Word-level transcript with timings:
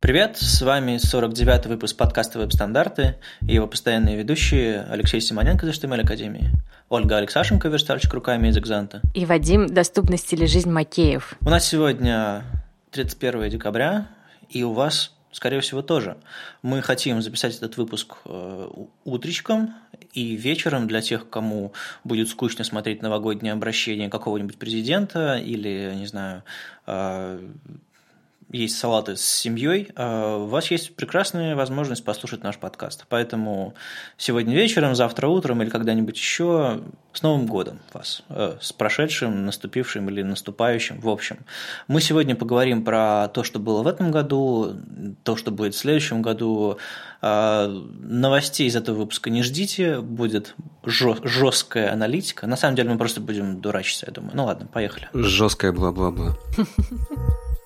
Привет, 0.00 0.38
с 0.38 0.62
вами 0.62 0.92
49-й 0.92 1.68
выпуск 1.68 1.94
подкаста 1.94 2.38
«Веб-стандарты» 2.38 3.16
и 3.46 3.52
его 3.56 3.66
постоянные 3.66 4.16
ведущие 4.16 4.86
Алексей 4.88 5.20
Симоненко 5.20 5.66
из 5.66 5.78
HTML 5.78 6.00
Академии, 6.00 6.52
Ольга 6.88 7.18
Алексашенко, 7.18 7.68
верстальщик 7.68 8.14
руками 8.14 8.48
из 8.48 8.56
Экзанта. 8.56 9.02
И 9.12 9.26
Вадим, 9.26 9.66
доступность 9.66 10.32
или 10.32 10.46
жизнь 10.46 10.70
Макеев. 10.70 11.34
У 11.42 11.50
нас 11.50 11.68
сегодня 11.68 12.44
31 12.92 13.50
декабря, 13.50 14.08
и 14.48 14.62
у 14.62 14.72
вас, 14.72 15.14
скорее 15.32 15.60
всего, 15.60 15.82
тоже. 15.82 16.16
Мы 16.62 16.80
хотим 16.80 17.20
записать 17.20 17.54
этот 17.58 17.76
выпуск 17.76 18.14
э, 18.24 18.68
утречком 19.04 19.74
и 20.14 20.34
вечером 20.34 20.88
для 20.88 21.02
тех, 21.02 21.28
кому 21.28 21.74
будет 22.04 22.30
скучно 22.30 22.64
смотреть 22.64 23.02
новогоднее 23.02 23.52
обращение 23.52 24.08
какого-нибудь 24.08 24.56
президента 24.56 25.36
или, 25.36 25.92
не 25.94 26.06
знаю, 26.06 26.42
э, 26.86 27.38
есть 28.52 28.78
салаты 28.78 29.16
с 29.16 29.24
семьей, 29.24 29.90
а 29.96 30.38
у 30.38 30.46
вас 30.46 30.70
есть 30.70 30.96
прекрасная 30.96 31.54
возможность 31.54 32.04
послушать 32.04 32.42
наш 32.42 32.58
подкаст. 32.58 33.06
Поэтому 33.08 33.74
сегодня 34.16 34.54
вечером, 34.54 34.94
завтра 34.94 35.28
утром 35.28 35.62
или 35.62 35.70
когда-нибудь 35.70 36.16
еще 36.16 36.80
с 37.12 37.22
Новым 37.22 37.46
годом 37.46 37.80
вас, 37.92 38.22
э, 38.28 38.56
с 38.60 38.72
прошедшим, 38.72 39.46
наступившим 39.46 40.08
или 40.10 40.22
наступающим. 40.22 41.00
В 41.00 41.08
общем, 41.08 41.38
мы 41.86 42.00
сегодня 42.00 42.34
поговорим 42.34 42.84
про 42.84 43.28
то, 43.28 43.44
что 43.44 43.58
было 43.58 43.82
в 43.82 43.86
этом 43.86 44.10
году, 44.10 44.76
то, 45.22 45.36
что 45.36 45.50
будет 45.50 45.74
в 45.74 45.78
следующем 45.78 46.22
году. 46.22 46.78
А, 47.22 47.68
новостей 47.68 48.66
из 48.66 48.76
этого 48.76 48.96
выпуска 48.96 49.30
не 49.30 49.42
ждите, 49.42 50.00
будет 50.00 50.54
жесткая 50.84 51.92
аналитика. 51.92 52.46
На 52.46 52.56
самом 52.56 52.76
деле 52.76 52.90
мы 52.90 52.98
просто 52.98 53.20
будем 53.20 53.60
дурачиться, 53.60 54.06
я 54.06 54.12
думаю. 54.12 54.32
Ну 54.34 54.44
ладно, 54.46 54.66
поехали. 54.66 55.08
Жесткая 55.12 55.72
бла-бла-бла. 55.72 56.36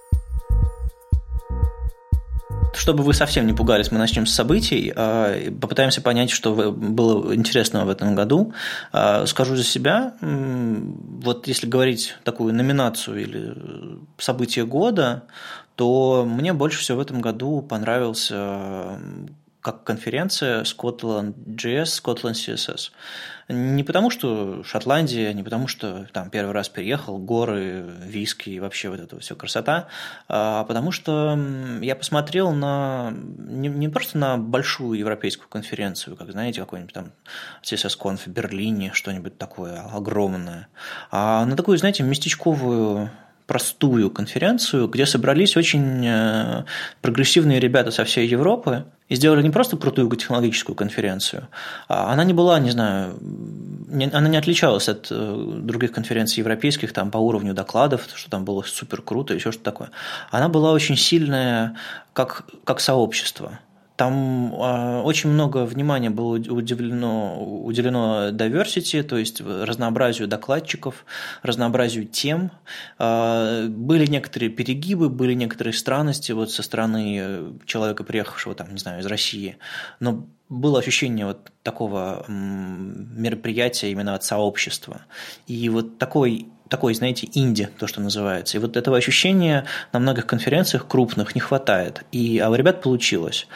Чтобы 2.75 3.05
вы 3.05 3.15
совсем 3.15 3.47
не 3.47 3.53
пугались, 3.53 3.93
мы 3.93 3.99
начнем 3.99 4.27
с 4.27 4.35
событий, 4.35 4.93
а, 4.95 5.51
попытаемся 5.61 6.01
понять, 6.01 6.31
что 6.31 6.73
было 6.73 7.35
интересного 7.35 7.85
в 7.85 7.89
этом 7.91 8.15
году. 8.15 8.53
А, 8.93 9.27
скажу 9.27 9.57
за 9.57 9.65
себя, 9.65 10.15
вот 10.21 11.47
если 11.47 11.67
говорить 11.67 12.17
такую 12.25 12.53
номинацию 12.55 13.23
или 13.23 13.55
событие 14.19 14.67
года, 14.67 15.25
то 15.77 16.25
мне 16.27 16.53
больше 16.53 16.81
всего 16.81 16.99
в 16.99 17.01
этом 17.01 17.21
году 17.21 17.63
понравился 17.63 18.99
как 19.61 19.83
конференция 19.85 20.63
Scotland 20.65 21.35
JS, 21.47 22.03
Scotland 22.03 22.35
CSS. 22.35 22.91
Не 23.49 23.83
потому, 23.83 24.11
что 24.11 24.63
Шотландия, 24.65 25.33
не 25.33 25.43
потому, 25.43 25.69
что 25.69 26.07
там 26.13 26.31
первый 26.31 26.53
раз 26.53 26.69
переехал, 26.69 27.19
горы, 27.19 27.85
виски 28.05 28.51
и 28.51 28.61
вообще 28.61 28.89
вот 28.89 29.01
это 29.01 29.19
все 29.21 29.37
красота, 29.37 29.89
а 30.29 30.65
потому 30.65 30.93
что 30.93 31.39
я 31.81 31.95
посмотрел 31.95 32.53
на 32.53 33.13
не, 33.13 33.69
не 33.69 33.89
просто 33.89 34.17
на 34.19 34.39
большую 34.39 34.99
европейскую 34.99 35.49
конференцию, 35.49 36.17
как, 36.17 36.31
знаете, 36.33 36.61
какой-нибудь 36.61 36.95
там 36.95 37.13
CSS-конф 37.63 38.27
в 38.27 38.31
Берлине, 38.31 38.93
что-нибудь 38.95 39.37
такое 39.37 39.81
огромное, 39.93 40.69
а 41.11 41.45
на 41.45 41.57
такую, 41.57 41.77
знаете, 41.77 42.03
местечковую 42.03 43.11
простую 43.47 44.11
конференцию, 44.11 44.89
где 44.89 45.05
собрались 45.05 45.57
очень 45.57 46.07
э, 46.07 46.65
прогрессивные 47.03 47.61
ребята 47.61 47.91
со 47.91 48.05
всей 48.05 48.27
Европы 48.27 48.85
и 49.09 49.17
сделали 49.17 49.43
не 49.43 49.51
просто 49.51 49.77
крутую 49.77 50.09
технологическую 50.11 50.75
конференцию, 50.75 51.49
а 51.89 52.11
она 52.13 52.25
не 52.25 52.33
была, 52.33 52.59
не 52.59 52.71
знаю, 52.71 53.19
не, 53.21 54.07
она 54.07 54.29
не 54.29 54.39
отличалась 54.39 54.89
от 54.89 55.09
э, 55.11 55.53
других 55.59 55.93
конференций 55.93 56.39
европейских 56.39 56.95
там 56.95 57.11
по 57.11 57.19
уровню 57.19 57.53
докладов, 57.53 58.09
что 58.15 58.31
там 58.31 58.47
было 58.47 58.63
супер 58.63 59.03
круто, 59.03 59.35
еще 59.35 59.53
что-то 59.53 59.65
такое. 59.65 59.91
Она 60.31 60.49
была 60.49 60.73
очень 60.73 60.97
сильная 60.97 61.77
как, 62.15 62.45
как 62.65 62.81
сообщество. 62.81 63.61
Там 63.97 64.53
э, 64.53 65.03
очень 65.03 65.31
много 65.31 65.65
внимания 65.65 66.11
было 66.11 66.35
уделено, 66.35 67.41
уделено 67.65 68.31
diversity, 68.31 69.03
то 69.05 69.17
есть 69.17 69.41
разнообразию 69.41 70.27
докладчиков, 70.27 71.05
разнообразию 71.43 72.07
тем. 72.07 72.51
Э, 72.99 73.67
были 73.69 74.07
некоторые 74.07 74.51
перегибы, 74.51 75.09
были 75.11 75.35
некоторые 75.35 75.75
странности 75.75 76.33
вот 76.33 76.51
со 76.51 76.65
стороны 76.65 77.55
человека, 77.67 78.03
приехавшего 78.03 78.57
там, 78.57 78.73
не 78.73 78.79
знаю, 78.79 79.01
из 79.01 79.07
России, 79.07 79.59
но 80.01 80.27
было 80.49 80.81
ощущение 80.81 81.27
вот 81.27 81.51
такого 81.63 82.25
мероприятия 82.29 83.91
именно 83.91 84.15
от 84.15 84.25
сообщества. 84.25 85.03
И 85.47 85.69
вот 85.69 85.99
такой 85.99 86.49
такой, 86.69 86.95
знаете, 86.95 87.29
инди, 87.35 87.69
то, 87.79 87.87
что 87.87 88.01
называется. 88.01 88.57
И 88.57 88.61
вот 88.61 88.77
этого 88.77 88.97
ощущения 88.97 89.65
на 89.93 89.99
многих 89.99 90.27
конференциях 90.27 90.87
крупных 90.87 91.35
не 91.35 91.41
хватает. 91.41 92.05
И, 92.11 92.39
а 92.39 92.51
у 92.51 92.55
ребят 92.55 92.83
получилось. 92.83 93.47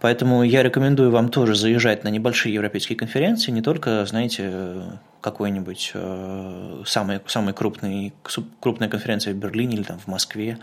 Поэтому 0.00 0.42
я 0.42 0.62
рекомендую 0.62 1.10
вам 1.10 1.28
тоже 1.28 1.54
заезжать 1.54 2.04
на 2.04 2.08
небольшие 2.08 2.54
европейские 2.54 2.96
конференции, 2.96 3.50
не 3.50 3.62
только, 3.62 4.04
знаете, 4.06 4.82
какой-нибудь 5.20 5.92
э, 5.94 6.82
самой, 6.86 7.20
самой 7.26 7.54
крупной, 7.54 8.12
крупной 8.60 8.88
конференции 8.88 9.32
в 9.32 9.36
Берлине 9.36 9.76
или 9.76 9.82
там 9.82 9.98
в 9.98 10.06
Москве, 10.06 10.58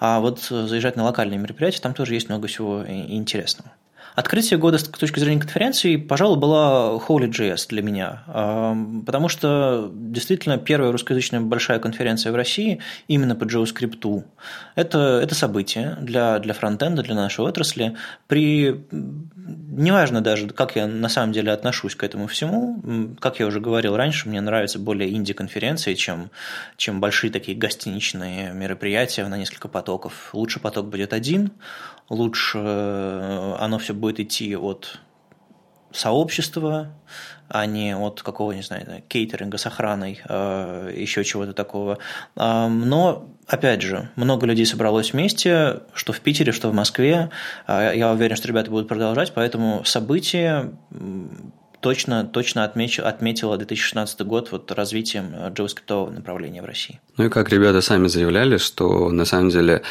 а 0.00 0.20
вот 0.20 0.40
заезжать 0.40 0.96
на 0.96 1.04
локальные 1.04 1.38
мероприятия, 1.38 1.80
там 1.80 1.92
тоже 1.92 2.14
есть 2.14 2.28
много 2.30 2.46
всего 2.46 2.84
интересного. 2.88 3.70
Открытие 4.18 4.58
года 4.58 4.78
с 4.78 4.82
точки 4.82 5.20
зрения 5.20 5.38
конференции, 5.40 5.94
пожалуй, 5.94 6.40
была 6.40 6.98
Holy.js 7.06 7.68
для 7.68 7.82
меня, 7.82 8.24
потому 9.06 9.28
что 9.28 9.92
действительно 9.94 10.58
первая 10.58 10.90
русскоязычная 10.90 11.40
большая 11.40 11.78
конференция 11.78 12.32
в 12.32 12.34
России 12.34 12.80
именно 13.06 13.36
по 13.36 13.44
JavaScript. 13.44 14.24
Это, 14.74 15.20
это 15.22 15.36
событие 15.36 15.98
для, 16.00 16.40
для 16.40 16.52
фронтенда, 16.52 17.04
для 17.04 17.14
нашей 17.14 17.44
отрасли. 17.44 17.96
При 18.26 18.84
неважно 19.78 20.20
даже, 20.20 20.48
как 20.48 20.74
я 20.74 20.88
на 20.88 21.08
самом 21.08 21.32
деле 21.32 21.52
отношусь 21.52 21.94
к 21.94 22.02
этому 22.02 22.26
всему, 22.26 23.14
как 23.20 23.38
я 23.38 23.46
уже 23.46 23.60
говорил 23.60 23.94
раньше, 23.94 24.28
мне 24.28 24.40
нравятся 24.40 24.80
более 24.80 25.14
инди-конференции, 25.14 25.94
чем, 25.94 26.32
чем 26.76 27.00
большие 27.00 27.30
такие 27.30 27.56
гостиничные 27.56 28.52
мероприятия 28.52 29.24
на 29.28 29.38
несколько 29.38 29.68
потоков. 29.68 30.30
Лучше 30.32 30.58
поток 30.58 30.88
будет 30.88 31.12
один, 31.12 31.52
лучше 32.08 32.58
э, 32.58 33.56
оно 33.58 33.78
все 33.78 33.94
будет 33.94 34.20
идти 34.20 34.56
от 34.56 34.98
сообщества, 35.92 36.92
а 37.48 37.64
не 37.66 37.96
от 37.96 38.22
какого, 38.22 38.52
не 38.52 38.62
знаю, 38.62 39.02
кейтеринга 39.08 39.56
с 39.56 39.66
охраной, 39.66 40.20
э, 40.28 40.92
еще 40.94 41.24
чего-то 41.24 41.54
такого. 41.54 41.98
Но, 42.36 43.26
опять 43.46 43.82
же, 43.82 44.10
много 44.16 44.46
людей 44.46 44.66
собралось 44.66 45.12
вместе, 45.12 45.80
что 45.94 46.12
в 46.12 46.20
Питере, 46.20 46.52
что 46.52 46.68
в 46.70 46.74
Москве. 46.74 47.30
А, 47.66 47.92
я 47.92 48.12
уверен, 48.12 48.36
что 48.36 48.48
ребята 48.48 48.70
будут 48.70 48.86
продолжать, 48.86 49.32
поэтому 49.34 49.82
событие 49.84 50.72
точно, 51.80 52.24
точно 52.24 52.64
отмеч, 52.64 52.98
отметила 52.98 53.56
2016 53.56 54.20
год 54.22 54.50
вот 54.52 54.70
развитием 54.72 55.34
JavaScript 55.34 56.10
направления 56.10 56.62
в 56.62 56.64
России. 56.64 57.00
Ну 57.16 57.26
и 57.26 57.28
как 57.28 57.50
ребята 57.50 57.80
сами 57.80 58.08
заявляли, 58.08 58.58
что 58.58 59.10
на 59.10 59.24
самом 59.24 59.50
деле 59.50 59.82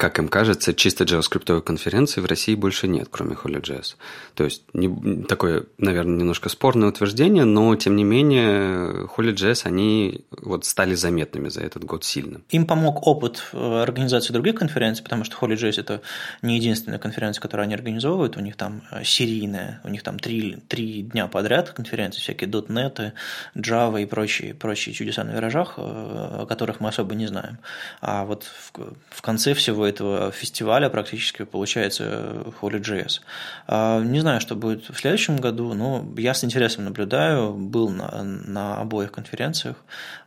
как 0.00 0.18
им 0.18 0.28
кажется, 0.28 0.72
чисто 0.72 1.04
JavaScript 1.04 1.60
конференции 1.60 2.22
в 2.22 2.24
России 2.24 2.54
больше 2.54 2.88
нет, 2.88 3.08
кроме 3.10 3.34
Holy.js. 3.34 3.96
То 4.34 4.44
есть 4.44 4.62
не, 4.72 5.24
такое, 5.24 5.64
наверное, 5.76 6.16
немножко 6.16 6.48
спорное 6.48 6.88
утверждение, 6.88 7.44
но 7.44 7.76
тем 7.76 7.96
не 7.96 8.04
менее 8.04 9.06
Holy.js, 9.14 9.66
они 9.66 10.24
вот 10.30 10.64
стали 10.64 10.94
заметными 10.94 11.50
за 11.50 11.60
этот 11.60 11.84
год 11.84 12.02
сильно. 12.04 12.40
Им 12.48 12.64
помог 12.64 13.06
опыт 13.06 13.50
организации 13.52 14.32
других 14.32 14.54
конференций, 14.54 15.04
потому 15.04 15.24
что 15.24 15.36
Holy.js 15.36 15.78
это 15.78 16.00
не 16.40 16.56
единственная 16.56 16.98
конференция, 16.98 17.42
которую 17.42 17.64
они 17.64 17.74
организовывают, 17.74 18.38
у 18.38 18.40
них 18.40 18.56
там 18.56 18.80
э, 18.90 19.04
серийная, 19.04 19.82
у 19.84 19.90
них 19.90 20.02
там 20.02 20.18
три, 20.18 20.56
три 20.68 21.02
дня 21.02 21.26
подряд 21.26 21.72
конференции, 21.72 22.20
всякие 22.20 22.48
.NET, 22.48 23.12
Java 23.54 24.02
и 24.02 24.06
прочие, 24.06 24.54
прочие 24.54 24.94
чудеса 24.94 25.24
на 25.24 25.32
виражах, 25.32 25.74
э, 25.76 25.82
о 25.82 26.46
которых 26.48 26.80
мы 26.80 26.88
особо 26.88 27.14
не 27.14 27.26
знаем. 27.26 27.58
А 28.00 28.24
вот 28.24 28.44
в, 28.44 28.94
в 29.10 29.19
конце 29.22 29.54
всего 29.54 29.86
этого 29.86 30.30
фестиваля 30.30 30.88
практически 30.88 31.44
получается 31.44 32.44
Holy.js. 32.60 33.20
А, 33.66 34.00
не 34.00 34.20
знаю, 34.20 34.40
что 34.40 34.54
будет 34.54 34.88
в 34.88 34.96
следующем 34.96 35.36
году, 35.36 35.74
но 35.74 36.04
я 36.16 36.34
с 36.34 36.44
интересом 36.44 36.84
наблюдаю, 36.84 37.52
был 37.54 37.90
на, 37.90 38.22
на 38.22 38.80
обоих 38.80 39.12
конференциях. 39.12 39.76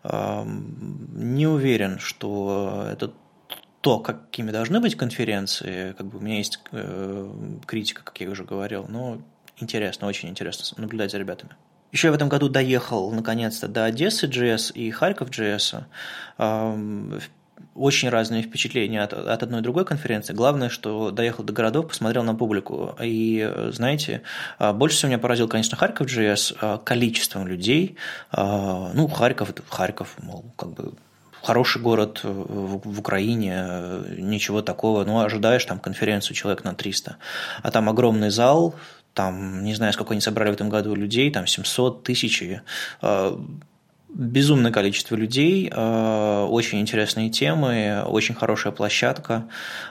А, 0.04 0.46
не 0.46 1.48
уверен, 1.48 2.00
что 2.00 2.88
это 2.92 3.14
то, 3.82 4.00
какими 4.00 4.52
должны 4.52 4.80
быть 4.80 4.96
конференции, 4.96 5.94
как 5.98 6.08
бы 6.08 6.20
у 6.20 6.22
меня 6.22 6.38
есть 6.38 6.60
э, 6.72 7.32
критика, 7.66 8.02
как 8.04 8.18
я 8.22 8.30
уже 8.30 8.46
говорил, 8.46 8.86
но 8.88 9.22
интересно, 9.58 10.08
очень 10.08 10.30
интересно 10.30 10.82
наблюдать 10.82 11.12
за 11.12 11.18
ребятами. 11.18 11.52
Еще 11.92 12.08
я 12.08 12.12
в 12.12 12.16
этом 12.16 12.30
году 12.30 12.48
доехал 12.48 13.12
наконец-то 13.12 13.68
до 13.68 13.84
Одессы 13.84 14.28
JS 14.28 14.74
и 14.74 14.90
Харьков 14.90 15.30
JS 15.30 15.84
очень 17.76 18.10
разные 18.10 18.44
впечатления 18.44 19.02
от, 19.02 19.14
от 19.14 19.44
одной 19.44 19.60
и 19.60 19.64
другой 19.64 19.86
конференции. 19.86 20.34
Главное, 20.34 20.70
что 20.70 21.12
доехал 21.12 21.44
до 21.44 21.54
городов, 21.54 21.88
посмотрел 21.88 22.24
на 22.24 22.36
публику. 22.36 22.96
И, 23.02 23.52
знаете, 23.72 24.22
а, 24.60 24.74
больше 24.74 24.98
всего 24.98 25.10
меня 25.10 25.20
поразил, 25.20 25.48
конечно, 25.48 25.78
Харьков 25.78 26.08
JS 26.08 26.58
а, 26.62 26.78
количеством 26.78 27.48
людей. 27.48 27.98
А, 28.32 28.92
ну, 28.94 29.08
Харьков– 29.08 29.54
Харьков, 29.70 30.16
мол, 30.22 30.46
как 30.56 30.70
бы 30.74 30.94
хороший 31.42 31.82
город 31.82 32.22
в, 32.24 33.00
Украине, 33.00 33.66
ничего 34.18 34.62
такого. 34.62 35.04
Ну, 35.04 35.20
ожидаешь 35.20 35.66
там 35.66 35.80
конференцию 35.80 36.36
человек 36.36 36.64
на 36.64 36.74
300. 36.74 37.18
А 37.62 37.72
там 37.72 37.90
огромный 37.90 38.30
зал, 38.30 38.76
там, 39.14 39.64
не 39.64 39.76
знаю, 39.76 39.94
сколько 39.94 40.14
они 40.14 40.22
собрали 40.22 40.52
в 40.52 40.54
этом 40.54 40.70
году 40.70 40.96
людей, 40.96 41.32
там 41.32 41.48
700 41.48 42.04
тысяч 42.04 42.44
безумное 44.14 44.72
количество 44.72 45.16
людей, 45.16 45.72
э, 45.74 46.48
очень 46.50 46.80
интересные 46.80 47.30
темы, 47.30 48.04
очень 48.06 48.36
хорошая 48.36 48.72
площадка. 48.72 49.46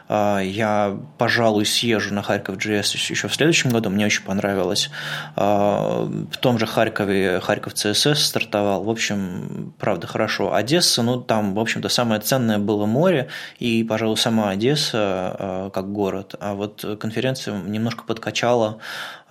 Э, 0.08 0.40
я, 0.44 0.96
пожалуй, 1.18 1.66
съезжу 1.66 2.14
на 2.14 2.22
Харьков 2.22 2.56
GS 2.56 2.96
еще 3.10 3.28
в 3.28 3.34
следующем 3.34 3.70
году, 3.70 3.90
мне 3.90 4.06
очень 4.06 4.22
понравилось. 4.22 4.90
Э, 5.36 5.40
в 5.42 6.36
том 6.38 6.58
же 6.58 6.66
Харькове 6.66 7.40
Харьков 7.40 7.74
ЦСС 7.74 8.26
стартовал, 8.26 8.84
в 8.84 8.90
общем, 8.90 9.74
правда, 9.78 10.06
хорошо. 10.06 10.54
Одесса, 10.54 11.02
ну, 11.02 11.20
там, 11.20 11.54
в 11.54 11.58
общем-то, 11.58 11.88
самое 11.88 12.20
ценное 12.20 12.58
было 12.58 12.86
море 12.86 13.28
и, 13.58 13.82
пожалуй, 13.82 14.16
сама 14.16 14.50
Одесса 14.50 15.70
как 15.74 15.92
город. 15.92 16.34
А 16.40 16.54
вот 16.54 16.84
конференция 17.00 17.58
немножко 17.60 18.04
подкачала 18.04 18.78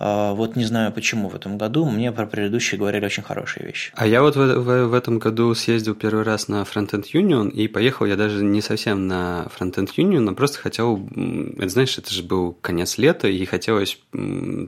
вот 0.02 0.56
не 0.56 0.64
знаю 0.64 0.92
почему 0.92 1.28
в 1.28 1.34
этом 1.34 1.58
году, 1.58 1.88
мне 1.88 2.12
про 2.12 2.26
предыдущие 2.26 2.78
говорили 2.78 3.04
очень 3.04 3.22
хорошие 3.22 3.66
вещи. 3.66 3.92
А 3.94 4.06
я 4.06 4.22
вот 4.22 4.36
в, 4.36 4.38
в, 4.38 4.86
в 4.86 4.94
этом 4.94 5.18
году 5.18 5.54
съездил 5.54 5.94
первый 5.94 6.24
раз 6.24 6.48
на 6.48 6.62
Frontend 6.62 7.04
Union, 7.12 7.50
и 7.50 7.68
поехал 7.68 8.06
я 8.06 8.16
даже 8.16 8.42
не 8.42 8.60
совсем 8.60 9.06
на 9.06 9.48
Frontend 9.56 9.90
Union, 9.96 10.28
а 10.30 10.34
просто 10.34 10.58
хотел, 10.58 11.08
это 11.58 11.68
знаешь, 11.68 11.98
это 11.98 12.12
же 12.12 12.22
был 12.22 12.56
конец 12.60 12.98
лета, 12.98 13.28
и 13.28 13.44
хотелось 13.44 13.98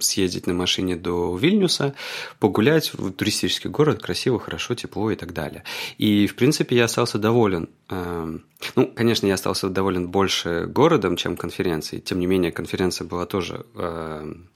съездить 0.01 0.47
на 0.47 0.55
машине 0.55 0.97
до 0.97 1.37
Вильнюса, 1.37 1.95
погулять 2.39 2.93
в 2.95 3.13
туристический 3.13 3.71
город, 3.71 4.03
красиво, 4.03 4.39
хорошо, 4.39 4.75
тепло 4.75 5.11
и 5.11 5.17
так 5.17 5.33
далее. 5.33 5.65
И, 5.99 6.27
в 6.27 6.37
принципе, 6.37 6.77
я 6.77 6.85
остался 6.85 7.19
доволен. 7.19 7.69
Эм, 7.91 8.45
ну, 8.77 8.87
конечно, 8.87 9.27
я 9.27 9.35
остался 9.35 9.69
доволен 9.69 10.09
больше 10.09 10.67
городом, 10.67 11.17
чем 11.17 11.37
конференцией. 11.37 12.01
Тем 12.01 12.19
не 12.19 12.27
менее, 12.27 12.53
конференция 12.53 13.07
была 13.07 13.27
тоже 13.27 13.67
эм, 13.75 14.49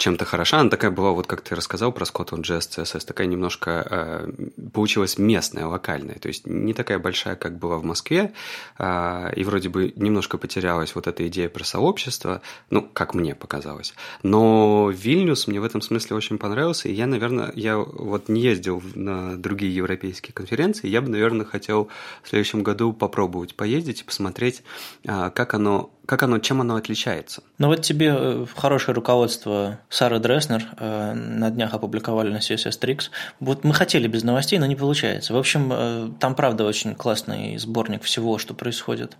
чем-то 0.00 0.24
хороша. 0.24 0.60
Она 0.60 0.70
такая 0.70 0.90
была, 0.90 1.10
вот 1.10 1.26
как 1.26 1.42
ты 1.42 1.54
рассказал 1.54 1.92
про 1.92 2.04
Scotland 2.04 2.42
Jazz 2.42 2.70
CSS, 2.70 3.06
такая 3.06 3.26
немножко 3.26 3.86
э, 3.88 4.32
получилась 4.72 5.18
местная, 5.18 5.66
локальная. 5.66 6.18
То 6.18 6.28
есть 6.28 6.46
не 6.46 6.72
такая 6.72 6.98
большая, 6.98 7.36
как 7.36 7.58
была 7.58 7.76
в 7.76 7.84
Москве. 7.84 8.32
Э, 8.78 9.30
и 9.36 9.44
вроде 9.44 9.68
бы 9.68 9.92
немножко 9.96 10.38
потерялась 10.38 10.94
вот 10.94 11.06
эта 11.06 11.26
идея 11.28 11.50
про 11.50 11.64
сообщество, 11.64 12.40
ну, 12.70 12.82
как 12.82 13.14
мне 13.14 13.34
показалось. 13.34 13.94
Но 14.22 14.90
Вильнюс 14.90 15.46
мне 15.46 15.60
в 15.60 15.64
этом 15.64 15.82
смысле 15.82 16.16
очень 16.16 16.38
понравился. 16.38 16.88
И 16.88 16.92
я, 16.92 17.06
наверное, 17.06 17.52
я 17.54 17.76
вот 17.76 18.28
не 18.28 18.40
ездил 18.40 18.82
на 18.94 19.36
другие 19.36 19.74
европейские 19.74 20.32
конференции. 20.32 20.88
Я 20.88 21.02
бы, 21.02 21.10
наверное, 21.10 21.44
хотел 21.44 21.88
в 22.22 22.28
следующем 22.28 22.62
году 22.62 22.94
попробовать 22.94 23.54
поездить 23.54 24.00
и 24.00 24.04
посмотреть, 24.04 24.62
э, 25.04 25.30
как 25.34 25.52
оно 25.52 25.90
как 26.10 26.24
оно, 26.24 26.40
чем 26.40 26.60
оно 26.60 26.74
отличается? 26.74 27.44
Ну 27.58 27.68
вот 27.68 27.82
тебе 27.82 28.12
э, 28.12 28.46
хорошее 28.56 28.96
руководство 28.96 29.78
Сары 29.88 30.18
Дреснер 30.18 30.66
э, 30.76 31.12
на 31.12 31.52
днях 31.52 31.72
опубликовали 31.72 32.32
на 32.32 32.38
CSS 32.38 32.80
Tricks. 32.80 33.10
Вот 33.38 33.62
мы 33.62 33.72
хотели 33.72 34.08
без 34.08 34.24
новостей, 34.24 34.58
но 34.58 34.66
не 34.66 34.74
получается. 34.74 35.32
В 35.32 35.36
общем, 35.36 35.70
э, 35.72 36.10
там 36.18 36.34
правда 36.34 36.64
очень 36.64 36.96
классный 36.96 37.56
сборник 37.58 38.02
всего, 38.02 38.38
что 38.38 38.54
происходит 38.54 39.16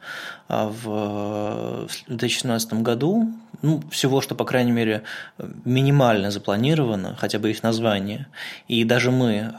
в 0.48 1.86
2017 2.08 2.72
году. 2.82 3.32
Ну, 3.62 3.80
всего, 3.92 4.20
что, 4.20 4.34
по 4.34 4.44
крайней 4.44 4.72
мере, 4.72 5.04
минимально 5.64 6.32
запланировано, 6.32 7.14
хотя 7.20 7.38
бы 7.38 7.50
их 7.50 7.62
название. 7.62 8.26
И 8.66 8.82
даже 8.82 9.12
мы, 9.12 9.54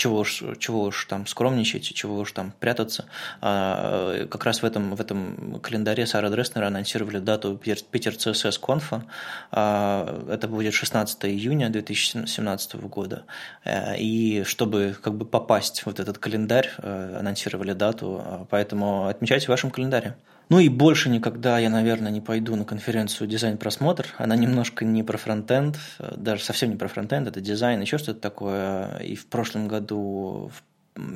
чего 0.00 0.20
уж, 0.20 0.42
чего 0.58 0.84
уж 0.84 1.04
там 1.04 1.26
скромничать, 1.26 1.82
чего 1.82 2.20
уж 2.20 2.32
там 2.32 2.54
прятаться, 2.58 3.04
как 3.40 4.44
раз 4.44 4.62
в 4.62 4.64
этом, 4.64 4.94
в 4.94 5.00
этом 5.00 5.60
календаре 5.60 6.06
Сара 6.06 6.30
Дреснера 6.30 6.68
анонсировали 6.68 7.18
дату 7.18 7.60
Питер 7.90 8.16
ЦСС 8.16 8.58
Конфа. 8.58 9.04
А, 9.52 10.24
это 10.30 10.48
будет 10.48 10.72
16 10.72 11.26
июня 11.26 11.68
2017 11.68 12.76
года. 12.76 13.24
Э, 13.64 13.98
и 13.98 14.42
чтобы 14.44 14.96
как 15.02 15.14
бы 15.14 15.26
попасть 15.26 15.80
в 15.80 15.86
вот 15.86 16.00
этот 16.00 16.16
календарь, 16.18 16.70
э, 16.78 17.16
анонсировали 17.18 17.74
дату, 17.74 18.22
а, 18.24 18.46
поэтому 18.48 19.06
отмечайте 19.06 19.46
в 19.46 19.48
вашем 19.50 19.70
календаре. 19.70 20.14
Ну 20.50 20.58
и 20.58 20.68
больше 20.68 21.10
никогда 21.10 21.60
я, 21.60 21.70
наверное, 21.70 22.10
не 22.10 22.20
пойду 22.20 22.56
на 22.56 22.64
конференцию 22.64 23.28
«Дизайн-просмотр». 23.28 24.08
Она 24.18 24.34
немножко 24.34 24.84
не 24.84 25.04
про 25.04 25.16
фронтенд, 25.16 25.78
даже 26.16 26.42
совсем 26.42 26.70
не 26.70 26.76
про 26.76 26.88
фронтенд, 26.88 27.28
это 27.28 27.40
дизайн, 27.40 27.80
еще 27.80 27.98
что-то 27.98 28.20
такое. 28.20 28.98
И 28.98 29.14
в 29.14 29.26
прошлом 29.26 29.68
году 29.68 30.50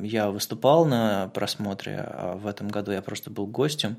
я 0.01 0.29
выступал 0.29 0.85
на 0.85 1.27
просмотре, 1.27 1.97
а 1.97 2.37
в 2.37 2.47
этом 2.47 2.69
году 2.69 2.93
я 2.93 3.01
просто 3.01 3.29
был 3.29 3.45
гостем. 3.45 3.97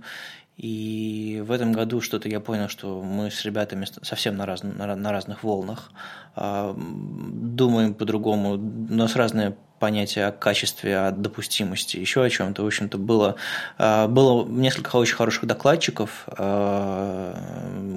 И 0.56 1.42
в 1.46 1.52
этом 1.52 1.72
году 1.72 2.00
что-то 2.00 2.30
я 2.30 2.40
понял, 2.40 2.70
что 2.70 3.02
мы 3.02 3.30
с 3.30 3.44
ребятами 3.44 3.86
совсем 4.00 4.36
на, 4.38 4.46
раз, 4.46 4.62
на, 4.62 4.96
на 4.96 5.12
разных 5.12 5.44
волнах, 5.44 5.92
а, 6.34 6.74
думаем 6.74 7.92
по-другому, 7.92 8.54
у 8.54 8.94
нас 8.94 9.16
разные 9.16 9.54
понятия 9.78 10.26
о 10.26 10.32
качестве, 10.32 10.98
о 10.98 11.10
допустимости, 11.10 11.96
еще 11.96 12.22
о 12.22 12.30
чем-то. 12.30 12.62
В 12.62 12.66
общем-то, 12.66 12.98
было, 12.98 13.36
а, 13.78 14.08
было 14.08 14.46
несколько 14.46 14.96
очень 14.96 15.16
хороших 15.16 15.46
докладчиков, 15.46 16.26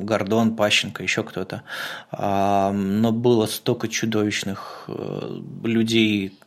Гордон, 0.09 0.55
Пащенко, 0.55 1.03
еще 1.03 1.23
кто-то, 1.23 1.63
но 2.11 3.11
было 3.11 3.45
столько 3.45 3.87
чудовищных 3.87 4.85
э, 4.87 5.39
людей, 5.63 6.39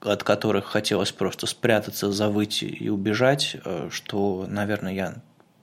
от 0.00 0.22
которых 0.22 0.66
хотелось 0.66 1.12
просто 1.12 1.46
спрятаться, 1.46 2.12
завыть 2.12 2.62
и 2.62 2.88
убежать, 2.88 3.56
э, 3.64 3.88
что, 3.90 4.46
наверное, 4.48 4.92
я 4.92 5.14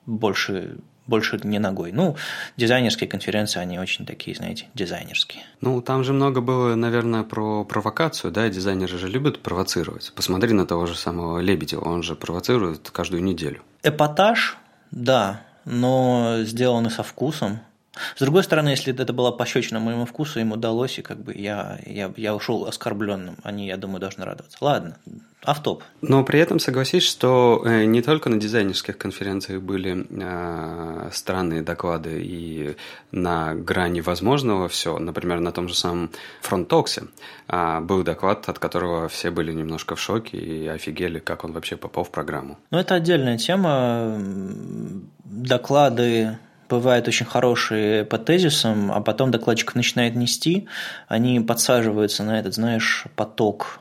больше 0.06 0.77
больше 1.07 1.39
не 1.44 1.59
ногой. 1.59 1.91
Ну, 1.91 2.15
дизайнерские 2.57 3.09
конференции, 3.09 3.59
они 3.59 3.79
очень 3.79 4.05
такие, 4.05 4.35
знаете, 4.35 4.67
дизайнерские. 4.73 5.44
Ну, 5.61 5.81
там 5.81 6.03
же 6.03 6.13
много 6.13 6.41
было, 6.41 6.75
наверное, 6.75 7.23
про 7.23 7.63
провокацию, 7.65 8.31
да, 8.31 8.50
дизайнеры 8.50 8.97
же 8.97 9.07
любят 9.07 9.41
провоцировать. 9.41 10.11
Посмотри 10.15 10.53
на 10.53 10.65
того 10.65 10.85
же 10.85 10.95
самого 10.95 11.39
Лебедева, 11.39 11.81
он 11.81 12.03
же 12.03 12.15
провоцирует 12.15 12.89
каждую 12.89 13.23
неделю. 13.23 13.61
Эпатаж, 13.83 14.57
да, 14.91 15.41
но 15.65 16.39
сделанный 16.44 16.91
со 16.91 17.03
вкусом, 17.03 17.59
с 18.15 18.19
другой 18.19 18.43
стороны, 18.43 18.69
если 18.69 18.93
это 18.93 19.13
была 19.13 19.31
пощечина 19.31 19.79
моему 19.79 20.05
вкусу, 20.05 20.39
им 20.39 20.51
удалось, 20.51 20.97
и 20.97 21.03
как 21.03 21.19
бы 21.19 21.33
я, 21.35 21.79
я, 21.85 22.11
я 22.17 22.35
ушел 22.35 22.65
оскорбленным. 22.65 23.35
Они, 23.43 23.67
я 23.67 23.77
думаю, 23.77 23.99
должны 23.99 24.25
радоваться. 24.25 24.57
Ладно, 24.61 24.97
автоп. 25.43 25.83
Но 26.01 26.23
при 26.23 26.39
этом 26.39 26.57
согласись, 26.57 27.03
что 27.03 27.61
э, 27.63 27.85
не 27.85 28.01
только 28.01 28.29
на 28.29 28.37
дизайнерских 28.37 28.97
конференциях 28.97 29.61
были 29.61 30.07
э, 30.09 31.09
странные 31.12 31.62
доклады 31.62 32.19
и 32.23 32.75
на 33.12 33.53
грани 33.53 34.01
возможного 34.01 34.67
все. 34.69 34.97
Например, 34.97 35.39
на 35.39 35.51
том 35.51 35.67
же 35.67 35.75
самом 35.75 36.09
фронтоксе 36.41 37.03
э, 37.47 37.79
был 37.81 38.01
доклад, 38.01 38.50
от 38.50 38.57
которого 38.57 39.07
все 39.07 39.29
были 39.29 39.53
немножко 39.53 39.95
в 39.95 40.01
шоке 40.01 40.38
и 40.38 40.67
офигели, 40.67 41.19
как 41.19 41.43
он 41.43 41.51
вообще 41.51 41.77
попал 41.77 42.05
в 42.05 42.09
программу. 42.09 42.57
Ну, 42.71 42.79
это 42.79 42.95
отдельная 42.95 43.38
тема. 43.38 44.17
Доклады 45.25 46.39
бывают 46.74 47.08
очень 47.08 47.25
хорошие 47.25 48.03
по 48.03 48.18
тезисам, 48.18 48.92
а 48.92 49.00
потом 49.01 49.32
докладчик 49.32 49.75
начинает 49.75 50.15
нести, 50.15 50.68
они 51.08 51.39
подсаживаются 51.39 52.24
на 52.24 52.39
этот, 52.39 52.53
знаешь, 52.53 53.06
поток 53.15 53.80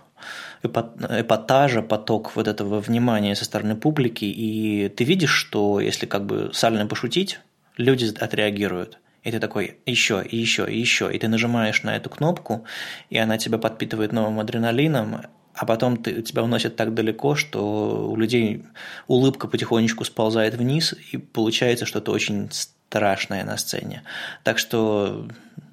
эпатажа, 0.63 1.83
поток 1.83 2.37
вот 2.37 2.47
этого 2.47 2.81
внимания 2.81 3.35
со 3.35 3.45
стороны 3.45 3.75
публики, 3.77 4.27
и 4.27 4.89
ты 4.89 5.05
видишь, 5.05 5.33
что 5.33 5.81
если 5.81 6.07
как 6.07 6.27
бы 6.27 6.51
сально 6.53 6.87
пошутить, 6.87 7.41
люди 7.77 8.15
отреагируют. 8.19 8.99
И 9.25 9.31
ты 9.31 9.39
такой, 9.39 9.79
еще, 9.87 10.23
и 10.23 10.37
еще, 10.37 10.67
и 10.69 10.79
еще. 10.79 11.13
И 11.15 11.19
ты 11.19 11.29
нажимаешь 11.29 11.83
на 11.85 11.97
эту 11.97 12.11
кнопку, 12.11 12.65
и 13.09 13.19
она 13.19 13.39
тебя 13.39 13.59
подпитывает 13.59 14.13
новым 14.13 14.41
адреналином, 14.41 15.23
а 15.55 15.67
потом 15.67 15.97
ты, 15.97 16.23
тебя 16.23 16.43
уносит 16.43 16.77
так 16.77 16.95
далеко, 16.95 17.35
что 17.35 18.11
у 18.11 18.17
людей 18.17 18.65
улыбка 19.07 19.49
потихонечку 19.49 20.05
сползает 20.05 20.55
вниз, 20.55 20.95
и 21.13 21.19
получается 21.19 21.87
что-то 21.87 22.13
очень 22.13 22.51
страшное 22.93 23.43
на 23.43 23.57
сцене. 23.57 24.03
Так 24.45 24.59
что 24.59 25.27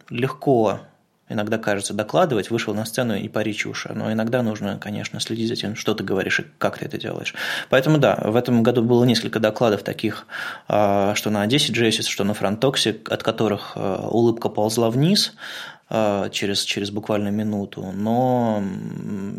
легко 0.09 0.79
иногда 1.27 1.57
кажется 1.57 1.93
докладывать, 1.93 2.49
вышел 2.49 2.73
на 2.73 2.85
сцену 2.85 3.15
и 3.15 3.27
пари 3.27 3.53
чушь. 3.53 3.87
Но 3.93 4.11
иногда 4.11 4.41
нужно, 4.41 4.79
конечно, 4.79 5.19
следить 5.19 5.49
за 5.49 5.55
тем, 5.57 5.75
что 5.75 5.93
ты 5.93 6.03
говоришь 6.03 6.39
и 6.39 6.45
как 6.57 6.77
ты 6.77 6.85
это 6.85 6.97
делаешь. 6.97 7.35
Поэтому 7.69 7.97
да, 7.97 8.15
в 8.23 8.37
этом 8.37 8.63
году 8.63 8.81
было 8.81 9.03
несколько 9.03 9.39
докладов 9.39 9.83
таких, 9.83 10.25
а, 10.69 11.13
что 11.15 11.29
на 11.29 11.41
Одессе 11.41 11.73
Джессис, 11.73 12.07
что 12.07 12.23
на 12.23 12.33
Фронтоксе, 12.33 12.97
от 13.09 13.21
которых 13.21 13.73
а, 13.75 14.07
улыбка 14.07 14.47
ползла 14.47 14.89
вниз, 14.89 15.33
через, 15.89 16.63
через 16.63 16.91
буквально 16.91 17.29
минуту. 17.29 17.91
Но 17.93 18.63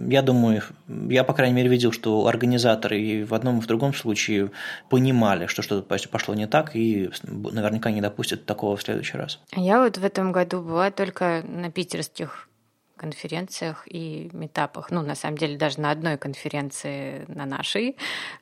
я 0.09 0.23
думаю, 0.23 0.63
я, 1.09 1.25
по 1.25 1.33
крайней 1.33 1.55
мере, 1.55 1.69
видел, 1.69 1.93
что 1.93 2.27
организаторы 2.27 3.01
и 3.01 3.25
в 3.25 3.35
одном 3.35 3.59
и 3.59 3.61
в 3.61 3.67
другом 3.67 3.95
случае 3.95 4.51
понимали, 4.89 5.47
что 5.47 5.63
что-то 5.63 5.83
пошло 6.09 6.35
не 6.35 6.47
так, 6.47 6.75
и 6.75 7.11
наверняка 7.23 7.91
не 7.91 8.01
допустят 8.01 8.47
такого 8.47 8.77
в 8.77 8.83
следующий 8.83 9.17
раз. 9.17 9.39
Я 9.55 9.81
вот 9.81 9.99
в 9.99 10.05
этом 10.05 10.33
году 10.33 10.61
была 10.61 10.91
только 10.91 11.43
на 11.47 11.71
питерских 11.71 12.50
конференциях 13.01 13.85
и 13.87 14.31
метапах. 14.35 14.91
Ну, 14.91 15.01
на 15.03 15.15
самом 15.15 15.39
деле, 15.39 15.57
даже 15.57 15.81
на 15.81 15.91
одной 15.91 16.19
конференции 16.19 17.25
на 17.29 17.47
нашей, 17.47 17.97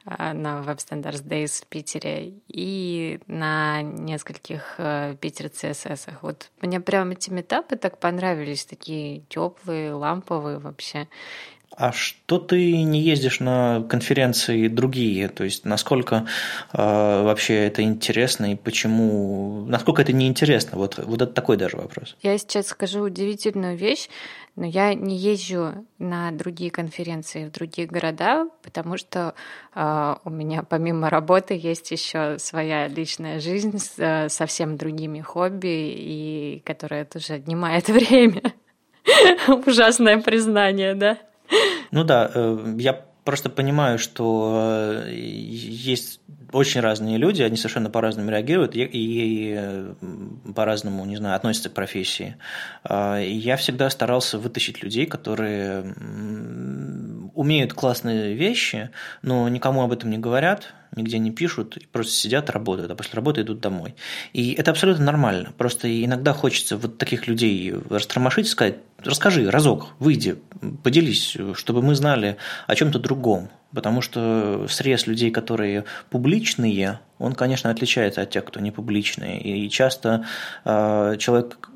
а, 0.05 0.35
на 0.35 0.63
Web 0.67 0.79
Standards 0.79 1.23
Days 1.23 1.63
в 1.63 1.67
Питере, 1.69 2.35
и 2.49 3.21
на 3.29 3.83
нескольких 3.83 4.75
э, 4.79 5.15
Питер 5.21 5.47
CSS. 5.47 6.15
Вот 6.23 6.51
мне 6.61 6.81
прям 6.81 7.13
эти 7.13 7.31
метапы 7.31 7.77
так 7.77 8.01
понравились, 8.01 8.65
такие 8.65 9.21
теплые, 9.29 9.93
ламповые 9.93 10.59
вообще. 10.59 11.07
А 11.79 11.93
что 11.93 12.41
ты 12.41 12.83
не 12.83 13.01
ездишь 13.01 13.39
на 13.39 13.85
конференции 13.89 14.67
другие? 14.67 15.29
То 15.29 15.45
есть 15.45 15.65
насколько 15.65 16.27
э, 16.73 16.77
вообще 16.77 17.55
это 17.67 17.83
интересно 17.83 18.53
и 18.53 18.57
почему? 18.57 19.65
Насколько 19.65 20.03
это 20.03 20.13
неинтересно? 20.13 20.77
Вот, 20.77 20.99
вот 20.99 21.23
это 21.23 21.33
такой 21.33 21.57
даже 21.57 21.77
вопрос. 21.77 22.17
Я 22.21 22.37
сейчас 22.37 22.67
скажу 22.67 23.03
удивительную 23.03 23.77
вещь, 23.77 24.09
но 24.57 24.67
я 24.67 24.93
не 24.93 25.17
езжу 25.17 25.87
на 26.01 26.33
другие 26.33 26.73
конференции 26.73 27.45
в 27.45 27.53
другие 27.53 27.87
города, 27.87 28.49
потому 28.65 28.97
что 28.97 29.35
э, 29.77 30.15
у 30.25 30.31
меня 30.31 30.65
помимо 30.65 31.09
работы 31.11 31.55
есть 31.55 31.93
еще 31.93 32.41
своя 32.41 32.89
личная 32.89 33.39
жизнь 33.39 33.79
с 33.79 33.93
э, 33.99 34.29
совсем 34.31 34.77
другими 34.77 35.21
хобби, 35.21 35.95
и 35.97 36.63
которая 36.67 37.05
тоже 37.05 37.35
отнимает 37.35 37.89
время. 37.89 38.53
Ужасное 39.47 40.21
признание, 40.21 40.97
да? 40.97 41.19
Ну 41.91 42.05
да, 42.05 42.31
э, 42.35 42.75
я 42.79 43.05
просто 43.25 43.51
понимаю, 43.51 43.99
что 43.99 45.05
э, 45.07 45.13
есть 45.15 46.21
очень 46.53 46.81
разные 46.81 47.19
люди, 47.19 47.43
они 47.43 47.57
совершенно 47.57 47.91
по-разному 47.91 48.31
реагируют 48.31 48.75
и, 48.75 49.55
э, 49.57 49.95
по-разному, 50.55 51.05
не 51.05 51.17
знаю, 51.17 51.37
относятся 51.37 51.69
к 51.69 51.75
профессии. 51.75 52.37
А, 52.85 53.19
я 53.19 53.57
всегда 53.57 53.91
старался 53.91 54.39
вытащить 54.39 54.83
людей, 54.83 55.07
которые 55.07 55.95
умеют 57.39 57.73
классные 57.73 58.35
вещи, 58.35 58.91
но 59.23 59.49
никому 59.49 59.83
об 59.83 59.93
этом 59.93 60.11
не 60.11 60.19
говорят, 60.19 60.75
нигде 60.97 61.21
не 61.21 61.31
пишут, 61.31 61.79
просто 61.93 62.13
сидят, 62.13 62.51
работают, 62.51 62.91
а 62.91 62.97
после 62.97 63.15
работы 63.15 63.43
идут 63.43 63.61
домой. 63.61 63.95
И 64.33 64.55
это 64.55 64.73
абсолютно 64.73 65.05
нормально. 65.05 65.53
Просто 65.57 65.87
иногда 66.05 66.33
хочется 66.33 66.77
вот 66.77 66.99
таких 66.99 67.29
людей 67.29 67.73
растормошить 67.91 68.47
и 68.47 68.49
сказать, 68.49 68.79
расскажи 68.99 69.49
разок, 69.49 69.91
выйди, 70.01 70.37
поделись, 70.83 71.37
чтобы 71.55 71.81
мы 71.81 71.95
знали 71.95 72.39
о 72.67 72.75
чем-то 72.75 72.99
другом. 72.99 73.51
Потому 73.73 74.01
что 74.01 74.67
срез 74.69 75.07
людей, 75.07 75.31
которые 75.31 75.85
публичные, 76.11 76.99
он, 77.21 77.35
конечно, 77.35 77.71
отличается 77.71 78.23
от 78.23 78.31
тех, 78.31 78.45
кто 78.45 78.59
не 78.59 78.73
публичные. 78.73 79.41
И 79.41 79.71
часто 79.71 80.25
э, 80.65 81.17
человек 81.19 81.69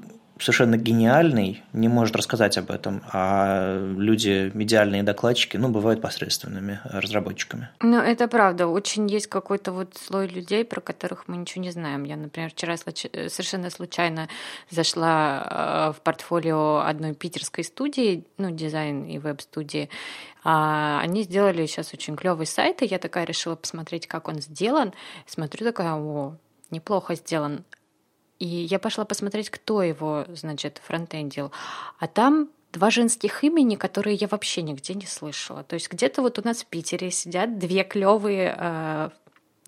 совершенно 0.42 0.76
гениальный 0.76 1.62
не 1.72 1.88
может 1.88 2.16
рассказать 2.16 2.58
об 2.58 2.70
этом, 2.70 3.02
а 3.12 3.78
люди, 3.96 4.50
медиальные 4.54 5.02
докладчики, 5.02 5.56
ну, 5.56 5.68
бывают 5.68 6.00
посредственными 6.00 6.80
разработчиками. 6.84 7.68
Ну, 7.80 7.98
это 7.98 8.28
правда. 8.28 8.66
Очень 8.66 9.06
есть 9.06 9.28
какой-то 9.28 9.72
вот 9.72 9.96
слой 9.96 10.26
людей, 10.26 10.64
про 10.64 10.80
которых 10.80 11.28
мы 11.28 11.36
ничего 11.36 11.62
не 11.62 11.70
знаем. 11.70 12.04
Я, 12.04 12.16
например, 12.16 12.50
вчера 12.50 12.76
совершенно 12.76 13.70
случайно 13.70 14.28
зашла 14.70 15.90
э, 15.90 15.92
в 15.96 16.00
портфолио 16.02 16.78
одной 16.78 17.14
питерской 17.14 17.64
студии, 17.64 18.24
ну, 18.38 18.50
дизайн 18.50 19.04
и 19.04 19.18
веб-студии, 19.18 19.88
а 20.44 21.00
они 21.00 21.22
сделали 21.22 21.66
сейчас 21.66 21.94
очень 21.94 22.16
клевый 22.16 22.46
сайт, 22.46 22.82
и 22.82 22.86
я 22.86 22.98
такая 22.98 23.24
решила 23.24 23.54
посмотреть, 23.54 24.06
как 24.06 24.28
он 24.28 24.40
сделан. 24.40 24.92
Смотрю, 25.26 25.66
такая, 25.66 25.94
о, 25.94 26.36
неплохо 26.70 27.14
сделан. 27.14 27.64
И 28.42 28.46
я 28.46 28.80
пошла 28.80 29.04
посмотреть, 29.04 29.50
кто 29.50 29.84
его, 29.84 30.24
значит, 30.26 30.80
фронтендил. 30.84 31.52
А 32.00 32.08
там 32.08 32.48
два 32.72 32.90
женских 32.90 33.44
имени, 33.44 33.76
которые 33.76 34.16
я 34.16 34.26
вообще 34.26 34.62
нигде 34.62 34.94
не 34.94 35.06
слышала. 35.06 35.62
То 35.62 35.74
есть 35.74 35.88
где-то 35.88 36.22
вот 36.22 36.40
у 36.40 36.42
нас 36.42 36.62
в 36.62 36.66
Питере 36.66 37.12
сидят 37.12 37.60
две 37.60 37.84
клевые 37.84 38.56
э, 38.58 39.10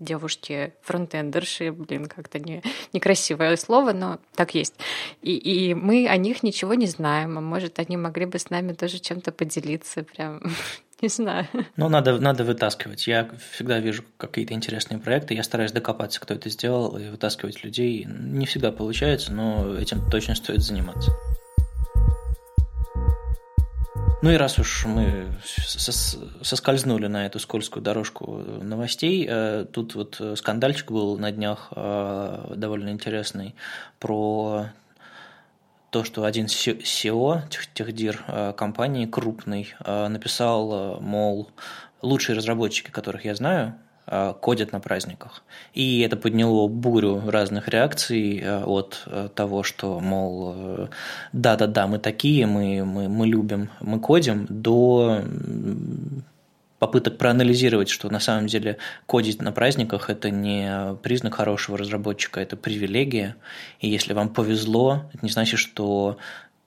девушки 0.00 0.74
фронтендерши, 0.82 1.70
блин, 1.70 2.06
как-то 2.06 2.40
не, 2.40 2.64
некрасивое 2.92 3.56
слово, 3.56 3.92
но 3.92 4.18
так 4.34 4.56
есть. 4.56 4.74
И, 5.22 5.36
и 5.36 5.74
мы 5.74 6.08
о 6.08 6.16
них 6.16 6.42
ничего 6.42 6.74
не 6.74 6.86
знаем, 6.86 7.38
а 7.38 7.40
может, 7.40 7.78
они 7.78 7.96
могли 7.96 8.26
бы 8.26 8.40
с 8.40 8.50
нами 8.50 8.72
тоже 8.72 8.98
чем-то 8.98 9.30
поделиться, 9.30 10.02
прям 10.02 10.42
не 11.04 11.08
знаю. 11.08 11.46
Ну, 11.76 11.88
надо, 11.88 12.18
надо 12.18 12.44
вытаскивать. 12.44 13.06
Я 13.06 13.28
всегда 13.52 13.78
вижу 13.78 14.04
какие-то 14.16 14.54
интересные 14.54 14.98
проекты, 14.98 15.34
я 15.34 15.42
стараюсь 15.42 15.72
докопаться, 15.72 16.20
кто 16.20 16.34
это 16.34 16.48
сделал, 16.48 16.96
и 16.96 17.10
вытаскивать 17.10 17.62
людей. 17.62 18.06
Не 18.08 18.46
всегда 18.46 18.72
получается, 18.72 19.32
но 19.32 19.76
этим 19.76 20.08
точно 20.10 20.34
стоит 20.34 20.62
заниматься. 20.62 21.12
Ну 24.22 24.30
и 24.30 24.36
раз 24.36 24.58
уж 24.58 24.86
мы 24.86 25.26
соскользнули 26.42 27.08
на 27.08 27.26
эту 27.26 27.38
скользкую 27.38 27.82
дорожку 27.82 28.38
новостей, 28.62 29.26
э, 29.28 29.66
тут 29.70 29.94
вот 29.94 30.18
скандальчик 30.36 30.90
был 30.90 31.18
на 31.18 31.30
днях 31.30 31.68
э, 31.76 32.54
довольно 32.56 32.88
интересный 32.88 33.54
про 33.98 34.68
то, 35.94 36.02
что 36.02 36.24
один 36.24 36.46
SEO, 36.46 37.42
техдир 37.72 38.24
э, 38.26 38.52
компании 38.56 39.06
крупный, 39.06 39.74
э, 39.78 40.08
написал, 40.08 40.72
э, 40.72 41.00
мол, 41.00 41.52
лучшие 42.02 42.36
разработчики, 42.36 42.90
которых 42.90 43.24
я 43.24 43.36
знаю, 43.36 43.76
кодят 44.40 44.72
на 44.72 44.80
праздниках. 44.80 45.44
И 45.72 46.00
это 46.00 46.16
подняло 46.16 46.68
бурю 46.68 47.22
разных 47.26 47.68
реакций 47.68 48.44
от 48.66 49.08
того, 49.34 49.62
что, 49.62 49.98
мол, 50.00 50.88
да-да-да, 51.32 51.86
мы 51.86 51.98
такие, 51.98 52.46
мы, 52.46 52.84
мы, 52.84 53.08
мы 53.08 53.26
любим, 53.26 53.70
мы 53.80 54.00
кодим, 54.00 54.46
до 54.50 55.22
попыток 56.84 57.16
проанализировать, 57.16 57.88
что 57.88 58.10
на 58.10 58.20
самом 58.20 58.46
деле 58.46 58.76
кодить 59.06 59.40
на 59.40 59.52
праздниках– 59.52 60.08
это 60.10 60.28
не 60.28 60.96
признак 61.02 61.34
хорошего 61.36 61.78
разработчика, 61.78 62.40
это 62.40 62.56
привилегия. 62.56 63.36
И 63.80 63.88
если 63.88 64.12
вам 64.12 64.28
повезло, 64.28 65.08
это 65.14 65.24
не 65.24 65.30
значит, 65.30 65.58
что 65.58 66.18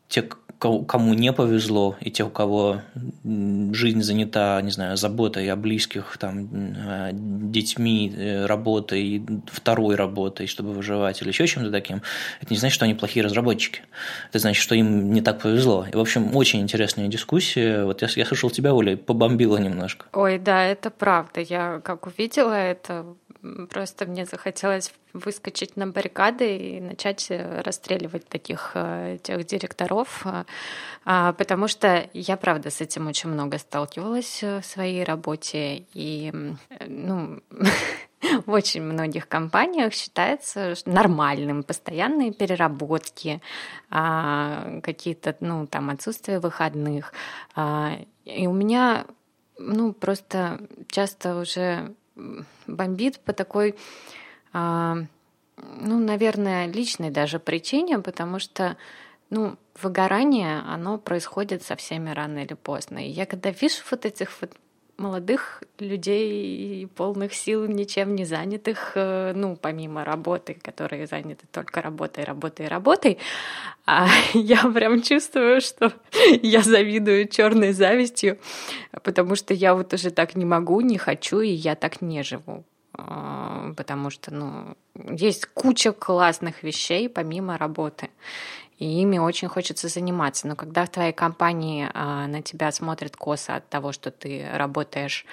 те, 0.08 0.24
кому 0.60 1.14
не 1.14 1.32
повезло, 1.34 1.98
и 2.02 2.10
те, 2.10 2.24
у 2.24 2.30
кого 2.30 2.82
жизнь 3.24 4.02
занята, 4.02 4.60
не 4.62 4.72
знаю, 4.72 4.98
заботой 4.98 5.50
о 5.52 5.56
близких, 5.56 6.18
там, 6.18 6.50
э, 6.52 7.10
детьми, 7.14 8.12
э, 8.16 8.46
работой, 8.46 9.24
второй 9.46 9.96
работой, 9.96 10.48
чтобы 10.48 10.74
выживать, 10.74 11.22
или 11.22 11.30
еще 11.30 11.46
чем-то 11.46 11.72
таким, 11.72 12.02
это 12.42 12.54
не 12.54 12.58
значит, 12.58 12.74
что 12.74 12.86
они 12.86 12.96
плохие 12.96 13.24
разработчики. 13.24 13.82
Это 14.30 14.40
значит, 14.40 14.62
что 14.62 14.74
им 14.74 15.14
не 15.14 15.22
так 15.22 15.42
повезло. 15.42 15.86
И, 15.92 15.96
в 15.96 16.00
общем, 16.00 16.36
очень 16.36 16.62
интересная 16.62 17.08
дискуссия. 17.08 17.84
Вот 17.84 18.02
я, 18.02 18.08
я 18.16 18.26
слышал 18.26 18.50
тебя, 18.50 18.74
Оля, 18.74 18.98
побомбила 18.98 19.58
немножко. 19.58 20.06
Ой, 20.14 20.40
да, 20.40 20.64
это 20.66 20.90
правда. 20.90 21.42
Я 21.42 21.82
как 21.84 22.08
увидела 22.08 22.54
это, 22.54 23.06
Просто 23.70 24.06
мне 24.06 24.25
захотелось 24.25 24.94
выскочить 25.13 25.77
на 25.77 25.88
баррикады 25.88 26.58
и 26.58 26.82
начать 26.82 27.27
э, 27.29 27.62
расстреливать 27.62 28.27
таких 28.27 28.72
э, 28.75 29.17
тех 29.24 29.46
директоров, 29.46 30.25
э, 30.25 30.44
а, 31.06 31.34
потому 31.34 31.67
что 31.67 32.10
я, 32.13 32.38
правда, 32.38 32.70
с 32.70 32.82
этим 32.82 33.08
очень 33.08 33.29
много 33.29 33.58
сталкивалась 33.58 34.41
в 34.41 34.62
своей 34.63 35.03
работе. 35.03 35.86
И 35.94 36.32
ну, 36.86 37.41
в 38.46 38.51
очень 38.51 38.82
многих 38.82 39.27
компаниях 39.27 39.94
считается 39.94 40.74
нормальным 40.86 41.63
постоянные 41.63 42.34
переработки, 42.34 43.41
а, 43.89 44.79
какие-то, 44.82 45.36
ну, 45.39 45.67
там, 45.67 45.89
отсутствие 45.89 46.39
выходных. 46.39 47.13
А, 47.56 47.98
и 48.25 48.48
у 48.48 48.53
меня, 48.53 49.06
ну, 49.58 49.94
просто 49.94 50.60
часто 50.89 51.39
уже 51.39 51.96
бомбит 52.68 53.20
по 53.20 53.34
такой, 53.34 53.76
а, 54.54 54.98
ну, 55.58 56.00
наверное, 56.00 56.68
личной 56.68 57.10
даже 57.10 57.40
причине, 57.40 58.00
потому 58.00 58.40
что, 58.40 58.78
ну, 59.30 59.58
выгорание, 59.82 60.60
оно 60.68 60.98
происходит 60.98 61.64
со 61.64 61.76
всеми 61.76 62.10
рано 62.10 62.40
или 62.40 62.54
поздно. 62.54 63.00
И 63.00 63.10
я 63.10 63.26
когда 63.26 63.52
вижу 63.52 63.82
вот 63.92 64.06
этих 64.06 64.30
вот 64.42 64.52
молодых 64.98 65.63
людей, 65.80 66.88
полных 66.96 67.34
сил, 67.34 67.68
ничем 67.68 68.16
не 68.16 68.25
занятых, 68.25 68.94
э, 68.96 69.34
ну, 69.36 69.56
помимо 69.56 70.04
работы, 70.04 70.58
которые 70.62 71.08
заняты 71.08 71.46
только 71.51 71.82
работой, 71.82 72.24
работой, 72.24 72.68
работой, 72.68 73.18
а 73.86 74.08
я 74.34 74.63
прям 74.72 75.01
чувствую, 75.01 75.62
что 75.62 75.94
я 76.42 76.62
завидую 76.62 77.27
черной 77.27 77.74
завистью, 77.74 78.38
потому 79.04 79.36
что 79.36 79.54
я 79.54 79.75
вот 79.75 79.94
уже 79.94 80.10
так 80.12 80.36
не 80.36 80.46
могу, 80.46 80.82
не 80.82 80.98
хочу, 80.98 81.42
и 81.42 81.50
я 81.50 81.75
так 81.75 82.01
не 82.01 82.24
живу. 82.24 82.63
А, 82.94 83.74
потому 83.77 84.10
что 84.10 84.34
ну, 84.34 84.75
есть 84.96 85.46
куча 85.46 85.92
классных 85.92 86.63
вещей 86.63 87.08
помимо 87.08 87.58
работы 87.58 88.10
и 88.78 89.02
ими 89.02 89.18
очень 89.18 89.48
хочется 89.48 89.88
заниматься. 89.88 90.48
Но 90.48 90.56
когда 90.56 90.86
в 90.86 90.90
твоей 90.90 91.14
компании 91.14 91.90
а, 91.94 92.28
на 92.28 92.42
тебя 92.42 92.72
смотрят 92.72 93.16
косо 93.18 93.56
от 93.56 93.68
того, 93.70 93.92
что 93.92 94.12
ты 94.12 94.48
работаешь 94.54 95.26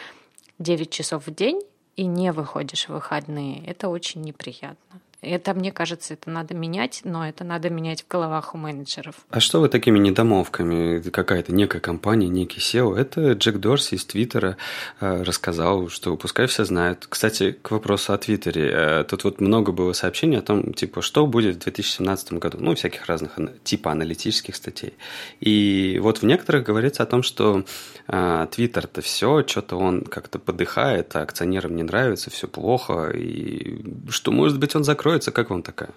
9 0.58 0.90
часов 0.90 1.26
в 1.26 1.34
день 1.34 1.60
и 1.96 2.06
не 2.06 2.32
выходишь 2.32 2.86
в 2.86 2.92
выходные, 2.92 3.64
это 3.66 3.88
очень 3.88 4.22
неприятно. 4.22 5.00
Это, 5.24 5.54
мне 5.54 5.72
кажется, 5.72 6.14
это 6.14 6.30
надо 6.30 6.54
менять, 6.54 7.00
но 7.04 7.26
это 7.26 7.44
надо 7.44 7.70
менять 7.70 8.02
в 8.02 8.08
головах 8.08 8.54
у 8.54 8.58
менеджеров. 8.58 9.14
А 9.30 9.40
что 9.40 9.60
вы 9.60 9.68
такими 9.68 9.98
недомовками? 9.98 11.00
Какая-то 11.00 11.52
некая 11.52 11.80
компания, 11.80 12.28
некий 12.28 12.60
SEO. 12.60 12.96
Это 12.96 13.32
Джек 13.32 13.56
Дорси 13.56 13.94
из 13.94 14.04
Твиттера 14.04 14.56
э, 15.00 15.22
рассказал, 15.22 15.88
что 15.88 16.16
пускай 16.16 16.46
все 16.46 16.64
знают. 16.64 17.06
Кстати, 17.08 17.52
к 17.52 17.70
вопросу 17.70 18.12
о 18.12 18.18
Твиттере. 18.18 18.70
Э, 18.72 19.04
тут 19.04 19.24
вот 19.24 19.40
много 19.40 19.72
было 19.72 19.92
сообщений 19.92 20.38
о 20.38 20.42
том, 20.42 20.74
типа, 20.74 21.02
что 21.02 21.26
будет 21.26 21.56
в 21.56 21.58
2017 21.60 22.34
году. 22.34 22.58
Ну, 22.60 22.74
всяких 22.74 23.06
разных 23.06 23.38
типа 23.64 23.92
аналитических 23.92 24.54
статей. 24.54 24.94
И 25.40 25.98
вот 26.02 26.18
в 26.18 26.22
некоторых 26.24 26.64
говорится 26.64 27.02
о 27.02 27.06
том, 27.06 27.22
что 27.22 27.64
э, 28.08 28.46
Твиттер-то 28.50 29.00
все, 29.00 29.44
что-то 29.46 29.76
он 29.76 30.02
как-то 30.02 30.38
подыхает, 30.38 31.14
а 31.16 31.22
акционерам 31.22 31.76
не 31.76 31.82
нравится, 31.82 32.30
все 32.30 32.48
плохо, 32.48 33.10
и 33.10 33.84
что, 34.08 34.32
может 34.32 34.58
быть, 34.58 34.74
он 34.76 34.84
закроется. 35.14 35.32
Как 35.32 35.50
вам 35.50 35.62
такая 35.62 35.90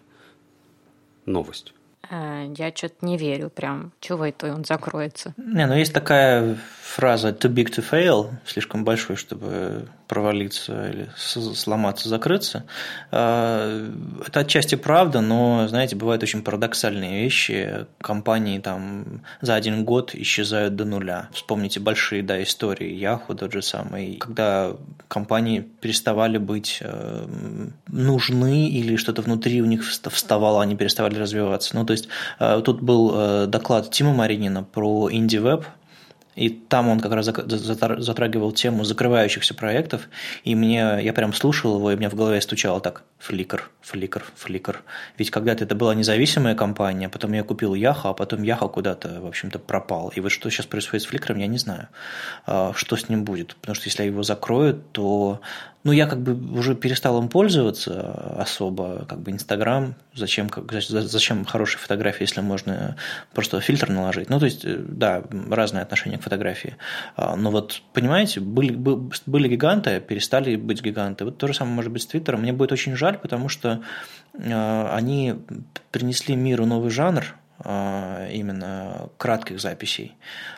новость? 1.25 1.73
Э, 2.09 2.53
я 2.57 2.71
что-то 2.75 3.05
не 3.05 3.17
верю 3.17 3.49
прям. 3.49 3.91
Чего 3.99 4.25
это 4.25 4.53
он 4.53 4.63
закроется? 4.63 5.33
Не, 5.37 5.65
ну 5.67 5.75
есть 5.75 5.93
такая 5.93 6.57
фраза 6.97 7.29
too 7.29 7.53
big 7.53 7.69
to 7.69 7.83
fail, 7.87 8.31
слишком 8.43 8.83
большой, 8.83 9.17
чтобы 9.17 9.87
провалиться 10.07 10.89
или 10.89 11.09
сломаться, 11.15 12.09
закрыться. 12.09 12.63
А, 13.11 13.87
это 14.25 14.39
отчасти 14.39 14.73
правда, 14.73 15.21
но, 15.21 15.67
знаете, 15.67 15.95
бывают 15.95 16.23
очень 16.23 16.41
парадоксальные 16.41 17.23
вещи. 17.23 17.85
Компании 18.01 18.57
там 18.57 19.21
за 19.41 19.53
один 19.53 19.85
год 19.85 20.15
исчезают 20.15 20.75
до 20.75 20.85
нуля. 20.85 21.29
Вспомните 21.33 21.79
большие 21.79 22.23
да, 22.23 22.41
истории 22.41 22.99
Yahoo, 22.99 23.35
тот 23.35 23.53
же 23.53 23.61
самый. 23.61 24.15
Когда 24.15 24.71
компании 25.07 25.59
переставали 25.59 26.39
быть 26.39 26.79
э, 26.81 27.27
нужны 27.87 28.69
или 28.69 28.95
что-то 28.95 29.21
внутри 29.21 29.61
у 29.61 29.65
них 29.65 29.83
вставало, 29.87 30.63
они 30.63 30.75
переставали 30.75 31.19
развиваться. 31.19 31.75
Ну, 31.75 31.85
то 31.85 31.93
есть 31.93 32.07
э, 32.39 32.59
тут 32.65 32.81
был 32.81 33.11
э, 33.13 33.45
доклад 33.45 33.91
Тима 33.91 34.13
Маринина 34.13 34.63
про 34.63 35.11
IndieWeb, 35.11 35.63
и 36.37 36.49
там 36.49 36.87
он 36.87 36.99
как 36.99 37.11
раз 37.13 37.25
затрагивал 37.25 38.51
тему 38.51 38.83
закрывающихся 38.83 39.55
проектов, 39.55 40.07
и 40.43 40.53
мне, 40.53 40.99
я 41.01 41.11
прям 41.11 41.33
слушал 41.33 41.77
его, 41.77 41.91
и 41.91 41.95
меня 41.95 42.11
в 42.11 42.15
голове 42.15 42.39
стучало 42.41 42.79
так, 42.79 43.03
фликр, 43.17 43.71
фликр, 43.81 44.23
фликр. 44.35 44.83
Ведь 45.17 45.31
когда-то 45.31 45.63
это 45.63 45.73
была 45.73 45.95
независимая 45.95 46.53
компания, 46.53 47.09
потом 47.09 47.33
я 47.33 47.43
купил 47.43 47.73
Яха, 47.73 48.09
а 48.09 48.13
потом 48.13 48.43
Яха 48.43 48.67
куда-то, 48.67 49.19
в 49.19 49.25
общем-то, 49.25 49.57
пропал. 49.57 50.09
И 50.15 50.19
вот 50.19 50.31
что 50.31 50.51
сейчас 50.51 50.67
происходит 50.67 51.03
с 51.03 51.09
фликром, 51.09 51.39
я 51.39 51.47
не 51.47 51.57
знаю, 51.57 51.87
а, 52.45 52.71
что 52.75 52.95
с 52.95 53.09
ним 53.09 53.23
будет. 53.23 53.55
Потому 53.55 53.75
что 53.75 53.87
если 53.87 54.03
его 54.03 54.21
закроют, 54.21 54.91
то 54.91 55.41
ну, 55.83 55.91
я 55.91 56.05
как 56.05 56.19
бы 56.21 56.57
уже 56.57 56.75
перестал 56.75 57.21
им 57.21 57.29
пользоваться 57.29 58.35
особо, 58.37 59.05
как 59.07 59.19
бы 59.21 59.31
Инстаграм, 59.31 59.95
зачем, 60.13 60.49
как, 60.49 60.71
зачем 60.71 61.45
хорошие 61.45 61.79
фотографии, 61.79 62.23
если 62.23 62.41
можно 62.41 62.97
просто 63.33 63.61
фильтр 63.61 63.89
наложить. 63.89 64.29
Ну, 64.29 64.39
то 64.39 64.45
есть, 64.45 64.65
э, 64.65 64.77
да, 64.77 65.23
разное 65.49 65.83
отношение 65.83 66.19
к 66.19 66.23
фотографии. 66.23 66.75
А, 67.15 67.35
но 67.35 67.51
вот, 67.51 67.81
понимаете, 67.93 68.39
были, 68.39 68.75
были 69.25 69.47
гиганты, 69.47 70.01
перестали 70.01 70.55
быть 70.55 70.81
гиганты. 70.81 71.25
Вот 71.25 71.37
то 71.37 71.47
же 71.47 71.53
самое 71.53 71.75
может 71.75 71.91
быть 71.91 72.01
с 72.01 72.07
Твиттером. 72.07 72.41
Мне 72.41 72.53
будет 72.53 72.71
очень 72.71 72.95
жаль, 72.95 73.17
потому 73.17 73.47
что 73.47 73.81
э, 74.33 74.89
они 74.93 75.35
принесли 75.91 76.35
миру 76.35 76.65
новый 76.65 76.89
жанр, 76.89 77.35
а, 77.59 78.27
именно 78.29 79.09
кратких 79.17 79.59
записей. 79.59 80.15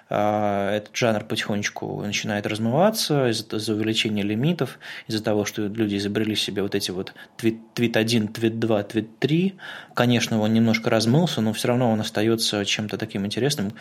А, 0.10 0.76
этот 0.76 0.96
жанр 0.96 1.24
потихонечку 1.24 2.02
начинает 2.02 2.48
размываться 2.48 3.30
из-за, 3.30 3.58
из 3.58 3.70
увеличения 3.70 4.24
лимитов, 4.24 4.80
из-за 5.08 5.24
того, 5.24 5.46
что 5.46 5.68
люди 5.68 5.98
изобрели 5.98 6.36
себе 6.36 6.64
вот 6.64 6.76
эти 6.76 6.92
вот 6.92 7.14
твит, 7.38 7.60
твит 7.74 7.96
1, 7.96 8.30
твит 8.30 8.60
2, 8.60 8.84
твит 8.84 9.20
3. 9.20 9.56
Конечно, 9.94 10.40
он 10.40 10.54
немножко 10.54 10.90
размылся, 10.90 11.42
но 11.42 11.54
все 11.54 11.70
равно 11.70 11.92
он 11.92 12.02
остается 12.02 12.66
чем-то 12.66 12.98
таким 12.98 13.26
интересным. 13.26 13.74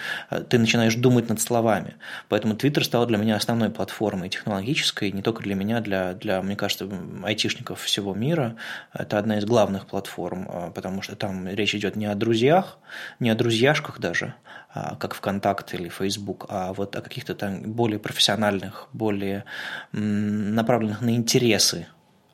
Ты 0.48 0.58
начинаешь 0.58 0.94
думать 0.94 1.28
над 1.28 1.40
словами. 1.40 1.96
Поэтому 2.28 2.56
Твиттер 2.56 2.84
стал 2.84 3.06
для 3.06 3.16
меня 3.18 3.36
основной 3.36 3.70
платформой 3.70 4.28
технологической, 4.28 5.12
не 5.12 5.22
только 5.22 5.42
для 5.42 5.54
меня, 5.54 5.80
для, 5.80 6.12
для 6.14 6.42
мне 6.42 6.56
кажется, 6.56 6.88
айтишников 7.24 7.80
всего 7.80 8.14
мира. 8.14 8.56
Это 8.92 9.18
одна 9.18 9.38
из 9.38 9.44
главных 9.44 9.86
платформ, 9.86 10.46
а, 10.48 10.70
потому 10.70 11.02
что 11.02 11.16
там 11.16 11.48
речь 11.48 11.74
идет 11.74 11.96
не 11.96 12.06
о 12.06 12.14
друзьях, 12.14 12.78
не 13.20 13.30
о 13.30 13.34
друзьяшках 13.34 13.98
даже, 13.98 14.34
а, 14.74 14.96
как 14.96 15.14
ВКонтакте 15.14 15.76
или 15.76 15.88
Facebook, 15.88 16.17
а 16.48 16.72
вот 16.72 16.96
о 16.96 17.00
каких-то 17.00 17.34
там 17.34 17.72
более 17.72 17.98
профессиональных, 17.98 18.88
более 18.92 19.44
направленных 19.92 21.00
на 21.00 21.14
интересы 21.14 21.86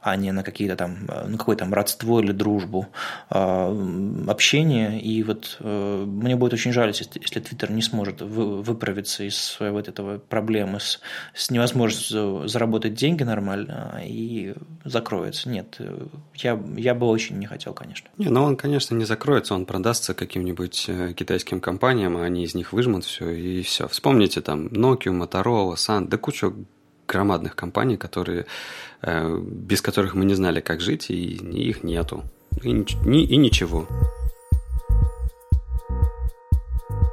а 0.04 0.16
не 0.16 0.32
на 0.32 0.42
какие-то 0.42 0.76
там, 0.76 0.98
э, 1.08 1.26
на 1.26 1.38
какое 1.38 1.56
там 1.56 1.72
родство 1.72 2.20
или 2.20 2.32
дружбу, 2.32 2.88
а, 3.30 3.74
общение. 4.28 5.00
И 5.00 5.22
вот 5.22 5.56
э, 5.60 6.04
мне 6.06 6.36
будет 6.36 6.52
очень 6.52 6.72
жаль, 6.72 6.88
если, 6.88 7.40
Твиттер 7.40 7.72
не 7.72 7.80
сможет 7.80 8.20
выправиться 8.20 9.24
из 9.24 9.56
вот 9.58 9.88
этого 9.88 10.18
проблемы 10.18 10.78
с, 10.78 11.00
с 11.34 11.50
невозможностью 11.50 12.46
заработать 12.46 12.94
деньги 12.94 13.22
нормально 13.22 14.02
и 14.04 14.54
закроется. 14.84 15.48
Нет, 15.48 15.80
я, 16.34 16.62
я 16.76 16.94
бы 16.94 17.06
очень 17.06 17.38
не 17.38 17.46
хотел, 17.46 17.72
конечно. 17.72 18.10
Не, 18.18 18.28
ну 18.28 18.42
он, 18.42 18.56
конечно, 18.56 18.94
не 18.94 19.06
закроется, 19.06 19.54
он 19.54 19.64
продастся 19.64 20.12
каким-нибудь 20.12 20.84
э, 20.88 21.14
китайским 21.14 21.60
компаниям, 21.60 22.18
а 22.18 22.24
они 22.24 22.44
из 22.44 22.54
них 22.54 22.74
выжмут 22.74 23.04
все 23.04 23.30
и 23.30 23.62
все. 23.62 23.88
Вспомните 23.88 24.42
там 24.42 24.66
Nokia, 24.66 25.18
Motorola, 25.18 25.74
Sun, 25.74 26.08
да 26.08 26.18
кучу 26.18 26.66
громадных 27.06 27.56
компаний, 27.56 27.96
которые, 27.96 28.46
э, 29.02 29.38
без 29.38 29.80
которых 29.82 30.14
мы 30.14 30.24
не 30.24 30.34
знали, 30.34 30.60
как 30.60 30.80
жить, 30.80 31.10
и 31.10 31.34
их 31.68 31.84
нету. 31.84 32.24
И, 32.62 32.70
и, 32.70 33.36
ничего. 33.36 33.86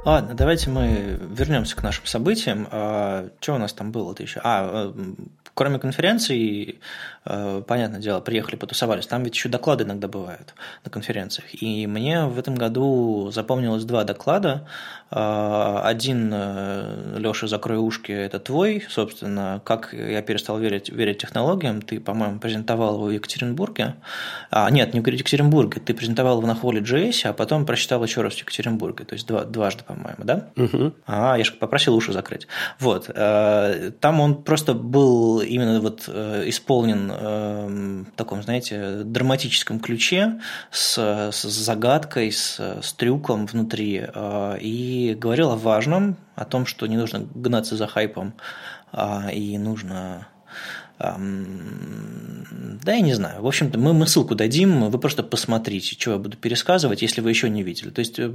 Ладно, 0.04 0.34
давайте 0.34 0.68
мы 0.70 1.18
вернемся 1.30 1.76
к 1.76 1.82
нашим 1.82 2.06
событиям. 2.06 2.66
А, 2.70 3.28
что 3.40 3.54
у 3.54 3.58
нас 3.58 3.72
там 3.72 3.92
было-то 3.92 4.22
еще? 4.22 4.40
А, 4.42 4.92
кроме 5.54 5.78
конференций, 5.78 6.80
понятное 7.24 8.00
дело, 8.00 8.20
приехали, 8.20 8.56
потусовались. 8.56 9.06
Там 9.06 9.22
ведь 9.22 9.34
еще 9.34 9.48
доклады 9.48 9.84
иногда 9.84 10.08
бывают 10.08 10.54
на 10.84 10.90
конференциях. 10.90 11.62
И 11.62 11.86
мне 11.86 12.26
в 12.26 12.38
этом 12.38 12.54
году 12.54 13.30
запомнилось 13.32 13.84
два 13.84 14.04
доклада. 14.04 14.66
Э, 15.14 15.80
один, 15.84 16.30
э, 16.32 17.18
Леша, 17.18 17.46
закрой 17.46 17.78
ушки, 17.78 18.12
это 18.12 18.38
твой, 18.38 18.84
собственно, 18.88 19.60
как 19.64 19.92
я 19.92 20.22
перестал 20.22 20.58
верить, 20.58 20.88
верить 20.88 21.18
технологиям. 21.18 21.82
Ты, 21.82 22.00
по-моему, 22.00 22.38
презентовал 22.38 22.94
его 22.94 23.04
в 23.04 23.10
Екатеринбурге. 23.10 23.96
А, 24.50 24.70
нет, 24.70 24.94
не 24.94 25.00
в 25.00 25.06
Екатеринбурге. 25.06 25.80
Ты 25.80 25.92
презентовал 25.92 26.38
его 26.38 26.46
на 26.46 26.54
холле 26.54 26.80
JS, 26.80 27.28
а 27.28 27.32
потом 27.34 27.66
прочитал 27.66 28.02
еще 28.02 28.22
раз 28.22 28.34
в 28.34 28.38
Екатеринбурге. 28.38 29.04
То 29.04 29.14
есть 29.14 29.26
два, 29.26 29.44
дважды, 29.44 29.84
по-моему, 29.84 30.24
да? 30.24 30.48
Угу. 30.56 30.92
А, 31.06 31.36
я 31.36 31.44
же 31.44 31.52
попросил 31.52 31.94
уши 31.94 32.12
закрыть. 32.12 32.46
Вот. 32.78 33.06
Там 33.06 34.20
он 34.20 34.42
просто 34.42 34.74
был 34.74 35.40
именно 35.40 35.80
вот 35.80 36.04
э, 36.08 36.44
исполнен 36.46 37.11
э, 37.18 38.04
в 38.12 38.16
таком, 38.16 38.42
знаете, 38.42 39.02
драматическом 39.04 39.80
ключе 39.80 40.40
с, 40.70 40.98
с 41.32 41.42
загадкой, 41.42 42.32
с, 42.32 42.58
с 42.58 42.92
трюком 42.94 43.46
внутри 43.46 44.04
э, 44.06 44.58
и 44.60 45.16
говорил 45.18 45.50
о 45.50 45.56
важном, 45.56 46.16
о 46.34 46.44
том, 46.44 46.66
что 46.66 46.86
не 46.86 46.96
нужно 46.96 47.26
гнаться 47.34 47.76
за 47.76 47.86
хайпом 47.86 48.34
а, 48.92 49.30
и 49.32 49.58
нужно 49.58 50.28
да, 50.98 52.92
я 52.94 53.00
не 53.00 53.14
знаю. 53.14 53.42
В 53.42 53.46
общем-то, 53.46 53.78
мы, 53.78 53.92
мы 53.92 54.06
ссылку 54.06 54.34
дадим, 54.34 54.90
вы 54.90 54.98
просто 54.98 55.22
посмотрите, 55.22 55.94
что 55.98 56.12
я 56.12 56.18
буду 56.18 56.36
пересказывать, 56.36 57.02
если 57.02 57.20
вы 57.20 57.30
еще 57.30 57.48
не 57.48 57.62
видели. 57.62 57.90
То 57.90 58.00
есть, 58.00 58.18
э, 58.18 58.30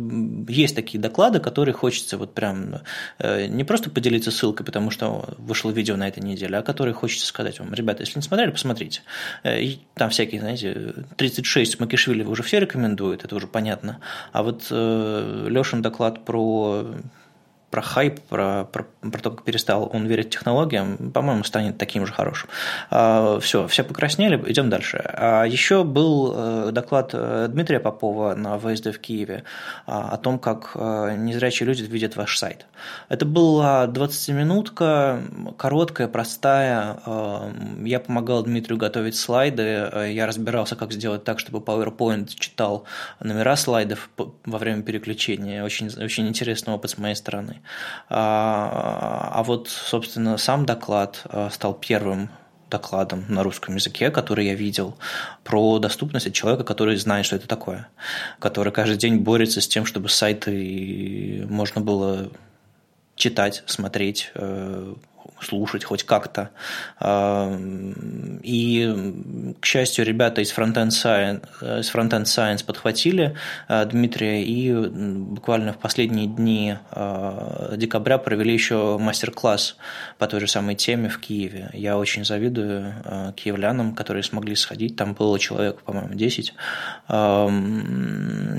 есть 0.48 0.76
такие 0.76 1.00
доклады, 1.00 1.40
которые 1.40 1.74
хочется 1.74 2.18
вот 2.18 2.34
прям 2.34 2.82
э, 3.20 3.48
не 3.48 3.64
просто 3.64 3.90
поделиться 3.90 4.32
ссылкой, 4.32 4.66
потому 4.66 4.90
что 4.90 5.36
вышло 5.38 5.72
видео 5.72 5.96
на 5.98 6.08
этой 6.08 6.24
неделе, 6.24 6.58
а 6.58 6.62
которые 6.62 6.94
хочется 6.94 7.26
сказать 7.26 7.60
вам, 7.60 7.74
ребята, 7.74 8.04
если 8.04 8.20
не 8.20 8.24
смотрели, 8.24 8.52
посмотрите. 8.52 9.02
Э, 9.44 9.62
и 9.62 9.80
там 9.96 10.10
всякие, 10.10 10.42
знаете, 10.42 10.94
36 11.16 11.80
Макишвили 11.80 12.24
уже 12.24 12.44
все 12.44 12.60
рекомендуют, 12.60 13.26
это 13.26 13.36
уже 13.36 13.48
понятно. 13.48 14.00
А 14.32 14.44
вот 14.44 14.68
Лешин 14.70 15.82
доклад 15.82 16.26
про 16.26 16.86
про 17.70 17.82
хайп, 17.82 18.22
про, 18.22 18.66
про, 18.72 18.86
про 19.02 19.20
то, 19.20 19.32
как 19.32 19.44
перестал 19.44 19.90
он 19.94 20.06
верить 20.08 20.30
технологиям, 20.30 21.12
по-моему, 21.12 21.44
станет 21.44 21.78
таким 21.78 22.06
же 22.06 22.14
хорошим. 22.14 22.50
А, 22.90 23.40
все, 23.40 23.68
все 23.68 23.84
покраснели, 23.84 24.42
идем 24.50 24.70
дальше. 24.70 25.04
А 25.14 25.44
еще 25.44 25.84
был 25.84 26.34
э, 26.34 26.72
доклад 26.72 27.12
э, 27.14 27.48
Дмитрия 27.50 27.80
Попова 27.80 28.36
на 28.36 28.58
ВСД 28.58 28.88
в 28.88 29.00
Киеве 29.00 29.44
а, 29.86 30.10
о 30.12 30.18
том, 30.18 30.40
как 30.40 30.72
э, 30.76 31.16
незрячие 31.18 31.68
люди 31.68 31.84
видят 31.84 32.16
ваш 32.16 32.38
сайт. 32.38 32.66
Это 33.10 33.26
была 33.26 33.86
20-минутка, 33.86 35.22
короткая, 35.58 36.08
простая. 36.08 36.98
Я 37.84 38.00
помогал 38.00 38.44
Дмитрию 38.44 38.78
готовить 38.78 39.16
слайды, 39.16 39.90
я 40.10 40.26
разбирался, 40.28 40.76
как 40.76 40.94
сделать 40.94 41.24
так, 41.24 41.40
чтобы 41.40 41.60
PowerPoint 41.60 42.30
читал 42.38 42.86
номера 43.20 43.56
слайдов 43.56 44.10
во 44.18 44.58
время 44.58 44.84
переключения. 44.84 45.64
Очень, 45.64 45.88
очень 45.88 46.28
интересный 46.28 46.74
опыт 46.74 46.92
с 46.92 46.98
моей 46.98 47.16
стороны. 47.16 47.57
А, 48.10 49.32
а 49.34 49.44
вот, 49.44 49.70
собственно, 49.70 50.38
сам 50.38 50.66
доклад 50.66 51.22
а, 51.26 51.50
стал 51.50 51.74
первым 51.74 52.30
докладом 52.70 53.26
на 53.30 53.44
русском 53.44 53.76
языке, 53.76 54.12
который 54.12 54.48
я 54.48 54.56
видел, 54.56 54.98
про 55.44 55.80
доступность 55.80 56.28
от 56.28 56.34
человека, 56.34 56.64
который 56.64 56.98
знает, 56.98 57.26
что 57.26 57.36
это 57.36 57.48
такое, 57.48 57.88
который 58.40 58.74
каждый 58.74 58.98
день 58.98 59.18
борется 59.20 59.62
с 59.62 59.68
тем, 59.68 59.86
чтобы 59.86 60.10
сайты 60.10 61.46
можно 61.50 61.82
было 61.82 62.30
читать, 63.16 63.64
смотреть, 63.66 64.32
э, 64.36 64.94
слушать 65.42 65.84
хоть 65.84 66.04
как-то. 66.04 66.50
И, 68.44 69.14
к 69.60 69.66
счастью, 69.66 70.06
ребята 70.06 70.42
из 70.42 70.52
Frontend 70.54 70.90
Science, 70.90 71.80
из 71.80 71.94
Frontend 71.94 72.24
Science 72.24 72.66
подхватили 72.66 73.36
э, 73.68 73.86
Дмитрия 73.86 74.44
и 74.44 74.74
буквально 74.74 75.74
в 75.74 75.78
последние 75.78 76.28
дни 76.28 76.76
э, 76.92 77.74
декабря 77.78 78.18
провели 78.18 78.54
еще 78.54 78.98
мастер-класс 78.98 79.78
по 80.18 80.28
той 80.28 80.40
же 80.42 80.48
самой 80.48 80.76
теме 80.76 81.10
в 81.10 81.20
Киеве. 81.20 81.70
Я 81.74 81.98
очень 81.98 82.26
завидую 82.26 82.94
э, 83.04 83.34
киевлянам, 83.36 83.96
которые 83.96 84.24
смогли 84.24 84.56
сходить. 84.56 84.96
Там 84.96 85.14
было 85.14 85.38
человек, 85.40 85.82
по-моему, 85.82 86.14
10. 86.14 86.54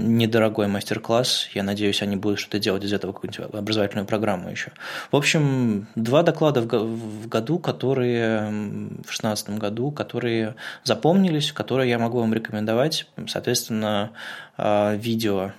Недорогой 0.09 0.69
мастер-класс. 0.69 1.49
Я 1.55 1.63
надеюсь, 1.63 2.03
они 2.03 2.17
будут 2.17 2.39
что-то 2.39 2.59
делать 2.59 2.85
из 2.85 2.93
этого 2.93 3.13
какую-нибудь 3.13 3.55
образовательную 3.55 4.07
программу 4.07 4.51
еще. 4.51 4.73
В 5.11 5.17
общем, 5.17 5.87
два 5.95 6.23
доклада 6.23 6.61
в 6.61 6.67
году, 6.69 7.59
которые 7.59 8.49
в 8.49 9.03
2016 9.03 9.51
году, 9.51 9.91
которые 9.91 10.55
запомнились, 10.85 11.53
которые 11.53 11.91
я 11.91 11.99
могу 11.99 12.21
вам 12.21 12.33
рекомендовать. 12.35 13.07
Соответственно, 13.27 14.13
а, 14.57 14.95
видео 14.95 15.53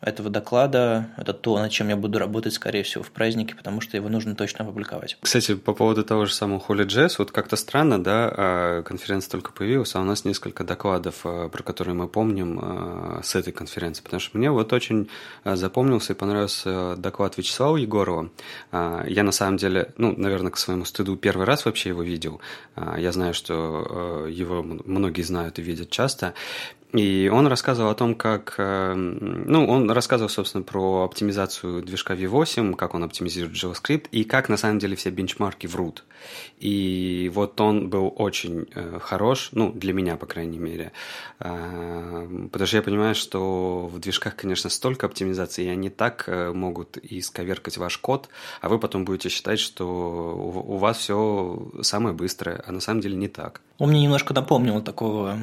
этого 0.00 0.30
доклада. 0.30 1.08
Это 1.16 1.34
то, 1.34 1.58
над 1.58 1.70
чем 1.70 1.88
я 1.88 1.96
буду 1.96 2.18
работать, 2.18 2.54
скорее 2.54 2.82
всего, 2.82 3.04
в 3.04 3.10
празднике, 3.10 3.54
потому 3.54 3.80
что 3.80 3.96
его 3.96 4.08
нужно 4.08 4.34
точно 4.34 4.64
опубликовать. 4.64 5.18
Кстати, 5.20 5.54
по 5.54 5.74
поводу 5.74 6.04
того 6.04 6.24
же 6.26 6.32
самого 6.32 6.62
Holy 6.66 6.86
Jazz, 6.86 7.16
вот 7.18 7.32
как-то 7.32 7.56
странно, 7.56 8.02
да, 8.02 8.32
а, 8.34 8.82
конференция 8.82 9.30
только 9.30 9.52
появилась, 9.52 9.94
а 9.94 10.00
у 10.00 10.04
нас 10.04 10.24
несколько 10.24 10.64
докладов, 10.64 11.20
а, 11.24 11.48
про 11.48 11.62
которые 11.62 11.94
мы 11.94 12.08
помним 12.08 12.58
а, 12.62 13.20
с 13.22 13.34
этой 13.34 13.52
конференции, 13.52 14.02
потому 14.02 14.20
что 14.20 14.38
мне 14.38 14.50
вот 14.50 14.72
очень 14.72 15.08
запомнился 15.44 16.14
и 16.14 16.16
понравился 16.16 16.96
доклад 16.96 17.36
Вячеслава 17.36 17.76
Егорова. 17.76 18.30
Я 18.72 19.22
на 19.22 19.32
самом 19.32 19.56
деле, 19.56 19.92
ну, 19.96 20.14
наверное, 20.16 20.50
к 20.50 20.56
своему 20.56 20.84
стыду 20.84 21.16
первый 21.16 21.46
раз 21.46 21.64
вообще 21.64 21.90
его 21.90 22.02
видел. 22.02 22.40
Я 22.96 23.12
знаю, 23.12 23.34
что 23.34 24.26
его 24.28 24.62
многие 24.62 25.22
знают 25.22 25.58
и 25.58 25.62
видят 25.62 25.90
часто. 25.90 26.34
И 26.92 27.30
он 27.32 27.46
рассказывал 27.46 27.90
о 27.90 27.94
том, 27.94 28.14
как... 28.14 28.54
Э, 28.58 28.94
ну, 28.94 29.66
он 29.66 29.90
рассказывал, 29.90 30.28
собственно, 30.28 30.64
про 30.64 31.04
оптимизацию 31.04 31.82
движка 31.82 32.14
V8, 32.14 32.74
как 32.74 32.94
он 32.94 33.04
оптимизирует 33.04 33.54
JavaScript, 33.54 34.06
и 34.10 34.24
как, 34.24 34.48
на 34.48 34.56
самом 34.56 34.80
деле, 34.80 34.96
все 34.96 35.10
бенчмарки 35.10 35.66
врут. 35.66 36.04
И 36.58 37.30
вот 37.32 37.60
он 37.60 37.90
был 37.90 38.12
очень 38.16 38.66
э, 38.74 38.98
хорош, 39.00 39.50
ну, 39.52 39.72
для 39.72 39.92
меня, 39.92 40.16
по 40.16 40.26
крайней 40.26 40.58
мере. 40.58 40.90
Э, 41.38 42.28
потому 42.50 42.66
что 42.66 42.76
я 42.76 42.82
понимаю, 42.82 43.14
что 43.14 43.86
в 43.86 44.00
движках, 44.00 44.34
конечно, 44.34 44.68
столько 44.68 45.06
оптимизации, 45.06 45.66
и 45.66 45.68
они 45.68 45.90
так 45.90 46.28
могут 46.28 46.98
исковеркать 46.98 47.76
ваш 47.78 47.98
код, 47.98 48.28
а 48.60 48.68
вы 48.68 48.78
потом 48.78 49.04
будете 49.04 49.28
считать, 49.28 49.60
что 49.60 49.84
у 49.86 50.76
вас 50.76 50.98
все 50.98 51.70
самое 51.82 52.14
быстрое, 52.14 52.62
а 52.66 52.72
на 52.72 52.80
самом 52.80 53.00
деле 53.00 53.16
не 53.16 53.28
так. 53.28 53.60
Он 53.78 53.90
мне 53.90 54.02
немножко 54.02 54.34
напомнил 54.34 54.82
такого 54.82 55.38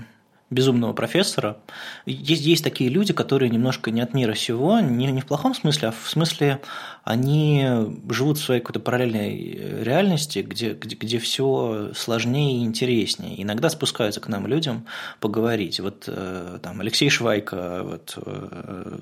безумного 0.49 0.93
профессора. 0.93 1.57
Есть, 2.05 2.45
есть 2.45 2.63
такие 2.63 2.89
люди, 2.89 3.11
которые 3.13 3.49
немножко 3.49 3.91
не 3.91 4.01
от 4.01 4.13
мира 4.13 4.33
сего, 4.33 4.79
не, 4.79 5.11
не 5.11 5.21
в 5.21 5.25
плохом 5.25 5.53
смысле, 5.53 5.89
а 5.89 5.91
в 5.91 6.09
смысле 6.09 6.61
они 7.03 7.65
живут 8.09 8.37
в 8.37 8.43
своей 8.43 8.61
какой-то 8.61 8.79
параллельной 8.79 9.83
реальности, 9.83 10.39
где, 10.39 10.73
где, 10.73 10.95
где 10.95 11.19
все 11.19 11.91
сложнее 11.95 12.59
и 12.59 12.63
интереснее. 12.63 13.41
Иногда 13.41 13.69
спускаются 13.69 14.21
к 14.21 14.27
нам 14.29 14.47
людям 14.47 14.85
поговорить. 15.19 15.79
Вот 15.81 16.05
э, 16.07 16.59
там 16.61 16.79
Алексей 16.79 17.09
Швайко, 17.09 17.83
вот, 17.83 18.17
э, 18.25 18.99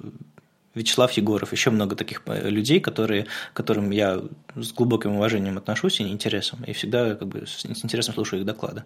Вячеслав 0.73 1.11
Егоров, 1.11 1.51
еще 1.51 1.69
много 1.69 1.95
таких 1.95 2.23
э, 2.25 2.49
людей, 2.49 2.79
которые, 2.79 3.27
которым 3.53 3.91
я 3.91 4.21
с 4.55 4.73
глубоким 4.73 5.15
уважением 5.15 5.57
отношусь 5.57 5.99
и 5.99 6.03
интересом, 6.07 6.63
и 6.65 6.73
всегда 6.73 7.13
как 7.13 7.27
бы 7.27 7.45
с 7.45 7.65
интересом 7.65 8.15
слушаю 8.15 8.39
их 8.39 8.47
доклады. 8.47 8.83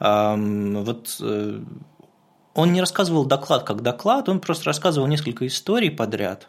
Вот 0.00 1.20
он 2.54 2.72
не 2.72 2.80
рассказывал 2.80 3.24
доклад 3.24 3.64
как 3.64 3.82
доклад, 3.82 4.28
он 4.28 4.40
просто 4.40 4.66
рассказывал 4.66 5.06
несколько 5.06 5.46
историй 5.46 5.90
подряд. 5.90 6.48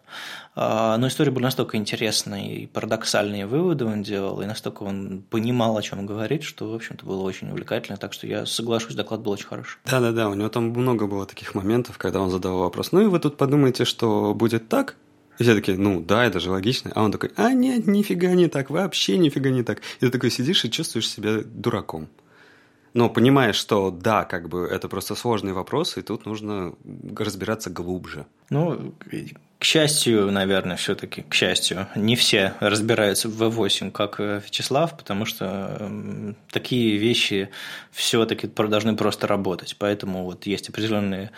А, 0.56 0.98
но 0.98 1.08
истории 1.08 1.30
были 1.30 1.44
настолько 1.44 1.78
интересные 1.78 2.62
и 2.62 2.68
парадоксальные 2.68 3.46
выводы 3.46 3.86
он 3.86 4.04
делал, 4.04 4.42
и 4.42 4.46
настолько 4.46 4.84
он 4.84 5.24
понимал, 5.30 5.78
о 5.78 5.82
чем 5.82 6.06
говорит, 6.06 6.44
что, 6.44 6.70
в 6.70 6.76
общем-то, 6.76 7.06
было 7.06 7.22
очень 7.22 7.50
увлекательно. 7.50 7.98
Так 7.98 8.14
что 8.14 8.28
я 8.28 8.46
соглашусь, 8.46 8.96
доклад 8.96 9.22
был 9.22 9.32
очень 9.32 9.48
хороший. 9.48 9.78
Да-да-да, 9.86 10.30
у 10.30 10.34
него 10.34 10.50
там 10.50 10.70
много 10.70 11.08
было 11.08 11.26
таких 11.26 11.56
моментов, 11.56 11.98
когда 11.98 12.20
он 12.20 12.30
задавал 12.30 12.60
вопрос. 12.60 12.92
Ну 12.92 13.02
и 13.02 13.06
вы 13.06 13.20
тут 13.20 13.38
подумаете, 13.38 13.86
что 13.86 14.34
будет 14.34 14.68
так? 14.70 14.98
И 15.40 15.44
все 15.44 15.56
такие, 15.56 15.78
ну 15.78 16.02
да, 16.02 16.26
это 16.26 16.40
же 16.40 16.52
логично. 16.52 16.92
А 16.94 17.04
он 17.04 17.12
такой, 17.12 17.32
а 17.36 17.54
нет, 17.54 17.88
нифига 17.88 18.34
не 18.34 18.48
так, 18.48 18.70
вообще 18.70 19.18
нифига 19.18 19.50
не 19.50 19.64
так. 19.64 19.80
И 20.00 20.06
ты 20.06 20.10
такой 20.10 20.32
сидишь 20.32 20.66
и 20.66 20.72
чувствуешь 20.72 21.10
себя 21.10 21.42
дураком 21.44 22.10
но 22.94 23.10
понимаешь, 23.10 23.56
что 23.56 23.92
да, 23.92 24.26
как 24.26 24.50
бы 24.50 24.68
это 24.68 24.88
просто 24.90 25.16
сложный 25.16 25.54
вопрос, 25.54 25.98
и 25.98 26.02
тут 26.02 26.26
нужно 26.26 26.74
разбираться 27.18 27.70
глубже. 27.70 28.26
Ну, 28.50 28.94
к 29.60 29.64
счастью, 29.64 30.32
наверное, 30.32 30.76
все-таки, 30.76 31.22
к 31.22 31.34
счастью, 31.36 31.88
не 31.96 32.16
все 32.16 32.56
разбираются 32.60 33.30
в 33.30 33.44
V8, 33.44 33.92
как 33.92 34.20
Вячеслав, 34.20 34.98
потому 34.98 35.26
что 35.26 36.34
такие 36.52 36.98
вещи 36.98 37.50
все-таки 37.92 38.48
должны 38.48 38.96
просто 38.96 39.28
работать. 39.28 39.76
Поэтому 39.78 40.24
вот 40.24 40.48
есть 40.48 40.70
определенные 40.70 41.30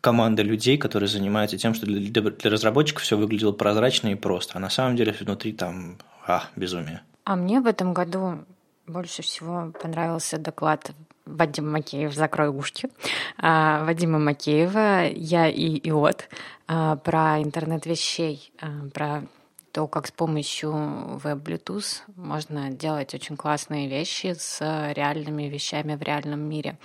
команды 0.00 0.44
людей, 0.44 0.78
которые 0.78 1.08
занимаются 1.08 1.58
тем, 1.58 1.74
что 1.74 1.86
для, 1.86 2.22
для 2.22 2.50
разработчиков 2.50 3.02
все 3.02 3.16
выглядело 3.16 3.52
прозрачно 3.52 4.12
и 4.12 4.14
просто, 4.14 4.52
а 4.56 4.60
на 4.60 4.70
самом 4.70 4.94
деле 4.96 5.12
внутри 5.18 5.52
там 5.52 5.98
а, 6.24 6.44
безумие. 6.54 7.02
А 7.24 7.34
мне 7.34 7.60
в 7.60 7.66
этом 7.66 7.92
году 7.92 8.44
больше 8.86 9.22
всего 9.22 9.72
понравился 9.80 10.38
доклад 10.38 10.92
Вадима 11.24 11.70
Макеев 11.70 12.14
«Закрой 12.14 12.48
ушки». 12.48 12.88
А, 13.38 13.84
Вадима 13.84 14.18
Макеева 14.18 15.08
«Я 15.08 15.48
и 15.48 15.80
Иот» 15.88 16.28
а, 16.68 16.96
про 16.96 17.42
интернет 17.42 17.84
вещей, 17.84 18.52
а, 18.60 18.88
про 18.94 19.24
то, 19.72 19.88
как 19.88 20.06
с 20.06 20.12
помощью 20.12 20.72
веб-Bluetooth 21.18 22.02
можно 22.14 22.70
делать 22.70 23.12
очень 23.12 23.36
классные 23.36 23.88
вещи 23.88 24.34
с 24.38 24.60
реальными 24.94 25.44
вещами 25.44 25.96
в 25.96 26.02
реальном 26.02 26.40
мире 26.40 26.78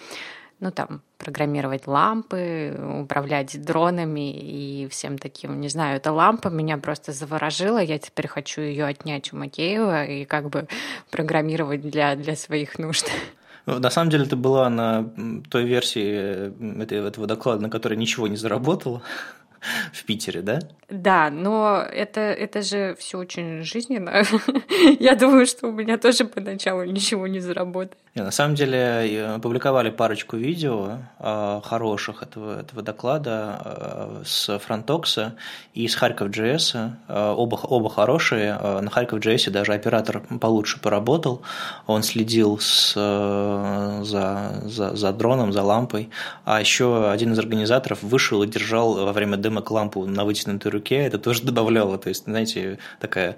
ну, 0.62 0.72
там, 0.72 1.02
программировать 1.18 1.88
лампы, 1.88 2.80
управлять 3.02 3.60
дронами 3.62 4.32
и 4.32 4.88
всем 4.90 5.18
таким. 5.18 5.60
Не 5.60 5.70
знаю, 5.70 5.98
эта 5.98 6.12
лампа 6.12 6.50
меня 6.50 6.78
просто 6.78 7.12
заворожила. 7.12 7.80
Я 7.80 7.98
теперь 7.98 8.28
хочу 8.28 8.62
ее 8.62 8.86
отнять 8.86 9.34
у 9.34 9.38
Макеева 9.38 10.06
и 10.06 10.26
как 10.26 10.50
бы 10.50 10.68
программировать 11.10 11.82
для, 11.82 12.16
для 12.16 12.36
своих 12.36 12.78
нужд. 12.78 13.12
Ну, 13.66 13.80
на 13.80 13.90
самом 13.90 14.12
деле 14.12 14.26
это 14.26 14.36
была 14.36 14.70
на 14.70 15.12
той 15.50 15.66
версии 15.66 16.82
этого 16.82 17.28
доклада, 17.28 17.64
на 17.64 17.70
которой 17.70 17.96
ничего 17.96 18.28
не 18.28 18.38
заработало 18.38 19.02
в 19.94 20.04
Питере, 20.06 20.42
да? 20.42 20.60
Да, 20.92 21.30
но 21.30 21.86
это, 21.90 22.20
это 22.20 22.62
же 22.62 22.96
все 23.00 23.18
очень 23.18 23.64
жизненно. 23.64 24.24
Я 25.00 25.16
думаю, 25.16 25.46
что 25.46 25.68
у 25.68 25.72
меня 25.72 25.98
тоже 25.98 26.26
поначалу 26.26 26.84
ничего 26.84 27.28
не 27.28 27.40
заработает. 27.40 27.98
На 28.14 28.32
самом 28.32 28.56
деле 28.56 29.36
опубликовали 29.36 29.90
парочку 29.90 30.36
видео 30.36 30.98
а, 31.18 31.62
хороших 31.62 32.24
этого, 32.24 32.60
этого 32.60 32.82
доклада 32.82 33.32
а, 33.32 34.22
с 34.26 34.60
Фронтокса 34.60 35.38
и 35.74 35.88
с 35.88 35.96
Харьков 35.96 36.28
JS. 36.28 36.92
А, 37.08 37.34
оба, 37.36 37.56
оба 37.56 37.90
хорошие. 37.90 38.60
На 38.82 38.90
Харьков 38.90 39.20
JS 39.20 39.50
даже 39.50 39.74
оператор 39.74 40.22
получше 40.42 40.82
поработал. 40.82 41.42
Он 41.88 42.04
следил 42.04 42.60
с, 42.60 42.94
за, 42.96 44.62
за, 44.66 44.96
за 44.98 45.14
дроном, 45.14 45.54
за 45.54 45.64
лампой. 45.64 46.10
А 46.44 46.60
еще 46.60 47.10
один 47.10 47.32
из 47.32 47.40
организаторов 47.40 48.04
вышел 48.04 48.44
и 48.44 48.48
держал 48.48 49.06
во 49.06 49.14
время 49.14 49.38
демок 49.52 49.72
лампу 49.72 50.06
на 50.06 50.24
вытянутой 50.24 50.72
руке. 50.72 50.96
Это 50.96 51.20
тоже 51.20 51.44
добавляло. 51.44 51.98
То 51.98 52.10
есть, 52.10 52.24
знаете, 52.24 52.80
такая 53.00 53.36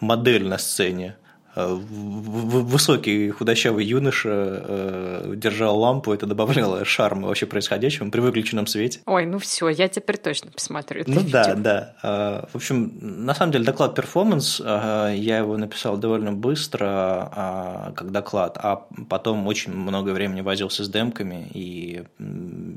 модель 0.00 0.48
на 0.48 0.58
сцене 0.58 1.16
высокий 1.56 3.30
худощавый 3.30 3.84
юноша 3.84 4.30
э, 4.30 5.32
держал 5.36 5.78
лампу, 5.78 6.12
это 6.12 6.26
добавляло 6.26 6.84
шарма 6.84 7.28
вообще 7.28 7.46
происходящему 7.46 8.10
при 8.10 8.20
выключенном 8.20 8.66
свете. 8.66 9.00
Ой, 9.06 9.26
ну 9.26 9.38
все, 9.38 9.68
я 9.68 9.88
теперь 9.88 10.16
точно 10.16 10.50
посмотрю 10.50 11.02
это 11.02 11.10
Ну 11.10 11.20
видео. 11.20 11.32
да, 11.32 11.54
да. 11.54 11.96
А, 12.02 12.48
в 12.52 12.56
общем, 12.56 12.92
на 13.00 13.34
самом 13.34 13.52
деле 13.52 13.64
доклад 13.64 13.94
перформанс, 13.94 14.60
я 14.60 15.38
его 15.38 15.56
написал 15.56 15.96
довольно 15.96 16.32
быстро, 16.32 17.92
как 17.96 18.10
доклад, 18.10 18.58
а 18.60 18.86
потом 19.08 19.46
очень 19.46 19.72
много 19.72 20.10
времени 20.10 20.40
возился 20.40 20.84
с 20.84 20.88
демками, 20.88 21.48
и 21.54 22.04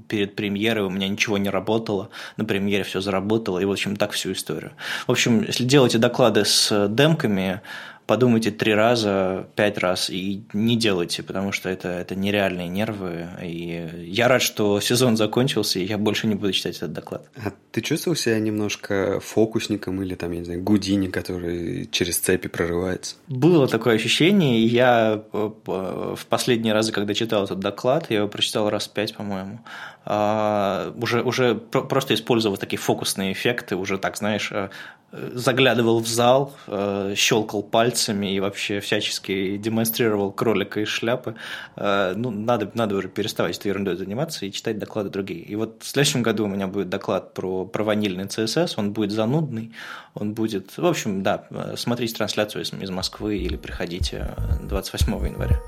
перед 0.07 0.35
премьерой 0.35 0.85
у 0.85 0.89
меня 0.89 1.07
ничего 1.07 1.37
не 1.37 1.49
работало, 1.49 2.09
на 2.37 2.45
премьере 2.45 2.83
все 2.83 3.01
заработало, 3.01 3.59
и 3.59 3.65
в 3.65 3.71
общем 3.71 3.95
так 3.95 4.11
всю 4.11 4.33
историю. 4.33 4.71
В 5.07 5.11
общем, 5.11 5.41
если 5.41 5.63
делаете 5.63 5.97
доклады 5.97 6.45
с 6.45 6.87
демками, 6.89 7.61
подумайте 8.07 8.51
три 8.51 8.73
раза, 8.73 9.47
пять 9.55 9.77
раз 9.77 10.09
и 10.09 10.41
не 10.53 10.77
делайте, 10.77 11.21
потому 11.21 11.51
что 11.51 11.69
это, 11.69 11.89
это 11.89 12.15
нереальные 12.15 12.69
нервы. 12.69 13.27
И 13.43 13.87
я 14.05 14.27
рад, 14.27 14.41
что 14.41 14.79
сезон 14.79 15.17
закончился, 15.17 15.79
и 15.79 15.85
я 15.85 15.97
больше 15.97 16.25
не 16.25 16.35
буду 16.35 16.53
читать 16.53 16.77
этот 16.77 16.93
доклад. 16.93 17.29
А 17.35 17.51
ты 17.71 17.81
чувствовал 17.81 18.15
себя 18.15 18.39
немножко 18.39 19.19
фокусником 19.19 20.01
или 20.01 20.15
там, 20.15 20.31
я 20.31 20.39
не 20.39 20.45
знаю, 20.45 20.63
Гудини, 20.63 21.07
который 21.07 21.87
через 21.91 22.17
цепи 22.17 22.47
прорывается? 22.47 23.17
Было 23.27 23.67
такое 23.67 23.95
ощущение, 23.95 24.59
и 24.59 24.67
я 24.67 25.21
э, 25.33 25.49
в 25.65 26.25
последние 26.29 26.73
разы, 26.73 26.93
когда 26.93 27.13
читал 27.13 27.43
этот 27.43 27.59
доклад, 27.59 28.09
я 28.09 28.17
его 28.17 28.27
прочитал 28.29 28.69
раз 28.69 28.87
пять, 28.87 29.13
по-моему, 29.15 29.59
уже, 30.07 31.21
уже 31.21 31.55
просто 31.55 32.13
использовал 32.13 32.57
такие 32.57 32.79
фокусные 32.79 33.33
эффекты, 33.33 33.75
уже 33.75 33.97
так, 33.97 34.15
знаешь, 34.17 34.51
э, 34.51 34.69
заглядывал 35.11 35.99
в 35.99 36.07
зал, 36.07 36.53
э, 36.67 37.13
щелкал 37.15 37.63
пальцами 37.63 38.33
и 38.33 38.39
вообще 38.39 38.79
всячески 38.79 39.57
демонстрировал 39.57 40.31
кролика 40.31 40.81
из 40.81 40.87
шляпы. 40.87 41.35
Э, 41.75 42.13
ну, 42.15 42.29
надо, 42.29 42.69
надо 42.73 42.95
уже 42.95 43.07
переставать 43.07 43.57
этой 43.57 43.67
ерундой 43.67 43.95
заниматься 43.95 44.45
и 44.45 44.51
читать 44.51 44.79
доклады 44.79 45.09
другие. 45.09 45.41
И 45.41 45.55
вот 45.55 45.81
в 45.81 45.87
следующем 45.87 46.23
году 46.23 46.45
у 46.45 46.47
меня 46.47 46.67
будет 46.67 46.89
доклад 46.89 47.33
про, 47.33 47.65
про 47.65 47.83
ванильный 47.83 48.25
CSS, 48.25 48.73
он 48.77 48.93
будет 48.93 49.11
занудный, 49.11 49.73
он 50.13 50.33
будет... 50.33 50.77
В 50.77 50.85
общем, 50.85 51.23
да, 51.23 51.45
смотрите 51.75 52.15
трансляцию 52.15 52.63
из, 52.63 52.73
из 52.73 52.89
Москвы 52.89 53.37
или 53.37 53.55
приходите 53.55 54.35
28 54.63 55.13
января. 55.25 55.59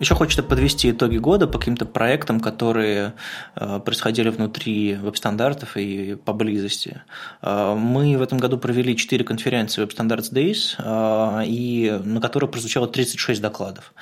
Еще 0.00 0.14
хочется 0.14 0.44
подвести 0.44 0.90
итоги 0.92 1.16
года 1.16 1.48
по 1.48 1.58
каким-то 1.58 1.84
проектам, 1.84 2.38
которые 2.38 3.14
э, 3.56 3.80
происходили 3.84 4.28
внутри 4.28 4.94
веб-стандартов 4.94 5.76
и 5.76 6.14
поблизости. 6.14 7.02
Э, 7.42 7.74
мы 7.74 8.16
в 8.16 8.22
этом 8.22 8.38
году 8.38 8.58
провели 8.58 8.96
4 8.96 9.24
конференции 9.24 9.82
Web 9.82 9.96
Standards 9.96 10.32
Days, 10.32 10.76
э, 10.78 11.46
и 11.46 12.00
на 12.04 12.20
которых 12.20 12.52
прозвучало 12.52 12.86
36 12.86 13.40
докладов. 13.40 13.92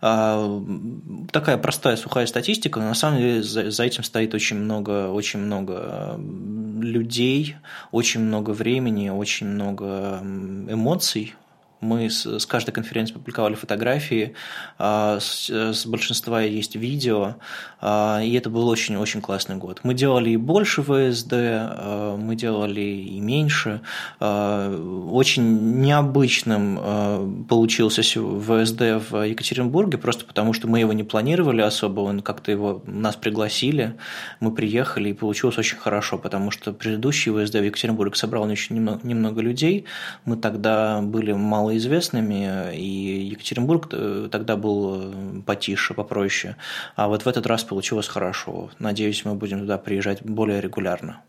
Такая 0.00 1.58
простая 1.58 1.96
сухая 1.96 2.26
статистика, 2.26 2.78
но 2.78 2.88
на 2.88 2.94
самом 2.94 3.18
деле 3.18 3.42
за 3.42 3.82
этим 3.82 4.04
стоит 4.04 4.34
очень 4.34 4.56
много, 4.56 5.10
очень 5.10 5.40
много 5.40 6.18
людей, 6.80 7.56
очень 7.90 8.20
много 8.20 8.50
времени, 8.50 9.08
очень 9.08 9.48
много 9.48 10.20
эмоций 10.22 11.34
мы 11.80 12.10
с, 12.10 12.26
с 12.26 12.46
каждой 12.46 12.72
конференции 12.72 13.14
публиковали 13.14 13.54
фотографии, 13.54 14.34
а, 14.78 15.18
с, 15.20 15.48
с 15.48 15.86
большинства 15.86 16.42
есть 16.42 16.74
видео, 16.74 17.36
а, 17.80 18.20
и 18.22 18.34
это 18.34 18.50
был 18.50 18.68
очень-очень 18.68 19.20
классный 19.20 19.56
год. 19.56 19.80
Мы 19.84 19.94
делали 19.94 20.30
и 20.30 20.36
больше 20.36 20.82
ВСД, 20.82 21.32
а, 21.32 22.16
мы 22.16 22.34
делали 22.36 22.80
и 22.80 23.20
меньше. 23.20 23.80
Очень 24.20 25.80
необычным 25.80 27.46
получился 27.48 28.02
ВСД 28.02 29.10
в 29.10 29.24
Екатеринбурге, 29.24 29.98
просто 29.98 30.24
потому 30.24 30.52
что 30.52 30.68
мы 30.68 30.80
его 30.80 30.92
не 30.92 31.04
планировали 31.04 31.60
особо, 31.60 32.00
он 32.00 32.20
как-то 32.20 32.50
его 32.50 32.82
нас 32.86 33.16
пригласили, 33.16 33.96
мы 34.40 34.52
приехали, 34.52 35.10
и 35.10 35.12
получилось 35.12 35.58
очень 35.58 35.76
хорошо, 35.76 36.18
потому 36.18 36.50
что 36.50 36.72
предыдущий 36.72 37.32
ВСД 37.32 37.54
в 37.54 37.64
Екатеринбурге 37.64 38.16
собрал 38.16 38.44
очень 38.44 38.76
немного, 38.76 39.06
немного 39.06 39.40
людей, 39.40 39.84
мы 40.24 40.36
тогда 40.36 41.00
были 41.02 41.32
мало 41.32 41.67
малоизвестными, 41.68 42.74
и 42.74 43.28
Екатеринбург 43.32 43.88
э, 43.92 44.28
тогда 44.30 44.56
был 44.56 45.12
э, 45.12 45.42
потише, 45.44 45.94
попроще. 45.94 46.56
А 46.96 47.08
вот 47.08 47.24
в 47.24 47.28
этот 47.28 47.46
раз 47.46 47.64
получилось 47.64 48.08
хорошо. 48.08 48.70
Надеюсь, 48.78 49.24
мы 49.24 49.34
будем 49.34 49.60
туда 49.60 49.76
приезжать 49.78 50.22
более 50.22 50.60
регулярно. 50.60 51.20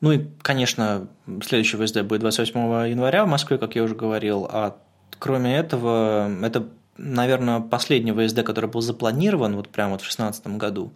Ну 0.00 0.12
и, 0.12 0.26
конечно, 0.42 1.08
следующий 1.42 1.78
ВСД 1.78 2.02
будет 2.02 2.20
28 2.20 2.90
января 2.90 3.24
в 3.24 3.28
Москве, 3.28 3.56
как 3.56 3.74
я 3.74 3.82
уже 3.82 3.94
говорил. 3.94 4.46
А 4.50 4.76
кроме 5.18 5.56
этого, 5.56 6.30
это, 6.42 6.66
наверное, 6.98 7.60
последний 7.60 8.12
ВСД, 8.12 8.42
который 8.42 8.68
был 8.68 8.82
запланирован 8.82 9.56
вот 9.56 9.70
прямо 9.70 9.92
вот 9.92 10.02
в 10.02 10.04
2016 10.04 10.46
году 10.58 10.92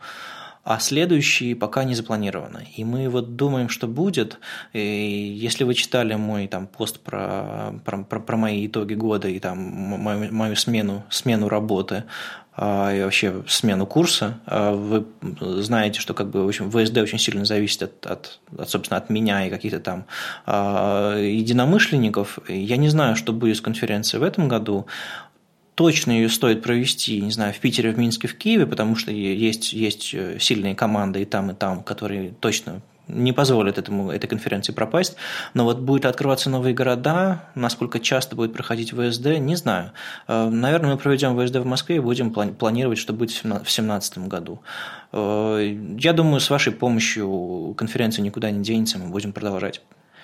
а 0.71 0.79
следующие 0.79 1.57
пока 1.57 1.83
не 1.83 1.97
запланированы. 1.97 2.69
И 2.77 2.85
мы 2.85 3.09
вот 3.09 3.35
думаем, 3.35 3.69
что 3.69 3.89
будет. 3.89 4.39
И 4.73 4.79
если 4.79 5.65
вы 5.65 5.75
читали 5.75 6.15
мой 6.15 6.47
там 6.47 6.69
пост 6.69 7.01
про, 7.01 7.75
про, 7.85 8.05
про, 8.05 8.21
про 8.21 8.37
мои 8.37 8.69
итоги 8.69 8.95
года 8.95 9.27
и 9.27 9.41
там 9.41 9.59
мою, 9.59 10.33
мою 10.33 10.55
смену, 10.55 11.03
смену 11.11 11.49
работы, 11.49 12.05
а, 12.55 12.95
и 12.95 13.03
вообще 13.03 13.43
смену 13.49 13.85
курса, 13.85 14.39
а, 14.47 14.73
вы 14.73 15.07
знаете, 15.41 15.99
что 15.99 16.15
как 16.15 16.31
бы 16.31 16.45
в 16.45 16.49
общем, 16.49 16.71
ВСД 16.71 16.99
очень 16.99 17.19
сильно 17.19 17.45
зависит 17.45 17.83
от, 17.83 18.07
от, 18.07 18.41
от 18.57 18.71
собственно, 18.71 18.99
от 18.99 19.11
меня 19.11 19.47
и 19.47 19.51
каких-то 19.51 19.81
там 19.81 20.05
а, 20.47 21.17
единомышленников. 21.19 22.39
Я 22.49 22.77
не 22.77 22.91
знаю, 22.91 23.17
что 23.17 23.33
будет 23.33 23.57
с 23.57 23.61
конференцией 23.61 24.21
в 24.21 24.25
этом 24.25 24.47
году 24.47 24.87
точно 25.81 26.13
ее 26.13 26.29
стоит 26.29 26.63
провести, 26.63 27.23
не 27.23 27.31
знаю, 27.31 27.55
в 27.55 27.59
Питере, 27.59 27.91
в 27.91 27.99
Минске, 27.99 28.29
в 28.29 28.37
Киеве, 28.37 28.67
потому 28.67 28.97
что 28.97 29.11
есть, 29.13 29.73
есть 29.73 30.13
э, 30.13 30.37
сильные 30.39 30.75
команды 30.75 31.23
и 31.23 31.25
там, 31.25 31.53
и 31.53 31.55
там, 31.55 31.83
которые 31.83 32.33
точно 32.39 32.83
не 33.09 33.33
позволят 33.33 33.79
этому, 33.79 34.11
этой 34.11 34.27
конференции 34.27 34.75
пропасть. 34.75 35.17
Но 35.55 35.65
вот 35.65 35.79
будет 35.79 36.05
открываться 36.05 36.51
новые 36.51 36.75
города, 36.75 37.47
насколько 37.55 37.99
часто 37.99 38.37
будет 38.37 38.53
проходить 38.53 38.91
ВСД, 38.91 39.39
не 39.39 39.57
знаю. 39.57 39.93
Э, 40.29 40.51
наверное, 40.51 40.91
мы 40.91 40.99
проведем 40.99 41.35
ВСД 41.35 41.57
в 41.57 41.65
Москве 41.65 41.97
и 41.97 42.01
будем 42.01 42.31
планировать, 42.31 42.99
что 42.99 43.15
будет 43.15 43.31
в 43.31 43.43
2017 43.43 44.19
году. 44.29 44.61
Э, 45.13 45.79
я 45.99 46.13
думаю, 46.13 46.41
с 46.41 46.51
вашей 46.51 46.75
помощью 46.75 47.73
конференция 47.79 48.23
никуда 48.23 48.51
не 48.51 48.63
денется, 48.63 48.99
мы 48.99 49.07
будем 49.07 49.33
продолжать. 49.33 49.81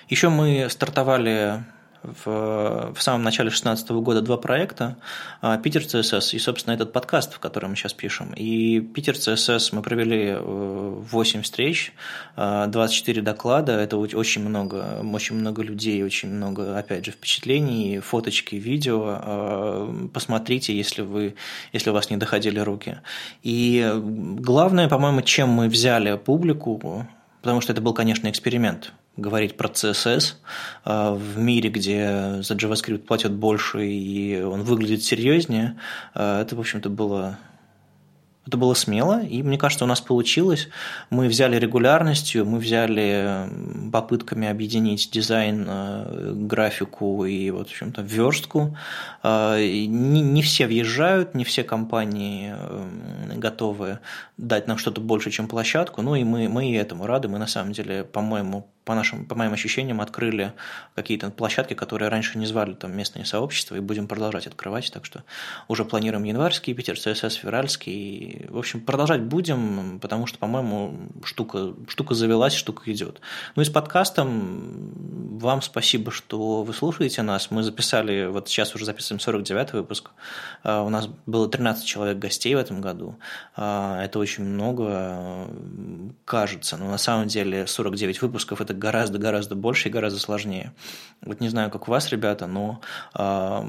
Еще 0.07 0.29
мы 0.29 0.67
стартовали 0.69 1.63
в, 2.03 2.93
в 2.93 3.01
самом 3.01 3.23
начале 3.23 3.49
2016 3.49 3.89
года 3.91 4.21
два 4.21 4.37
проекта 4.37 4.97
а, 5.41 5.57
«Питер 5.57 5.85
ЦСС» 5.85 6.33
и, 6.33 6.39
собственно, 6.39 6.73
этот 6.73 6.93
подкаст, 6.93 7.33
в 7.33 7.39
котором 7.39 7.71
мы 7.71 7.75
сейчас 7.75 7.93
пишем. 7.93 8.33
И 8.33 8.79
«Питер 8.79 9.17
ЦСС» 9.17 9.71
мы 9.71 9.81
провели 9.81 10.35
8 10.39 11.39
э, 11.39 11.43
встреч, 11.43 11.93
24 12.35 13.21
а, 13.21 13.23
доклада, 13.23 13.73
это 13.73 13.97
очень 13.97 14.47
много, 14.47 15.01
очень 15.03 15.35
много 15.35 15.61
людей, 15.61 16.03
очень 16.03 16.29
много, 16.29 16.77
опять 16.77 17.05
же, 17.05 17.11
впечатлений, 17.11 17.99
фоточки, 17.99 18.55
видео. 18.55 19.03
А, 19.07 20.09
посмотрите, 20.13 20.75
если, 20.75 21.01
вы, 21.01 21.35
если 21.73 21.89
у 21.89 21.93
вас 21.93 22.09
не 22.09 22.17
доходили 22.17 22.59
руки. 22.59 22.99
И 23.43 23.91
главное, 23.95 24.87
по-моему, 24.87 25.21
чем 25.21 25.49
мы 25.49 25.67
взяли 25.67 26.17
публику, 26.17 27.07
потому 27.41 27.61
что 27.61 27.73
это 27.73 27.81
был, 27.81 27.93
конечно, 27.93 28.29
эксперимент– 28.29 28.93
говорить 29.17 29.57
про 29.57 29.67
CSS 29.67 30.35
а, 30.85 31.13
в 31.13 31.37
мире, 31.37 31.69
где 31.69 32.41
за 32.41 32.53
JavaScript 32.53 32.99
платят 32.99 33.33
больше 33.33 33.85
и 33.85 34.41
он 34.41 34.63
выглядит 34.63 35.03
серьезнее, 35.03 35.77
а, 36.13 36.41
это, 36.41 36.55
в 36.55 36.59
общем-то, 36.59 36.89
было 36.89 37.37
это 38.45 38.55
было 38.55 38.73
смело, 38.75 39.21
и 39.21 39.43
мне 39.43 39.57
кажется, 39.57 39.83
у 39.83 39.89
нас 39.89 39.99
получилось. 39.99 40.69
Мы 41.09 41.27
взяли 41.27 41.57
регулярностью, 41.57 42.45
мы 42.45 42.59
взяли 42.59 43.45
попытками 43.91 44.47
объединить 44.47 45.09
дизайн, 45.11 45.65
э, 45.67 46.31
графику 46.33 47.25
и 47.25 47.51
вот, 47.51 47.67
в 47.67 47.71
общем-то, 47.71 48.01
верстку. 48.03 48.77
Не, 49.21 50.21
не 50.21 50.41
все 50.41 50.65
въезжают, 50.65 51.35
не 51.35 51.43
все 51.43 51.65
компании 51.65 52.55
готовы 53.35 53.99
дать 54.37 54.65
нам 54.67 54.77
что-то 54.77 55.01
больше, 55.01 55.29
чем 55.29 55.49
площадку, 55.49 56.01
ну 56.01 56.15
и 56.15 56.23
мы, 56.23 56.47
мы 56.47 56.69
и 56.69 56.73
этому 56.73 57.05
рады. 57.05 57.27
Мы, 57.27 57.39
на 57.39 57.47
самом 57.47 57.73
деле, 57.73 58.05
по-моему, 58.05 58.69
по, 58.87 58.95
нашим, 58.95 59.25
по 59.25 59.35
моим 59.35 59.51
ощущениям, 59.51 59.99
открыли 59.99 60.53
какие-то 60.95 61.29
площадки, 61.29 61.73
которые 61.73 62.07
раньше 62.07 62.37
не 62.37 62.45
звали 62.45 62.73
там 62.73 62.95
местные 62.95 63.25
сообщества, 63.25 63.75
и 63.75 63.81
будем 63.81 64.07
продолжать 64.07 64.47
открывать. 64.47 64.89
Так 64.93 65.03
что 65.03 65.23
уже 65.67 65.83
планируем 65.83 66.23
январский, 66.23 66.73
Питер, 66.73 66.95
CSS, 66.95 67.37
февральский. 67.41 68.45
В 68.49 68.57
общем, 68.57 68.79
продолжать 68.79 69.21
будем, 69.21 69.99
потому 69.99 70.25
что, 70.25 70.39
по-моему, 70.39 71.09
штука, 71.25 71.73
штука 71.89 72.15
завелась, 72.15 72.53
штука 72.53 72.89
идет. 72.91 73.19
Ну 73.57 73.61
и 73.61 73.65
с 73.65 73.69
подкастом 73.69 75.37
вам 75.37 75.61
спасибо, 75.61 76.09
что 76.11 76.63
вы 76.63 76.73
слушаете 76.73 77.21
нас. 77.23 77.51
Мы 77.51 77.63
записали, 77.63 78.27
вот 78.27 78.47
сейчас 78.47 78.73
уже 78.73 78.85
записываем 78.85 79.19
49 79.19 79.73
выпуск. 79.73 80.11
А, 80.63 80.81
у 80.83 80.89
нас 80.89 81.09
было 81.25 81.49
13 81.49 81.85
человек 81.85 82.19
гостей 82.19 82.55
в 82.55 82.57
этом 82.57 82.79
году. 82.79 83.17
А, 83.55 84.01
это 84.01 84.17
очень 84.17 84.45
много, 84.45 85.49
кажется, 86.23 86.77
но 86.77 86.89
на 86.89 86.97
самом 86.97 87.27
деле 87.27 87.67
49 87.67 88.21
выпусков– 88.21 88.61
это 88.67 88.76
гораздо-гораздо 88.77 89.55
больше 89.55 89.89
и 89.89 89.91
гораздо 89.91 90.19
сложнее. 90.19 90.73
Вот 91.21 91.39
не 91.39 91.49
знаю, 91.49 91.71
как 91.71 91.87
у 91.87 91.91
вас, 91.91 92.09
ребята, 92.11 92.45
но 92.45 92.79
э, 93.17 93.59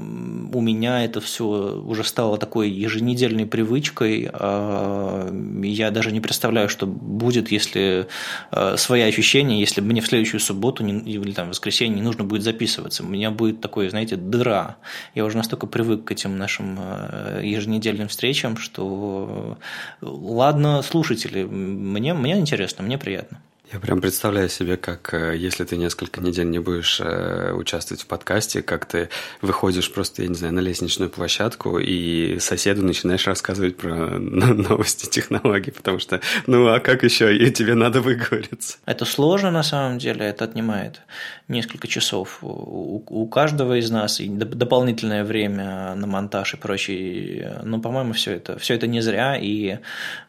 у 0.53 0.61
меня 0.61 1.03
это 1.03 1.19
все 1.19 1.43
уже 1.43 2.03
стало 2.03 2.37
такой 2.37 2.69
еженедельной 2.69 3.47
привычкой. 3.47 4.29
Э, 4.31 5.59
я 5.63 5.89
даже 5.89 6.11
не 6.11 6.21
представляю, 6.21 6.69
что 6.69 6.85
будет, 6.85 7.51
если 7.51 8.07
э, 8.51 8.77
свои 8.77 9.01
ощущения, 9.01 9.59
если 9.59 9.81
мне 9.81 10.01
в 10.01 10.07
следующую 10.07 10.39
субботу 10.39 10.83
не, 10.83 10.99
или 11.11 11.31
там, 11.31 11.47
в 11.47 11.49
воскресенье 11.49 11.95
не 11.95 12.03
нужно 12.03 12.23
будет 12.23 12.43
записываться. 12.43 13.03
У 13.03 13.07
меня 13.07 13.31
будет 13.31 13.61
такое, 13.61 13.89
знаете, 13.89 14.15
дыра. 14.15 14.77
Я 15.15 15.25
уже 15.25 15.35
настолько 15.35 15.65
привык 15.65 16.05
к 16.05 16.11
этим 16.11 16.37
нашим 16.37 16.77
э, 16.79 17.41
еженедельным 17.43 18.09
встречам, 18.09 18.57
что 18.57 19.57
ладно, 20.01 20.81
слушатели, 20.83 21.43
мне, 21.43 22.13
мне 22.13 22.37
интересно, 22.37 22.83
мне 22.83 22.97
приятно. 22.97 23.41
Я 23.71 23.79
прям 23.79 24.01
представляю 24.01 24.49
себе, 24.49 24.77
как 24.77 25.13
э, 25.13 25.37
если 25.37 25.63
ты 25.63 25.77
несколько 25.77 26.21
недель 26.21 26.49
не 26.49 26.57
будешь 26.57 26.99
э, 26.99 27.51
участвовать 27.53 28.01
в 28.01 28.07
подкасте, 28.07 28.63
как 28.63 28.87
ты 28.87 29.09
выходишь 29.43 29.91
просто, 29.93 30.23
я 30.23 30.27
не 30.27 30.33
знаю, 30.33 30.55
на 30.55 30.59
лестничную 30.59 31.11
площадку 31.11 31.77
и 31.77 32.39
соседу 32.39 32.83
начинаешь 32.83 33.27
рассказывать 33.27 33.77
про 33.77 34.17
новости 34.19 35.07
технологий, 35.07 35.69
потому 35.69 35.99
что, 35.99 36.19
ну 36.47 36.67
а 36.67 36.79
как 36.79 37.03
еще, 37.03 37.35
и 37.37 37.51
тебе 37.51 37.75
надо 37.75 38.01
выговориться. 38.01 38.79
Это 38.87 39.05
сложно 39.05 39.51
на 39.51 39.61
самом 39.61 39.99
деле, 39.99 40.25
это 40.25 40.45
отнимает 40.45 41.01
несколько 41.47 41.87
часов 41.87 42.39
у, 42.41 43.03
у 43.07 43.27
каждого 43.27 43.77
из 43.77 43.91
нас, 43.91 44.19
и 44.19 44.29
дополнительное 44.29 45.23
время 45.23 45.93
на 45.93 46.07
монтаж 46.07 46.55
и 46.55 46.57
прочее. 46.57 47.61
Но, 47.63 47.79
по-моему, 47.79 48.13
все 48.13 48.31
это, 48.31 48.57
все 48.57 48.73
это 48.73 48.87
не 48.87 49.01
зря, 49.01 49.37
и 49.37 49.77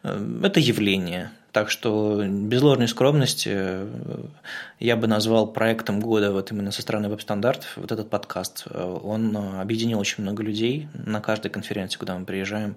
э, 0.03 0.39
это 0.43 0.59
явление 0.59 1.31
так 1.51 1.69
что 1.69 2.23
без 2.25 2.61
ложной 2.61 2.87
скромности 2.87 3.49
э, 3.51 3.87
я 4.79 4.95
бы 4.95 5.07
назвал 5.07 5.47
проектом 5.47 5.99
года 5.99 6.31
вот 6.31 6.51
именно 6.51 6.71
со 6.71 6.81
стороны 6.81 7.09
веб-стандартов 7.09 7.73
вот 7.75 7.91
этот 7.91 8.09
подкаст. 8.09 8.65
Он 8.73 9.35
объединил 9.59 9.99
очень 9.99 10.23
много 10.23 10.43
людей 10.43 10.87
на 10.93 11.19
каждой 11.19 11.49
конференции, 11.49 11.99
куда 11.99 12.17
мы 12.17 12.25
приезжаем, 12.25 12.75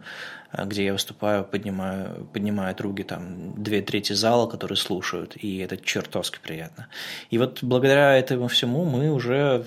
э, 0.52 0.64
где 0.66 0.86
я 0.86 0.92
выступаю, 0.92 1.44
поднимаю, 1.44 2.26
поднимают 2.32 2.80
руки 2.80 3.04
там 3.04 3.62
две 3.62 3.80
трети 3.80 4.12
зала, 4.12 4.48
которые 4.48 4.76
слушают, 4.76 5.36
и 5.36 5.58
это 5.58 5.76
чертовски 5.76 6.38
приятно. 6.42 6.88
И 7.30 7.38
вот 7.38 7.62
благодаря 7.62 8.16
этому 8.16 8.48
всему 8.48 8.84
мы 8.84 9.10
уже 9.12 9.64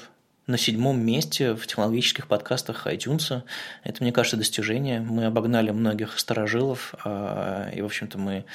на 0.47 0.57
седьмом 0.57 0.99
месте 0.99 1.53
в 1.53 1.67
технологических 1.67 2.27
подкастах 2.27 2.87
iTunes. 2.87 3.43
Это, 3.83 4.01
мне 4.01 4.13
кажется, 4.13 4.37
достижение. 4.37 5.01
Мы 5.01 5.25
обогнали 5.25 5.71
многих 5.71 6.17
старожилов, 6.17 6.95
а, 7.03 7.69
и, 7.69 7.81
в 7.81 7.85
общем-то, 7.85 8.17
мы 8.17 8.45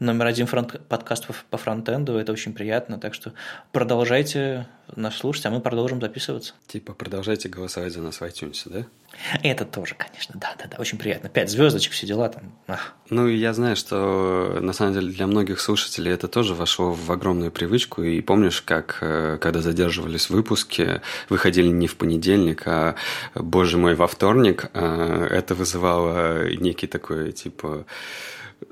номер 0.00 0.26
один 0.26 0.46
фронт 0.46 0.80
подкастов 0.88 1.44
по 1.50 1.56
фронтенду. 1.56 2.16
Это 2.16 2.32
очень 2.32 2.52
приятно. 2.52 2.98
Так 2.98 3.14
что 3.14 3.32
продолжайте 3.72 4.66
нас 4.96 5.16
слушать, 5.16 5.44
а 5.46 5.50
мы 5.50 5.60
продолжим 5.60 6.00
записываться. 6.00 6.54
Типа 6.66 6.94
продолжайте 6.94 7.48
голосовать 7.48 7.92
за 7.92 8.00
нас 8.00 8.20
в 8.20 8.22
iTunes, 8.22 8.62
да? 8.66 8.86
Это 9.42 9.64
тоже, 9.64 9.94
конечно, 9.96 10.34
да, 10.38 10.54
да, 10.58 10.66
да, 10.70 10.76
очень 10.78 10.98
приятно. 10.98 11.28
Пять 11.28 11.50
звездочек, 11.50 11.92
все 11.92 12.06
дела 12.06 12.28
там. 12.28 12.52
Ах. 12.66 12.94
Ну, 13.10 13.26
я 13.26 13.52
знаю, 13.52 13.74
что 13.76 14.58
на 14.60 14.72
самом 14.72 14.94
деле 14.94 15.12
для 15.12 15.26
многих 15.26 15.60
слушателей 15.60 16.12
это 16.12 16.28
тоже 16.28 16.54
вошло 16.54 16.92
в 16.92 17.10
огромную 17.10 17.50
привычку. 17.50 18.02
И 18.02 18.20
помнишь, 18.20 18.62
как 18.62 18.98
э, 19.00 19.38
когда 19.40 19.60
задерживались 19.60 20.30
выпуски, 20.30 21.00
выходили 21.28 21.68
не 21.68 21.86
в 21.86 21.96
понедельник, 21.96 22.62
а, 22.66 22.96
боже 23.34 23.78
мой, 23.78 23.94
во 23.94 24.06
вторник, 24.06 24.70
э, 24.72 25.28
это 25.30 25.54
вызывало 25.54 26.48
некий 26.48 26.86
такой, 26.86 27.32
типа, 27.32 27.86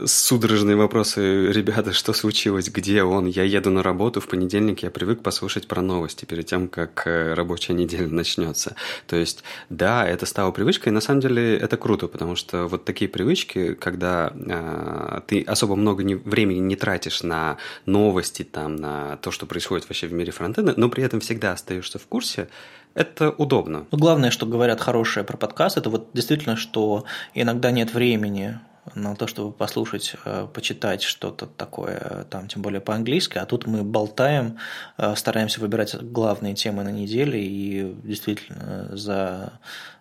судорожные 0.05 0.77
вопросы, 0.77 1.53
ребята, 1.53 1.93
что 1.93 2.13
случилось, 2.13 2.69
где 2.69 3.03
он, 3.03 3.27
я 3.27 3.45
еду 3.45 3.71
на 3.71 3.83
работу, 3.83 4.21
в 4.21 4.29
понедельник 4.29 4.83
я 4.83 4.91
привык 4.91 5.23
послушать 5.23 5.69
про 5.69 5.81
новости 5.81 6.25
перед 6.25 6.47
тем, 6.47 6.69
как 6.69 7.07
э, 7.07 7.35
рабочая 7.35 7.75
неделя 7.75 8.07
начнется. 8.11 8.75
То 9.07 9.17
есть, 9.17 9.43
да, 9.71 10.07
это 10.07 10.27
стало 10.27 10.51
привычкой, 10.51 10.91
и 10.91 10.95
на 10.95 11.01
самом 11.01 11.21
деле 11.21 11.57
это 11.57 11.77
круто, 11.77 12.09
потому 12.09 12.37
что 12.37 12.67
вот 12.67 12.85
такие 12.85 13.09
привычки, 13.09 13.75
когда 13.75 14.33
э, 14.35 15.21
ты 15.27 15.43
особо 15.43 15.77
много 15.77 16.03
не, 16.03 16.15
времени 16.15 16.59
не 16.59 16.77
тратишь 16.77 17.23
на 17.23 17.57
новости, 17.87 18.43
там, 18.43 18.77
на 18.77 19.17
то, 19.19 19.31
что 19.31 19.47
происходит 19.47 19.89
вообще 19.89 20.09
в 20.09 20.13
мире 20.13 20.33
фронтенда, 20.33 20.75
но 20.77 20.89
при 20.89 21.05
этом 21.05 21.21
всегда 21.21 21.53
остаешься 21.53 21.99
в 21.99 22.07
курсе, 22.07 22.49
это 22.95 23.31
удобно. 23.31 23.87
Ну, 23.91 23.99
главное, 23.99 24.31
что 24.31 24.47
говорят 24.47 24.81
хорошее 24.81 25.25
про 25.25 25.37
подкаст, 25.37 25.77
это 25.77 25.91
вот 25.91 26.09
действительно, 26.13 26.57
что 26.57 27.05
иногда 27.35 27.71
нет 27.71 27.93
времени 27.93 28.59
на 28.95 29.15
то, 29.17 29.27
чтобы 29.27 29.53
послушать, 29.53 30.15
э, 30.25 30.47
почитать 30.53 31.03
что-то 31.03 31.47
такое, 31.47 32.27
там, 32.31 32.49
тем 32.49 32.63
более 32.63 32.81
по-английски, 32.81 33.39
а 33.39 33.47
тут 33.47 33.67
мы 33.67 33.83
болтаем, 33.83 34.59
э, 34.99 35.15
стараемся 35.17 35.61
выбирать 35.61 35.95
главные 36.01 36.55
темы 36.55 36.83
на 36.83 36.91
неделе, 36.91 37.43
и 37.43 37.95
действительно 38.05 38.89
за, 38.97 39.53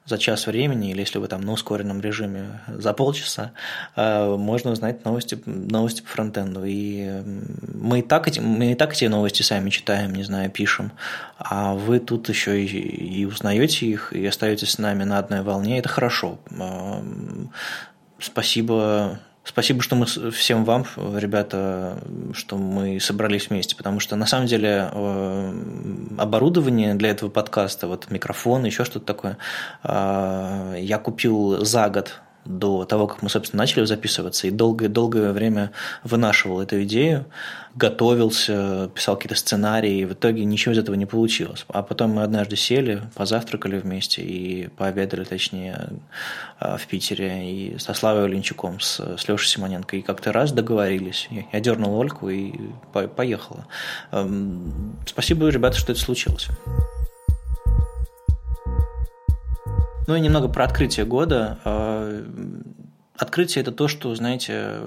за 0.06 0.18
час 0.18 0.48
времени, 0.48 0.92
или 0.92 1.00
если 1.00 1.18
вы 1.18 1.28
там 1.28 1.42
на 1.42 1.52
ускоренном 1.52 2.00
режиме 2.00 2.62
за 2.68 2.94
полчаса, 2.94 3.52
э, 3.96 4.36
можно 4.36 4.72
узнать 4.72 5.04
новости, 5.04 5.42
новости 5.46 6.02
по 6.02 6.10
фронтенду. 6.10 6.64
И 6.64 7.24
мы 7.74 8.00
и, 8.00 8.02
так 8.02 8.28
эти, 8.28 8.40
мы 8.40 8.74
и 8.74 8.76
так 8.76 8.94
эти 8.94 9.06
новости 9.06 9.42
сами 9.42 9.70
читаем, 9.70 10.14
не 10.14 10.24
знаю, 10.24 10.52
пишем, 10.52 10.92
а 11.38 11.74
вы 11.74 12.00
тут 12.00 12.30
еще 12.30 12.64
и, 12.64 12.68
и 12.68 13.26
узнаете 13.26 13.88
их, 13.88 14.14
и 14.14 14.26
остаетесь 14.26 14.72
с 14.72 14.78
нами 14.78 15.04
на 15.04 15.18
одной 15.18 15.42
волне, 15.42 15.80
это 15.80 15.90
хорошо 15.90 16.40
Спасибо. 18.26 19.20
Спасибо, 19.44 19.84
что 19.84 19.96
мы 19.96 20.08
всем 20.08 20.66
вам, 20.66 20.88
ребята, 20.98 22.00
что 22.34 22.58
мы 22.58 23.00
собрались 23.00 23.52
вместе, 23.52 23.76
потому 23.76 24.00
что 24.00 24.16
на 24.16 24.26
самом 24.26 24.48
деле 24.48 24.90
э, 24.92 25.54
оборудование 26.18 26.96
для 26.96 27.10
этого 27.12 27.30
подкаста, 27.30 27.86
вот 27.86 28.10
микрофон, 28.10 28.66
еще 28.66 28.86
что-то 28.86 29.06
такое, 29.06 29.38
э, 29.84 30.78
я 30.80 30.98
купил 30.98 31.64
за 31.64 31.90
год 31.90 32.22
до 32.46 32.86
того, 32.86 33.08
как 33.08 33.22
мы, 33.22 33.30
собственно, 33.30 33.64
начали 33.64 33.86
записываться, 33.86 34.48
и 34.48 34.52
долгое-долгое 34.52 35.32
время 35.32 35.72
вынашивал 36.04 36.62
эту 36.62 36.84
идею, 36.84 37.26
готовился, 37.76 38.90
писал 38.94 39.16
какие-то 39.16 39.36
сценарии, 39.36 40.00
и 40.00 40.06
в 40.06 40.14
итоге 40.14 40.46
ничего 40.46 40.74
из 40.74 40.78
этого 40.78 40.96
не 40.96 41.06
получилось. 41.06 41.66
А 41.68 41.84
потом 41.84 42.12
мы 42.12 42.24
однажды 42.24 42.56
сели, 42.56 43.02
позавтракали 43.16 43.78
вместе 43.78 44.22
и 44.22 44.68
пообедали, 44.68 45.24
точнее, 45.24 45.90
а, 46.60 46.78
в 46.78 46.88
Питере, 46.88 47.52
и 47.52 47.78
со 47.80 47.94
Славой 47.94 48.26
Оленчуком, 48.26 48.80
с, 48.80 49.00
с 49.00 49.28
Лешей 49.28 49.48
Симоненко, 49.48 49.98
и 49.98 50.02
как-то 50.02 50.32
раз 50.32 50.52
договорились. 50.52 51.28
Я 51.52 51.60
дернул 51.60 51.98
Ольку 51.98 52.30
и 52.30 52.54
поехала. 52.92 53.66
Эм, 54.12 54.96
спасибо, 55.06 55.50
ребята, 55.50 55.78
что 55.78 55.92
это 55.92 56.02
случилось. 56.02 56.48
Ну 60.08 60.16
и 60.16 60.20
немного 60.20 60.48
про 60.48 60.66
открытие 60.66 61.06
года. 61.06 61.60
А, 61.64 62.24
открытие– 63.18 63.62
это 63.64 63.72
то, 63.72 63.88
что, 63.88 64.14
знаете, 64.16 64.80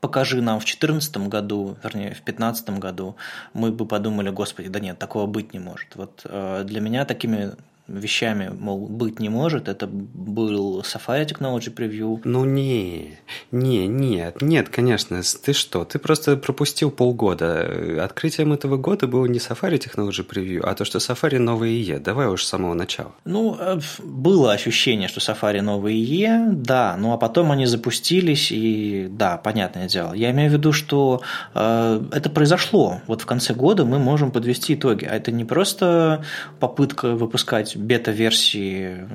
покажи 0.00 0.40
нам 0.42 0.60
в 0.60 0.64
2014 0.64 1.16
году, 1.28 1.76
вернее, 1.82 2.08
в 2.08 2.22
2015 2.24 2.70
году, 2.78 3.16
мы 3.54 3.72
бы 3.72 3.86
подумали, 3.86 4.30
господи, 4.30 4.68
да 4.68 4.80
нет, 4.80 4.98
такого 4.98 5.26
быть 5.26 5.52
не 5.52 5.58
может. 5.58 5.96
Вот 5.96 6.22
а, 6.24 6.64
для 6.64 6.80
меня 6.80 7.04
такими 7.04 7.52
вещами, 7.88 8.50
мол, 8.58 8.86
быть 8.88 9.20
не 9.20 9.28
может. 9.28 9.68
Это 9.68 9.86
был 9.86 10.80
Safari 10.80 11.26
Technology 11.26 11.72
Preview. 11.72 12.20
Ну 12.24 12.44
не, 12.44 13.18
не, 13.52 13.86
нет, 13.86 14.42
нет, 14.42 14.68
конечно. 14.68 15.20
Ты 15.44 15.52
что? 15.52 15.84
Ты 15.84 15.98
просто 15.98 16.36
пропустил 16.36 16.90
полгода. 16.90 18.04
Открытием 18.04 18.52
этого 18.52 18.76
года 18.76 19.06
было 19.06 19.26
не 19.26 19.38
Safari 19.38 19.78
Technology 19.78 20.26
Preview, 20.26 20.60
а 20.60 20.74
то, 20.74 20.84
что 20.84 20.98
Safari 20.98 21.38
новый 21.38 21.82
IE. 21.82 22.00
Давай 22.00 22.26
уж 22.26 22.44
с 22.44 22.48
самого 22.48 22.74
начала. 22.74 23.12
Ну, 23.24 23.56
э, 23.58 23.78
было 24.02 24.52
ощущение, 24.52 25.08
что 25.08 25.20
Safari 25.20 25.60
новый 25.60 25.94
IE, 25.94 26.52
да, 26.52 26.96
ну 26.98 27.12
а 27.12 27.18
потом 27.18 27.52
они 27.52 27.66
запустились, 27.66 28.50
и 28.50 29.08
да, 29.10 29.36
понятное 29.36 29.88
дело. 29.88 30.12
Я 30.14 30.30
имею 30.30 30.50
в 30.50 30.54
виду, 30.54 30.72
что 30.72 31.22
э, 31.54 32.02
это 32.12 32.30
произошло. 32.30 33.00
Вот 33.06 33.22
в 33.22 33.26
конце 33.26 33.54
года 33.54 33.84
мы 33.84 33.98
можем 33.98 34.30
подвести 34.30 34.74
итоги. 34.74 35.04
А 35.04 35.14
это 35.14 35.30
не 35.32 35.44
просто 35.44 36.24
попытка 36.60 37.14
выпускать 37.14 37.75
бета-версии 37.76 39.06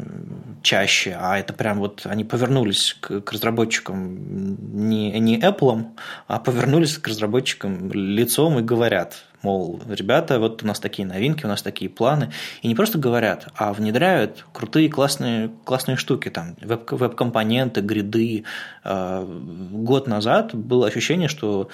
чаще, 0.61 1.17
а 1.19 1.37
это 1.37 1.53
прям 1.53 1.79
вот 1.79 2.01
они 2.05 2.23
повернулись 2.23 2.95
к, 2.99 3.21
к 3.21 3.31
разработчикам 3.31 4.87
не, 4.89 5.19
не 5.19 5.39
Apple, 5.39 5.85
а 6.27 6.39
повернулись 6.39 6.97
к 6.97 7.07
разработчикам 7.07 7.91
лицом 7.91 8.59
и 8.59 8.61
говорят, 8.61 9.23
мол, 9.41 9.81
ребята, 9.89 10.39
вот 10.39 10.63
у 10.63 10.67
нас 10.67 10.79
такие 10.79 11.07
новинки, 11.07 11.45
у 11.45 11.49
нас 11.49 11.61
такие 11.61 11.89
планы. 11.89 12.31
И 12.61 12.67
не 12.67 12.75
просто 12.75 12.97
говорят, 12.97 13.47
а 13.55 13.73
внедряют 13.73 14.45
крутые 14.53 14.89
классные, 14.89 15.51
классные 15.65 15.97
штуки, 15.97 16.29
там, 16.29 16.55
веб- 16.61 16.91
веб-компоненты, 16.91 17.81
гриды. 17.81 18.45
А, 18.83 19.25
год 19.25 20.07
назад 20.07 20.53
было 20.53 20.87
ощущение, 20.87 21.27
что 21.27 21.69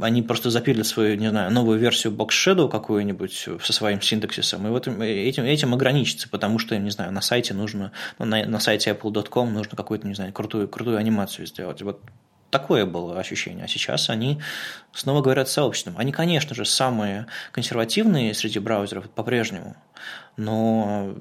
они 0.00 0.22
просто 0.22 0.50
запилили 0.50 0.82
свою, 0.82 1.16
не 1.16 1.30
знаю, 1.30 1.52
новую 1.52 1.78
версию 1.78 2.12
Box 2.12 2.28
Shadow 2.28 2.68
какую-нибудь 2.68 3.48
со 3.62 3.72
своим 3.72 4.00
синтаксисом, 4.00 4.66
и 4.66 4.70
вот 4.70 4.88
этим, 4.88 5.42
этим 5.42 5.74
ограничиться, 5.74 6.28
потому 6.28 6.58
что, 6.58 6.76
не 6.78 6.90
знаю, 6.90 7.12
на 7.12 7.20
сайте 7.20 7.54
нужно, 7.54 7.92
на, 8.18 8.44
на 8.44 8.60
сайте 8.60 8.90
apple.com 8.90 9.52
нужно 9.52 9.76
какую-то, 9.76 10.06
не 10.06 10.14
знаю, 10.14 10.32
крутую, 10.32 10.68
крутую 10.68 10.98
анимацию 10.98 11.46
сделать. 11.46 11.82
Вот 11.82 12.00
такое 12.50 12.86
было 12.86 13.18
ощущение. 13.18 13.64
А 13.64 13.68
сейчас 13.68 14.10
они 14.10 14.40
снова 14.92 15.22
говорят 15.22 15.48
сообществом. 15.48 15.94
Они, 15.98 16.12
конечно 16.12 16.54
же, 16.54 16.64
самые 16.64 17.26
консервативные 17.52 18.34
среди 18.34 18.58
браузеров 18.58 19.10
по-прежнему, 19.10 19.76
но 20.36 21.14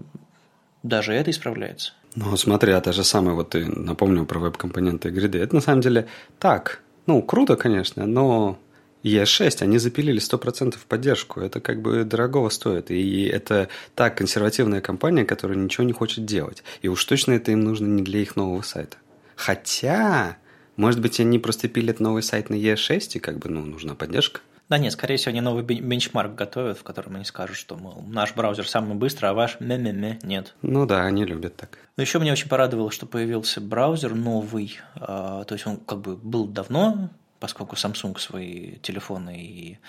даже 0.84 1.14
это 1.14 1.32
исправляется. 1.32 1.94
Ну, 2.16 2.38
смотри, 2.38 2.72
а 2.72 2.80
то 2.80 2.94
же 2.94 3.04
самое, 3.04 3.36
вот 3.36 3.50
ты 3.50 3.66
напомнил 3.66 4.26
про 4.26 4.40
веб-компоненты 4.40 5.10
и 5.10 5.12
гриды. 5.12 5.40
Это 5.40 5.56
на 5.56 5.62
самом 5.62 5.82
деле 5.82 6.08
так, 6.40 6.82
ну, 7.08 7.22
круто, 7.22 7.56
конечно, 7.56 8.06
но 8.06 8.58
ES6, 9.04 9.62
они 9.62 9.78
запилили 9.78 10.20
100% 10.20 10.76
поддержку. 10.88 11.40
Это 11.40 11.60
как 11.62 11.82
бы 11.82 12.04
дорогого 12.04 12.50
стоит. 12.50 12.90
И 12.90 13.26
это 13.26 13.70
так 13.94 14.18
консервативная 14.18 14.82
компания, 14.82 15.26
которая 15.26 15.58
ничего 15.58 15.84
не 15.84 15.94
хочет 15.94 16.26
делать. 16.26 16.64
И 16.82 16.88
уж 16.88 17.06
точно 17.06 17.34
это 17.34 17.52
им 17.52 17.62
нужно 17.62 17.86
не 17.86 18.02
для 18.02 18.22
их 18.22 18.36
нового 18.36 18.64
сайта. 18.64 18.98
Хотя, 19.36 20.38
Может 20.76 21.00
быть, 21.00 21.20
они 21.20 21.40
просто 21.40 21.70
пилят 21.70 22.00
новый 22.00 22.22
сайт 22.22 22.50
на 22.50 22.56
ES6, 22.56 23.12
и 23.16 23.20
как 23.20 23.40
бы, 23.40 23.50
ну, 23.50 23.64
нужна 23.64 23.96
поддержка? 23.96 24.42
Да 24.68 24.80
нет, 24.80 24.94
скорее 24.94 25.18
всего, 25.18 25.30
они 25.32 25.42
новый 25.42 25.64
бенчмарк 25.64 26.34
готовят, 26.34 26.80
в 26.80 26.84
котором 26.84 27.16
они 27.16 27.26
скажут, 27.26 27.56
что, 27.56 27.76
мол, 27.76 28.04
наш 28.08 28.34
браузер 28.34 28.68
самый 28.68 28.96
быстрый, 28.96 29.30
а 29.30 29.34
ваш 29.34 29.60
ме-ме-ме 29.60 30.20
нет. 30.24 30.56
Ну 30.64 30.88
да, 30.88 31.04
они 31.04 31.24
любят 31.24 31.56
так. 31.56 31.78
Но 31.98 32.02
еще 32.02 32.20
меня 32.20 32.32
очень 32.32 32.50
порадовало, 32.50 32.90
что 32.90 33.06
появился 33.06 33.62
браузер 33.62 34.16
новый, 34.16 34.80
а, 34.96 35.44
то 35.44 35.54
есть 35.54 35.68
он 35.68 35.78
как 35.78 36.02
бы 36.02 36.16
был 36.16 36.48
давно, 36.48 37.10
поскольку 37.40 37.76
Samsung 37.76 38.18
свои 38.18 38.78
телефоны 38.78 39.40
и 39.40 39.80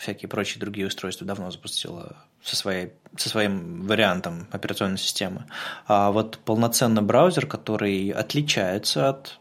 всякие 0.00 0.28
прочие 0.30 0.60
другие 0.60 0.86
устройства 0.86 1.26
давно 1.26 1.50
запустила 1.50 2.16
со, 2.42 2.56
своей, 2.56 2.92
со 3.18 3.28
своим 3.28 3.86
вариантом 3.86 4.48
операционной 4.50 4.96
системы. 4.96 5.44
А 5.86 6.10
вот 6.10 6.38
полноценный 6.38 7.02
браузер, 7.02 7.46
который 7.46 8.08
отличается 8.08 9.10
от 9.10 9.38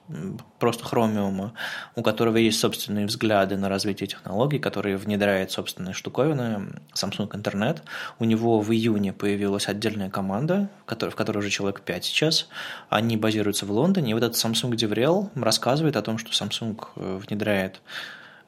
просто 0.60 0.84
Chromium, 0.84 1.52
у 1.96 2.04
которого 2.04 2.36
есть 2.36 2.60
собственные 2.60 3.06
взгляды 3.06 3.56
на 3.56 3.70
развитие 3.70 4.08
технологий, 4.08 4.60
который 4.60 4.98
внедряет 4.98 5.52
собственные 5.52 5.94
штуковины, 5.94 6.82
Samsung 6.94 7.30
Internet. 7.30 7.82
У 8.20 8.26
него 8.26 8.60
в 8.60 8.70
июне 8.74 9.14
появилась 9.14 9.70
отдельная 9.70 10.10
команда, 10.10 10.70
в 10.84 10.86
которой, 10.86 11.12
в 11.12 11.16
которой 11.16 11.38
уже 11.38 11.50
человек 11.50 11.82
5 11.82 12.04
сейчас. 12.04 12.50
Они 12.90 13.16
базируются 13.16 13.66
в 13.66 13.72
Лондоне. 13.72 14.12
И 14.12 14.14
вот 14.14 14.24
этот 14.24 14.36
Samsung 14.36 14.72
DevRel 14.72 15.30
рассказывает 15.42 15.96
о 15.96 16.02
том, 16.02 16.18
что 16.18 16.32
Samsung 16.32 16.86
э, 16.98 17.22
внедряет 17.26 17.80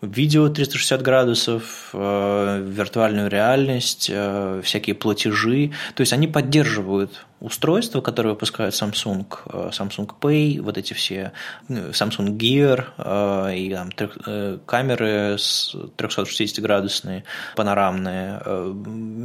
видео 0.01 0.49
360 0.49 1.01
градусов, 1.01 1.89
э, 1.93 2.65
виртуальную 2.67 3.29
реальность, 3.29 4.09
э, 4.11 4.61
всякие 4.63 4.95
платежи. 4.95 5.71
То 5.95 6.01
есть 6.01 6.13
они 6.13 6.27
поддерживают 6.27 7.25
устройства, 7.41 8.01
которые 8.01 8.33
выпускают 8.33 8.73
Samsung, 8.75 9.25
э, 9.47 9.69
Samsung 9.71 10.09
Pay, 10.19 10.61
вот 10.61 10.77
эти 10.77 10.93
все 10.93 11.33
Samsung 11.67 12.37
Gear 12.37 13.53
и 13.55 13.73
там, 13.73 14.59
камеры 14.65 15.37
с 15.37 15.75
360-градусные, 15.97 17.23
панорамные. 17.55 18.41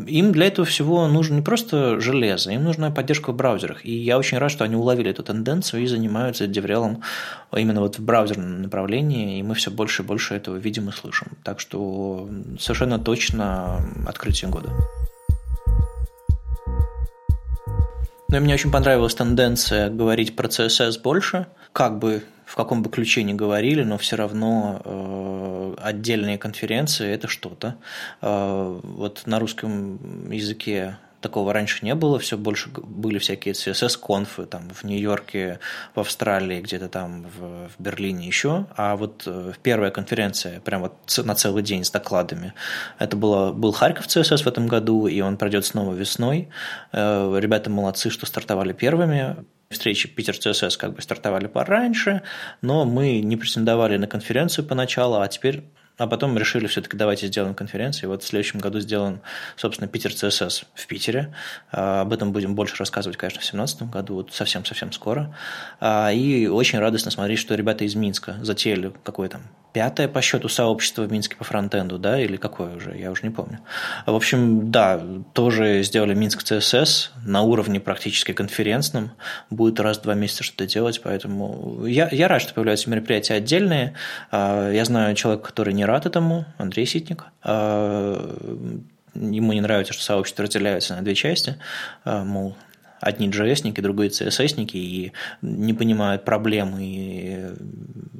Им 0.09 0.33
для 0.33 0.47
этого 0.47 0.67
всего 0.67 1.07
нужно 1.07 1.37
не 1.37 1.43
просто 1.43 2.01
железо, 2.01 2.51
им 2.51 2.65
нужна 2.65 2.91
поддержка 2.91 3.33
в 3.33 3.37
браузерах. 3.37 3.85
И 3.85 3.93
я 3.93 4.19
очень 4.19 4.39
рад, 4.39 4.51
что 4.51 4.65
они 4.65 4.77
уловили 4.77 5.11
эту 5.11 5.23
тенденцию 5.23 5.83
и 5.83 5.87
занимаются 5.87 6.47
деврелом 6.47 7.03
именно 7.55 7.81
вот 7.81 7.99
в 7.99 8.05
браузерном 8.05 8.63
направлении, 8.63 9.39
и 9.39 9.43
мы 9.43 9.55
все 9.55 9.71
больше 9.71 10.03
и 10.03 10.07
больше 10.07 10.35
этого 10.35 10.57
видим 10.57 10.89
и 10.89 10.93
слышим. 10.93 11.29
Так 11.45 11.61
что 11.61 12.29
совершенно 12.59 12.99
точно 12.99 13.81
открытие 14.07 14.51
года. 14.51 14.71
Но 18.29 18.41
мне 18.41 18.55
очень 18.55 18.71
понравилась 18.71 19.15
тенденция 19.15 19.89
говорить 19.89 20.35
про 20.35 20.49
CSS 20.49 21.01
больше, 21.01 21.47
как 21.73 21.99
бы 21.99 22.25
в 22.45 22.55
каком 22.55 22.83
бы 22.83 22.91
ключе 22.91 23.23
ни 23.25 23.33
говорили, 23.33 23.83
но 23.83 23.99
все 23.99 24.17
равно 24.17 24.81
э, 24.85 25.75
отдельные 25.83 26.39
конференции 26.39 27.13
это 27.13 27.29
что-то. 27.29 27.77
Э, 28.23 28.81
вот 28.83 29.23
на 29.27 29.39
русском 29.39 30.31
языке 30.31 30.97
Такого 31.21 31.53
раньше 31.53 31.85
не 31.85 31.95
было, 31.95 32.19
все 32.19 32.37
больше 32.37 32.69
были 32.71 33.19
всякие 33.19 33.55
CSS-конфы 33.55 34.47
там 34.47 34.69
в 34.71 34.85
Нью-Йорке, 34.85 35.61
в 35.95 36.01
Австралии, 36.01 36.61
где-то 36.61 36.89
там 36.89 37.23
в, 37.23 37.69
в 37.69 37.73
Берлине 37.79 38.27
еще. 38.27 38.67
А 38.77 38.97
вот 38.97 39.23
э, 39.27 39.53
первая 39.63 39.91
конференция, 39.91 40.61
прям 40.61 40.83
вот 40.83 40.95
на 41.25 41.35
целый 41.35 41.63
день 41.63 41.85
с 41.85 41.91
докладами, 41.91 42.53
это 42.99 43.17
было, 43.17 43.53
был 43.53 43.73
Харьков 43.73 44.07
CSS 44.07 44.45
в 44.45 44.47
этом 44.47 44.69
году, 44.69 45.07
и 45.07 45.21
он 45.21 45.37
пройдет 45.37 45.65
снова 45.65 45.95
весной. 45.95 46.49
Э, 46.93 47.35
ребята 47.39 47.71
молодцы, 47.71 48.11
что 48.11 48.27
стартовали 48.27 48.73
первыми 48.73 49.37
встречи 49.71 50.09
Питер 50.09 50.35
CSS 50.35 50.79
как 50.79 50.95
бы 50.95 51.03
стартовали 51.03 51.47
пораньше, 51.47 52.23
но 52.63 52.85
мы 52.85 53.21
не 53.21 53.37
претендовали 53.37 53.97
на 53.97 54.07
конференцию 54.07 54.65
поначалу, 54.67 55.21
а 55.21 55.29
теперь 55.29 55.65
а 55.99 56.07
потом 56.07 56.37
решили 56.37 56.67
все-таки 56.67 56.97
давайте 56.97 57.27
сделаем 57.27 57.55
конференцию. 57.55 58.05
И 58.05 58.07
вот 58.09 58.23
в 58.23 58.27
следующем 58.27 58.61
году 58.61 58.81
сделаем, 58.81 59.21
собственно, 59.57 59.89
Питер 59.89 60.13
ЦСС 60.13 60.65
в 60.75 60.87
Питере. 60.87 61.35
А, 61.73 62.03
об 62.03 62.13
этом 62.13 62.33
будем 62.33 62.55
больше 62.55 62.77
рассказывать, 62.77 63.17
конечно, 63.17 63.41
в 63.41 63.45
2017 63.45 63.83
году, 63.91 64.15
вот 64.15 64.33
совсем-совсем 64.33 64.93
скоро. 64.93 65.35
А, 65.81 66.13
и 66.13 66.47
очень 66.47 66.79
радостно 66.79 67.11
смотреть, 67.11 67.39
что 67.39 67.55
ребята 67.55 67.85
из 67.85 67.95
Минска 67.95 68.37
затеяли 68.43 68.93
какое 69.05 69.29
там 69.29 69.43
пятое 69.77 70.09
по 70.09 70.23
счету 70.23 70.49
сообщество 70.49 71.03
в 71.03 71.13
Минске 71.13 71.37
по 71.37 71.45
фронтенду, 71.45 71.99
да, 71.99 72.19
или 72.19 72.39
какое 72.39 72.77
уже, 72.77 72.97
я 72.97 73.11
уже 73.11 73.25
не 73.25 73.29
помню. 73.29 73.59
В 74.07 74.15
общем, 74.15 74.71
да, 74.71 74.99
тоже 75.35 75.83
сделали 75.83 76.15
Минск 76.15 76.43
ЦСС 76.43 77.11
на 77.27 77.43
уровне 77.43 77.79
практически 77.79 78.33
конференцном. 78.33 79.11
Будет 79.51 79.79
раз 79.79 79.99
в 79.99 80.03
два 80.05 80.15
месяца 80.15 80.45
что-то 80.45 80.67
делать, 80.67 81.03
поэтому 81.05 81.85
я, 81.85 82.09
я 82.11 82.27
рад, 82.27 82.41
что 82.41 82.55
появляются 82.55 82.89
мероприятия 82.89 83.35
отдельные. 83.35 83.93
А, 84.31 84.71
я 84.71 84.87
знаю 84.87 85.15
человека, 85.15 85.49
который 85.49 85.75
не 85.75 85.85
рад 85.85 86.07
этому, 86.07 86.47
Андрей 86.57 86.87
Ситник. 86.87 87.25
А, 87.43 88.65
ему 89.15 89.53
не 89.53 89.61
нравится, 89.61 89.93
что 89.93 90.03
сообщество 90.03 90.45
разделяется 90.45 90.97
на 90.97 91.03
две 91.03 91.15
части, 91.15 91.59
а, 92.05 92.25
мол, 92.25 92.57
одни 93.01 93.29
JS-ники, 93.29 93.81
другие 93.81 94.11
CSS-ники, 94.11 94.77
и 94.77 95.13
не 95.43 95.75
понимают 95.75 96.25
проблемы 96.25 96.79
и 96.83 97.47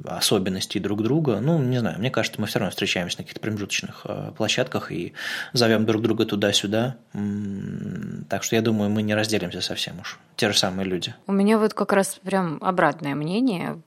особенностей 0.05 0.79
друг 0.79 1.03
друга. 1.03 1.39
Ну, 1.41 1.61
не 1.61 1.79
знаю, 1.79 1.99
мне 1.99 2.09
кажется, 2.09 2.39
мы 2.39 2.47
все 2.47 2.59
равно 2.59 2.71
встречаемся 2.71 3.17
на 3.17 3.23
каких-то 3.23 3.41
промежуточных 3.41 4.01
а, 4.05 4.31
площадках 4.31 4.91
и 4.91 5.13
зовем 5.53 5.85
друг 5.85 6.01
друга 6.01 6.25
туда-сюда. 6.25 6.95
Так 8.29 8.43
что 8.43 8.55
я 8.55 8.61
думаю, 8.61 8.89
мы 8.89 9.01
не 9.01 9.15
разделимся 9.15 9.61
совсем 9.61 9.99
уж. 9.99 10.19
Те 10.35 10.51
же 10.51 10.57
самые 10.57 10.87
люди. 10.87 11.15
У 11.25 11.31
меня 11.31 11.57
вот 11.57 11.73
как 11.73 11.93
раз 11.93 12.19
прям 12.23 12.57
обратное 12.61 13.15
мнение, 13.15 13.81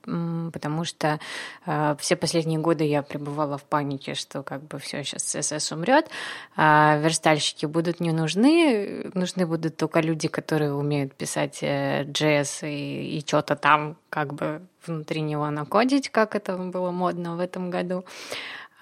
потому 0.51 0.83
что 0.83 1.19
э, 1.65 1.95
все 1.99 2.15
последние 2.15 2.59
годы 2.59 2.83
я 2.83 3.03
пребывала 3.03 3.57
в 3.57 3.63
панике, 3.63 4.15
что 4.15 4.43
как 4.43 4.63
бы 4.63 4.77
все 4.79 5.03
сейчас 5.03 5.35
CSS 5.35 5.73
умрет, 5.73 6.07
а 6.55 6.97
верстальщики 6.97 7.65
будут 7.65 7.99
не 7.99 8.11
нужны, 8.11 9.11
нужны 9.13 9.45
будут 9.45 9.77
только 9.77 10.01
люди, 10.01 10.27
которые 10.27 10.73
умеют 10.81 11.13
писать 11.13 11.63
JS 11.63 12.63
э, 12.63 12.69
и, 12.69 13.17
и 13.17 13.21
что-то 13.25 13.55
там 13.55 13.95
как 14.09 14.33
бы 14.33 14.61
внутри 14.85 15.21
него 15.21 15.49
накодить, 15.49 16.09
как 16.09 16.35
это 16.35 16.57
было 16.57 16.91
модно 16.91 17.35
в 17.35 17.39
этом 17.39 17.69
году. 17.69 18.03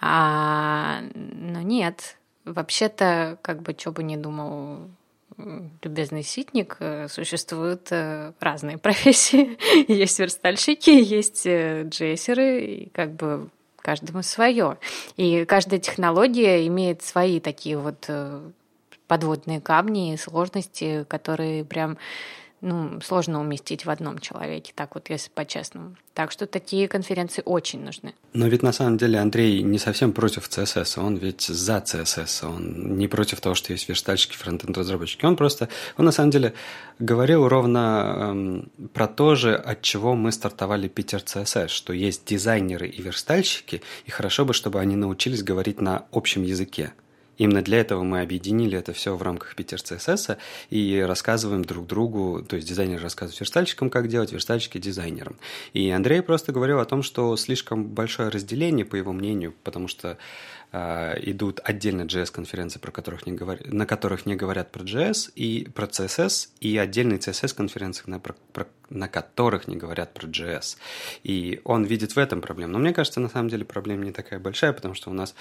А, 0.01 1.01
но 1.13 1.61
нет, 1.61 2.17
вообще-то, 2.45 3.37
как 3.41 3.61
бы, 3.61 3.75
что 3.77 3.91
бы 3.91 4.03
ни 4.03 4.15
думал 4.15 4.89
любезный 5.83 6.23
ситник, 6.23 6.77
э, 6.79 7.07
существуют 7.07 7.87
э, 7.91 8.33
разные 8.39 8.77
профессии. 8.79 9.57
есть 9.91 10.19
верстальщики, 10.19 10.89
есть 10.89 11.47
джессеры, 11.47 12.65
и 12.65 12.89
как 12.89 13.13
бы 13.13 13.49
каждому 13.77 14.23
свое. 14.23 14.77
И 15.15 15.45
каждая 15.45 15.79
технология 15.79 16.67
имеет 16.67 17.01
свои 17.01 17.39
такие 17.39 17.77
вот 17.77 18.09
подводные 19.09 19.59
камни 19.59 20.13
и 20.13 20.17
сложности, 20.17 21.03
которые 21.09 21.65
прям 21.65 21.97
ну, 22.61 22.99
сложно 23.01 23.39
уместить 23.39 23.85
в 23.85 23.89
одном 23.89 24.19
человеке, 24.19 24.73
так 24.75 24.95
вот, 24.95 25.09
если 25.09 25.29
по-честному. 25.29 25.95
Так 26.13 26.31
что 26.31 26.45
такие 26.45 26.87
конференции 26.87 27.41
очень 27.45 27.81
нужны. 27.83 28.13
Но 28.33 28.47
ведь 28.47 28.63
на 28.63 28.73
самом 28.73 28.97
деле 28.97 29.17
Андрей 29.19 29.63
не 29.63 29.79
совсем 29.79 30.11
против 30.11 30.49
CSS, 30.49 30.99
он 30.99 31.15
ведь 31.15 31.41
за 31.41 31.77
CSS, 31.77 32.45
он 32.45 32.97
не 32.97 33.07
против 33.07 33.39
того, 33.39 33.55
что 33.55 33.71
есть 33.71 33.87
верстальщики, 33.87 34.35
фронтенд-разработчики, 34.35 35.25
он 35.25 35.37
просто, 35.37 35.69
он 35.97 36.05
на 36.05 36.11
самом 36.11 36.31
деле 36.31 36.53
говорил 36.99 37.47
ровно 37.47 38.15
эм, 38.17 38.71
про 38.93 39.07
то 39.07 39.35
же, 39.35 39.55
от 39.55 39.81
чего 39.81 40.15
мы 40.15 40.31
стартовали 40.31 40.87
Питер 40.87 41.19
CSS, 41.19 41.69
что 41.69 41.93
есть 41.93 42.25
дизайнеры 42.25 42.87
и 42.87 43.01
верстальщики, 43.01 43.81
и 44.05 44.11
хорошо 44.11 44.45
бы, 44.45 44.53
чтобы 44.53 44.79
они 44.79 44.95
научились 44.95 45.43
говорить 45.43 45.81
на 45.81 46.05
общем 46.11 46.43
языке. 46.43 46.91
Именно 47.39 47.61
для 47.61 47.79
этого 47.79 48.03
мы 48.03 48.21
объединили 48.21 48.77
это 48.77 48.93
все 48.93 49.15
в 49.15 49.23
рамках 49.23 49.55
Питер 49.55 49.81
ЦСС 49.81 50.31
и 50.69 51.03
рассказываем 51.07 51.63
друг 51.63 51.87
другу, 51.87 52.43
то 52.43 52.57
есть 52.57 52.67
дизайнеры 52.67 53.01
рассказывают 53.01 53.39
верстальщикам, 53.39 53.89
как 53.89 54.09
делать, 54.09 54.33
верстальщики 54.33 54.77
дизайнерам. 54.77 55.37
И 55.73 55.89
Андрей 55.89 56.21
просто 56.21 56.51
говорил 56.51 56.79
о 56.79 56.85
том, 56.85 57.01
что 57.01 57.35
слишком 57.37 57.87
большое 57.87 58.27
разделение, 58.27 58.85
по 58.85 58.97
его 58.97 59.13
мнению, 59.13 59.55
потому 59.63 59.87
что 59.87 60.17
э, 60.73 61.13
идут 61.31 61.61
отдельно 61.63 62.01
JS-конференции, 62.01 62.77
про 62.77 62.91
которых 62.91 63.25
не 63.25 63.31
говор... 63.31 63.59
на 63.65 63.85
которых 63.85 64.25
не 64.25 64.35
говорят 64.35 64.73
про 64.73 64.83
JS 64.83 65.31
и 65.33 65.69
про 65.73 65.85
CSS, 65.85 66.49
и 66.59 66.77
отдельные 66.77 67.19
CSS-конференции, 67.19 68.03
на. 68.07 68.19
Про... 68.19 68.35
на 68.89 69.07
которых 69.07 69.69
не 69.69 69.77
говорят 69.77 70.13
про 70.13 70.27
JS. 70.27 70.75
И 71.23 71.61
он 71.63 71.85
видит 71.85 72.17
в 72.17 72.19
этом 72.19 72.41
проблему. 72.41 72.73
Но 72.73 72.79
мне 72.79 72.93
кажется, 72.93 73.21
на 73.21 73.29
самом 73.29 73.47
деле 73.47 73.63
проблема 73.63 74.03
не 74.03 74.11
такая 74.11 74.41
большая, 74.41 74.73
потому 74.73 74.93
что 74.93 75.09
у 75.09 75.13
нас 75.13 75.35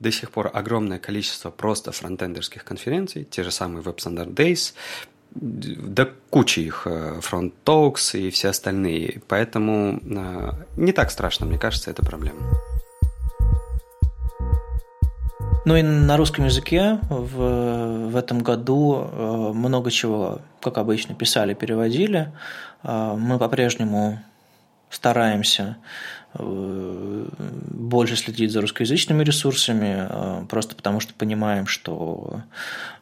до 0.00 0.10
сих 0.12 0.30
пор 0.30 0.50
огромное 0.52 0.98
количество 0.98 1.50
просто 1.50 1.92
фронтендерских 1.92 2.64
конференций, 2.64 3.24
те 3.24 3.42
же 3.42 3.50
самые 3.50 3.82
Web 3.82 3.96
Standard 3.96 4.34
Days, 4.34 4.74
да 5.40 6.08
куча 6.30 6.60
их, 6.60 6.86
э, 6.86 7.20
Front 7.20 7.52
Talks 7.64 8.18
и 8.18 8.30
все 8.30 8.48
остальные. 8.48 9.20
Поэтому 9.28 10.00
э, 10.02 10.52
не 10.76 10.92
так 10.92 11.10
страшно, 11.10 11.46
мне 11.46 11.58
кажется, 11.58 11.90
это 11.90 12.04
проблема. 12.04 12.40
Ну 15.64 15.76
и 15.76 15.82
на 15.82 16.16
русском 16.16 16.44
языке 16.44 17.00
в, 17.10 18.08
в 18.10 18.16
этом 18.16 18.38
году 18.38 19.10
э, 19.10 19.52
много 19.52 19.90
чего, 19.90 20.40
как 20.60 20.78
обычно, 20.78 21.14
писали, 21.14 21.54
переводили. 21.54 22.32
Мы 22.82 23.38
по-прежнему 23.38 24.20
стараемся 24.90 25.76
больше 26.38 28.16
следить 28.16 28.52
за 28.52 28.60
русскоязычными 28.60 29.22
ресурсами, 29.22 30.46
просто 30.46 30.74
потому 30.74 31.00
что 31.00 31.14
понимаем, 31.14 31.66
что 31.66 32.42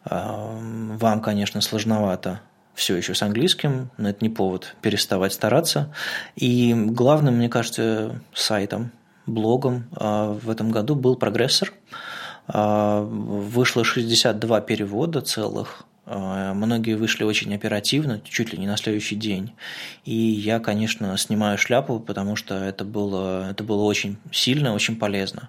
вам, 0.05 1.21
конечно, 1.21 1.61
сложновато 1.61 2.41
все 2.75 2.97
еще 2.97 3.15
с 3.15 3.23
английским, 3.23 3.91
но 3.97 4.09
это 4.09 4.25
не 4.25 4.29
повод 4.29 4.75
переставать 4.83 5.33
стараться. 5.33 5.93
И 6.37 6.75
главным, 6.75 7.37
мне 7.37 7.49
кажется, 7.49 8.21
сайтом, 8.33 8.91
блогом 9.27 9.87
в 9.93 10.51
этом 10.51 10.71
году 10.71 10.95
был 10.95 11.17
прогрессор. 11.17 11.73
Вышло 12.49 13.85
62 13.85 14.61
перевода 14.61 15.21
целых 15.21 15.87
Э, 15.94 15.94
многие 16.07 16.95
вышли 16.95 17.25
очень 17.25 17.55
оперативно, 17.55 18.21
чуть 18.25 18.53
ли 18.53 18.59
не 18.59 18.67
на 18.67 18.77
следующий 18.77 19.17
день. 19.17 19.53
И 20.05 20.15
я, 20.15 20.59
конечно, 20.59 21.17
снимаю 21.17 21.57
шляпу, 21.59 21.99
потому 21.99 22.37
что 22.37 22.55
это 22.55 22.85
было, 22.85 23.51
это 23.51 23.65
было 23.65 23.83
очень 23.85 24.19
сильно, 24.33 24.75
очень 24.75 24.97
полезно. 24.97 25.49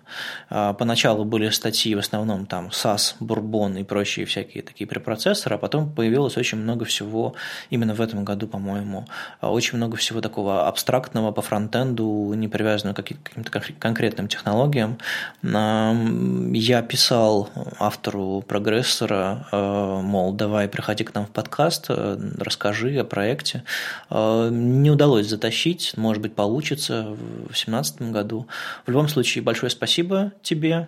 А, 0.50 0.74
поначалу 0.74 1.26
были 1.26 1.50
статьи 1.50 1.94
в 1.96 2.00
основном 2.00 2.46
там 2.46 2.68
SAS, 2.68 3.16
Бурбон 3.20 3.78
и 3.78 3.84
прочие 3.84 4.26
всякие 4.26 4.64
такие 4.64 4.88
препроцессоры, 4.88 5.56
а 5.56 5.58
потом 5.58 5.92
появилось 5.92 6.38
очень 6.38 6.58
много 6.58 6.86
всего, 6.86 7.36
именно 7.70 7.94
в 7.94 8.02
этом 8.02 8.24
году, 8.24 8.48
по-моему, 8.48 9.06
а, 9.42 9.52
очень 9.52 9.78
много 9.78 9.98
всего 9.98 10.22
такого 10.22 10.68
абстрактного 10.68 11.32
по 11.32 11.42
фронтенду, 11.42 12.34
не 12.36 12.48
привязанного 12.48 12.96
к 12.96 13.04
каким-то 13.04 13.52
конкретным 13.80 14.28
технологиям. 14.28 14.98
Я 15.44 16.82
писал 16.82 17.50
автору 17.80 18.44
прогрессора, 18.48 19.48
э, 19.52 20.00
мол, 20.02 20.34
да, 20.34 20.45
давай 20.46 20.68
приходи 20.68 21.04
к 21.04 21.16
нам 21.16 21.26
в 21.26 21.32
подкаст, 21.32 21.88
э, 21.90 22.20
расскажи 22.38 22.96
о 22.98 23.04
проекте. 23.04 23.64
Э, 24.12 24.50
не 24.52 24.92
удалось 24.92 25.28
затащить, 25.28 25.94
может 25.98 26.22
быть, 26.22 26.36
получится 26.36 27.08
в 27.10 27.48
2017 27.48 28.12
году. 28.12 28.48
В 28.86 28.92
любом 28.92 29.08
случае, 29.08 29.44
большое 29.44 29.72
спасибо 29.72 30.34
тебе. 30.44 30.88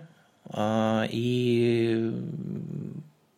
Э, 0.54 1.08
и 1.10 2.14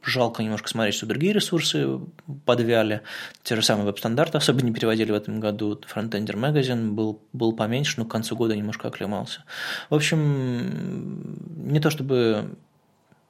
жалко 0.04 0.44
немножко 0.44 0.68
смотреть, 0.68 0.96
что 0.96 1.06
другие 1.06 1.32
ресурсы 1.32 2.00
подвяли. 2.46 3.02
Те 3.44 3.56
же 3.56 3.62
самые 3.62 3.86
веб-стандарты 3.86 4.38
особо 4.38 4.62
не 4.62 4.74
переводили 4.74 5.14
в 5.14 5.16
этом 5.16 5.40
году. 5.40 5.80
Frontender 5.94 6.36
Magazine 6.36 6.92
был, 6.92 7.22
был 7.32 7.54
поменьше, 7.54 7.96
но 7.98 8.04
к 8.06 8.12
концу 8.12 8.36
года 8.36 8.58
немножко 8.58 8.90
оклемался. 8.90 9.46
В 9.90 9.96
общем, 9.96 11.72
не 11.72 11.80
то 11.80 11.90
чтобы 11.90 12.58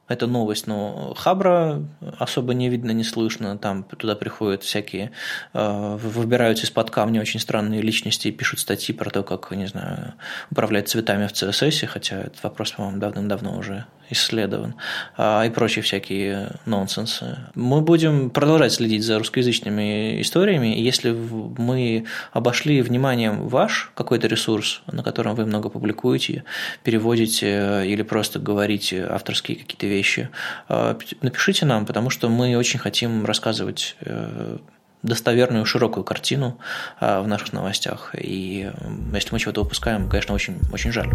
это 0.10 0.28
новость, 0.28 0.68
но 0.68 1.14
Хабра 1.16 1.84
особо 2.18 2.54
не 2.54 2.68
видно, 2.68 2.92
не 2.92 3.04
слышно, 3.04 3.58
там 3.58 3.84
туда 3.84 4.16
приходят 4.16 4.64
всякие, 4.64 5.12
э, 5.54 5.98
выбираются 5.98 6.66
из-под 6.66 6.90
камня 6.90 7.22
очень 7.22 7.40
странные 7.40 7.82
личности 7.82 8.28
и 8.28 8.32
пишут 8.32 8.60
статьи 8.60 8.94
про 8.94 9.10
то, 9.12 9.24
как, 9.24 9.52
не 9.52 9.68
знаю, 9.68 10.16
управлять 10.52 10.90
цветами 10.90 11.28
в 11.28 11.32
CSS, 11.32 11.86
хотя 11.86 12.22
этот 12.22 12.44
вопрос, 12.44 12.72
по-моему, 12.72 13.00
давным-давно 13.00 13.58
уже 13.58 13.86
исследован, 14.10 14.76
а, 15.18 15.44
и 15.46 15.50
прочие 15.50 15.84
всякие 15.84 16.52
нонсенсы. 16.66 17.38
Мы 17.56 17.82
будем 17.82 18.30
продолжать 18.30 18.74
следить 18.74 19.04
за 19.04 19.18
русскоязычными 19.20 20.22
историями, 20.22 20.68
если 20.68 21.12
мы 21.12 22.06
обошли 22.32 22.82
вниманием 22.82 23.48
ваш 23.48 23.92
какой-то 23.96 24.28
ресурс, 24.28 24.82
на 24.92 25.04
котором 25.04 25.36
вы 25.36 25.46
много 25.46 25.70
публикуете, 25.70 26.44
переводите 26.84 27.48
э, 27.48 27.86
или 27.88 28.02
просто 28.02 28.40
говорите 28.40 29.06
авторские 29.06 29.58
какие-то 29.58 29.88
вещи, 29.88 30.30
э, 30.70 30.96
напишите 31.22 31.66
нам, 31.66 31.86
потому 31.86 32.10
что 32.10 32.30
мы 32.30 32.58
очень 32.58 32.80
хотим 32.80 33.26
рассказывать 33.26 33.96
э, 34.02 34.58
достоверную 35.04 35.66
широкую 35.66 36.04
картину 36.04 36.60
в 37.00 37.26
наших 37.26 37.54
новостях. 37.54 38.14
И 38.18 38.70
если 39.14 39.32
мы 39.32 39.40
чего-то 39.40 39.62
упускаем, 39.62 40.10
конечно, 40.10 40.36
очень, 40.36 40.58
очень 40.74 40.92
жаль. 40.92 41.10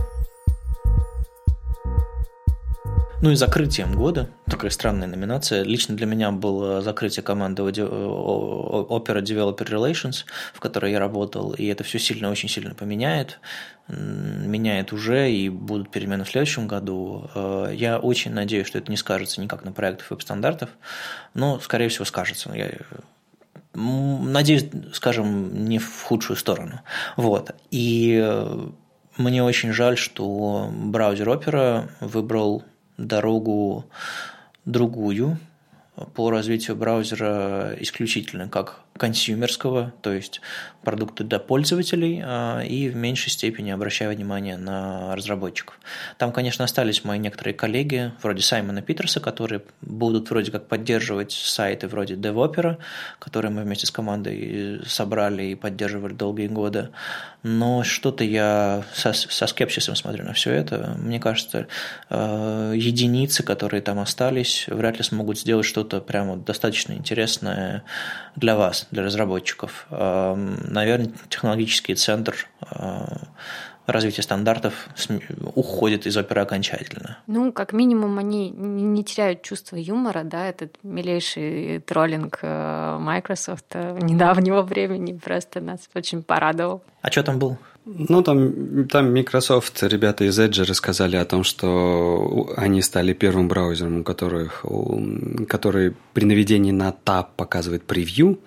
Ну 3.25 3.31
и 3.31 3.37
закрытием 3.37 3.95
года, 3.95 4.29
такая 4.45 4.70
странная 4.70 5.09
номинация. 5.09 5.62
Лично 5.62 5.97
для 5.97 6.05
меня 6.05 6.31
было 6.31 6.83
закрытие 6.83 7.22
команды 7.22 7.62
Opera 7.62 9.22
Developer 9.22 9.66
Relations, 9.66 10.27
в 10.53 10.61
которой 10.61 10.93
я 10.93 10.99
работал, 10.99 11.55
и 11.55 11.64
это 11.64 11.85
все 11.85 11.99
сильно, 11.99 12.31
очень 12.31 12.51
сильно 12.51 12.75
поменяет. 12.75 13.41
Меняет 13.89 14.93
уже, 14.93 15.33
и 15.33 15.49
будут 15.49 15.91
перемены 15.91 16.25
в 16.25 16.29
следующем 16.29 16.68
году. 16.68 17.31
Э, 17.35 17.72
я 17.75 17.99
очень 17.99 18.35
надеюсь, 18.35 18.66
что 18.66 18.77
это 18.77 18.91
не 18.91 18.99
скажется 18.99 19.41
никак 19.41 19.64
на 19.64 19.72
проектах 19.72 20.11
веб-стандартов, 20.11 20.68
но, 21.33 21.59
скорее 21.61 21.89
всего, 21.89 22.05
скажется. 22.05 22.53
Я 22.53 22.72
надеюсь, 23.72 24.66
скажем, 24.93 25.64
не 25.64 25.79
в 25.79 26.03
худшую 26.03 26.37
сторону. 26.37 26.83
Вот. 27.16 27.53
И 27.70 28.20
э, 28.22 28.68
мне 29.16 29.43
очень 29.43 29.72
жаль, 29.72 29.97
что 29.97 30.70
браузер 30.70 31.31
Opera 31.31 31.89
выбрал 32.01 32.64
дорогу 32.97 33.84
другую 34.64 35.38
по 36.14 36.30
развитию 36.30 36.76
браузера 36.76 37.74
исключительно 37.78 38.49
как 38.49 38.84
консюмерского, 38.97 39.92
то 40.03 40.12
есть 40.12 40.40
продукты 40.84 41.24
для 41.24 41.40
пользователей, 41.40 42.22
а, 42.24 42.61
и 42.61 42.88
в 42.88 42.95
меньшей 42.95 43.30
степени 43.30 43.70
обращая 43.70 44.14
внимание 44.14 44.57
на 44.57 45.16
разработчиков. 45.16 45.78
Там, 46.16 46.30
конечно, 46.30 46.64
остались 46.64 47.05
мои 47.05 47.18
некоторые 47.18 47.55
коллеги, 47.55 48.12
вроде 48.22 48.42
Саймона 48.42 48.82
Питерса, 48.82 49.18
которые 49.18 49.62
будут 49.80 50.30
вроде 50.30 50.53
как 50.53 50.68
поддерживать 50.68 51.32
сайты 51.32 51.88
вроде 51.88 52.14
DevOpera, 52.14 52.78
которые 53.18 53.51
мы 53.51 53.62
вместе 53.62 53.86
с 53.86 53.90
командой 53.90 54.80
собрали 54.86 55.45
и 55.45 55.55
поддерживали 55.55 56.12
долгие 56.12 56.47
годы. 56.47 56.90
Но 57.42 57.82
что-то 57.82 58.24
я 58.24 58.84
со, 58.95 59.12
со 59.12 59.47
скепсисом 59.47 59.97
смотрю 59.97 60.24
на 60.24 60.32
все 60.32 60.53
это. 60.53 60.97
Мне 60.99 61.20
кажется, 61.20 61.66
э, 62.09 62.72
единицы, 62.74 63.42
которые 63.42 63.82
там 63.82 63.99
остались, 63.99 64.66
вряд 64.68 64.97
ли 64.97 65.03
смогут 65.03 65.38
сделать 65.38 65.66
что-то 65.66 66.01
прямо 66.01 66.36
достаточно 66.36 66.92
интересное 66.92 67.84
для 68.37 68.57
вас, 68.57 68.87
для 68.91 69.03
разработчиков. 69.03 69.87
Эм, 69.91 70.59
наверное, 70.68 71.12
технологический 71.28 71.95
центр 71.95 72.47
э, 72.70 73.05
развития 73.87 74.22
стандартов 74.22 74.89
уходит 75.55 76.07
из 76.07 76.16
оперы 76.16 76.41
окончательно. 76.41 77.18
Ну, 77.26 77.53
как 77.53 77.72
минимум, 77.72 78.18
они 78.18 78.51
не 78.51 79.05
теряют 79.05 79.43
чувство 79.43 79.76
юмора, 79.76 80.22
да, 80.24 80.47
этот 80.47 80.76
милейший 80.82 81.80
троллинг 81.80 82.39
э, 82.43 82.99
Microsoft 83.01 83.66
э, 83.72 83.99
недавнего 84.01 84.62
времени 84.62 85.12
просто 85.12 85.61
нас 85.61 85.89
очень 85.95 86.22
порадовал. 86.22 86.82
А 87.03 87.11
что 87.11 87.22
там 87.22 87.39
был? 87.39 87.59
Ну, 87.87 88.22
там, 88.22 88.89
там 88.89 89.12
Microsoft, 89.12 89.82
ребята 89.82 90.24
из 90.24 90.39
Edge 90.39 90.64
рассказали 90.64 91.16
о 91.16 91.24
том, 91.26 91.45
что 91.45 92.55
они 92.57 92.80
стали 92.80 93.12
первым 93.12 93.47
браузером, 93.47 94.01
у 94.01 94.03
которых, 94.03 94.64
который 95.49 95.95
при 96.14 96.24
наведении 96.24 96.72
на 96.72 96.95
Tab 97.05 97.26
показывает 97.37 97.82
превью 97.82 98.39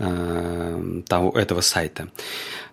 э, 0.00 1.02
того, 1.06 1.38
этого 1.38 1.60
сайта. 1.60 2.08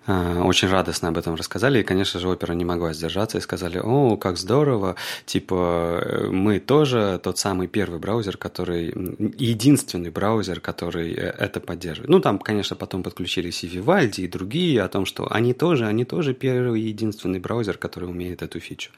А, 0.07 0.41
очень 0.43 0.69
радостно 0.69 1.09
об 1.09 1.17
этом 1.17 1.35
рассказали, 1.35 1.79
и, 1.79 1.83
конечно 1.83 2.19
же, 2.19 2.29
опера 2.29 2.53
не 2.53 2.63
могла 2.63 2.93
сдержаться 2.93 3.37
и 3.37 3.41
сказали, 3.41 3.79
о, 3.83 4.15
как 4.15 4.37
здорово, 4.37 4.95
типа, 5.25 6.01
э, 6.01 6.27
мы 6.31 6.59
тоже 6.59 7.19
тот 7.21 7.37
самый 7.37 7.67
первый 7.67 7.99
браузер, 7.99 8.37
который, 8.37 8.93
единственный 9.37 10.09
браузер, 10.09 10.61
который 10.61 11.13
э, 11.13 11.35
это 11.37 11.59
поддерживает. 11.59 12.09
Ну, 12.09 12.21
там, 12.21 12.39
конечно, 12.39 12.77
потом 12.77 13.03
подключились 13.03 13.65
и 13.65 13.67
Vivaldi, 13.67 14.21
и 14.21 14.27
другие, 14.29 14.81
о 14.81 14.87
том, 14.87 15.05
что 15.05 15.27
они 15.29 15.53
тоже, 15.53 15.85
они 15.85 16.05
тоже 16.05 16.33
первый 16.33 16.81
и 16.81 16.87
единственный 16.87 17.39
браузер, 17.39 17.77
который 17.77 18.09
умеет 18.09 18.41
эту 18.41 18.61
фичу. 18.61 18.91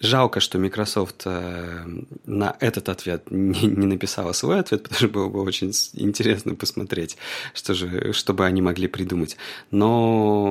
Жалко, 0.00 0.40
что 0.40 0.58
Microsoft 0.58 1.22
э, 1.24 1.86
на 2.26 2.56
этот 2.60 2.90
ответ 2.90 3.30
не, 3.30 3.66
не 3.66 3.86
написала 3.86 4.32
свой 4.32 4.60
ответ, 4.60 4.82
потому 4.82 4.98
что 4.98 5.08
было 5.08 5.28
бы 5.30 5.40
очень 5.40 5.72
интересно 5.94 6.54
посмотреть, 6.54 7.16
что 7.54 7.72
же, 7.72 8.12
чтобы 8.12 8.44
они 8.44 8.60
могли 8.60 8.86
придумать. 8.86 9.38
Но 9.70 10.41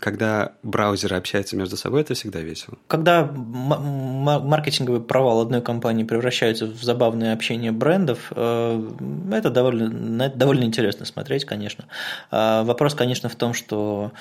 когда 0.00 0.52
браузеры 0.62 1.16
общаются 1.16 1.56
между 1.56 1.76
собой, 1.76 2.02
это 2.02 2.14
всегда 2.14 2.40
весело. 2.40 2.76
Когда 2.88 3.24
маркетинговый 3.24 5.00
провал 5.00 5.40
одной 5.40 5.62
компании 5.62 6.04
превращается 6.04 6.66
в 6.66 6.82
забавное 6.82 7.32
общение 7.32 7.72
брендов, 7.72 8.32
э, 8.34 8.90
это 9.32 9.50
довольно, 9.50 10.22
это 10.24 10.36
довольно 10.36 10.64
интересно 10.64 11.06
смотреть, 11.06 11.44
конечно. 11.44 11.86
А 12.30 12.64
вопрос, 12.64 12.94
конечно, 12.94 13.28
в 13.28 13.36
том, 13.36 13.54
что 13.54 14.12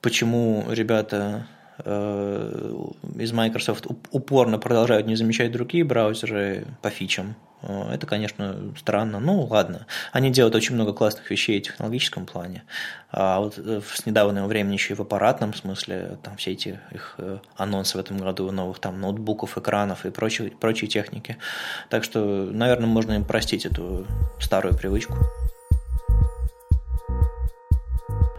почему 0.00 0.64
ребята 0.70 1.46
из 1.84 3.32
Microsoft 3.32 3.86
упорно 4.10 4.58
продолжают 4.58 5.06
не 5.06 5.16
замечать 5.16 5.52
другие 5.52 5.84
браузеры 5.84 6.66
по 6.82 6.90
фичам. 6.90 7.36
Э, 7.62 7.90
это, 7.92 8.06
конечно, 8.06 8.72
странно. 8.76 9.20
Ну, 9.20 9.42
ладно. 9.44 9.86
Они 10.12 10.30
делают 10.30 10.54
очень 10.54 10.74
много 10.74 10.92
классных 10.92 11.30
вещей 11.30 11.60
в 11.60 11.64
технологическом 11.64 12.26
плане. 12.26 12.64
А 13.10 13.40
вот 13.40 13.58
э, 13.58 13.80
с 13.92 14.06
недавнего 14.06 14.46
времени 14.46 14.74
еще 14.74 14.94
и 14.94 14.96
в 14.96 15.00
аппаратном 15.00 15.54
смысле, 15.54 16.18
там 16.22 16.36
все 16.36 16.52
эти 16.52 16.80
их 16.92 17.14
э, 17.18 17.38
анонсы 17.56 17.96
в 17.96 18.00
этом 18.00 18.18
году 18.18 18.50
новых 18.50 18.78
там 18.78 19.00
ноутбуков, 19.00 19.58
экранов 19.58 20.06
и 20.06 20.10
прочей, 20.10 20.50
прочей 20.50 20.88
техники. 20.88 21.36
Так 21.90 22.04
что, 22.04 22.20
наверное, 22.20 22.86
можно 22.86 23.12
им 23.12 23.24
простить 23.24 23.66
эту 23.66 24.06
старую 24.40 24.76
привычку. 24.76 25.14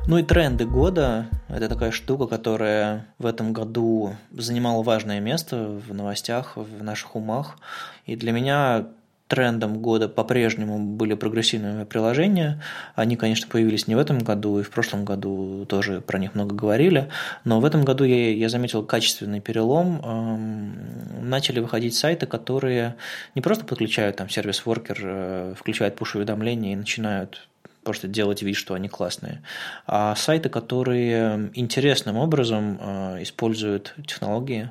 Ну 0.10 0.18
и 0.18 0.24
тренды 0.24 0.66
года– 0.66 1.28
это 1.50 1.70
такая 1.70 1.92
штука, 1.92 2.26
которая 2.26 3.06
в 3.20 3.28
этом 3.28 3.54
году 3.54 4.16
занимала 4.32 4.82
важное 4.82 5.20
место 5.20 5.80
в 5.88 5.94
новостях, 5.94 6.58
в 6.58 6.82
наших 6.82 7.16
умах. 7.16 7.60
И 8.08 8.16
для 8.16 8.32
меня 8.32 8.88
трендом 9.28 9.84
года 9.84 10.10
по-прежнему 10.10 10.80
были 10.80 11.14
прогрессивные 11.14 11.86
приложения. 11.86 12.60
Они, 12.96 13.18
конечно, 13.18 13.48
появились 13.48 13.86
не 13.86 13.94
в 13.94 14.00
этом 14.00 14.18
году, 14.18 14.60
и 14.60 14.64
в 14.64 14.72
прошлом 14.72 15.06
году 15.06 15.68
тоже 15.70 16.02
про 16.02 16.18
них 16.18 16.34
много 16.34 16.56
говорили, 16.56 17.10
но 17.44 17.60
в 17.60 17.66
этом 17.66 17.86
году 17.86 18.04
я, 18.04 18.34
я 18.34 18.50
заметил 18.50 18.84
качественный 18.84 19.42
перелом. 19.42 20.02
Эм, 20.04 21.30
начали 21.30 21.60
выходить 21.60 21.94
сайты, 21.94 22.26
которые 22.26 22.96
не 23.36 23.44
просто 23.44 23.64
подключают 23.64 24.16
там 24.16 24.28
сервис-воркер, 24.28 25.00
э, 25.04 25.54
включают 25.56 25.98
пуш-уведомления 25.98 26.74
и 26.74 26.76
начинают 26.76 27.48
просто 27.90 28.08
делать 28.08 28.44
вид, 28.44 28.56
что 28.56 28.76
они 28.76 28.88
классные, 28.88 29.42
а 29.88 30.16
сайты, 30.16 30.50
которые 30.50 31.50
интересным 31.56 32.18
образом 32.18 32.80
э, 32.80 33.24
используют 33.24 33.96
технологии, 34.06 34.70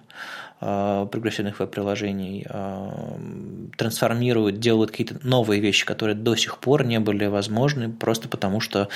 Э, 0.60 1.06
прогрессивных 1.10 1.60
веб-приложений, 1.60 2.44
э, 2.48 2.90
трансформируют, 3.76 4.58
делают 4.58 4.90
какие-то 4.90 5.16
новые 5.22 5.60
вещи, 5.60 5.86
которые 5.86 6.16
до 6.16 6.34
сих 6.34 6.58
пор 6.58 6.84
не 6.84 6.98
были 6.98 7.26
возможны, 7.26 7.88
просто 7.88 8.28
потому 8.28 8.58
что 8.58 8.88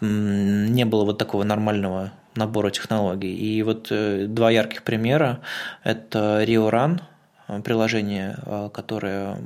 не 0.00 0.84
было 0.86 1.04
вот 1.04 1.18
такого 1.18 1.44
нормального 1.44 2.12
набора 2.34 2.70
технологий. 2.70 3.34
И 3.34 3.62
вот 3.62 3.92
два 3.92 4.50
ярких 4.50 4.82
примера– 4.84 5.40
это 5.84 6.42
RioRun– 6.44 7.00
приложение, 7.62 8.36
которое 8.72 9.36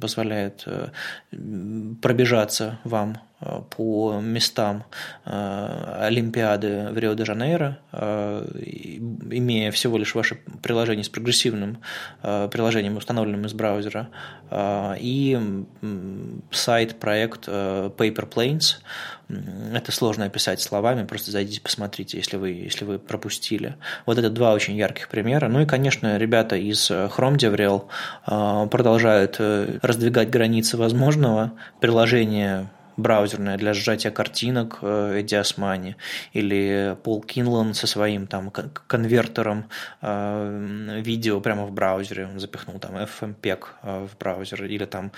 позволяет 0.00 0.66
пробежаться 2.00 2.78
вам 2.84 3.18
по 3.70 4.20
местам 4.20 4.84
э, 5.24 5.96
Олимпиады 6.00 6.88
в 6.90 6.98
Рио-де-Жанейро, 6.98 7.78
э, 7.92 8.46
имея 9.30 9.70
всего 9.70 9.98
лишь 9.98 10.14
ваше 10.14 10.38
приложение 10.62 11.04
с 11.04 11.08
прогрессивным 11.08 11.78
э, 12.22 12.48
приложением, 12.50 12.96
установленным 12.96 13.46
из 13.46 13.52
браузера, 13.52 14.08
и 15.00 15.40
сайт, 16.50 17.00
проект 17.00 17.48
Paper 17.48 18.28
Planes. 18.28 18.76
Это 19.74 19.92
сложно 19.92 20.26
описать 20.26 20.60
словами, 20.60 21.06
просто 21.06 21.30
зайдите, 21.30 21.62
посмотрите, 21.62 22.18
если 22.18 22.36
вы, 22.36 22.50
если 22.50 22.84
вы 22.84 22.98
пропустили. 22.98 23.76
Вот 24.04 24.18
это 24.18 24.28
два 24.28 24.52
очень 24.52 24.76
ярких 24.76 25.08
примера. 25.08 25.48
Ну 25.48 25.62
и, 25.62 25.66
конечно, 25.66 26.18
ребята 26.18 26.56
из 26.56 26.90
Chrome 26.90 27.38
DevRel 27.38 28.68
продолжают 28.68 29.40
раздвигать 29.40 30.28
границы 30.28 30.76
возможного. 30.76 31.52
Приложение 31.80 32.68
браузерная 32.96 33.58
для 33.58 33.74
сжатия 33.74 34.10
картинок 34.10 34.82
Эдди 34.82 35.34
Османи, 35.34 35.96
или 36.32 36.96
Пол 37.02 37.22
Кинлан 37.22 37.74
со 37.74 37.86
своим 37.86 38.26
там 38.26 38.50
конвертером 38.50 39.66
э, 40.00 41.00
видео 41.02 41.40
прямо 41.40 41.64
в 41.64 41.72
браузере, 41.72 42.26
он 42.26 42.40
запихнул 42.40 42.78
там 42.78 42.96
FMPEG 42.96 43.64
э, 43.82 44.06
в 44.06 44.18
браузер, 44.18 44.64
или 44.64 44.84
там 44.84 45.12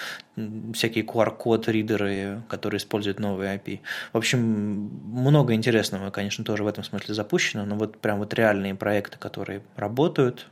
всякие 0.75 1.05
QR-код 1.05 1.68
ридеры, 1.68 2.43
которые 2.49 2.79
используют 2.79 3.20
новые 3.20 3.57
API. 3.57 3.81
В 4.12 4.18
общем, 4.18 4.41
много 4.41 5.55
интересного, 5.55 6.11
конечно, 6.11 6.45
тоже 6.45 6.64
в 6.64 6.66
этом 6.66 6.85
смысле 6.85 7.14
запущено, 7.14 7.64
но 7.64 7.77
вот 7.77 7.99
прям 7.99 8.18
вот 8.18 8.35
реальные 8.35 8.75
проекты, 8.75 9.18
которые 9.18 9.62
работают, 9.77 10.47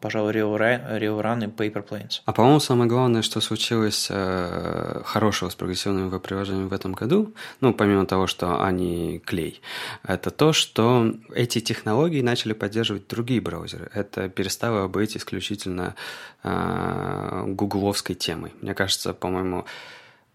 пожалуй, 0.00 0.32
Rio 0.32 0.56
Run 0.56 1.44
и 1.44 1.46
Paper 1.48 1.86
Planes. 1.86 2.20
А 2.24 2.32
по-моему, 2.32 2.60
самое 2.60 2.88
главное, 2.88 3.22
что 3.22 3.40
случилось 3.40 4.08
э, 4.10 5.02
хорошего 5.04 5.48
с 5.50 5.54
прогрессивными 5.54 6.08
веб-приложениями 6.08 6.68
в 6.68 6.72
этом 6.72 6.92
году, 6.92 7.34
ну, 7.60 7.74
помимо 7.74 8.06
того, 8.06 8.26
что 8.26 8.62
они 8.62 9.20
клей, 9.24 9.60
это 10.02 10.30
то, 10.30 10.52
что 10.52 11.12
эти 11.34 11.60
технологии 11.60 12.22
начали 12.22 12.52
поддерживать 12.52 13.08
другие 13.08 13.40
браузеры. 13.40 13.90
Это 13.94 14.28
перестало 14.28 14.88
быть 14.88 15.16
исключительно 15.16 15.94
э, 16.42 17.44
гугловской 17.46 18.14
темой. 18.14 18.52
Мне 18.60 18.74
кажется, 18.74 19.12
по-моему, 19.12 19.64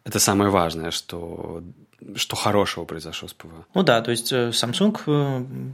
это 0.03 0.19
самое 0.19 0.49
важное, 0.49 0.91
что 0.91 1.63
что 2.15 2.35
хорошего 2.35 2.85
произошло 2.85 3.27
с 3.27 3.33
ПВО? 3.33 3.65
Ну 3.73 3.83
да, 3.83 4.01
то 4.01 4.11
есть 4.11 4.31
э, 4.31 4.49
Samsung 4.49 4.99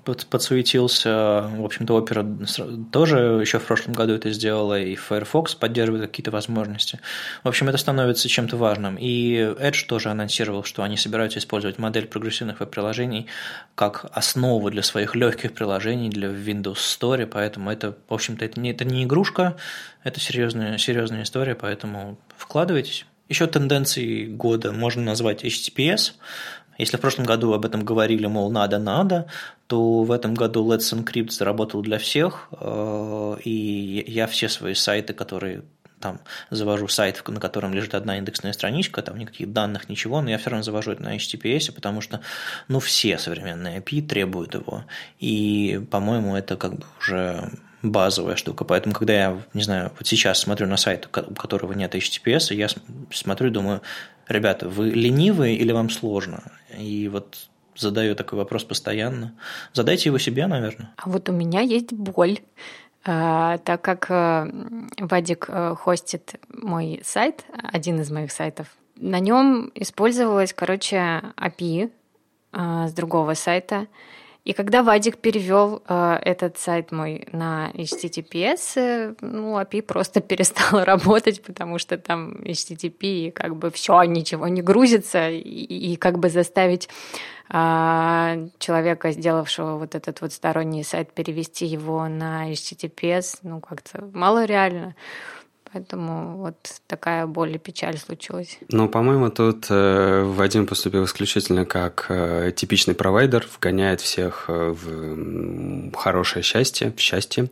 э, 0.06 0.14
подсуетился, 0.30 1.50
в 1.56 1.64
общем-то, 1.64 1.98
Opera 1.98 2.90
тоже 2.92 3.18
еще 3.42 3.60
в 3.60 3.66
прошлом 3.66 3.94
году 3.94 4.14
это 4.14 4.32
сделала, 4.32 4.80
и 4.80 4.96
Firefox 4.96 5.56
поддерживает 5.56 6.04
какие-то 6.08 6.32
возможности. 6.32 7.00
В 7.44 7.48
общем, 7.48 7.70
это 7.70 7.78
становится 7.78 8.28
чем-то 8.28 8.58
важным. 8.58 8.96
И 8.96 9.36
Edge 9.36 9.86
тоже 9.88 10.10
анонсировал, 10.10 10.64
что 10.64 10.84
они 10.84 10.98
собираются 10.98 11.40
использовать 11.40 11.80
модель 11.80 12.08
прогрессивных 12.08 12.60
веб-приложений 12.60 13.28
как 13.76 14.06
основу 14.12 14.70
для 14.70 14.84
своих 14.84 15.16
легких 15.16 15.54
приложений 15.54 16.10
для 16.10 16.28
Windows 16.28 16.76
Store, 16.76 17.26
поэтому 17.26 17.72
это, 17.72 17.98
в 18.08 18.14
общем-то, 18.14 18.44
это 18.44 18.60
не, 18.60 18.72
это 18.72 18.86
не 18.86 19.06
игрушка, 19.06 19.56
это 20.04 20.20
серьезная, 20.20 20.78
серьезная 20.78 21.24
история, 21.24 21.56
поэтому 21.56 22.18
вкладывайтесь. 22.36 23.06
Еще 23.30 23.48
тенденцией 23.48 24.28
года 24.28 24.72
можно 24.72 25.02
назвать 25.02 25.44
HTTPS. 25.44 26.14
Если 26.78 26.98
в 26.98 27.02
прошлом 27.02 27.26
году 27.26 27.54
об 27.54 27.66
этом 27.66 27.84
говорили, 27.84 28.28
мол, 28.28 28.52
надо-надо, 28.52 29.28
то 29.66 30.04
в 30.04 30.12
этом 30.12 30.36
году 30.36 30.66
Let's 30.66 30.94
Encrypt 30.94 31.32
заработал 31.32 31.82
для 31.82 31.98
всех, 31.98 32.50
э, 32.52 33.38
и 33.44 34.06
я 34.08 34.28
все 34.28 34.48
свои 34.48 34.76
сайты, 34.76 35.14
которые 35.14 35.64
там 36.00 36.20
завожу 36.52 36.88
сайт, 36.88 37.24
на 37.28 37.40
котором 37.40 37.74
лежит 37.74 37.96
одна 37.96 38.18
индексная 38.20 38.54
страничка, 38.54 39.02
там 39.02 39.18
никаких 39.18 39.52
данных, 39.52 39.90
ничего, 39.90 40.22
но 40.22 40.30
я 40.30 40.38
все 40.38 40.52
равно 40.52 40.64
завожу 40.64 40.92
это 40.92 41.02
на 41.04 41.16
HTTPS, 41.16 41.72
потому 41.72 42.02
что, 42.02 42.22
ну, 42.68 42.80
все 42.80 43.18
современные 43.18 43.80
API 43.80 44.08
требуют 44.08 44.54
его. 44.54 44.86
И, 45.20 45.82
по-моему, 45.90 46.36
это 46.36 46.56
как 46.56 46.76
бы 46.76 46.86
уже 47.00 47.52
базовая 47.84 48.36
штука. 48.36 48.64
Поэтому, 48.64 48.96
когда 48.96 49.14
я, 49.14 49.42
не 49.54 49.64
знаю, 49.64 49.92
вот 49.98 50.08
сейчас 50.08 50.40
смотрю 50.40 50.68
на 50.68 50.78
сайт, 50.78 51.08
у 51.08 51.36
которого 51.36 51.74
нет 51.74 51.96
HTTPS, 51.96 52.54
я 52.54 52.68
смотрю 53.12 53.48
и 53.48 53.52
думаю, 53.52 53.82
ребята, 54.28 54.68
вы 54.68 54.90
ленивые 54.90 55.56
или 55.56 55.72
вам 55.72 55.90
сложно? 55.90 56.44
И 56.78 57.08
вот 57.08 57.50
задаю 57.76 58.16
такой 58.16 58.40
вопрос 58.40 58.64
постоянно. 58.64 59.34
Задайте 59.74 60.10
его 60.10 60.18
себе, 60.18 60.48
наверное. 60.48 60.90
А 60.98 61.10
вот 61.10 61.30
у 61.30 61.32
меня 61.32 61.62
есть 61.62 61.94
боль. 61.94 62.40
А, 63.06 63.60
так 63.60 63.82
как 63.82 64.08
э, 64.10 64.52
Вадик 65.00 65.46
э, 65.48 65.76
хостит 65.76 66.36
мой 66.50 67.02
сайт, 67.06 67.46
один 67.72 68.02
из 68.02 68.12
моих 68.12 68.32
сайтов, 68.32 68.68
на 68.98 69.20
нем 69.20 69.72
использовалась, 69.76 70.54
короче, 70.54 71.22
API 71.38 71.92
с 72.52 72.94
другого 72.94 73.36
сайта, 73.36 73.88
и 74.48 74.54
когда 74.54 74.82
Вадик 74.82 75.18
перевел 75.18 75.84
э, 75.90 76.20
этот 76.22 76.58
сайт 76.58 76.94
мой 76.94 77.28
на 77.34 77.70
HTTPS, 77.74 78.78
э, 78.78 79.14
ну, 79.20 79.60
API 79.60 79.82
просто 79.82 80.22
перестал 80.30 80.86
работать, 80.86 81.44
потому 81.44 81.80
что 81.80 81.98
там 81.98 82.38
HTTP, 82.44 83.28
и 83.28 83.32
как 83.32 83.58
бы 83.58 83.70
все, 83.72 84.02
ничего 84.04 84.48
не 84.48 84.62
грузится, 84.62 85.30
и, 85.30 85.42
и 85.42 85.98
как 85.98 86.20
бы 86.20 86.30
заставить 86.30 86.88
э, 87.50 88.48
человека, 88.58 89.12
сделавшего 89.12 89.78
вот 89.78 89.96
этот 89.96 90.22
вот 90.22 90.32
сторонний 90.32 90.86
сайт, 90.86 91.12
перевести 91.12 91.66
его 91.66 92.08
на 92.08 92.50
HTTPS, 92.50 93.40
ну, 93.44 93.60
как-то 93.60 94.10
мало 94.14 94.46
реально. 94.46 94.96
Поэтому 95.74 96.38
вот 96.38 96.56
такая 96.88 97.26
боль 97.26 97.56
и 97.56 97.58
печаль 97.58 97.98
случилась. 97.98 98.60
Ну, 98.70 98.88
по-моему, 98.88 99.30
тут 99.30 99.68
э, 99.70 100.24
Вадим 100.24 100.66
поступил 100.66 101.06
исключительно 101.06 101.66
как 101.66 102.06
э, 102.10 102.52
типичный 102.56 102.96
провайдер, 102.96 103.48
вгоняет 103.54 104.02
всех 104.02 104.46
э, 104.48 104.72
в 104.72 105.92
хорошее 105.94 106.44
счастье, 106.44 106.94
в 106.96 107.00
счастье. 107.00 107.50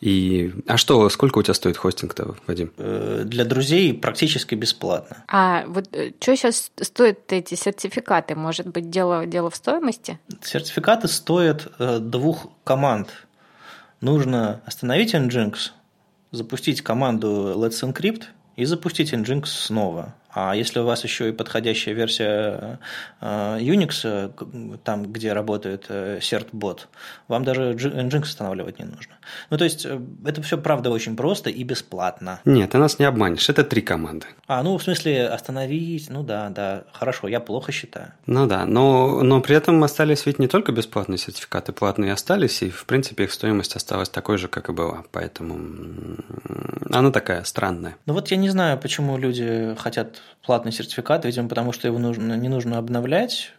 И... 0.00 0.52
А 0.66 0.76
что, 0.76 1.08
сколько 1.08 1.38
у 1.38 1.42
тебя 1.42 1.54
стоит 1.54 1.76
хостинг-то, 1.76 2.36
Вадим? 2.46 2.72
Э, 2.76 3.22
для 3.24 3.44
друзей 3.44 3.94
практически 3.94 4.54
бесплатно. 4.54 5.24
А 5.28 5.64
вот 5.66 5.88
э, 5.92 6.12
что 6.20 6.36
сейчас 6.36 6.70
стоят 6.80 7.32
эти 7.32 7.54
сертификаты? 7.54 8.34
Может 8.34 8.68
быть, 8.68 8.90
дело, 8.90 9.26
дело 9.26 9.50
в 9.50 9.56
стоимости? 9.56 10.18
Сертификаты 10.42 11.08
стоят 11.08 11.68
э, 11.78 11.98
двух 11.98 12.46
команд. 12.64 13.08
Нужно 14.00 14.62
остановить 14.64 15.14
Nginx, 15.14 15.72
запустить 16.30 16.82
команду 16.82 17.54
Let's 17.56 17.82
Encrypt 17.82 18.24
и 18.56 18.64
запустить 18.64 19.12
Nginx 19.12 19.46
снова. 19.46 20.14
А 20.32 20.54
если 20.54 20.80
у 20.80 20.84
вас 20.84 21.02
еще 21.04 21.28
и 21.28 21.32
подходящая 21.32 21.94
версия 21.94 22.78
э, 23.20 23.58
Unix, 23.60 24.78
там, 24.84 25.12
где 25.12 25.32
работает 25.32 25.86
э, 25.88 26.18
CertBot, 26.20 26.80
вам 27.28 27.44
даже 27.44 27.72
Nginx 27.72 28.22
устанавливать 28.22 28.78
не 28.78 28.84
нужно. 28.84 29.14
Ну, 29.50 29.58
то 29.58 29.64
есть, 29.64 29.84
э, 29.84 30.00
это 30.24 30.40
все, 30.42 30.56
правда, 30.56 30.90
очень 30.90 31.16
просто 31.16 31.50
и 31.50 31.64
бесплатно. 31.64 32.40
Нет, 32.44 32.70
ты 32.70 32.78
нас 32.78 32.98
не 32.98 33.04
обманешь, 33.06 33.48
это 33.48 33.64
три 33.64 33.82
команды. 33.82 34.26
А, 34.46 34.62
ну, 34.62 34.78
в 34.78 34.82
смысле, 34.82 35.28
остановить, 35.28 36.08
ну 36.10 36.22
да, 36.22 36.48
да, 36.50 36.84
хорошо, 36.92 37.26
я 37.28 37.40
плохо 37.40 37.72
считаю. 37.72 38.12
Ну 38.26 38.46
да, 38.46 38.66
но, 38.66 39.22
но 39.22 39.40
при 39.40 39.56
этом 39.56 39.82
остались 39.82 40.26
ведь 40.26 40.38
не 40.38 40.46
только 40.46 40.72
бесплатные 40.72 41.18
сертификаты, 41.18 41.72
платные 41.72 42.12
остались, 42.12 42.62
и, 42.62 42.70
в 42.70 42.84
принципе, 42.86 43.24
их 43.24 43.32
стоимость 43.32 43.74
осталась 43.74 44.08
такой 44.08 44.38
же, 44.38 44.48
как 44.48 44.68
и 44.68 44.72
была, 44.72 45.04
поэтому 45.10 45.58
она 46.90 47.10
такая 47.10 47.44
странная. 47.44 47.96
Ну 48.06 48.14
вот 48.14 48.28
я 48.28 48.36
не 48.36 48.48
знаю, 48.48 48.78
почему 48.78 49.16
люди 49.18 49.74
хотят 49.78 50.19
платный 50.44 50.72
сертификат, 50.72 51.24
видимо, 51.24 51.48
потому 51.48 51.72
что 51.72 51.88
его 51.88 51.98
нужно, 51.98 52.34
не 52.34 52.48
нужно 52.48 52.78
обновлять, 52.78 53.52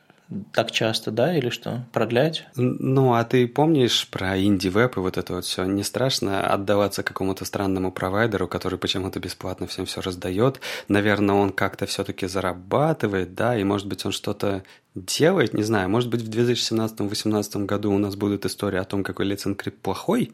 так 0.53 0.71
часто, 0.71 1.11
да, 1.11 1.35
или 1.35 1.49
что? 1.49 1.83
Продлять? 1.91 2.45
Ну, 2.55 3.13
а 3.13 3.23
ты 3.25 3.47
помнишь 3.47 4.07
про 4.09 4.39
инди-веб 4.39 4.95
и 4.95 4.99
вот 5.01 5.17
это 5.17 5.33
вот 5.33 5.45
все? 5.45 5.65
Не 5.65 5.83
страшно 5.83 6.41
отдаваться 6.47 7.03
какому-то 7.03 7.43
странному 7.43 7.91
провайдеру, 7.91 8.47
который 8.47 8.79
почему-то 8.79 9.19
бесплатно 9.19 9.67
всем 9.67 9.85
все 9.85 9.99
раздает? 10.01 10.61
Наверное, 10.87 11.35
он 11.35 11.51
как-то 11.51 11.85
все-таки 11.85 12.27
зарабатывает, 12.27 13.35
да, 13.35 13.57
и 13.57 13.63
может 13.63 13.87
быть 13.87 14.05
он 14.05 14.13
что-то 14.13 14.63
делает, 14.95 15.53
не 15.53 15.63
знаю, 15.63 15.89
может 15.89 16.09
быть 16.09 16.21
в 16.21 16.29
2017-2018 16.29 17.65
году 17.65 17.91
у 17.91 17.97
нас 17.97 18.15
будут 18.15 18.45
истории 18.45 18.79
о 18.79 18.85
том, 18.85 19.03
какой 19.03 19.29
Let's 19.29 19.71
плохой, 19.81 20.31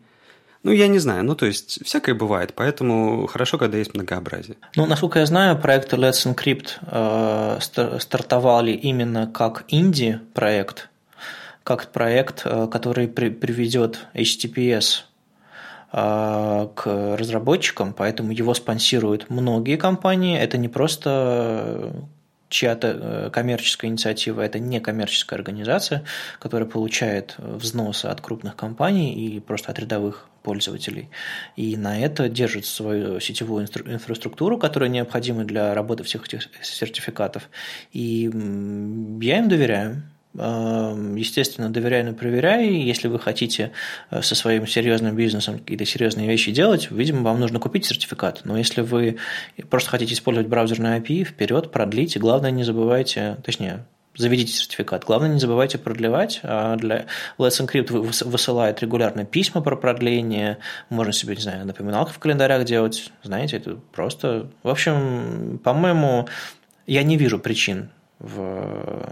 ну, 0.63 0.71
я 0.71 0.87
не 0.87 0.99
знаю. 0.99 1.23
Ну, 1.23 1.35
то 1.35 1.45
есть, 1.45 1.83
всякое 1.85 2.15
бывает, 2.15 2.53
поэтому 2.55 3.27
хорошо, 3.27 3.57
когда 3.57 3.77
есть 3.77 3.93
многообразие. 3.93 4.57
Ну, 4.75 4.85
насколько 4.85 5.19
я 5.19 5.25
знаю, 5.25 5.57
проекты 5.57 5.95
Let's 5.95 6.25
Encrypt 6.25 6.79
э, 6.81 7.99
стартовали 7.99 8.71
именно 8.71 9.27
как 9.27 9.65
инди-проект, 9.69 10.89
как 11.63 11.91
проект, 11.91 12.41
э, 12.45 12.67
который 12.71 13.07
при, 13.07 13.29
приведет 13.29 14.07
HTTPS 14.13 15.03
э, 15.93 16.67
к 16.75 17.17
разработчикам, 17.17 17.93
поэтому 17.93 18.31
его 18.31 18.53
спонсируют 18.53 19.29
многие 19.29 19.77
компании. 19.77 20.37
Это 20.37 20.57
не 20.57 20.69
просто 20.69 21.93
чья-то 22.49 22.87
э, 22.87 23.29
коммерческая 23.31 23.91
инициатива, 23.91 24.41
это 24.41 24.59
не 24.59 24.79
коммерческая 24.79 25.37
организация, 25.37 26.03
которая 26.39 26.67
получает 26.67 27.35
взносы 27.37 28.05
от 28.05 28.21
крупных 28.21 28.55
компаний 28.55 29.13
и 29.13 29.39
просто 29.39 29.71
от 29.71 29.79
рядовых 29.79 30.27
пользователей. 30.47 31.09
И 31.57 31.75
на 31.75 31.99
это 31.99 32.29
держит 32.29 32.65
свою 32.65 33.19
сетевую 33.19 33.65
инфраструктуру, 33.65 34.57
которая 34.57 34.89
необходима 34.89 35.43
для 35.43 35.73
работы 35.73 36.03
всех 36.03 36.25
этих 36.25 36.47
сертификатов. 36.63 37.49
И 37.91 38.31
я 39.21 39.39
им 39.39 39.49
доверяю. 39.49 40.03
Эм, 40.37 41.15
естественно, 41.15 41.69
доверяй, 41.69 42.03
но 42.03 42.13
проверяй. 42.13 42.69
Если 42.69 43.09
вы 43.09 43.19
хотите 43.19 43.71
э, 44.09 44.21
со 44.21 44.35
своим 44.35 44.67
серьезным 44.67 45.17
бизнесом 45.17 45.59
какие-то 45.59 45.85
серьезные 45.85 46.27
вещи 46.27 46.51
делать, 46.51 46.91
видимо, 46.91 47.23
вам 47.23 47.41
нужно 47.41 47.59
купить 47.59 47.85
сертификат. 47.85 48.41
Но 48.45 48.57
если 48.57 48.81
вы 48.81 49.17
просто 49.69 49.89
хотите 49.89 50.13
использовать 50.13 50.47
браузерный 50.47 50.99
API, 50.99 51.25
вперед, 51.25 51.71
продлите. 51.73 52.19
Главное, 52.19 52.51
не 52.51 52.63
забывайте, 52.63 53.37
точнее, 53.43 53.83
заведите 54.17 54.51
сертификат. 54.51 55.05
Главное, 55.05 55.29
не 55.29 55.39
забывайте 55.39 55.77
продлевать. 55.77 56.39
А 56.43 56.75
для 56.75 57.05
Let's 57.37 57.63
Encrypt 57.63 57.91
высылает 58.25 58.81
регулярно 58.81 59.25
письма 59.25 59.61
про 59.61 59.75
продление. 59.75 60.57
Можно 60.89 61.13
себе, 61.13 61.35
не 61.35 61.41
знаю, 61.41 61.65
напоминалку 61.65 62.11
в 62.11 62.19
календарях 62.19 62.65
делать. 62.65 63.11
Знаете, 63.23 63.57
это 63.57 63.77
просто... 63.93 64.49
В 64.63 64.69
общем, 64.69 65.59
по-моему, 65.63 66.27
я 66.85 67.03
не 67.03 67.17
вижу 67.17 67.39
причин 67.39 67.89
в 68.19 69.07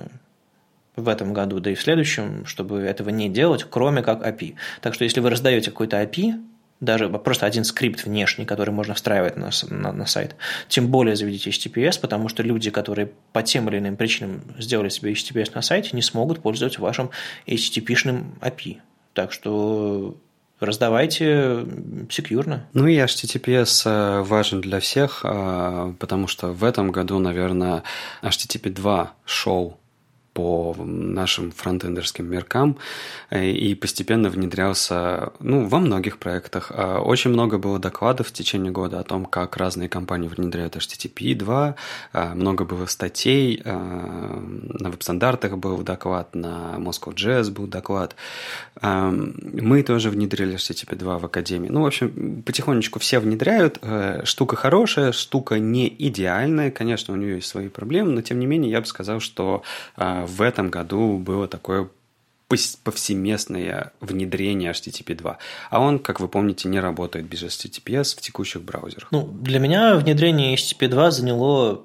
в 0.96 1.10
этом 1.10 1.34
году, 1.34 1.60
да 1.60 1.72
и 1.72 1.76
в 1.76 1.82
следующем, 1.82 2.46
чтобы 2.46 2.80
этого 2.80 3.10
не 3.10 3.30
делать, 3.30 3.66
кроме 3.70 4.02
как 4.02 4.26
API. 4.26 4.56
Так 4.82 4.94
что 4.94 5.04
если 5.04 5.20
вы 5.20 5.30
раздаете 5.30 5.72
какой-то 5.72 6.02
API, 6.02 6.42
даже 6.80 7.10
просто 7.10 7.46
один 7.46 7.64
скрипт 7.64 8.04
внешний, 8.06 8.46
который 8.46 8.72
можно 8.72 8.94
встраивать 8.94 9.38
на, 9.38 9.50
на, 9.70 9.92
на 9.92 10.06
сайт. 10.06 10.36
Тем 10.68 10.88
более 10.88 11.16
заведите 11.16 11.50
HTTPS, 11.50 12.00
потому 12.00 12.30
что 12.30 12.44
люди, 12.44 12.70
которые 12.70 13.12
по 13.34 13.44
тем 13.44 13.70
или 13.70 13.80
иным 13.80 13.96
причинам 13.96 14.42
сделали 14.60 14.90
себе 14.90 15.14
HTTPS 15.14 15.52
на 15.56 15.62
сайте, 15.62 15.92
не 15.94 16.02
смогут 16.02 16.42
пользоваться 16.42 16.82
вашим 16.82 17.12
HTTP-шным 17.48 18.40
API. 18.42 18.80
Так 19.14 19.32
что 19.32 20.18
раздавайте 20.60 21.66
секьюрно. 22.10 22.68
Ну 22.74 22.88
и 22.88 22.98
HTTPS 22.98 23.84
э, 23.86 24.22
важен 24.22 24.62
для 24.62 24.80
всех, 24.80 25.22
э, 25.24 25.94
потому 26.00 26.28
что 26.28 26.48
в 26.48 26.64
этом 26.64 26.92
году, 26.92 27.20
наверное, 27.20 27.84
HTTP 28.22 28.70
2 28.70 29.14
шоу 29.26 29.78
по 30.36 30.76
нашим 30.78 31.52
фронтендерским 31.52 32.30
меркам 32.30 32.78
э, 33.30 33.50
и 33.50 33.74
постепенно 33.74 34.30
внедрялся 34.30 35.32
ну, 35.40 35.66
во 35.66 35.80
многих 35.80 36.18
проектах. 36.18 36.74
А 36.76 37.00
очень 37.00 37.32
много 37.32 37.58
было 37.58 37.80
докладов 37.80 38.28
в 38.28 38.34
течение 38.34 38.72
года 38.72 39.00
о 39.00 39.04
том, 39.04 39.26
как 39.26 39.56
разные 39.56 39.88
компании 39.88 40.28
внедряют 40.28 40.76
HTTP 40.76 41.36
2, 41.36 41.76
а 42.12 42.36
много 42.36 42.66
было 42.66 42.86
статей, 42.86 43.62
на 43.66 44.90
веб-стандартах 44.90 45.58
был 45.58 45.78
доклад, 45.78 46.36
на 46.36 46.76
Moscow.js 46.78 47.52
был 47.52 47.68
доклад. 47.68 48.16
Мы 48.82 49.84
тоже 49.84 50.10
внедрили 50.10 50.56
HTTP 50.56 50.96
2 50.96 51.18
в 51.18 51.26
Академии. 51.26 51.70
Ну, 51.70 51.84
в 51.84 51.86
общем, 51.86 52.44
потихонечку 52.44 53.00
все 53.00 53.20
внедряют. 53.20 53.80
Э, 53.82 54.22
штука 54.26 54.58
хорошая, 54.58 55.14
штука 55.14 55.60
не 55.60 55.88
идеальная. 55.88 56.72
Конечно, 56.72 57.14
у 57.14 57.18
нее 57.18 57.36
есть 57.36 57.48
свои 57.48 57.70
проблемы, 57.70 58.12
но 58.12 58.22
тем 58.22 58.40
не 58.40 58.46
менее 58.46 58.72
я 58.72 58.82
бы 58.82 58.88
сказал, 58.88 59.22
что 59.22 59.64
в 60.26 60.42
этом 60.42 60.70
году 60.70 61.18
было 61.18 61.48
такое 61.48 61.90
повсеместное 62.84 63.92
внедрение 64.02 64.72
HTTP 64.72 65.16
2. 65.16 65.38
А 65.70 65.80
он, 65.80 66.00
как 66.00 66.20
вы 66.20 66.28
помните, 66.28 66.70
не 66.70 66.80
работает 66.80 67.26
без 67.26 67.44
HTTPS 67.44 68.18
в 68.18 68.22
текущих 68.22 68.62
браузерах. 68.62 69.08
Ну, 69.12 69.26
для 69.26 69.60
меня 69.60 69.96
внедрение 69.96 70.56
HTTP 70.56 70.88
2 70.88 71.12
заняло 71.12 71.84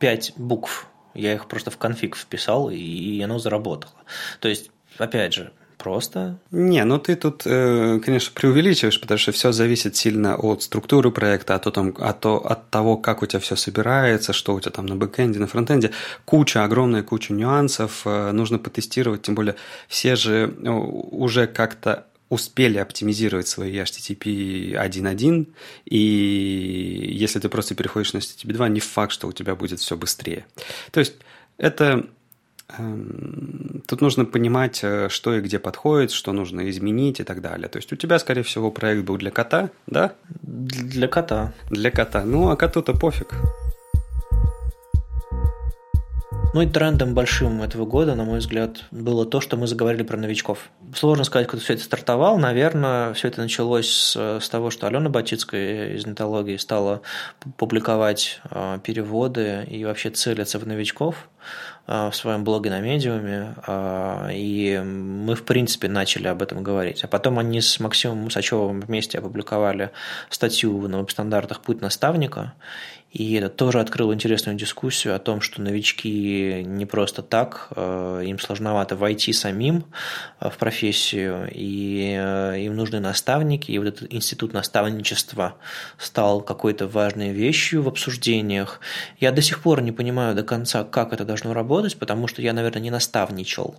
5 0.00 0.32
букв. 0.36 0.88
Я 1.14 1.34
их 1.34 1.46
просто 1.46 1.70
в 1.70 1.78
конфиг 1.78 2.16
вписал, 2.16 2.70
и 2.70 3.20
оно 3.22 3.38
заработало. 3.38 3.94
То 4.40 4.48
есть, 4.48 4.70
опять 4.98 5.34
же, 5.34 5.52
просто. 5.82 6.38
Не, 6.50 6.84
ну 6.84 6.98
ты 6.98 7.16
тут, 7.16 7.42
э, 7.44 8.00
конечно, 8.04 8.32
преувеличиваешь, 8.34 9.00
потому 9.00 9.18
что 9.18 9.32
все 9.32 9.52
зависит 9.52 9.96
сильно 9.96 10.36
от 10.36 10.62
структуры 10.62 11.10
проекта, 11.10 11.54
от, 11.54 11.74
том, 11.74 11.94
от, 11.98 12.24
от 12.26 12.70
того, 12.70 12.96
как 12.96 13.22
у 13.22 13.26
тебя 13.26 13.40
все 13.40 13.56
собирается, 13.56 14.32
что 14.32 14.54
у 14.54 14.60
тебя 14.60 14.70
там 14.70 14.86
на 14.86 14.96
бэкэнде, 14.96 15.38
на 15.38 15.46
фронтенде. 15.46 15.90
Куча, 16.24 16.64
огромная 16.64 17.02
куча 17.02 17.32
нюансов, 17.32 18.02
э, 18.04 18.32
нужно 18.32 18.58
потестировать, 18.58 19.22
тем 19.22 19.34
более 19.34 19.56
все 19.88 20.16
же 20.16 20.54
э, 20.62 20.70
уже 20.70 21.46
как-то 21.46 22.06
успели 22.28 22.78
оптимизировать 22.78 23.46
свои 23.46 23.76
HTTP 23.78 24.72
1.1, 24.72 25.46
и 25.84 27.16
если 27.20 27.40
ты 27.40 27.48
просто 27.48 27.74
переходишь 27.74 28.14
на 28.14 28.18
HTTP 28.18 28.52
2, 28.52 28.68
не 28.68 28.80
факт, 28.80 29.12
что 29.12 29.28
у 29.28 29.32
тебя 29.32 29.54
будет 29.54 29.80
все 29.80 29.96
быстрее. 29.96 30.46
То 30.92 31.00
есть 31.00 31.14
это 31.58 32.06
тут 33.86 34.00
нужно 34.00 34.24
понимать, 34.24 34.80
э, 34.82 35.08
что 35.08 35.34
и 35.34 35.40
где 35.40 35.58
подходит, 35.58 36.10
что 36.10 36.32
нужно 36.32 36.68
изменить 36.70 37.20
и 37.20 37.24
так 37.24 37.40
далее. 37.40 37.68
То 37.68 37.78
есть 37.78 37.92
у 37.92 37.96
тебя, 37.96 38.18
скорее 38.18 38.42
всего, 38.42 38.70
проект 38.70 39.04
был 39.04 39.16
для 39.16 39.30
кота, 39.30 39.70
да? 39.86 40.12
Для 40.42 41.08
кота. 41.08 41.52
Для 41.70 41.90
кота. 41.90 42.24
Ну, 42.24 42.50
а 42.50 42.56
коту-то 42.56 42.94
пофиг. 42.94 43.34
Ну 46.54 46.60
и 46.60 46.66
трендом 46.66 47.14
большим 47.14 47.62
этого 47.62 47.86
года, 47.86 48.14
на 48.14 48.24
мой 48.24 48.40
взгляд, 48.40 48.84
было 48.90 49.24
то, 49.24 49.40
что 49.40 49.56
мы 49.56 49.66
заговорили 49.66 50.02
про 50.02 50.18
новичков. 50.18 50.68
Сложно 50.94 51.24
сказать, 51.24 51.48
когда 51.48 51.64
все 51.64 51.72
это 51.72 51.82
стартовало. 51.82 52.36
Наверное, 52.36 53.14
все 53.14 53.28
это 53.28 53.40
началось 53.40 53.88
с, 53.88 54.16
с 54.16 54.48
того, 54.50 54.70
что 54.70 54.86
Алена 54.86 55.08
Батицкая 55.08 55.94
из 55.94 56.04
нетологии 56.04 56.58
стала 56.58 57.00
публиковать 57.56 58.42
э, 58.50 58.80
переводы 58.84 59.66
и 59.66 59.82
вообще 59.86 60.10
целиться 60.10 60.58
в 60.58 60.66
новичков. 60.66 61.30
А, 61.84 62.10
в 62.10 62.16
своем 62.16 62.44
блоге 62.44 62.70
на 62.70 62.80
медиуме, 62.80 63.54
а, 63.66 64.28
и 64.30 64.78
мы, 64.78 65.34
в 65.34 65.44
принципе, 65.44 65.88
начали 65.88 66.28
об 66.28 66.40
этом 66.40 66.62
говорить. 66.62 67.02
А 67.02 67.08
потом 67.08 67.40
они 67.40 67.60
с 67.60 67.80
Максимом 67.80 68.18
Мусачевым 68.18 68.80
вместе 68.80 69.18
опубликовали 69.18 69.90
статью 70.30 70.86
на 70.86 70.98
веб-стандартах 70.98 71.60
«Путь 71.60 71.80
наставника», 71.80 72.52
и 73.12 73.34
это 73.34 73.50
тоже 73.50 73.78
открыло 73.78 74.14
интересную 74.14 74.56
дискуссию 74.56 75.14
о 75.14 75.18
том, 75.18 75.42
что 75.42 75.60
новички 75.60 76.62
не 76.64 76.86
просто 76.86 77.22
так, 77.22 77.68
э, 77.76 78.22
им 78.24 78.38
сложновато 78.38 78.96
войти 78.96 79.34
самим 79.34 79.84
э, 80.40 80.48
в 80.48 80.56
профессию, 80.56 81.46
и 81.52 82.16
э, 82.18 82.60
им 82.60 82.74
нужны 82.74 83.00
наставники, 83.00 83.70
и 83.70 83.78
вот 83.78 83.88
этот 83.88 84.12
институт 84.14 84.54
наставничества 84.54 85.56
стал 85.98 86.40
какой-то 86.40 86.86
важной 86.86 87.32
вещью 87.32 87.82
в 87.82 87.88
обсуждениях. 87.88 88.80
Я 89.20 89.30
до 89.30 89.42
сих 89.42 89.60
пор 89.60 89.82
не 89.82 89.92
понимаю 89.92 90.34
до 90.34 90.42
конца, 90.42 90.82
как 90.82 91.12
это 91.12 91.26
должно 91.26 91.52
работать, 91.52 91.98
потому 91.98 92.28
что 92.28 92.40
я, 92.40 92.54
наверное, 92.54 92.80
не 92.80 92.90
наставничал. 92.90 93.74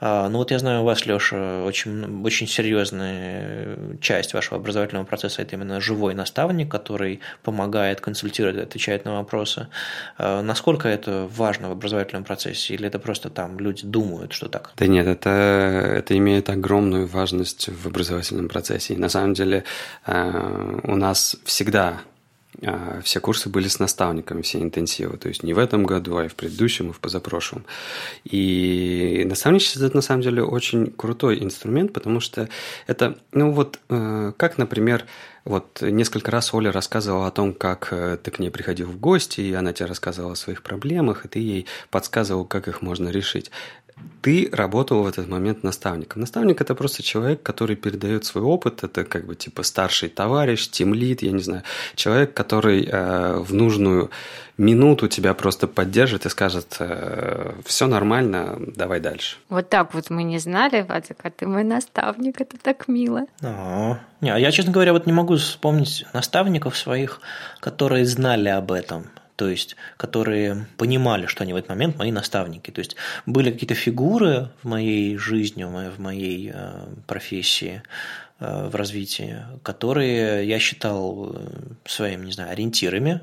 Но 0.00 0.28
ну 0.28 0.38
вот 0.38 0.50
я 0.50 0.58
знаю 0.58 0.82
у 0.82 0.84
вас, 0.84 1.06
Леша, 1.06 1.62
очень, 1.62 2.24
очень 2.24 2.48
серьезная 2.48 3.78
часть 4.00 4.34
вашего 4.34 4.56
образовательного 4.56 5.04
процесса– 5.04 5.42
это 5.42 5.54
именно 5.54 5.80
живой 5.80 6.14
наставник, 6.14 6.68
который 6.68 7.20
помогает 7.44 8.00
консультировать 8.00 8.71
отвечает 8.72 9.04
на 9.04 9.14
вопросы. 9.14 9.66
Э, 10.18 10.40
насколько 10.42 10.88
это 10.88 11.28
важно 11.30 11.68
в 11.68 11.72
образовательном 11.72 12.24
процессе, 12.24 12.74
или 12.74 12.86
это 12.86 12.98
просто 12.98 13.30
там 13.30 13.58
люди 13.58 13.86
думают, 13.86 14.32
что 14.32 14.48
так? 14.48 14.72
Да 14.76 14.86
нет, 14.86 15.06
это, 15.06 15.30
это 15.30 16.16
имеет 16.16 16.48
огромную 16.48 17.06
важность 17.06 17.68
в 17.68 17.86
образовательном 17.86 18.48
процессе. 18.48 18.94
И 18.94 18.96
на 18.96 19.08
самом 19.08 19.34
деле 19.34 19.64
э, 20.06 20.80
у 20.84 20.96
нас 20.96 21.36
всегда 21.44 22.00
все 23.02 23.20
курсы 23.20 23.48
были 23.48 23.68
с 23.68 23.78
наставниками, 23.78 24.42
все 24.42 24.60
интенсивы. 24.60 25.16
То 25.16 25.28
есть 25.28 25.42
не 25.42 25.54
в 25.54 25.58
этом 25.58 25.84
году, 25.84 26.16
а 26.16 26.26
и 26.26 26.28
в 26.28 26.34
предыдущем, 26.34 26.90
и 26.90 26.92
в 26.92 27.00
позапрошлом. 27.00 27.64
И 28.24 29.24
наставничество– 29.26 29.84
это 29.86 29.96
на 29.96 30.02
самом 30.02 30.22
деле 30.22 30.42
очень 30.42 30.86
крутой 30.86 31.42
инструмент, 31.42 31.92
потому 31.92 32.20
что 32.20 32.48
это, 32.86 33.18
ну 33.32 33.52
вот, 33.52 33.80
как, 33.88 34.58
например, 34.58 35.06
вот 35.44 35.82
несколько 35.82 36.30
раз 36.30 36.54
Оля 36.54 36.70
рассказывала 36.70 37.26
о 37.26 37.30
том, 37.32 37.52
как 37.52 37.88
э, 37.90 38.16
ты 38.22 38.30
к 38.30 38.38
ней 38.38 38.50
приходил 38.50 38.86
в 38.86 39.00
гости, 39.00 39.40
и 39.40 39.52
она 39.52 39.72
тебе 39.72 39.86
рассказывала 39.86 40.34
о 40.34 40.36
своих 40.36 40.62
проблемах, 40.62 41.24
и 41.24 41.28
ты 41.28 41.40
ей 41.40 41.66
подсказывал, 41.90 42.44
как 42.44 42.68
их 42.68 42.80
можно 42.80 43.08
решить. 43.08 43.50
Ты 44.22 44.48
работал 44.52 45.02
в 45.02 45.06
этот 45.06 45.28
момент 45.28 45.62
наставником. 45.64 46.20
Наставник– 46.20 46.60
это 46.60 46.74
просто 46.74 47.02
человек, 47.02 47.42
который 47.42 47.76
передает 47.76 48.24
свой 48.24 48.44
опыт. 48.44 48.84
Это 48.84 49.04
как 49.04 49.26
бы 49.26 49.34
типа 49.34 49.62
старший 49.62 50.08
товарищ, 50.08 50.68
тимлит, 50.68 51.22
я 51.22 51.32
не 51.32 51.42
знаю. 51.42 51.62
Человек, 51.94 52.32
который 52.34 52.84
э, 52.84 53.36
в 53.38 53.52
нужную 53.52 54.10
минуту 54.58 55.08
тебя 55.08 55.34
просто 55.34 55.66
поддержит 55.66 56.26
и 56.26 56.28
скажет, 56.28 56.76
э, 56.78 57.52
все 57.64 57.86
нормально, 57.86 58.58
давай 58.76 59.00
дальше. 59.00 59.36
Вот 59.48 59.68
так 59.68 59.94
вот 59.94 60.10
мы 60.10 60.22
не 60.22 60.38
знали, 60.38 60.82
Вадик, 60.82 61.18
а 61.22 61.30
ты 61.30 61.46
мой 61.46 61.64
наставник, 61.64 62.40
это 62.40 62.56
так 62.58 62.88
мило. 62.88 63.22
А, 63.42 63.98
не, 64.20 64.30
а 64.30 64.38
я, 64.38 64.52
честно 64.52 64.72
говоря, 64.72 64.92
вот 64.92 65.06
не 65.06 65.12
могу 65.12 65.36
вспомнить 65.36 66.04
наставников 66.12 66.76
своих, 66.76 67.20
которые 67.60 68.04
знали 68.06 68.48
об 68.48 68.70
этом 68.72 69.06
то 69.42 69.48
есть 69.48 69.74
которые 69.96 70.66
понимали, 70.76 71.26
что 71.26 71.42
они 71.42 71.52
в 71.52 71.56
этот 71.56 71.70
момент 71.70 71.98
мои 71.98 72.12
наставники. 72.12 72.70
То 72.70 72.78
есть 72.78 72.94
были 73.26 73.50
какие-то 73.50 73.74
фигуры 73.74 74.50
в 74.62 74.68
моей 74.68 75.16
жизни, 75.16 75.64
в 75.64 75.98
моей 75.98 76.52
э, 76.54 76.86
профессии, 77.08 77.82
э, 78.38 78.68
в 78.68 78.76
развитии, 78.76 79.38
которые 79.64 80.46
я 80.46 80.60
считал 80.60 81.32
э, 81.34 81.48
своими, 81.84 82.26
не 82.26 82.30
знаю, 82.30 82.52
ориентирами, 82.52 83.22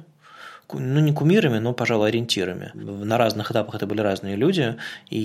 ну, 0.73 0.99
не 0.99 1.13
кумирами, 1.13 1.59
но, 1.59 1.71
пожалуй, 1.71 2.09
ориентирами. 2.09 2.71
На 2.73 3.17
разных 3.17 3.51
этапах 3.51 3.75
это 3.75 3.87
были 3.87 4.01
разные 4.01 4.35
люди, 4.35 4.75
и 5.09 5.19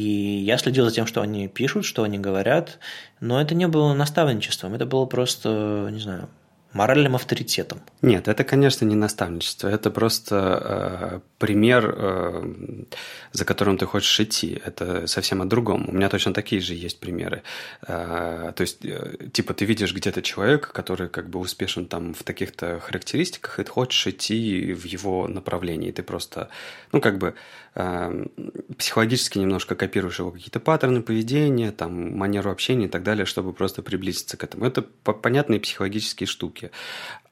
я 0.46 0.58
следил 0.58 0.84
за 0.84 0.94
тем, 0.94 1.08
что 1.08 1.22
они 1.22 1.48
пишут, 1.48 1.86
что 1.86 2.04
они 2.04 2.18
говорят, 2.18 2.78
но 3.18 3.40
это 3.40 3.56
не 3.56 3.66
было 3.66 3.94
наставничеством, 3.94 4.74
это 4.74 4.86
было 4.86 5.06
просто, 5.06 5.88
не 5.90 5.98
знаю, 5.98 6.28
моральным 6.74 7.14
авторитетом. 7.14 7.80
Нет, 8.02 8.28
это, 8.28 8.44
конечно, 8.44 8.84
не 8.84 8.96
наставничество, 8.96 9.68
это 9.68 9.90
просто 9.90 10.34
э, 10.36 11.20
пример, 11.38 11.94
э, 11.96 12.84
за 13.32 13.44
которым 13.44 13.78
ты 13.78 13.86
хочешь 13.86 14.20
идти. 14.20 14.60
Это 14.64 15.06
совсем 15.06 15.40
о 15.40 15.46
другом. 15.46 15.88
У 15.88 15.92
меня 15.92 16.08
точно 16.08 16.34
такие 16.34 16.60
же 16.60 16.74
есть 16.74 17.00
примеры. 17.00 17.42
Э, 17.86 18.52
то 18.54 18.60
есть, 18.60 18.84
э, 18.84 19.28
типа, 19.32 19.54
ты 19.54 19.64
видишь 19.64 19.94
где-то 19.94 20.20
человека, 20.20 20.72
который 20.72 21.08
как 21.08 21.30
бы 21.30 21.38
успешен 21.38 21.86
там 21.86 22.12
в 22.12 22.24
таких-то 22.24 22.80
характеристиках, 22.80 23.60
и 23.60 23.62
ты 23.62 23.70
хочешь 23.70 24.06
идти 24.06 24.72
в 24.72 24.84
его 24.84 25.28
направлении. 25.28 25.92
Ты 25.92 26.02
просто, 26.02 26.48
ну, 26.92 27.00
как 27.00 27.18
бы 27.18 27.34
э, 27.74 28.26
психологически 28.78 29.38
немножко 29.38 29.74
копируешь 29.74 30.18
его 30.18 30.30
какие-то 30.30 30.60
паттерны 30.60 31.02
поведения, 31.02 31.72
там, 31.72 32.16
манеру 32.16 32.50
общения 32.50 32.86
и 32.86 32.88
так 32.88 33.02
далее, 33.02 33.26
чтобы 33.26 33.52
просто 33.52 33.82
приблизиться 33.82 34.36
к 34.36 34.44
этому. 34.44 34.66
Это 34.66 34.82
понятные 34.82 35.60
психологические 35.60 36.26
штуки 36.26 36.44
штуки. 36.44 36.70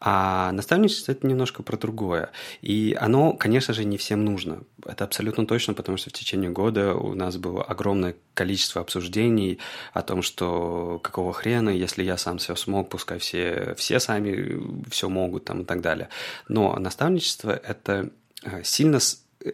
А 0.00 0.50
наставничество– 0.52 1.12
это 1.12 1.26
немножко 1.26 1.62
про 1.62 1.76
другое. 1.76 2.30
И 2.60 2.96
оно, 3.00 3.34
конечно 3.34 3.74
же, 3.74 3.84
не 3.84 3.96
всем 3.96 4.24
нужно. 4.24 4.62
Это 4.84 5.04
абсолютно 5.04 5.46
точно, 5.46 5.74
потому 5.74 5.96
что 5.96 6.10
в 6.10 6.12
течение 6.12 6.50
года 6.50 6.94
у 6.94 7.14
нас 7.14 7.36
было 7.36 7.62
огромное 7.62 8.16
количество 8.34 8.80
обсуждений 8.80 9.58
о 9.92 10.02
том, 10.02 10.22
что 10.22 10.98
какого 11.02 11.32
хрена, 11.32 11.70
если 11.70 12.02
я 12.02 12.16
сам 12.16 12.38
все 12.38 12.56
смог, 12.56 12.88
пускай 12.88 13.18
все, 13.18 13.74
все 13.76 14.00
сами 14.00 14.88
все 14.90 15.08
могут 15.08 15.44
там, 15.44 15.60
и 15.60 15.64
так 15.64 15.80
далее. 15.80 16.08
Но 16.48 16.76
наставничество– 16.78 17.50
это 17.64 18.10
э, 18.44 18.62
сильно 18.64 18.98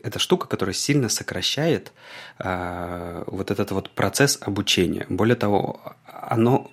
это 0.02 0.18
штука, 0.18 0.46
которая 0.46 0.74
сильно 0.74 1.08
сокращает 1.08 1.92
э, 2.38 3.24
вот 3.26 3.50
этот 3.50 3.70
вот 3.70 3.90
процесс 3.90 4.38
обучения. 4.40 5.06
Более 5.08 5.36
того, 5.36 5.80
оно 6.06 6.70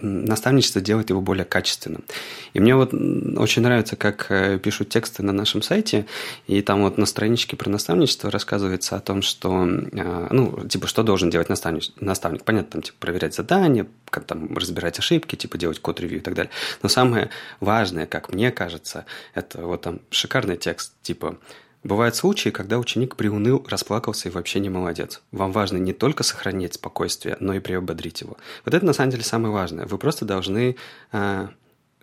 наставничество 0.00 0.80
делает 0.80 1.10
его 1.10 1.20
более 1.20 1.44
качественным. 1.44 2.04
И 2.52 2.60
мне 2.60 2.74
вот 2.74 2.92
очень 2.92 3.62
нравится, 3.62 3.96
как 3.96 4.26
э, 4.30 4.58
пишут 4.58 4.90
тексты 4.90 5.22
на 5.22 5.32
нашем 5.32 5.62
сайте, 5.62 6.06
и 6.46 6.62
там 6.62 6.82
вот 6.82 6.98
на 6.98 7.06
страничке 7.06 7.56
про 7.56 7.70
наставничество 7.70 8.30
рассказывается 8.30 8.96
о 8.96 9.00
том, 9.00 9.22
что, 9.22 9.66
э, 9.66 10.28
ну, 10.30 10.66
типа, 10.68 10.86
что 10.86 11.02
должен 11.02 11.30
делать 11.30 11.48
наставник. 11.48 11.84
наставник. 12.00 12.44
Понятно, 12.44 12.72
там, 12.72 12.82
типа, 12.82 12.96
проверять 13.00 13.34
задания, 13.34 13.86
как 14.10 14.24
там 14.24 14.56
разбирать 14.56 14.98
ошибки, 14.98 15.36
типа, 15.36 15.58
делать 15.58 15.80
код-ревью 15.80 16.18
и 16.18 16.22
так 16.22 16.34
далее. 16.34 16.50
Но 16.82 16.88
самое 16.88 17.30
важное, 17.60 18.06
как 18.06 18.32
мне 18.32 18.50
кажется, 18.50 19.04
это 19.34 19.66
вот 19.66 19.82
там 19.82 20.00
шикарный 20.10 20.56
текст, 20.56 20.92
типа, 21.02 21.38
Бывают 21.84 22.16
случаи, 22.16 22.50
когда 22.50 22.78
ученик 22.78 23.14
приуныл, 23.16 23.64
расплакался 23.68 24.28
и 24.28 24.32
вообще 24.32 24.58
не 24.58 24.68
молодец. 24.68 25.22
Вам 25.30 25.52
важно 25.52 25.76
не 25.76 25.92
только 25.92 26.24
сохранить 26.24 26.74
спокойствие, 26.74 27.36
но 27.40 27.54
и 27.54 27.60
приободрить 27.60 28.20
его. 28.20 28.36
Вот 28.64 28.74
это 28.74 28.84
на 28.84 28.92
самом 28.92 29.10
деле 29.10 29.22
самое 29.22 29.54
важное. 29.54 29.86
Вы 29.86 29.96
просто 29.96 30.24
должны 30.24 30.76
э, 31.12 31.48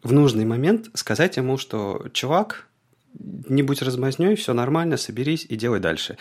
в 0.01 0.13
нужный 0.13 0.45
момент 0.45 0.89
сказать 0.93 1.35
ему, 1.35 1.57
что 1.57 2.05
чувак, 2.13 2.67
не 3.13 3.63
будь 3.63 3.81
размазнёй, 3.81 4.35
все 4.35 4.53
нормально, 4.53 4.97
соберись 4.97 5.45
и 5.47 5.55
делай 5.57 5.79
дальше. 5.79 6.17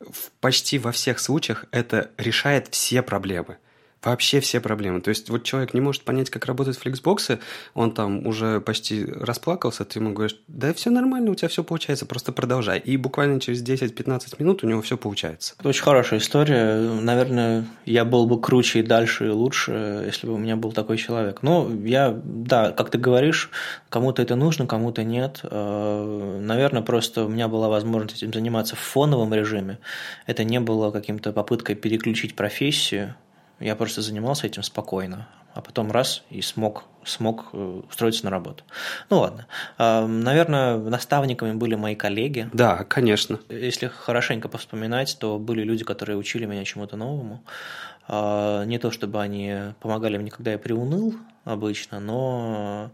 В 0.00 0.30
почти 0.40 0.78
во 0.78 0.92
всех 0.92 1.18
случаях 1.18 1.64
это 1.70 2.10
решает 2.18 2.68
все 2.68 3.02
проблемы– 3.02 3.56
вообще 4.02 4.40
все 4.40 4.60
проблемы. 4.60 5.00
То 5.00 5.10
есть 5.10 5.28
вот 5.28 5.44
человек 5.44 5.74
не 5.74 5.80
может 5.80 6.02
понять, 6.02 6.30
как 6.30 6.46
работают 6.46 6.78
фликсбоксы, 6.78 7.40
он 7.74 7.92
там 7.92 8.26
уже 8.26 8.60
почти 8.60 9.04
расплакался, 9.04 9.84
ты 9.84 9.98
ему 9.98 10.12
говоришь, 10.12 10.36
да 10.46 10.72
все 10.72 10.90
нормально, 10.90 11.30
у 11.30 11.34
тебя 11.34 11.48
все 11.48 11.64
получается, 11.64 12.06
просто 12.06 12.32
продолжай. 12.32 12.78
И 12.78 12.96
буквально 12.96 13.40
через 13.40 13.62
10-15 13.62 14.36
минут 14.38 14.62
у 14.62 14.68
него 14.68 14.82
все 14.82 14.96
получается. 14.96 15.54
Это 15.58 15.68
очень 15.68 15.82
хорошая 15.82 16.20
история. 16.20 16.78
Наверное, 17.00 17.66
я 17.84 18.04
был 18.04 18.26
бы 18.26 18.40
круче 18.40 18.80
и 18.80 18.82
дальше, 18.82 19.26
и 19.26 19.30
лучше, 19.30 20.04
если 20.06 20.26
бы 20.26 20.34
у 20.34 20.38
меня 20.38 20.56
был 20.56 20.72
такой 20.72 20.96
человек. 20.96 21.42
Но 21.42 21.68
я, 21.84 22.16
да, 22.24 22.70
как 22.70 22.90
ты 22.90 22.98
говоришь, 22.98 23.50
кому-то 23.88 24.22
это 24.22 24.36
нужно, 24.36 24.66
кому-то 24.66 25.02
нет. 25.02 25.40
Э, 25.42 26.40
наверное, 26.40 26.82
просто 26.82 27.24
у 27.24 27.28
меня 27.28 27.48
была 27.48 27.68
возможность 27.68 28.22
этим 28.22 28.32
заниматься 28.32 28.76
в 28.76 28.80
фоновом 28.80 29.34
режиме. 29.34 29.78
Это 30.26 30.44
не 30.44 30.60
было 30.60 30.90
каким-то 30.90 31.32
попыткой 31.32 31.74
переключить 31.74 32.36
профессию, 32.36 33.16
я 33.60 33.76
просто 33.76 34.02
занимался 34.02 34.46
этим 34.46 34.62
спокойно, 34.62 35.28
а 35.54 35.60
потом 35.60 35.90
раз 35.90 36.22
и 36.30 36.40
смог, 36.42 36.84
смог 37.04 37.46
э, 37.52 37.82
устроиться 37.88 38.24
на 38.24 38.30
работу. 38.30 38.64
Ну 39.10 39.18
ладно. 39.20 39.46
А, 39.76 40.06
наверное, 40.06 40.76
наставниками 40.78 41.52
были 41.52 41.74
мои 41.74 41.94
коллеги. 41.94 42.48
Да, 42.52 42.84
конечно. 42.84 43.40
Если 43.48 43.88
хорошенько 43.88 44.48
повспоминать, 44.48 45.16
то 45.18 45.38
были 45.38 45.62
люди, 45.62 45.84
которые 45.84 46.16
учили 46.16 46.46
меня 46.46 46.64
чему-то 46.64 46.96
новому. 46.96 47.42
А, 48.06 48.64
не 48.64 48.78
то 48.78 48.90
чтобы 48.90 49.20
они 49.20 49.74
помогали 49.80 50.18
мне, 50.18 50.30
когда 50.30 50.52
я 50.52 50.58
приуныл 50.58 51.14
обычно, 51.44 52.00
но 52.00 52.90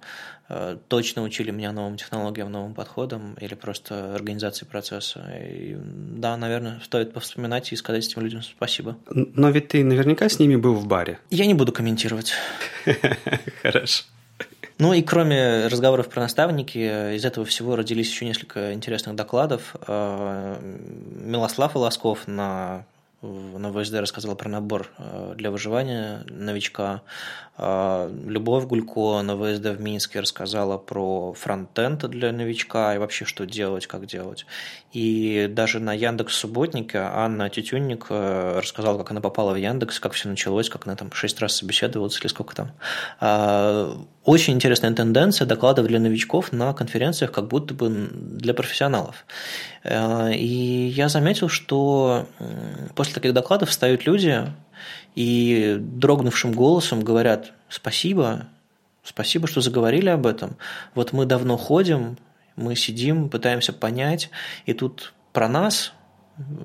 Э, 0.46 0.76
точно 0.88 1.22
учили 1.22 1.50
меня 1.50 1.72
новым 1.72 1.96
технологиям, 1.96 2.52
новым 2.52 2.74
подходам 2.74 3.34
или 3.40 3.54
просто 3.54 4.14
организации 4.14 4.66
процесса. 4.66 5.24
И, 5.40 5.74
да, 5.76 6.36
наверное, 6.36 6.80
стоит 6.84 7.14
повспоминать 7.14 7.72
и 7.72 7.76
сказать 7.76 8.06
этим 8.06 8.22
людям 8.22 8.42
спасибо. 8.42 8.96
Но 9.06 9.48
ведь 9.50 9.68
ты 9.68 9.82
наверняка 9.82 10.28
с 10.28 10.38
ними 10.38 10.56
был 10.56 10.74
в 10.74 10.86
баре. 10.86 11.18
Я 11.30 11.46
не 11.46 11.54
буду 11.54 11.72
комментировать. 11.72 12.34
Хорошо. 13.62 14.04
Ну 14.78 14.92
и 14.92 15.02
кроме 15.02 15.68
разговоров 15.68 16.08
про 16.08 16.22
наставники, 16.22 17.14
из 17.14 17.24
этого 17.24 17.46
всего 17.46 17.76
родились 17.76 18.10
еще 18.10 18.26
несколько 18.26 18.74
интересных 18.74 19.14
докладов. 19.14 19.74
Э, 19.86 20.56
Милослав 21.22 21.74
Волосков 21.74 22.28
на 22.28 22.84
на 23.24 23.72
ВСД 23.72 23.94
рассказала 23.94 24.34
про 24.34 24.48
набор 24.48 24.90
э, 24.98 25.34
для 25.36 25.50
выживания 25.50 26.24
новичка. 26.28 27.02
А, 27.56 28.10
Любовь 28.26 28.64
Гулько 28.64 29.22
на 29.22 29.36
ВСД 29.36 29.66
в 29.66 29.80
Минске 29.80 30.20
рассказала 30.20 30.76
про 30.76 31.32
фронтенд 31.34 32.08
для 32.10 32.32
новичка 32.32 32.94
и 32.94 32.98
вообще 32.98 33.24
что 33.24 33.46
делать, 33.46 33.86
как 33.86 34.06
делать. 34.06 34.46
И 34.92 35.48
даже 35.50 35.80
на 35.80 35.92
Яндекс 35.92 36.34
Субботнике 36.34 36.98
Анна 36.98 37.48
Тютюнник 37.48 38.06
э, 38.10 38.58
рассказала, 38.58 38.98
как 38.98 39.10
она 39.10 39.20
попала 39.20 39.52
в 39.52 39.56
Яндекс, 39.56 40.00
как 40.00 40.12
все 40.12 40.28
началось, 40.28 40.68
как 40.68 40.86
она 40.86 40.96
там 40.96 41.12
шесть 41.12 41.40
раз 41.40 41.56
собеседовалась 41.56 42.18
или 42.20 42.28
сколько 42.28 42.54
там. 42.54 42.72
Очень 44.24 44.54
интересная 44.54 44.92
тенденция 44.92 45.46
докладов 45.46 45.86
для 45.86 46.00
новичков 46.00 46.50
на 46.50 46.72
конференциях, 46.72 47.30
как 47.30 47.48
будто 47.48 47.74
бы 47.74 47.90
для 47.90 48.54
профессионалов. 48.54 49.26
Э, 49.82 50.34
и 50.34 50.86
я 50.88 51.08
заметил, 51.08 51.48
что 51.48 52.26
после 52.94 53.14
таких 53.14 53.34
докладов 53.34 53.68
встают 53.68 54.06
люди, 54.06 54.46
и 55.14 55.76
дрогнувшим 55.78 56.52
голосом 56.52 57.02
говорят 57.02 57.52
«спасибо, 57.68 58.48
спасибо, 59.02 59.46
что 59.46 59.60
заговорили 59.60 60.08
об 60.08 60.26
этом. 60.26 60.56
Вот 60.94 61.12
мы 61.12 61.26
давно 61.26 61.56
ходим, 61.56 62.16
мы 62.56 62.76
сидим, 62.76 63.28
пытаемся 63.28 63.72
понять, 63.72 64.30
и 64.66 64.72
тут 64.72 65.12
про 65.32 65.48
нас, 65.48 65.92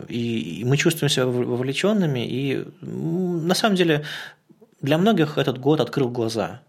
и, 0.08 0.64
мы 0.66 0.78
чувствуем 0.78 1.10
себя 1.10 1.26
вовлеченными, 1.26 2.26
и 2.26 2.66
на 2.82 3.54
самом 3.54 3.76
деле 3.76 4.06
для 4.82 4.98
многих 4.98 5.38
этот 5.38 5.60
год 5.60 5.80
открыл 5.80 6.10
глаза. 6.10 6.62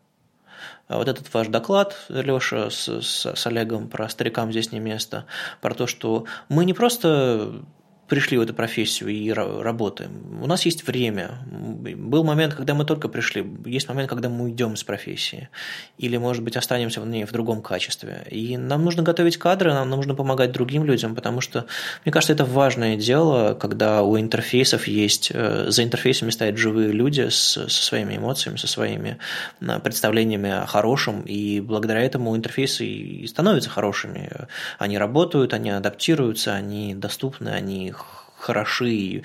А 0.90 0.96
вот 0.96 1.06
этот 1.06 1.32
ваш 1.32 1.46
доклад, 1.46 1.96
Леша, 2.08 2.68
с, 2.68 2.88
с, 2.88 3.24
с 3.24 3.46
Олегом 3.46 3.88
про 3.88 4.08
старикам 4.08 4.50
здесь 4.50 4.72
не 4.72 4.80
место, 4.80 5.24
про 5.60 5.72
то, 5.72 5.86
что 5.86 6.24
мы 6.48 6.64
не 6.64 6.74
просто 6.74 7.62
пришли 8.10 8.36
в 8.36 8.40
эту 8.40 8.52
профессию 8.54 9.08
и 9.08 9.30
работаем. 9.30 10.10
У 10.42 10.46
нас 10.48 10.66
есть 10.66 10.84
время. 10.84 11.38
Был 11.46 12.24
момент, 12.24 12.54
когда 12.54 12.74
мы 12.74 12.84
только 12.84 13.08
пришли, 13.08 13.46
есть 13.64 13.88
момент, 13.88 14.10
когда 14.10 14.28
мы 14.28 14.46
уйдем 14.46 14.74
с 14.74 14.82
профессии. 14.82 15.48
Или, 15.96 16.16
может 16.16 16.42
быть, 16.42 16.56
останемся 16.56 17.00
в 17.00 17.06
ней 17.06 17.24
в 17.24 17.30
другом 17.30 17.62
качестве. 17.62 18.26
И 18.28 18.56
нам 18.56 18.84
нужно 18.84 19.04
готовить 19.04 19.36
кадры, 19.36 19.72
нам 19.72 19.88
нужно 19.88 20.16
помогать 20.16 20.50
другим 20.50 20.84
людям, 20.84 21.14
потому 21.14 21.40
что, 21.40 21.66
мне 22.04 22.12
кажется, 22.12 22.32
это 22.32 22.44
важное 22.44 22.96
дело, 22.96 23.54
когда 23.54 24.02
у 24.02 24.18
интерфейсов 24.18 24.88
есть, 24.88 25.30
э, 25.32 25.66
за 25.68 25.84
интерфейсами 25.84 26.30
стоят 26.30 26.56
живые 26.56 26.90
люди 26.90 27.28
с, 27.28 27.68
со 27.68 27.68
своими 27.68 28.16
эмоциями, 28.16 28.56
со 28.56 28.66
своими 28.66 29.18
э, 29.60 29.78
представлениями 29.78 30.50
о 30.50 30.66
хорошем, 30.66 31.22
и 31.22 31.60
благодаря 31.60 32.00
этому 32.00 32.36
интерфейсы 32.36 32.84
и 32.86 33.26
становятся 33.28 33.70
хорошими. 33.70 34.48
Они 34.78 34.98
работают, 34.98 35.54
они 35.54 35.70
адаптируются, 35.70 36.54
они 36.54 36.96
доступны, 36.96 37.50
они 37.50 37.92
хороши 38.40 38.90
и 38.90 39.22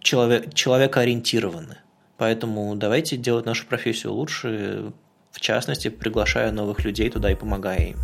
человек, 0.00 0.54
человекоориентированы. 0.54 1.78
Поэтому 2.16 2.74
давайте 2.76 3.16
делать 3.16 3.44
нашу 3.44 3.66
профессию 3.66 4.12
лучше, 4.12 4.92
в 5.32 5.40
частности, 5.40 5.88
приглашая 5.88 6.50
новых 6.52 6.84
людей 6.84 7.10
туда 7.10 7.30
и 7.30 7.34
помогая 7.34 7.88
им. 7.88 7.98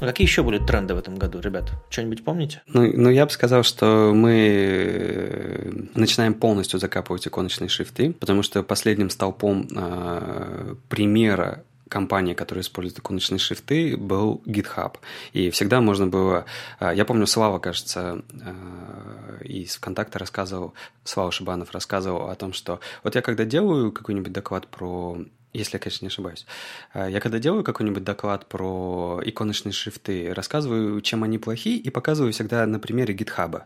А 0.00 0.06
какие 0.06 0.26
еще 0.26 0.42
были 0.42 0.58
тренды 0.58 0.94
в 0.94 0.98
этом 0.98 1.16
году, 1.16 1.40
ребят? 1.40 1.72
Что-нибудь 1.90 2.24
помните? 2.24 2.62
Ну, 2.66 2.90
ну, 2.94 3.10
я 3.10 3.26
бы 3.26 3.32
сказал, 3.32 3.62
что 3.62 4.12
мы 4.14 4.32
э, 4.32 5.70
начинаем 5.94 6.32
полностью 6.32 6.80
закапывать 6.80 7.26
иконочные 7.26 7.68
шрифты, 7.68 8.14
потому 8.14 8.42
что 8.42 8.62
последним 8.62 9.10
столпом 9.10 9.68
э, 9.70 10.74
примера 10.88 11.64
компании, 11.90 12.32
которые 12.32 12.62
используют 12.62 13.00
иконочные 13.00 13.38
шрифты, 13.38 13.96
был 13.96 14.40
GitHub. 14.46 14.96
И 15.34 15.50
всегда 15.50 15.82
можно 15.82 16.06
было... 16.06 16.46
А, 16.78 16.94
я 16.94 17.04
помню, 17.04 17.26
Слава, 17.26 17.58
кажется, 17.58 18.22
а, 18.40 19.38
из 19.42 19.76
ВКонтакта 19.76 20.18
рассказывал, 20.18 20.72
Слава 21.04 21.30
Шибанов 21.32 21.72
рассказывал 21.72 22.30
о 22.30 22.34
том, 22.36 22.54
что 22.54 22.80
вот 23.04 23.14
я 23.16 23.22
когда 23.22 23.44
делаю 23.44 23.92
какой-нибудь 23.92 24.32
доклад 24.32 24.68
про 24.68 25.18
если 25.52 25.74
я, 25.74 25.78
конечно, 25.80 26.04
не 26.04 26.10
ошибаюсь. 26.10 26.46
А, 26.92 27.08
я 27.10 27.18
когда 27.18 27.40
делаю 27.40 27.64
какой-нибудь 27.64 28.04
доклад 28.04 28.46
про 28.46 29.20
иконочные 29.24 29.72
шрифты, 29.72 30.32
рассказываю, 30.32 31.00
чем 31.00 31.24
они 31.24 31.38
плохи, 31.38 31.70
и 31.70 31.90
показываю 31.90 32.32
всегда 32.32 32.64
на 32.66 32.78
примере 32.78 33.14
GitHub. 33.14 33.62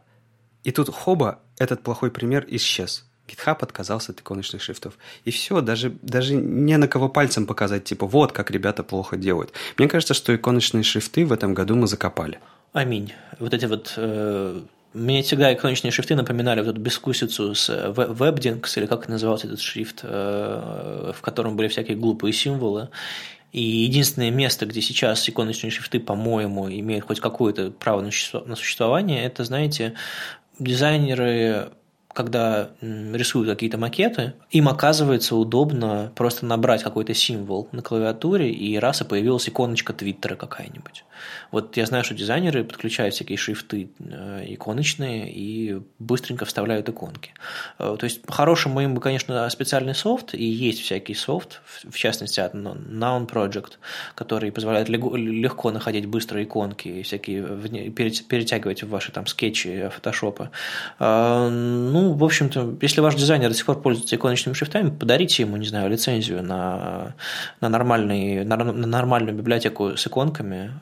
И 0.63 0.71
тут 0.73 0.89
хоба, 0.89 1.41
этот 1.59 1.83
плохой 1.83 2.11
пример 2.11 2.47
исчез. 2.49 3.07
GitHub 3.29 3.57
отказался 3.61 4.13
от 4.13 4.21
иконочных 4.21 4.63
шрифтов. 4.63 4.95
И 5.25 5.31
все, 5.31 5.61
даже, 5.61 5.97
даже 6.03 6.35
не 6.35 6.77
на 6.77 6.89
кого 6.89 7.09
пальцем 7.09 7.47
показать, 7.47 7.85
типа, 7.85 8.07
вот 8.07 8.33
как 8.33 8.51
ребята 8.51 8.83
плохо 8.83 9.17
делают. 9.17 9.53
Мне 9.79 9.89
кажется, 9.89 10.15
что 10.15 10.35
иконочные 10.35 10.83
шрифты 10.83 11.25
в 11.25 11.33
этом 11.33 11.55
году 11.55 11.75
мы 11.75 11.87
закопали. 11.87 12.39
Аминь. 12.73 13.13
Вот 13.39 13.55
эти 13.55 13.67
вот 13.67 13.95
э, 13.97 14.61
мне 14.93 15.23
всегда 15.23 15.53
иконочные 15.55 15.91
шрифты 15.91 16.15
напоминали 16.17 16.61
вот 16.61 16.71
эту 16.71 16.81
бескусицу 16.81 17.55
с 17.55 17.71
WebDinks, 17.71 18.77
или 18.77 18.87
как 18.87 19.09
назывался 19.09 19.47
этот 19.47 19.61
шрифт, 19.61 20.01
э, 20.03 21.13
в 21.17 21.21
котором 21.21 21.57
были 21.57 21.69
всякие 21.69 21.97
глупые 21.97 22.33
символы. 22.33 22.89
И 23.53 23.63
единственное 23.63 24.31
место, 24.31 24.67
где 24.67 24.81
сейчас 24.83 25.29
иконочные 25.29 25.71
шрифты, 25.71 26.01
по-моему, 26.01 26.69
имеют 26.69 27.07
хоть 27.07 27.21
какое-то 27.21 27.71
право 27.71 28.01
на 28.01 28.57
существование, 28.57 29.25
это, 29.25 29.45
знаете, 29.45 29.95
дизайнеры 30.59 31.71
когда 32.15 32.71
рисуют 32.81 33.51
какие-то 33.51 33.77
макеты, 33.77 34.33
им 34.51 34.69
оказывается 34.69 35.37
удобно 35.37 36.13
просто 36.15 36.47
набрать 36.47 36.83
какой-то 36.83 37.13
символ 37.13 37.69
на 37.73 37.83
клавиатуре, 37.83 38.51
и 38.51 38.79
раз 38.79 39.03
и 39.03 39.05
появилась 39.05 39.49
иконочка 39.49 39.93
Твиттера 39.93 40.37
какая-нибудь. 40.37 41.05
Вот 41.51 41.77
я 41.77 41.87
знаю, 41.87 42.05
что 42.05 42.15
дизайнеры 42.15 42.65
подключают 42.65 43.15
всякие 43.15 43.39
шрифты 43.39 43.91
э, 43.99 44.45
иконочные 44.49 45.33
и 45.33 45.81
быстренько 45.99 46.45
вставляют 46.45 46.89
иконки. 46.89 47.33
Э, 47.79 47.97
то 47.99 48.05
есть 48.05 48.23
по-хорошему 48.23 48.81
им 48.81 48.97
конечно, 49.05 49.49
специальный 49.51 49.95
софт, 49.95 50.35
и 50.35 50.45
есть 50.45 50.81
всякий 50.81 51.15
софт, 51.15 51.61
в 51.85 51.97
частности 51.97 52.41
от 52.41 52.55
Noun 52.55 53.29
Project, 53.29 53.73
который 54.15 54.51
позволяет 54.51 54.89
легко 54.89 55.71
находить 55.71 56.07
быстрые 56.07 56.45
иконки 56.45 56.89
и 56.89 57.03
всякие 57.03 57.43
перетягивать 57.91 58.83
в 58.83 58.89
ваши 58.89 59.13
там 59.13 59.27
скетчи 59.27 59.91
фотошопа. 59.95 60.51
Э, 60.99 61.49
ну, 61.51 62.13
в 62.15 62.25
общем-то, 62.25 62.77
если 62.81 63.01
ваш 63.01 63.15
дизайнер 63.15 63.49
до 63.49 63.55
сих 63.55 63.67
пор 63.67 63.81
пользуется 63.81 64.17
иконочными 64.17 64.55
шрифтами, 64.55 64.91
подарите 64.91 65.43
ему, 65.43 65.57
не 65.57 65.67
знаю, 65.67 65.91
лицензию 65.91 66.43
на, 66.43 67.15
на, 67.61 67.69
нормальный, 67.69 68.45
на 68.45 68.57
нормальную 68.57 69.37
библиотеку 69.37 69.97
с 69.97 70.07
иконками, 70.07 70.73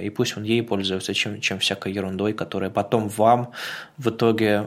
и 0.00 0.10
пусть 0.10 0.36
он 0.36 0.44
ей 0.44 0.62
пользуется, 0.62 1.14
чем, 1.14 1.40
чем 1.40 1.58
всякой 1.58 1.92
ерундой, 1.92 2.32
которая 2.32 2.70
потом 2.70 3.08
вам 3.08 3.52
в 3.98 4.10
итоге 4.10 4.66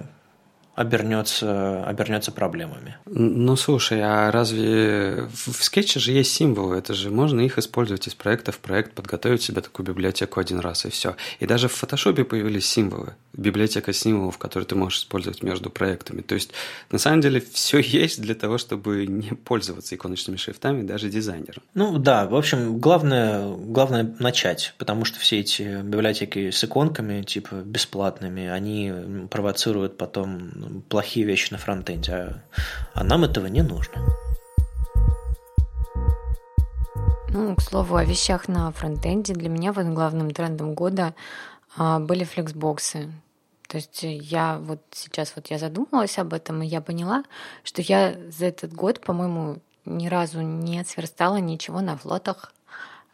обернется, 0.78 1.84
обернется 1.86 2.32
проблемами. 2.32 2.98
Ну, 3.08 3.56
слушай, 3.56 4.00
а 4.00 4.30
разве 4.30 5.28
в 5.34 5.64
скетче 5.64 6.00
же 6.00 6.12
есть 6.12 6.32
символы? 6.32 6.78
Это 6.78 6.94
же 6.94 7.10
можно 7.10 7.42
их 7.42 7.58
использовать 7.58 8.08
из 8.08 8.14
проекта 8.14 8.52
в 8.52 8.60
проект, 8.60 8.94
подготовить 8.94 9.42
себе 9.42 9.62
такую 9.62 9.88
библиотеку 9.88 10.40
один 10.40 10.60
раз 10.60 10.86
и 10.86 10.90
все. 10.90 11.16
И 11.40 11.48
даже 11.48 11.68
в 11.68 11.72
фотошопе 11.72 12.24
появились 12.24 12.68
символы. 12.68 13.16
Библиотека 13.34 13.92
символов, 13.92 14.38
которые 14.38 14.68
ты 14.68 14.76
можешь 14.76 15.00
использовать 15.00 15.42
между 15.42 15.72
проектами. 15.72 16.22
То 16.22 16.36
есть, 16.36 16.52
на 16.92 17.00
самом 17.00 17.22
деле, 17.22 17.42
все 17.54 17.80
есть 17.80 18.22
для 18.22 18.36
того, 18.36 18.60
чтобы 18.60 19.08
не 19.08 19.30
пользоваться 19.30 19.96
иконочными 19.96 20.38
шрифтами 20.38 20.84
даже 20.84 21.10
дизайнером. 21.10 21.64
Ну 21.74 21.98
да, 21.98 22.28
в 22.28 22.36
общем, 22.36 22.78
главное, 22.78 23.52
главное 23.52 24.16
начать, 24.20 24.76
потому 24.78 25.06
что 25.06 25.20
все 25.20 25.40
эти 25.40 25.82
библиотеки 25.82 26.52
с 26.52 26.64
иконками, 26.64 27.24
типа 27.24 27.56
бесплатными, 27.66 28.48
они 28.48 28.94
провоцируют 29.32 29.98
потом 29.98 30.67
плохие 30.90 31.26
вещи 31.26 31.52
на 31.52 31.58
фронтенде, 31.58 32.12
а, 32.12 32.42
а 32.94 33.04
нам 33.04 33.24
этого 33.24 33.48
не 33.48 33.62
нужно. 33.62 34.02
Ну, 37.30 37.56
к 37.56 37.62
слову, 37.62 37.96
о 37.96 38.06
вещах 38.06 38.48
на 38.48 38.72
фронтенде 38.72 39.34
для 39.34 39.50
меня 39.50 39.74
вот 39.74 39.86
главным 39.88 40.32
трендом 40.32 40.74
года 40.74 41.14
а, 41.76 42.00
были 42.00 42.24
флексбоксы. 42.24 43.12
То 43.68 43.78
есть 43.78 44.00
я 44.02 44.58
вот 44.60 44.80
сейчас 44.92 45.34
вот 45.36 45.48
я 45.48 45.60
задумалась 45.60 46.18
об 46.18 46.34
этом, 46.34 46.62
и 46.62 46.68
я 46.68 46.82
поняла, 46.82 47.24
что 47.64 47.82
я 47.82 48.16
за 48.30 48.46
этот 48.46 48.74
год, 48.74 49.02
по-моему, 49.02 49.58
ни 49.86 50.08
разу 50.08 50.42
не 50.42 50.84
сверстала 50.86 51.38
ничего 51.38 51.82
на 51.82 51.98
флотах. 51.98 52.54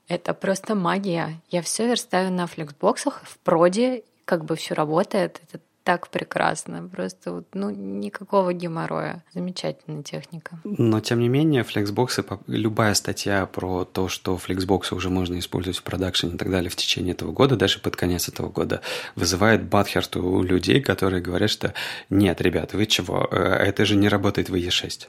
Это 0.08 0.34
просто 0.34 0.76
магия. 0.76 1.41
Я 1.49 1.62
все 1.62 1.88
верстаю 1.88 2.32
на 2.32 2.45
флексбоксах, 2.45 3.22
в 3.24 3.38
проде, 3.39 4.04
как 4.26 4.45
бы 4.45 4.56
все 4.56 4.76
работает. 4.76 5.41
Это 5.49 5.60
так 5.84 6.08
прекрасно. 6.08 6.90
Просто 6.92 7.34
вот, 7.34 7.48
ну, 7.54 7.70
никакого 7.70 8.54
геморроя. 8.54 9.24
Замечательная 9.34 10.04
техника. 10.04 10.60
Но, 10.64 11.00
тем 11.00 11.20
не 11.20 11.30
менее, 11.30 11.64
флексбоксы, 11.64 12.24
любая 12.48 12.94
статья 12.94 13.46
про 13.46 13.86
то, 13.86 14.08
что 14.08 14.38
флексбоксы 14.38 14.96
уже 14.96 15.10
можно 15.10 15.38
использовать 15.40 15.78
в 15.78 15.84
продакшене 15.84 16.36
и 16.36 16.38
так 16.38 16.50
далее 16.50 16.70
в 16.70 16.76
течение 16.76 17.14
этого 17.14 17.32
года, 17.32 17.56
даже 17.56 17.80
под 17.80 17.96
конец 17.96 18.30
этого 18.30 18.50
года, 18.50 18.82
вызывает 19.16 19.64
батхерт 19.64 20.16
у 20.16 20.42
людей, 20.42 20.82
которые 20.82 21.22
говорят, 21.22 21.50
что 21.50 21.74
нет, 22.10 22.42
ребят, 22.42 22.74
вы 22.74 22.86
чего, 22.86 23.28
э, 23.30 23.38
это 23.38 23.86
же 23.86 23.96
не 23.96 24.08
работает 24.08 24.50
в 24.50 24.56
E6. 24.56 25.08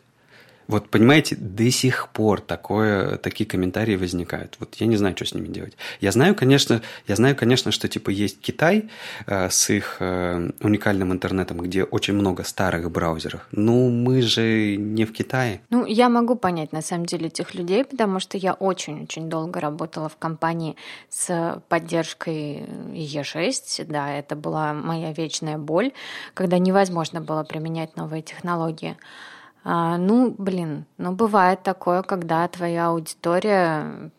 Вот 0.66 0.88
понимаете, 0.88 1.36
до 1.36 1.70
сих 1.70 2.08
пор 2.08 2.40
такое, 2.40 3.16
такие 3.18 3.48
комментарии 3.48 3.96
возникают. 3.96 4.56
Вот 4.60 4.74
я 4.76 4.86
не 4.86 4.96
знаю, 4.96 5.14
что 5.16 5.26
с 5.26 5.34
ними 5.34 5.48
делать. 5.48 5.76
Я 6.00 6.12
знаю, 6.12 6.34
конечно, 6.34 6.80
я 7.06 7.16
знаю, 7.16 7.36
конечно, 7.36 7.70
что 7.72 7.88
типа 7.88 8.10
есть 8.10 8.40
Китай 8.40 8.88
э, 9.26 9.48
с 9.50 9.70
их 9.70 9.96
э, 10.00 10.50
уникальным 10.60 11.12
интернетом, 11.12 11.58
где 11.58 11.84
очень 11.84 12.14
много 12.14 12.44
старых 12.44 12.90
браузеров. 12.90 13.46
Ну, 13.52 13.90
мы 13.90 14.22
же 14.22 14.76
не 14.76 15.04
в 15.04 15.12
Китае. 15.12 15.60
Ну, 15.70 15.84
я 15.86 16.08
могу 16.08 16.36
понять 16.36 16.72
на 16.72 16.82
самом 16.82 17.06
деле 17.06 17.26
этих 17.26 17.54
людей, 17.54 17.84
потому 17.84 18.20
что 18.20 18.38
я 18.38 18.54
очень-очень 18.54 19.28
долго 19.28 19.60
работала 19.60 20.08
в 20.08 20.16
компании 20.16 20.76
с 21.10 21.62
поддержкой 21.68 22.66
E6. 22.92 23.84
Да, 23.86 24.10
это 24.12 24.36
была 24.36 24.72
моя 24.72 25.12
вечная 25.12 25.58
боль, 25.58 25.92
когда 26.34 26.58
невозможно 26.58 27.20
было 27.20 27.44
применять 27.44 27.96
новые 27.96 28.22
технологии. 28.22 28.96
А, 29.64 29.96
ну, 29.96 30.34
блин, 30.36 30.84
ну 30.98 31.12
бывает 31.12 31.62
такое, 31.62 32.02
когда 32.02 32.46
твоя 32.48 32.88
аудитория 32.88 34.10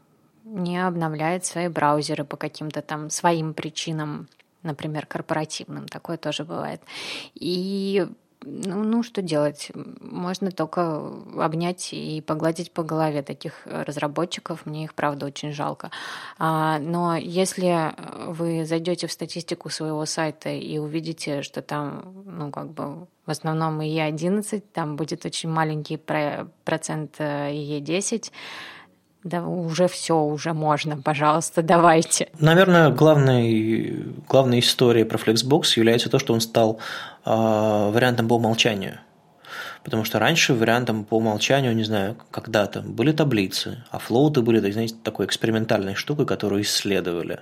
не 0.43 0.85
обновляет 0.85 1.45
свои 1.45 1.67
браузеры 1.67 2.23
по 2.23 2.35
каким-то 2.35 2.81
там 2.81 3.09
своим 3.11 3.53
причинам, 3.53 4.27
например, 4.63 5.05
корпоративным, 5.05 5.87
такое 5.87 6.17
тоже 6.17 6.43
бывает. 6.43 6.81
И 7.35 8.07
ну, 8.45 8.83
ну, 8.83 9.03
что 9.03 9.21
делать? 9.21 9.71
Можно 9.99 10.51
только 10.51 11.11
обнять 11.37 11.93
и 11.93 12.21
погладить 12.21 12.71
по 12.71 12.83
голове 12.83 13.21
таких 13.21 13.65
разработчиков. 13.65 14.65
Мне 14.65 14.85
их, 14.85 14.93
правда, 14.93 15.25
очень 15.25 15.51
жалко. 15.51 15.91
А, 16.37 16.79
но 16.79 17.15
если 17.15 17.93
вы 18.27 18.65
зайдете 18.65 19.07
в 19.07 19.11
статистику 19.11 19.69
своего 19.69 20.05
сайта 20.05 20.49
и 20.49 20.77
увидите, 20.77 21.41
что 21.41 21.61
там, 21.61 22.23
ну, 22.25 22.51
как 22.51 22.71
бы 22.71 23.07
в 23.25 23.31
основном 23.31 23.81
E11, 23.81 24.61
там 24.73 24.95
будет 24.95 25.25
очень 25.25 25.49
маленький 25.49 25.97
процент 25.97 27.19
E10, 27.19 28.31
да 29.25 29.43
уже 29.43 29.87
все, 29.87 30.21
уже 30.21 30.53
можно, 30.53 31.01
пожалуйста, 31.01 31.63
давайте. 31.63 32.29
Наверное, 32.39 32.91
главной, 32.91 34.05
главной 34.29 34.59
историей 34.59 35.03
про 35.03 35.17
Flexbox 35.17 35.63
является 35.77 36.09
то, 36.09 36.19
что 36.19 36.33
он 36.33 36.41
стал 36.41 36.79
э, 37.25 37.31
вариантом 37.31 38.27
по 38.27 38.35
умолчанию. 38.35 38.99
Потому 39.83 40.03
что 40.03 40.19
раньше 40.19 40.53
вариантом 40.53 41.05
по 41.05 41.17
умолчанию, 41.17 41.75
не 41.75 41.83
знаю, 41.83 42.17
когда-то 42.29 42.81
были 42.81 43.11
таблицы, 43.11 43.83
а 43.89 43.97
флоуты 43.97 44.41
были, 44.41 44.59
знаете, 44.71 44.95
такой 45.03 45.25
экспериментальной 45.25 45.95
штукой, 45.95 46.27
которую 46.27 46.61
исследовали. 46.61 47.39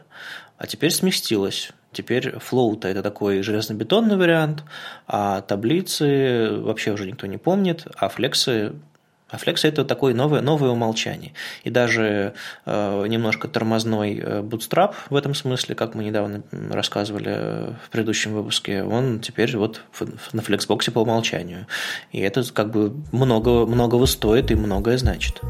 А 0.58 0.68
теперь 0.68 0.92
сместилось. 0.92 1.72
Теперь 1.92 2.40
флоута– 2.40 2.88
это 2.90 3.04
такой 3.04 3.42
железнобетонный 3.44 4.16
вариант, 4.16 4.64
а 5.06 5.42
таблицы 5.42 6.50
вообще 6.60 6.92
уже 6.92 7.06
никто 7.06 7.28
не 7.28 7.38
помнит, 7.38 7.88
а 7.98 8.08
флексы 8.08 8.74
а 9.34 9.38
флекс 9.38 9.66
это 9.66 9.84
такое 9.84 10.14
новое, 10.14 10.42
новое 10.42 10.70
умолчание. 10.70 11.34
И 11.64 11.72
даже 11.72 12.36
э, 12.68 13.08
немножко 13.08 13.48
тормозной 13.48 14.22
э, 14.24 14.42
bootstrap 14.42 14.94
в 15.10 15.16
этом 15.16 15.34
смысле, 15.34 15.74
как 15.74 15.96
мы 15.96 16.04
недавно 16.04 16.44
рассказывали 16.70 17.74
в 17.84 17.90
предыдущем 17.90 18.34
выпуске, 18.34 18.84
он 18.84 19.22
теперь 19.22 19.58
вот 19.58 19.82
на 20.34 20.44
флексбоксе 20.44 20.92
по 20.92 21.00
умолчанию. 21.00 21.66
И 22.12 22.20
это 22.20 22.44
как 22.54 22.70
бы 22.70 22.94
много, 23.12 23.66
многого 23.66 24.06
стоит 24.06 24.52
и 24.52 24.56
многое 24.56 25.00
значит. 25.00 25.42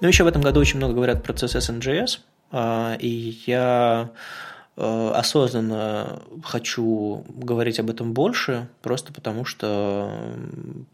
Ну, 0.00 0.08
еще 0.08 0.24
в 0.24 0.26
этом 0.26 0.42
году 0.42 0.58
очень 0.58 0.78
много 0.78 0.94
говорят 0.94 1.22
про 1.22 1.34
CSS 1.34 1.78
NGS, 1.78 2.18
а, 2.50 2.96
и 2.98 3.38
я 3.46 4.10
Э, 4.10 4.51
осознанно 4.76 6.22
хочу 6.42 7.24
говорить 7.28 7.78
об 7.78 7.90
этом 7.90 8.14
больше, 8.14 8.68
просто 8.80 9.12
потому 9.12 9.44
что, 9.44 10.10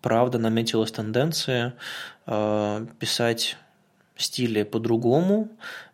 правда, 0.03 0.39
наметилась 0.39 0.91
тенденция 0.91 1.75
э, 2.27 2.87
писать 2.99 3.57
стили 4.17 4.65
по-другому, 4.65 5.49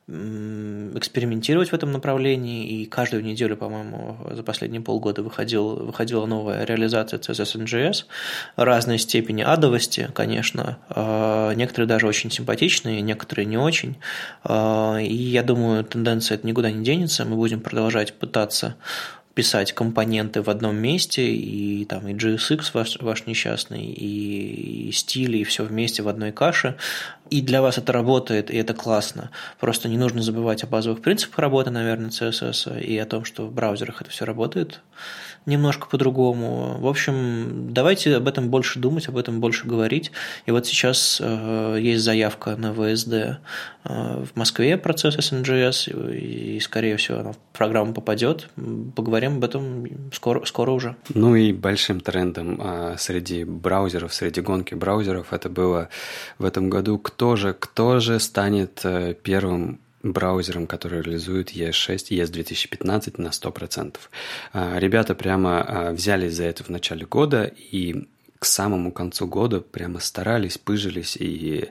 экспериментировать 0.06 1.70
в 1.70 1.74
этом 1.74 1.90
направлении, 1.92 2.66
и 2.66 2.84
каждую 2.84 3.24
неделю, 3.24 3.56
по-моему, 3.56 4.18
за 4.32 4.42
последние 4.42 4.82
полгода 4.82 5.22
выходил, 5.22 5.76
выходила 5.76 6.26
новая 6.26 6.64
реализация 6.64 7.18
CSS 7.18 7.64
NGS 7.64 8.04
разной 8.56 8.98
степени 8.98 9.40
адовости, 9.40 10.10
конечно, 10.14 10.78
а, 10.90 11.54
некоторые 11.54 11.88
даже 11.88 12.06
очень 12.06 12.30
симпатичные, 12.30 13.00
некоторые 13.00 13.46
не 13.46 13.56
очень, 13.56 13.96
а, 14.42 14.98
и 14.98 15.14
я 15.14 15.42
думаю, 15.42 15.84
тенденция 15.84 16.36
это 16.36 16.46
никуда 16.46 16.70
не 16.70 16.84
денется, 16.84 17.24
мы 17.24 17.36
будем 17.36 17.60
продолжать 17.60 18.12
пытаться 18.12 18.76
писать 19.34 19.72
компоненты 19.72 20.42
в 20.42 20.48
одном 20.48 20.76
месте, 20.76 21.34
и 21.34 21.84
там 21.84 22.06
и 22.06 22.14
JSX 22.14 22.70
ваш, 22.72 22.98
ваш 23.00 23.26
несчастный, 23.26 23.84
и, 23.84 24.88
и 24.88 24.92
стили, 24.92 25.38
и 25.38 25.44
все 25.44 25.64
вместе 25.64 26.02
в 26.02 26.08
одной 26.08 26.32
каше. 26.32 26.76
И 27.30 27.42
для 27.42 27.60
вас 27.60 27.78
это 27.78 27.92
работает, 27.92 28.50
и 28.50 28.56
это 28.56 28.74
классно. 28.74 29.30
Просто 29.58 29.88
не 29.88 29.98
нужно 29.98 30.22
забывать 30.22 30.62
о 30.62 30.66
базовых 30.68 31.00
принципах 31.00 31.38
работы, 31.38 31.70
наверное, 31.70 32.10
CSS, 32.10 32.80
и 32.80 32.96
о 32.96 33.06
том, 33.06 33.24
что 33.24 33.46
в 33.46 33.52
браузерах 33.52 34.02
это 34.02 34.10
все 34.10 34.24
работает 34.24 34.80
немножко 35.46 35.86
по-другому. 35.88 36.78
В 36.78 36.86
общем, 36.86 37.72
давайте 37.72 38.16
об 38.16 38.28
этом 38.28 38.48
больше 38.48 38.78
думать, 38.78 39.08
об 39.08 39.16
этом 39.16 39.40
больше 39.40 39.66
говорить. 39.66 40.10
И 40.46 40.50
вот 40.50 40.66
сейчас 40.66 41.20
э, 41.22 41.78
есть 41.80 42.02
заявка 42.02 42.56
на 42.56 42.72
ВСД 42.72 43.12
э, 43.12 43.36
в 43.84 44.36
Москве 44.36 44.76
процесс 44.76 45.16
SNGS, 45.16 46.16
и, 46.16 46.60
скорее 46.60 46.96
всего, 46.96 47.18
она 47.18 47.32
в 47.32 47.38
программу 47.52 47.92
попадет. 47.92 48.48
Поговорим 48.96 49.36
об 49.36 49.44
этом 49.44 49.86
скоро, 50.12 50.44
скоро 50.44 50.70
уже. 50.70 50.96
Ну 51.12 51.36
и 51.36 51.52
большим 51.52 52.00
трендом 52.00 52.60
э, 52.60 52.96
среди 52.98 53.44
браузеров, 53.44 54.14
среди 54.14 54.40
гонки 54.40 54.74
браузеров 54.74 55.32
это 55.32 55.48
было 55.48 55.88
в 56.38 56.44
этом 56.44 56.70
году. 56.70 56.98
Кто 56.98 57.36
же, 57.36 57.54
кто 57.58 58.00
же 58.00 58.18
станет 58.18 58.80
э, 58.84 59.14
первым 59.22 59.80
браузером, 60.04 60.66
который 60.66 61.02
реализует 61.02 61.52
ES6, 61.56 62.10
ES 62.10 62.28
2015 62.28 63.18
на 63.18 63.28
100%. 63.28 63.96
А, 64.52 64.78
ребята 64.78 65.14
прямо 65.14 65.62
а, 65.62 65.92
взялись 65.92 66.34
за 66.34 66.44
это 66.44 66.62
в 66.62 66.68
начале 66.68 67.06
года 67.06 67.44
и 67.44 68.06
к 68.38 68.44
самому 68.44 68.92
концу 68.92 69.26
года 69.26 69.60
прямо 69.60 70.00
старались, 70.00 70.58
пыжились 70.58 71.16
и 71.16 71.70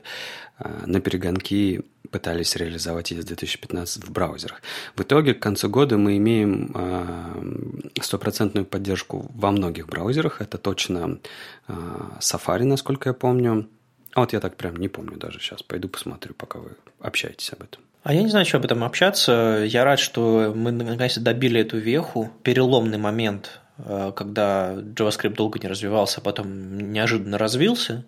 а, 0.58 0.82
на 0.86 1.00
перегонки 1.00 1.84
пытались 2.10 2.56
реализовать 2.56 3.12
ES 3.12 3.22
2015 3.22 4.04
в 4.04 4.10
браузерах. 4.10 4.62
В 4.96 5.02
итоге 5.02 5.34
к 5.34 5.40
концу 5.40 5.68
года 5.68 5.96
мы 5.96 6.16
имеем 6.16 6.72
стопроцентную 8.00 8.64
поддержку 8.64 9.30
во 9.34 9.50
многих 9.50 9.88
браузерах. 9.88 10.40
Это 10.40 10.56
точно 10.58 11.18
Safari, 11.66 12.62
насколько 12.62 13.08
я 13.08 13.14
помню. 13.14 13.68
А 14.12 14.20
вот 14.20 14.32
я 14.32 14.38
так 14.38 14.56
прям 14.56 14.76
не 14.76 14.86
помню 14.86 15.16
даже 15.16 15.40
сейчас. 15.40 15.64
Пойду 15.64 15.88
посмотрю, 15.88 16.34
пока 16.34 16.60
вы 16.60 16.76
общаетесь 17.00 17.52
об 17.52 17.64
этом. 17.64 17.83
А 18.04 18.12
я 18.12 18.22
не 18.22 18.28
знаю, 18.28 18.44
что 18.44 18.58
об 18.58 18.66
этом 18.66 18.84
общаться. 18.84 19.64
Я 19.66 19.82
рад, 19.82 19.98
что 19.98 20.52
мы 20.54 20.70
наконец 20.72 21.16
добили 21.16 21.62
эту 21.62 21.78
веху, 21.78 22.30
переломный 22.42 22.98
момент 22.98 23.62
когда 23.76 24.74
JavaScript 24.74 25.34
долго 25.34 25.58
не 25.58 25.68
развивался, 25.68 26.20
а 26.20 26.24
потом 26.24 26.92
неожиданно 26.92 27.38
развился. 27.38 28.04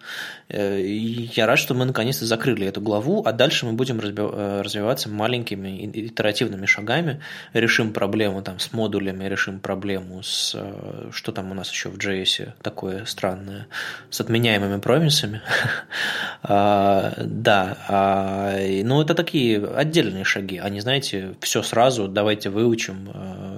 Э, 0.48 0.80
и 0.80 1.28
я 1.34 1.46
рад, 1.46 1.58
что 1.58 1.74
мы 1.74 1.84
наконец-то 1.84 2.24
закрыли 2.24 2.68
эту 2.68 2.80
главу, 2.80 3.24
а 3.26 3.32
дальше 3.32 3.66
мы 3.66 3.72
будем 3.72 3.98
э, 3.98 4.62
развиваться 4.62 5.08
маленькими 5.08 5.90
итеративными 5.92 6.66
шагами, 6.66 7.20
решим 7.52 7.92
проблему 7.92 8.42
там, 8.42 8.60
с 8.60 8.72
модулями, 8.72 9.24
решим 9.24 9.58
проблему 9.58 10.22
с... 10.22 10.56
Что 11.10 11.32
там 11.32 11.50
у 11.50 11.54
нас 11.54 11.68
еще 11.70 11.88
в 11.88 11.98
JS 11.98 12.52
такое 12.62 13.04
странное? 13.04 13.66
С 14.10 14.20
отменяемыми 14.20 14.80
промисами. 14.80 15.42
А, 16.48 17.12
да, 17.18 17.76
а, 17.88 18.56
ну 18.84 19.02
это 19.02 19.14
такие 19.14 19.66
отдельные 19.66 20.22
шаги, 20.22 20.58
а 20.58 20.68
не, 20.68 20.78
знаете, 20.78 21.34
все 21.40 21.62
сразу, 21.62 22.06
давайте 22.06 22.50
выучим 22.50 23.10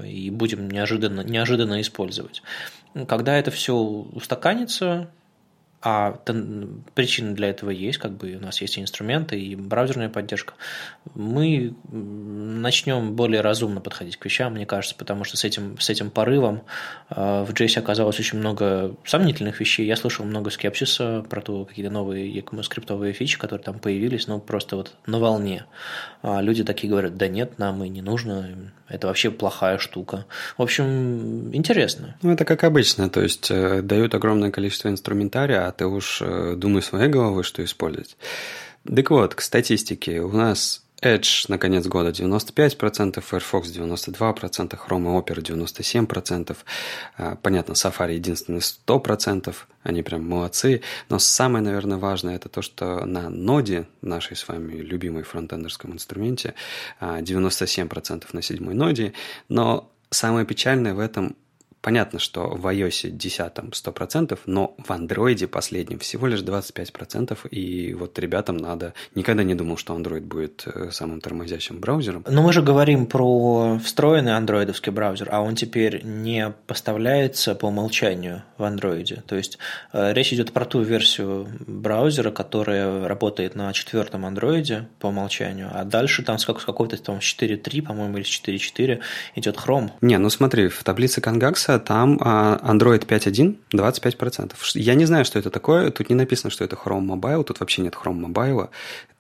и 0.06 0.30
будем 0.30 0.70
неожиданно 0.70 1.80
использовать 1.82 1.97
использовать. 1.98 2.42
Когда 3.06 3.36
это 3.36 3.50
все 3.50 3.74
устаканится, 3.74 5.10
а 5.80 6.18
причины 6.94 7.34
для 7.34 7.50
этого 7.50 7.70
есть, 7.70 7.98
как 7.98 8.12
бы 8.16 8.34
у 8.34 8.40
нас 8.40 8.60
есть 8.60 8.76
и 8.76 8.80
инструменты, 8.80 9.38
и 9.38 9.54
браузерная 9.54 10.08
поддержка. 10.08 10.54
Мы 11.14 11.74
начнем 11.92 13.14
более 13.14 13.42
разумно 13.42 13.80
подходить 13.80 14.16
к 14.16 14.24
вещам, 14.24 14.54
мне 14.54 14.66
кажется, 14.66 14.96
потому 14.96 15.22
что 15.22 15.36
с 15.36 15.44
этим, 15.44 15.78
с 15.78 15.88
этим 15.88 16.10
порывом 16.10 16.62
э, 17.10 17.44
в 17.44 17.52
JS 17.52 17.78
оказалось 17.78 18.18
очень 18.18 18.38
много 18.38 18.96
сомнительных 19.04 19.60
вещей. 19.60 19.86
Я 19.86 19.94
слышал 19.94 20.24
много 20.24 20.50
скепсиса 20.50 21.24
про 21.30 21.40
то, 21.40 21.64
какие-то 21.64 21.92
новые 21.92 22.28
ECMAScript 22.40 23.12
фичи, 23.12 23.38
которые 23.38 23.62
там 23.62 23.78
появились, 23.78 24.26
но 24.26 24.40
просто 24.40 24.74
вот 24.74 24.96
на 25.06 25.20
волне. 25.20 25.64
А 26.22 26.40
люди 26.40 26.64
такие 26.64 26.90
говорят, 26.90 27.16
да 27.16 27.28
нет, 27.28 27.60
нам 27.60 27.84
и 27.84 27.88
не 27.88 28.02
нужно, 28.02 28.72
это 28.88 29.06
вообще 29.06 29.30
плохая 29.30 29.78
штука. 29.78 30.24
В 30.56 30.62
общем, 30.62 31.54
интересно. 31.54 32.16
Ну, 32.22 32.32
это 32.32 32.44
как 32.44 32.64
обычно, 32.64 33.08
то 33.10 33.20
есть 33.20 33.50
э, 33.50 33.82
дают 33.82 34.14
огромное 34.14 34.50
количество 34.50 34.88
инструментария, 34.88 35.66
а 35.66 35.72
ты 35.72 35.86
уж 35.86 36.20
э, 36.22 36.54
думай 36.56 36.82
своей 36.82 37.08
головой, 37.08 37.42
что 37.42 37.62
использовать. 37.64 38.16
Так 38.84 39.10
вот, 39.10 39.34
к 39.34 39.40
статистике. 39.40 40.20
У 40.20 40.32
нас 40.32 40.82
Edge 41.02 41.44
на 41.48 41.58
конец 41.58 41.86
года 41.86 42.10
95%, 42.10 43.22
Firefox 43.22 43.68
92%, 43.68 44.78
Chrome 44.78 45.04
и 45.04 45.20
Opera 45.20 45.40
97%. 45.40 46.56
А, 47.16 47.36
понятно, 47.36 47.72
Safari 47.72 48.14
единственный 48.14 48.60
100%, 48.60 49.54
они 49.82 50.02
прям 50.02 50.28
молодцы. 50.28 50.82
Но 51.08 51.18
самое, 51.18 51.64
наверное, 51.64 51.98
важное 51.98 52.36
это 52.36 52.48
то, 52.48 52.62
что 52.62 53.04
на 53.04 53.30
ноде, 53.30 53.86
нашей 54.02 54.36
с 54.36 54.48
вами 54.48 54.74
любимой 54.74 55.22
фронтендерском 55.22 55.92
инструменте, 55.92 56.54
97% 57.00 58.24
а, 58.24 58.36
на 58.36 58.42
седьмой 58.42 58.74
ноде. 58.74 59.12
Но 59.48 59.92
самое 60.10 60.44
печальное 60.46 60.94
в 60.94 60.98
этом 60.98 61.36
Понятно, 61.80 62.18
что 62.18 62.48
в 62.48 62.66
iOS 62.66 63.10
10 63.10 63.38
100%, 63.38 64.38
но 64.46 64.74
в 64.78 64.90
Android 64.90 65.46
последнем 65.46 65.98
всего 66.00 66.26
лишь 66.26 66.40
25%, 66.40 67.48
и 67.48 67.94
вот 67.94 68.18
ребятам 68.18 68.56
надо... 68.56 68.94
Никогда 69.14 69.44
не 69.44 69.54
думал, 69.54 69.76
что 69.76 69.96
Android 69.96 70.22
будет 70.22 70.64
э, 70.66 70.90
самым 70.90 71.20
тормозящим 71.20 71.80
браузером. 71.80 72.24
Но 72.28 72.42
мы 72.42 72.52
же 72.52 72.62
говорим 72.62 73.06
про 73.06 73.78
встроенный 73.78 74.36
андроидовский 74.36 74.90
браузер, 74.90 75.28
а 75.30 75.40
он 75.40 75.54
теперь 75.54 76.02
не 76.04 76.52
поставляется 76.66 77.54
по 77.54 77.66
умолчанию 77.66 78.42
в 78.56 78.62
Android. 78.64 79.22
То 79.22 79.36
есть 79.36 79.58
э, 79.92 80.12
речь 80.12 80.32
идет 80.32 80.52
про 80.52 80.64
ту 80.64 80.82
версию 80.82 81.46
браузера, 81.66 82.30
которая 82.30 83.06
работает 83.06 83.54
на 83.54 83.72
четвертом 83.72 84.26
Android 84.26 84.84
по 84.98 85.06
умолчанию, 85.06 85.70
а 85.72 85.84
дальше 85.84 86.24
там 86.24 86.38
с 86.38 86.44
какой-то 86.44 86.96
там 86.96 87.18
4.3, 87.18 87.82
по-моему, 87.82 88.18
или 88.18 88.26
4.4 88.26 89.00
идет 89.36 89.56
Chrome. 89.56 89.90
Не, 90.00 90.18
ну 90.18 90.28
смотри, 90.30 90.68
в 90.68 90.82
таблице 90.82 91.20
Kangax 91.20 91.67
версия, 91.68 91.84
там 91.84 92.18
а, 92.20 92.58
Android 92.64 93.06
5.1 93.06 93.56
25%. 93.72 94.54
Я 94.74 94.94
не 94.94 95.06
знаю, 95.06 95.24
что 95.24 95.38
это 95.38 95.50
такое. 95.50 95.90
Тут 95.90 96.08
не 96.08 96.14
написано, 96.14 96.50
что 96.50 96.64
это 96.64 96.76
Chrome 96.76 97.06
Mobile. 97.06 97.44
Тут 97.44 97.60
вообще 97.60 97.82
нет 97.82 97.94
Chrome 97.94 98.26
Mobile. 98.26 98.68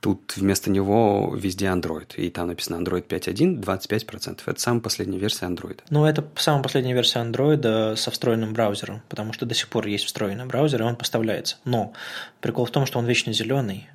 Тут 0.00 0.36
вместо 0.36 0.70
него 0.70 1.34
везде 1.36 1.66
Android. 1.66 2.14
И 2.16 2.30
там 2.30 2.48
написано 2.48 2.76
Android 2.76 3.06
5.1 3.06 3.60
25%. 3.60 4.40
Это 4.46 4.60
самая 4.60 4.80
последняя 4.80 5.18
версия 5.18 5.46
Android. 5.46 5.80
Ну, 5.90 6.04
это 6.04 6.24
самая 6.36 6.62
последняя 6.62 6.94
версия 6.94 7.20
Android 7.20 7.96
со 7.96 8.10
встроенным 8.10 8.52
браузером, 8.52 9.02
потому 9.08 9.32
что 9.32 9.46
до 9.46 9.54
сих 9.54 9.68
пор 9.68 9.86
есть 9.86 10.04
встроенный 10.04 10.46
браузер, 10.46 10.82
и 10.82 10.84
он 10.84 10.96
поставляется. 10.96 11.56
Но 11.64 11.92
прикол 12.40 12.64
в 12.64 12.70
том, 12.70 12.86
что 12.86 12.98
он 12.98 13.06
вечно 13.06 13.32
зеленый, 13.32 13.88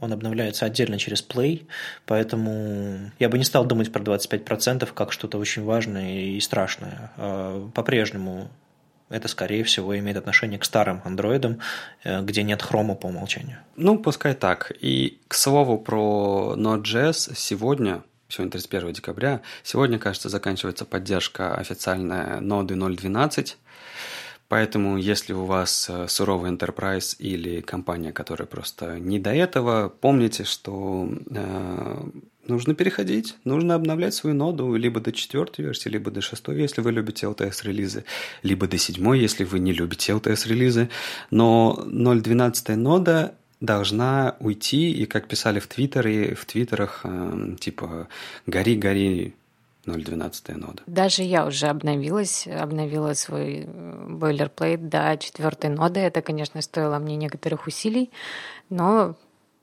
он 0.00 0.12
обновляется 0.12 0.66
отдельно 0.66 0.98
через 0.98 1.26
Play, 1.26 1.66
поэтому 2.06 3.10
я 3.18 3.28
бы 3.28 3.38
не 3.38 3.44
стал 3.44 3.64
думать 3.64 3.92
про 3.92 4.02
25% 4.02 4.88
как 4.94 5.12
что-то 5.12 5.38
очень 5.38 5.64
важное 5.64 6.20
и 6.20 6.40
страшное. 6.40 7.12
А, 7.16 7.68
по-прежнему 7.74 8.50
это, 9.10 9.28
скорее 9.28 9.64
всего, 9.64 9.96
имеет 9.98 10.16
отношение 10.16 10.58
к 10.58 10.64
старым 10.64 11.00
андроидам, 11.04 11.60
э, 12.04 12.22
где 12.22 12.42
нет 12.42 12.62
хрома 12.62 12.94
по 12.94 13.06
умолчанию. 13.06 13.58
Ну, 13.76 13.98
пускай 13.98 14.34
так. 14.34 14.72
И, 14.80 15.20
к 15.28 15.34
слову, 15.34 15.78
про 15.78 16.54
Node.js 16.56 17.34
сегодня 17.36 18.02
сегодня 18.28 18.50
31 18.52 18.92
декабря. 18.92 19.42
Сегодня, 19.62 19.98
кажется, 19.98 20.28
заканчивается 20.28 20.84
поддержка 20.84 21.54
официальная 21.54 22.40
ноды 22.40 22.74
0.12. 22.74 23.54
Поэтому, 24.48 24.98
если 24.98 25.32
у 25.32 25.44
вас 25.44 25.88
э, 25.88 26.06
суровый 26.08 26.50
enterprise 26.50 27.16
или 27.18 27.60
компания, 27.60 28.12
которая 28.12 28.46
просто 28.46 28.98
не 28.98 29.18
до 29.18 29.30
этого, 29.34 29.88
помните, 29.88 30.44
что 30.44 31.08
э, 31.30 32.04
нужно 32.46 32.74
переходить, 32.74 33.36
нужно 33.44 33.74
обновлять 33.74 34.14
свою 34.14 34.36
ноду 34.36 34.74
либо 34.76 35.00
до 35.00 35.12
четвертой 35.12 35.64
версии, 35.64 35.88
либо 35.88 36.10
до 36.10 36.20
шестой, 36.20 36.60
если 36.60 36.82
вы 36.82 36.92
любите 36.92 37.26
LTS-релизы, 37.26 38.04
либо 38.42 38.66
до 38.66 38.78
седьмой, 38.78 39.18
если 39.18 39.44
вы 39.44 39.58
не 39.58 39.72
любите 39.72 40.12
LTS-релизы. 40.12 40.90
Но 41.30 41.82
0.12 41.86 42.76
нода 42.76 43.34
должна 43.60 44.36
уйти, 44.40 44.92
и 44.92 45.06
как 45.06 45.26
писали 45.26 45.58
в 45.58 45.66
Твиттере, 45.66 46.34
в 46.34 46.44
Твиттерах, 46.44 47.00
э, 47.04 47.56
типа 47.58 48.08
«гори, 48.46 48.76
гори, 48.76 49.34
0.12 49.86 50.56
нода. 50.56 50.82
Даже 50.86 51.22
я 51.22 51.46
уже 51.46 51.66
обновилась, 51.66 52.46
обновила 52.46 53.14
свой 53.14 53.66
бойлерплейт 53.66 54.88
до 54.88 55.16
четвертой 55.16 55.70
ноды. 55.70 56.00
Это, 56.00 56.22
конечно, 56.22 56.60
стоило 56.62 56.98
мне 56.98 57.16
некоторых 57.16 57.66
усилий, 57.66 58.10
но, 58.70 59.16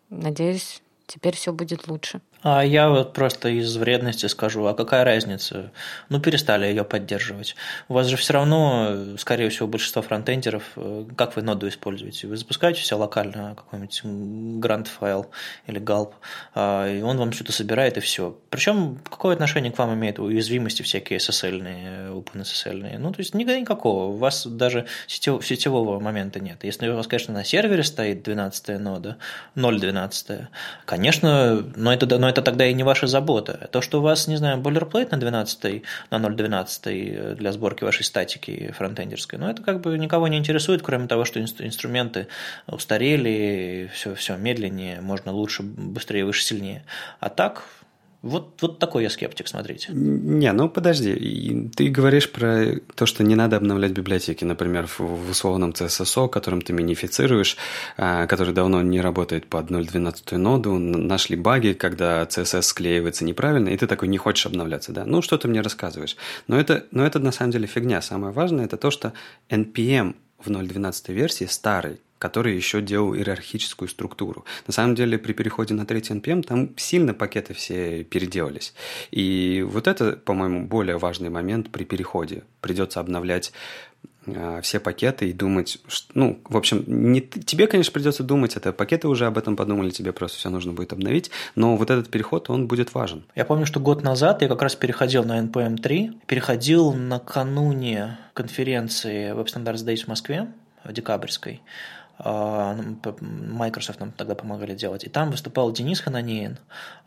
надеюсь, 0.09 0.81
теперь 1.11 1.35
все 1.35 1.51
будет 1.51 1.87
лучше. 1.87 2.21
А 2.41 2.63
я 2.65 2.89
вот 2.89 3.13
просто 3.13 3.49
из 3.49 3.75
вредности 3.75 4.25
скажу, 4.25 4.65
а 4.65 4.73
какая 4.73 5.03
разница? 5.03 5.71
Ну, 6.09 6.19
перестали 6.19 6.65
ее 6.65 6.83
поддерживать. 6.83 7.55
У 7.87 7.93
вас 7.93 8.07
же 8.07 8.17
все 8.17 8.33
равно, 8.33 9.15
скорее 9.17 9.49
всего, 9.49 9.67
большинство 9.67 10.01
фронтендеров, 10.01 10.63
э, 10.75 11.05
как 11.15 11.35
вы 11.35 11.43
ноду 11.43 11.67
используете? 11.67 12.27
Вы 12.27 12.37
запускаете 12.37 12.81
все 12.81 12.97
локально, 12.97 13.55
какой-нибудь 13.55 14.01
грант 14.59 14.87
файл 14.87 15.27
или 15.67 15.77
галп, 15.77 16.15
а, 16.55 16.87
и 16.87 17.01
он 17.01 17.17
вам 17.17 17.31
что-то 17.31 17.51
собирает, 17.51 17.97
и 17.97 17.99
все. 17.99 18.37
Причем, 18.49 18.99
какое 19.07 19.33
отношение 19.33 19.71
к 19.71 19.77
вам 19.77 19.93
имеет 19.93 20.17
уязвимости 20.17 20.81
всякие 20.81 21.19
SSL-ные, 21.19 22.11
OpenSSL-ные? 22.11 22.97
Ну, 22.97 23.11
то 23.11 23.19
есть 23.19 23.35
никакого. 23.35 24.05
У 24.05 24.17
вас 24.17 24.47
даже 24.47 24.87
сетевого 25.07 25.99
момента 25.99 26.39
нет. 26.39 26.63
Если 26.63 26.87
у 26.87 26.95
вас, 26.95 27.07
конечно, 27.07 27.33
на 27.33 27.43
сервере 27.43 27.83
стоит 27.83 28.23
12 28.23 28.79
нода, 28.79 29.17
0.12, 29.55 30.47
конечно, 30.85 31.00
но 31.75 31.93
это, 31.93 32.17
но 32.17 32.29
это 32.29 32.41
тогда 32.41 32.65
и 32.65 32.73
не 32.73 32.83
ваша 32.83 33.07
забота. 33.07 33.69
То, 33.71 33.81
что 33.81 33.99
у 33.99 34.01
вас, 34.01 34.27
не 34.27 34.35
знаю, 34.37 34.57
бойлерплейт 34.59 35.11
на 35.11 35.17
12, 35.17 35.83
на 36.11 36.17
0.12 36.17 37.35
для 37.35 37.51
сборки 37.51 37.83
вашей 37.83 38.03
статики 38.03 38.73
фронтендерской, 38.77 39.39
ну, 39.39 39.49
это 39.49 39.61
как 39.61 39.81
бы 39.81 39.97
никого 39.97 40.27
не 40.27 40.37
интересует, 40.37 40.81
кроме 40.81 41.07
того, 41.07 41.25
что 41.25 41.41
инструменты 41.41 42.27
устарели, 42.67 43.89
все, 43.93 44.15
все 44.15 44.37
медленнее, 44.37 45.01
можно 45.01 45.31
лучше, 45.31 45.63
быстрее, 45.63 46.25
выше, 46.25 46.43
сильнее. 46.43 46.83
А 47.19 47.29
так, 47.29 47.63
вот, 48.21 48.61
вот 48.61 48.77
такой 48.77 49.01
я 49.01 49.09
скептик, 49.09 49.47
смотрите. 49.47 49.87
Не, 49.93 50.51
ну 50.53 50.69
подожди, 50.69 51.69
ты 51.75 51.87
говоришь 51.89 52.31
про 52.31 52.75
то, 52.93 53.07
что 53.07 53.23
не 53.23 53.33
надо 53.33 53.57
обновлять 53.57 53.93
библиотеки, 53.93 54.45
например, 54.45 54.85
в, 54.85 54.99
в 54.99 55.31
условном 55.31 55.71
CSSO, 55.71 56.29
которым 56.29 56.61
ты 56.61 56.71
минифицируешь, 56.71 57.57
а, 57.97 58.27
который 58.27 58.53
давно 58.53 58.83
не 58.83 59.01
работает 59.01 59.47
под 59.47 59.71
0.12 59.71 60.37
ноду, 60.37 60.77
нашли 60.77 61.35
баги, 61.35 61.73
когда 61.73 62.23
CSS 62.23 62.61
склеивается 62.61 63.25
неправильно, 63.25 63.69
и 63.69 63.77
ты 63.77 63.87
такой 63.87 64.07
не 64.07 64.19
хочешь 64.19 64.45
обновляться, 64.45 64.91
да? 64.91 65.03
Ну, 65.03 65.23
что 65.23 65.39
ты 65.39 65.47
мне 65.47 65.61
рассказываешь? 65.61 66.15
Но 66.47 66.59
это, 66.59 66.85
но 66.91 67.03
это 67.03 67.17
на 67.17 67.31
самом 67.31 67.51
деле 67.51 67.65
фигня. 67.65 68.03
Самое 68.03 68.31
важное 68.31 68.65
это 68.65 68.77
то, 68.77 68.91
что 68.91 69.13
NPM 69.49 70.13
в 70.37 70.47
0.12 70.51 71.11
версии 71.11 71.45
старый, 71.45 71.99
который 72.21 72.55
еще 72.55 72.81
делал 72.83 73.15
иерархическую 73.15 73.89
структуру. 73.89 74.45
На 74.67 74.73
самом 74.73 74.93
деле, 74.93 75.17
при 75.17 75.33
переходе 75.33 75.73
на 75.73 75.87
третий 75.87 76.13
NPM 76.13 76.43
там 76.43 76.69
сильно 76.77 77.15
пакеты 77.15 77.55
все 77.55 78.03
переделались. 78.03 78.75
И 79.09 79.65
вот 79.67 79.87
это, 79.87 80.11
по-моему, 80.17 80.67
более 80.67 80.99
важный 80.99 81.29
момент 81.29 81.71
при 81.71 81.83
переходе. 81.83 82.43
Придется 82.61 82.99
обновлять 82.99 83.53
э, 84.27 84.59
все 84.61 84.79
пакеты 84.79 85.31
и 85.31 85.33
думать, 85.33 85.79
что, 85.87 86.11
ну, 86.13 86.39
в 86.47 86.57
общем, 86.57 86.83
не, 86.85 87.21
тебе, 87.21 87.65
конечно, 87.65 87.91
придется 87.91 88.21
думать, 88.21 88.55
это 88.55 88.71
пакеты 88.71 89.07
уже 89.07 89.25
об 89.25 89.39
этом 89.39 89.55
подумали, 89.55 89.89
тебе 89.89 90.13
просто 90.13 90.37
все 90.37 90.51
нужно 90.51 90.73
будет 90.73 90.93
обновить, 90.93 91.31
но 91.55 91.75
вот 91.75 91.89
этот 91.89 92.11
переход, 92.11 92.51
он 92.51 92.67
будет 92.67 92.93
важен. 92.93 93.23
Я 93.33 93.45
помню, 93.45 93.65
что 93.65 93.79
год 93.79 94.03
назад 94.03 94.43
я 94.43 94.47
как 94.47 94.61
раз 94.61 94.75
переходил 94.75 95.23
на 95.23 95.39
NPM 95.39 95.77
3, 95.77 96.19
переходил 96.27 96.93
накануне 96.93 98.19
конференции 98.35 99.33
Web 99.33 99.47
Standards 99.47 99.83
Days 99.83 100.03
в 100.03 100.07
Москве, 100.07 100.47
декабрьской, 100.89 101.55
а, 101.55 101.61
ну, 101.61 101.61
Microsoft 102.23 103.99
нам 103.99 104.11
тогда 104.11 104.35
помогали 104.35 104.75
делать. 104.75 105.03
И 105.03 105.09
там 105.09 105.31
выступал 105.31 105.71
Денис 105.71 105.99
Хананеин, 105.99 106.57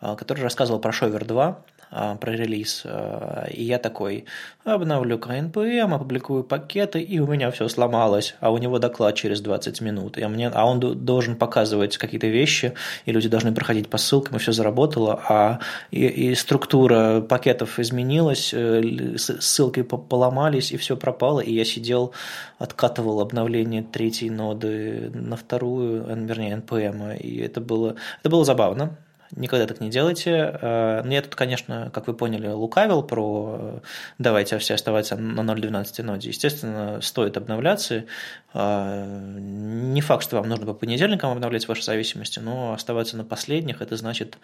а, 0.00 0.16
который 0.16 0.42
рассказывал 0.42 0.80
про 0.80 0.92
Shower 0.92 1.24
2, 1.24 1.46
а, 1.46 1.58
про 1.90 2.32
релиз. 2.32 2.82
А, 2.84 3.46
и 3.50 3.62
я 3.64 3.78
такой, 3.78 4.24
обновлю 4.64 5.18
КНПМ, 5.18 5.94
опубликую 5.94 6.44
пакеты, 6.44 7.00
и 7.00 7.18
у 7.18 7.26
меня 7.26 7.50
все 7.50 7.68
сломалось, 7.68 8.34
а 8.40 8.50
у 8.50 8.58
него 8.58 8.78
доклад 8.78 9.14
через 9.14 9.40
20 9.40 9.80
минут. 9.80 10.18
И 10.18 10.26
мне, 10.26 10.48
а 10.48 10.66
он 10.66 10.80
должен 10.80 11.36
показывать 11.36 11.98
какие-то 11.98 12.26
вещи, 12.26 12.74
и 13.04 13.12
люди 13.12 13.28
должны 13.28 13.54
проходить 13.54 13.88
по 13.88 13.98
ссылкам, 13.98 14.36
и 14.36 14.38
все 14.38 14.52
заработало, 14.52 15.20
а 15.28 15.60
и, 15.90 16.06
и 16.06 16.34
структура 16.34 17.20
пакетов 17.20 17.78
изменилась, 17.78 18.52
э, 18.52 19.16
ссылки 19.16 19.82
поломались, 19.82 20.72
и 20.72 20.76
все 20.76 20.96
пропало, 20.96 21.40
и 21.40 21.52
я 21.52 21.64
сидел, 21.64 22.12
откатывал 22.58 23.20
обновление 23.20 23.82
третьей 23.82 24.30
ноды 24.30 25.10
на 25.14 25.36
вторую, 25.36 26.04
вернее, 26.26 26.56
NPM, 26.56 27.18
и 27.18 27.40
это 27.40 27.60
было, 27.60 27.96
это 28.20 28.30
было 28.30 28.44
забавно. 28.44 28.96
Никогда 29.36 29.66
так 29.66 29.80
не 29.80 29.90
делайте. 29.90 30.30
Э, 30.30 31.02
ну, 31.04 31.10
я 31.10 31.20
тут, 31.22 31.34
конечно, 31.34 31.90
как 31.92 32.06
вы 32.06 32.14
поняли, 32.14 32.46
лукавил 32.46 33.02
про 33.02 33.56
э, 33.58 33.80
давайте 34.18 34.58
все 34.58 34.74
оставаться 34.74 35.16
на 35.16 35.40
0.12 35.40 36.02
ноде. 36.02 36.28
Естественно, 36.28 37.00
стоит 37.00 37.36
обновляться. 37.36 38.04
Э, 38.52 39.04
не 39.40 40.00
факт, 40.00 40.22
что 40.22 40.36
вам 40.36 40.48
нужно 40.48 40.66
по 40.66 40.74
понедельникам 40.74 41.32
обновлять 41.32 41.66
ваши 41.66 41.82
зависимости, 41.82 42.38
но 42.38 42.74
оставаться 42.74 43.16
на 43.16 43.24
последних, 43.24 43.82
это 43.82 43.96
значит, 43.96 44.38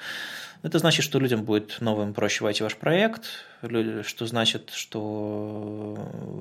это 0.62 0.78
значит, 0.78 1.04
что 1.04 1.18
людям 1.18 1.44
будет 1.44 1.80
новым 1.80 2.12
проще 2.12 2.44
войти 2.44 2.60
в 2.60 2.64
ваш 2.64 2.76
проект, 2.76 3.24
что 3.62 4.26
значит, 4.26 4.70
что 4.70 5.96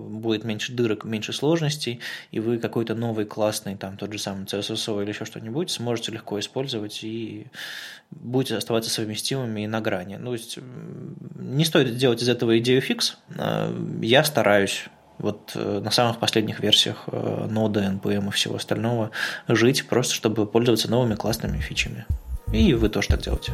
будет 0.09 0.43
меньше 0.43 0.73
дырок, 0.73 1.05
меньше 1.05 1.31
сложностей, 1.31 1.99
и 2.31 2.39
вы 2.39 2.57
какой-то 2.57 2.95
новый 2.95 3.25
классный, 3.25 3.75
там, 3.75 3.97
тот 3.97 4.11
же 4.11 4.19
самый 4.19 4.45
CSSO 4.45 5.01
или 5.01 5.09
еще 5.09 5.25
что-нибудь 5.25 5.71
сможете 5.71 6.11
легко 6.11 6.39
использовать 6.39 7.03
и 7.03 7.47
будете 8.11 8.57
оставаться 8.57 8.89
совместимыми 8.89 9.61
и 9.61 9.67
на 9.67 9.79
грани. 9.79 10.17
Ну, 10.17 10.27
то 10.27 10.33
есть 10.33 10.59
не 11.35 11.63
стоит 11.63 11.95
делать 11.95 12.21
из 12.21 12.29
этого 12.29 12.57
идею 12.59 12.81
фикс. 12.81 13.17
А, 13.37 13.73
я 14.01 14.23
стараюсь 14.23 14.85
вот 15.17 15.51
э, 15.55 15.81
на 15.83 15.91
самых 15.91 16.19
последних 16.19 16.61
версиях 16.61 17.03
э, 17.07 17.47
ноды, 17.49 17.81
NPM 17.81 18.29
и 18.29 18.31
всего 18.31 18.55
остального 18.55 19.11
жить, 19.47 19.85
просто 19.87 20.13
чтобы 20.13 20.45
пользоваться 20.45 20.89
новыми 20.89 21.15
классными 21.15 21.59
фичами. 21.59 22.05
И 22.53 22.73
вы 22.73 22.89
тоже 22.89 23.09
так 23.09 23.21
делаете. 23.21 23.51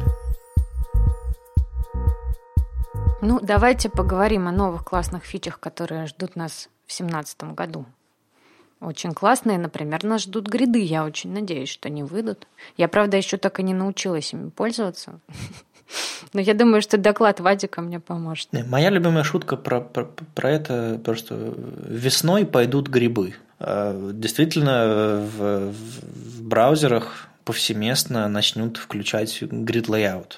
Ну, 3.28 3.40
давайте 3.42 3.88
поговорим 3.88 4.46
о 4.46 4.52
новых 4.52 4.84
классных 4.84 5.24
фичах, 5.24 5.58
которые 5.58 6.06
ждут 6.06 6.36
нас 6.36 6.68
в 6.86 6.96
2017 6.96 7.54
году. 7.54 7.84
Очень 8.80 9.14
классные, 9.14 9.58
например, 9.58 10.04
нас 10.04 10.22
ждут 10.22 10.46
гриды. 10.46 10.78
Я 10.78 11.04
очень 11.04 11.32
надеюсь, 11.32 11.68
что 11.68 11.88
они 11.88 12.04
выйдут. 12.04 12.46
Я, 12.76 12.86
правда, 12.86 13.16
еще 13.16 13.36
так 13.36 13.58
и 13.58 13.64
не 13.64 13.74
научилась 13.74 14.32
ими 14.32 14.50
пользоваться. 14.50 15.18
Но 16.34 16.40
я 16.40 16.54
думаю, 16.54 16.82
что 16.82 16.98
доклад 16.98 17.40
Вадика 17.40 17.80
мне 17.80 17.98
поможет. 17.98 18.48
Моя 18.52 18.90
любимая 18.90 19.24
шутка 19.24 19.56
про, 19.56 19.80
про, 19.80 20.04
про 20.04 20.48
это 20.48 21.00
просто 21.04 21.52
весной 21.84 22.46
пойдут 22.46 22.86
грибы. 22.86 23.34
А, 23.58 24.12
действительно, 24.12 25.26
в, 25.36 25.72
в 25.72 26.42
браузерах 26.42 27.28
повсеместно 27.46 28.28
начнут 28.28 28.76
включать 28.76 29.40
grid 29.40 29.86
layout 29.86 30.32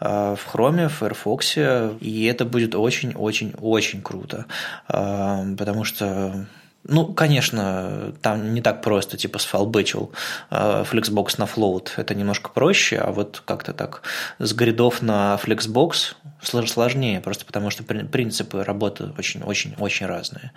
в 0.00 0.40
Chrome, 0.52 0.88
в 0.88 0.92
Firefox, 0.92 1.56
и 2.00 2.24
это 2.24 2.44
будет 2.44 2.74
очень-очень-очень 2.74 4.02
круто, 4.02 4.44
потому 4.88 5.84
что 5.84 6.46
ну, 6.88 7.12
конечно, 7.12 8.12
там 8.22 8.54
не 8.54 8.60
так 8.60 8.82
просто, 8.82 9.16
типа 9.16 9.38
сфалбычил 9.38 10.12
Flexbox 10.50 11.34
на 11.38 11.44
float, 11.44 11.90
это 11.96 12.14
немножко 12.14 12.50
проще, 12.50 12.96
а 12.96 13.12
вот 13.12 13.42
как-то 13.44 13.72
так 13.72 14.02
с 14.38 14.52
гридов 14.54 15.02
на 15.02 15.38
Flexbox 15.42 16.14
сложнее, 16.40 17.20
просто 17.20 17.44
потому 17.44 17.70
что 17.70 17.82
принципы 17.82 18.64
работы 18.64 19.10
очень-очень-очень 19.18 20.06
разные. 20.06 20.52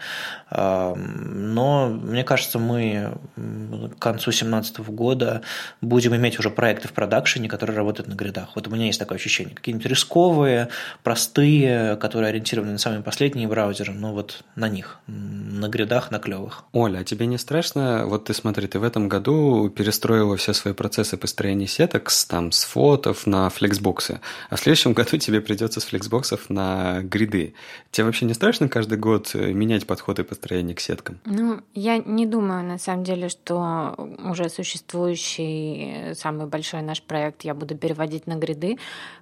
Но 0.51 1.87
мне 1.87 2.23
кажется, 2.23 2.59
мы 2.59 3.17
к 3.35 3.99
концу 3.99 4.31
2017 4.31 4.79
года 4.79 5.41
будем 5.81 6.15
иметь 6.15 6.39
уже 6.39 6.49
проекты 6.49 6.87
в 6.87 6.93
продакшене, 6.93 7.49
которые 7.49 7.75
работают 7.75 8.07
на 8.07 8.13
гридах. 8.13 8.49
Вот 8.55 8.67
у 8.67 8.71
меня 8.71 8.85
есть 8.85 8.99
такое 8.99 9.17
ощущение. 9.17 9.55
Какие-нибудь 9.55 9.87
рисковые, 9.87 10.69
простые, 11.03 11.97
которые 11.97 12.29
ориентированы 12.29 12.73
на 12.73 12.77
самые 12.77 13.01
последние 13.01 13.47
браузеры, 13.47 13.91
но 13.91 14.13
вот 14.13 14.43
на 14.55 14.69
них, 14.69 14.99
на 15.07 15.67
гридах, 15.67 16.11
на 16.11 16.20
клевых. 16.21 16.63
Оля, 16.71 16.99
а 16.99 17.03
тебе 17.03 17.25
не 17.25 17.37
страшно? 17.37 18.05
Вот 18.05 18.25
ты 18.25 18.33
смотри, 18.33 18.67
ты 18.67 18.79
в 18.79 18.83
этом 18.83 19.09
году 19.09 19.69
перестроила 19.69 20.37
все 20.37 20.53
свои 20.53 20.73
процессы 20.73 21.17
построения 21.17 21.67
сеток 21.67 22.09
с, 22.09 22.25
там, 22.25 22.51
с 22.51 22.63
фотов 22.63 23.27
на 23.27 23.49
флексбоксы, 23.49 24.21
а 24.49 24.55
в 24.55 24.59
следующем 24.59 24.93
году 24.93 25.17
тебе 25.17 25.41
придется 25.41 25.79
с 25.79 25.83
флексбоксов 25.83 26.49
на 26.49 27.01
гриды. 27.01 27.53
Тебе 27.91 28.05
вообще 28.05 28.25
не 28.25 28.33
страшно 28.33 28.69
каждый 28.69 28.97
год 28.97 29.31
э, 29.33 29.51
менять 29.51 29.85
подходы 29.85 30.23
построения 30.23 30.73
к 30.75 30.79
сеткам? 30.79 31.19
Ну, 31.25 31.61
я 31.73 31.97
не 31.97 32.25
думаю, 32.25 32.63
на 32.63 32.77
самом 32.77 33.03
деле, 33.03 33.29
что 33.29 33.95
уже 34.23 34.49
существующий 34.49 36.13
самый 36.13 36.47
большой 36.47 36.81
наш 36.81 37.01
проект 37.01 37.43
я 37.43 37.53
буду 37.53 37.75
переводить 37.75 38.27
на 38.27 38.35
гриды, 38.35 38.77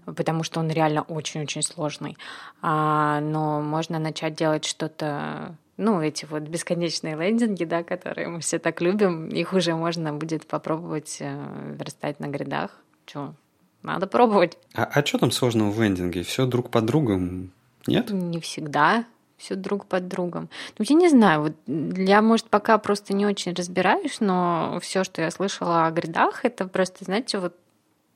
потому 0.06 0.44
что 0.44 0.60
он 0.60 0.70
реально 0.70 1.02
очень-очень 1.04 1.64
сложный. 1.64 2.18
А, 2.62 3.20
но 3.22 3.62
можно 3.62 4.00
начать 4.00 4.36
делать 4.36 4.66
что-то 4.66 5.56
ну, 5.80 6.02
эти 6.02 6.26
вот 6.26 6.44
бесконечные 6.44 7.16
лендинги, 7.16 7.64
да, 7.64 7.84
которые 7.84 8.28
мы 8.28 8.42
все 8.42 8.60
так 8.60 8.82
любим, 8.82 9.30
их 9.30 9.54
уже 9.54 9.74
можно 9.74 10.14
будет 10.14 10.46
попробовать 10.46 11.18
э, 11.22 11.76
верстать 11.80 12.20
на 12.20 12.28
гридах. 12.28 12.72
Чё, 13.06 13.34
надо 13.82 14.06
пробовать. 14.06 14.58
А, 14.76 14.84
а 14.84 15.06
что 15.06 15.18
там 15.18 15.32
сложного 15.32 15.72
в 15.72 15.82
лендинге? 15.82 16.24
Все 16.24 16.46
друг 16.46 16.70
под 16.70 16.86
другом? 16.86 17.52
Нет? 17.88 18.12
Не 18.12 18.40
всегда 18.40 19.06
все 19.38 19.56
друг 19.56 19.86
под 19.86 20.08
другом. 20.08 20.50
Ну, 20.78 20.86
я 20.88 20.96
не 20.96 21.10
знаю, 21.10 21.42
вот 21.42 21.54
я, 21.66 22.22
может, 22.22 22.50
пока 22.50 22.78
просто 22.78 23.14
не 23.14 23.26
очень 23.26 23.54
разбираюсь, 23.54 24.20
но 24.20 24.80
все, 24.82 25.06
что 25.06 25.22
я 25.22 25.32
слышала 25.32 25.88
о 25.88 25.92
гридах, 25.92 26.44
это 26.44 26.68
просто, 26.68 27.06
знаете, 27.06 27.40
вот 27.40 27.56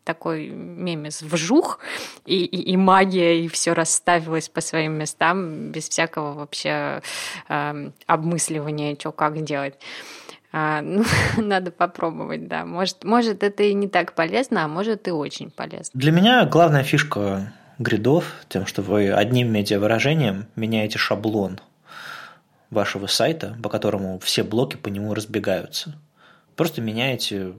такой 0.04 0.50
мемес 0.50 1.22
вжух, 1.22 1.80
и, 2.26 2.44
и, 2.44 2.72
и 2.72 2.78
магия, 2.78 3.44
и 3.44 3.48
все 3.48 3.74
расставилось 3.74 4.50
по 4.50 4.62
своим 4.62 4.94
местам 4.94 5.72
без 5.72 5.90
всякого 5.90 6.34
вообще 6.34 7.02
э, 7.50 7.90
обмысливания, 8.08 8.96
что 9.00 9.12
как 9.12 9.44
делать. 9.44 9.76
А, 10.52 10.82
ну, 10.82 11.04
надо 11.38 11.72
попробовать, 11.72 12.48
да. 12.48 12.66
Может, 12.66 13.04
может, 13.04 13.44
это 13.44 13.64
и 13.64 13.74
не 13.74 13.88
так 13.88 14.14
полезно, 14.14 14.64
а 14.64 14.68
может, 14.68 15.08
и 15.08 15.12
очень 15.12 15.50
полезно. 15.50 15.92
Для 15.94 16.12
меня 16.12 16.46
главная 16.46 16.84
фишка 16.84 17.54
гридов 17.80 18.26
тем, 18.50 18.66
что 18.66 18.82
вы 18.82 19.12
одним 19.12 19.52
медиавыражением 19.52 20.48
меняете 20.56 21.00
шаблон 21.00 21.60
вашего 22.70 23.08
сайта, 23.08 23.58
по 23.62 23.70
которому 23.70 24.20
все 24.20 24.44
блоки 24.44 24.76
по 24.76 24.90
нему 24.90 25.14
разбегаются. 25.14 25.96
Просто 26.56 26.82
меняете 26.82 27.54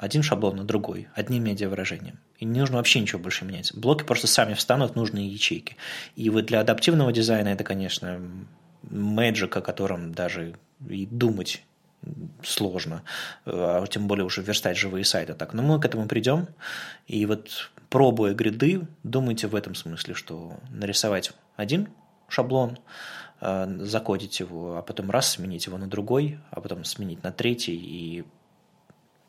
один 0.00 0.22
шаблон 0.22 0.56
на 0.56 0.64
другой, 0.64 1.08
одним 1.14 1.44
медиавыражением. 1.44 2.18
И 2.38 2.46
не 2.46 2.60
нужно 2.60 2.78
вообще 2.78 3.00
ничего 3.00 3.20
больше 3.20 3.44
менять. 3.44 3.74
Блоки 3.74 4.02
просто 4.02 4.26
сами 4.26 4.54
встанут 4.54 4.92
в 4.92 4.96
нужные 4.96 5.28
ячейки. 5.28 5.76
И 6.16 6.30
вот 6.30 6.46
для 6.46 6.60
адаптивного 6.60 7.12
дизайна 7.12 7.48
это, 7.48 7.64
конечно, 7.64 8.20
мэджик, 8.82 9.56
о 9.58 9.60
котором 9.60 10.12
даже 10.12 10.54
и 10.88 11.04
думать 11.04 11.62
сложно, 12.42 13.02
а 13.44 13.86
тем 13.86 14.08
более 14.08 14.24
уже 14.24 14.40
верстать 14.40 14.78
живые 14.78 15.04
сайты 15.04 15.34
так. 15.34 15.52
Но 15.52 15.62
мы 15.62 15.78
к 15.78 15.84
этому 15.84 16.08
придем. 16.08 16.48
И 17.06 17.26
вот 17.26 17.70
пробуя 17.90 18.32
гриды, 18.32 18.86
думайте 19.02 19.48
в 19.48 19.54
этом 19.54 19.74
смысле, 19.74 20.14
что 20.14 20.54
нарисовать 20.70 21.32
один 21.56 21.90
шаблон, 22.28 22.78
э, 23.42 23.66
закодить 23.80 24.40
его, 24.40 24.78
а 24.78 24.82
потом 24.82 25.10
раз 25.10 25.32
сменить 25.32 25.66
его 25.66 25.76
на 25.76 25.88
другой, 25.88 26.38
а 26.50 26.62
потом 26.62 26.84
сменить 26.84 27.22
на 27.22 27.32
третий 27.32 27.76
и 27.76 28.24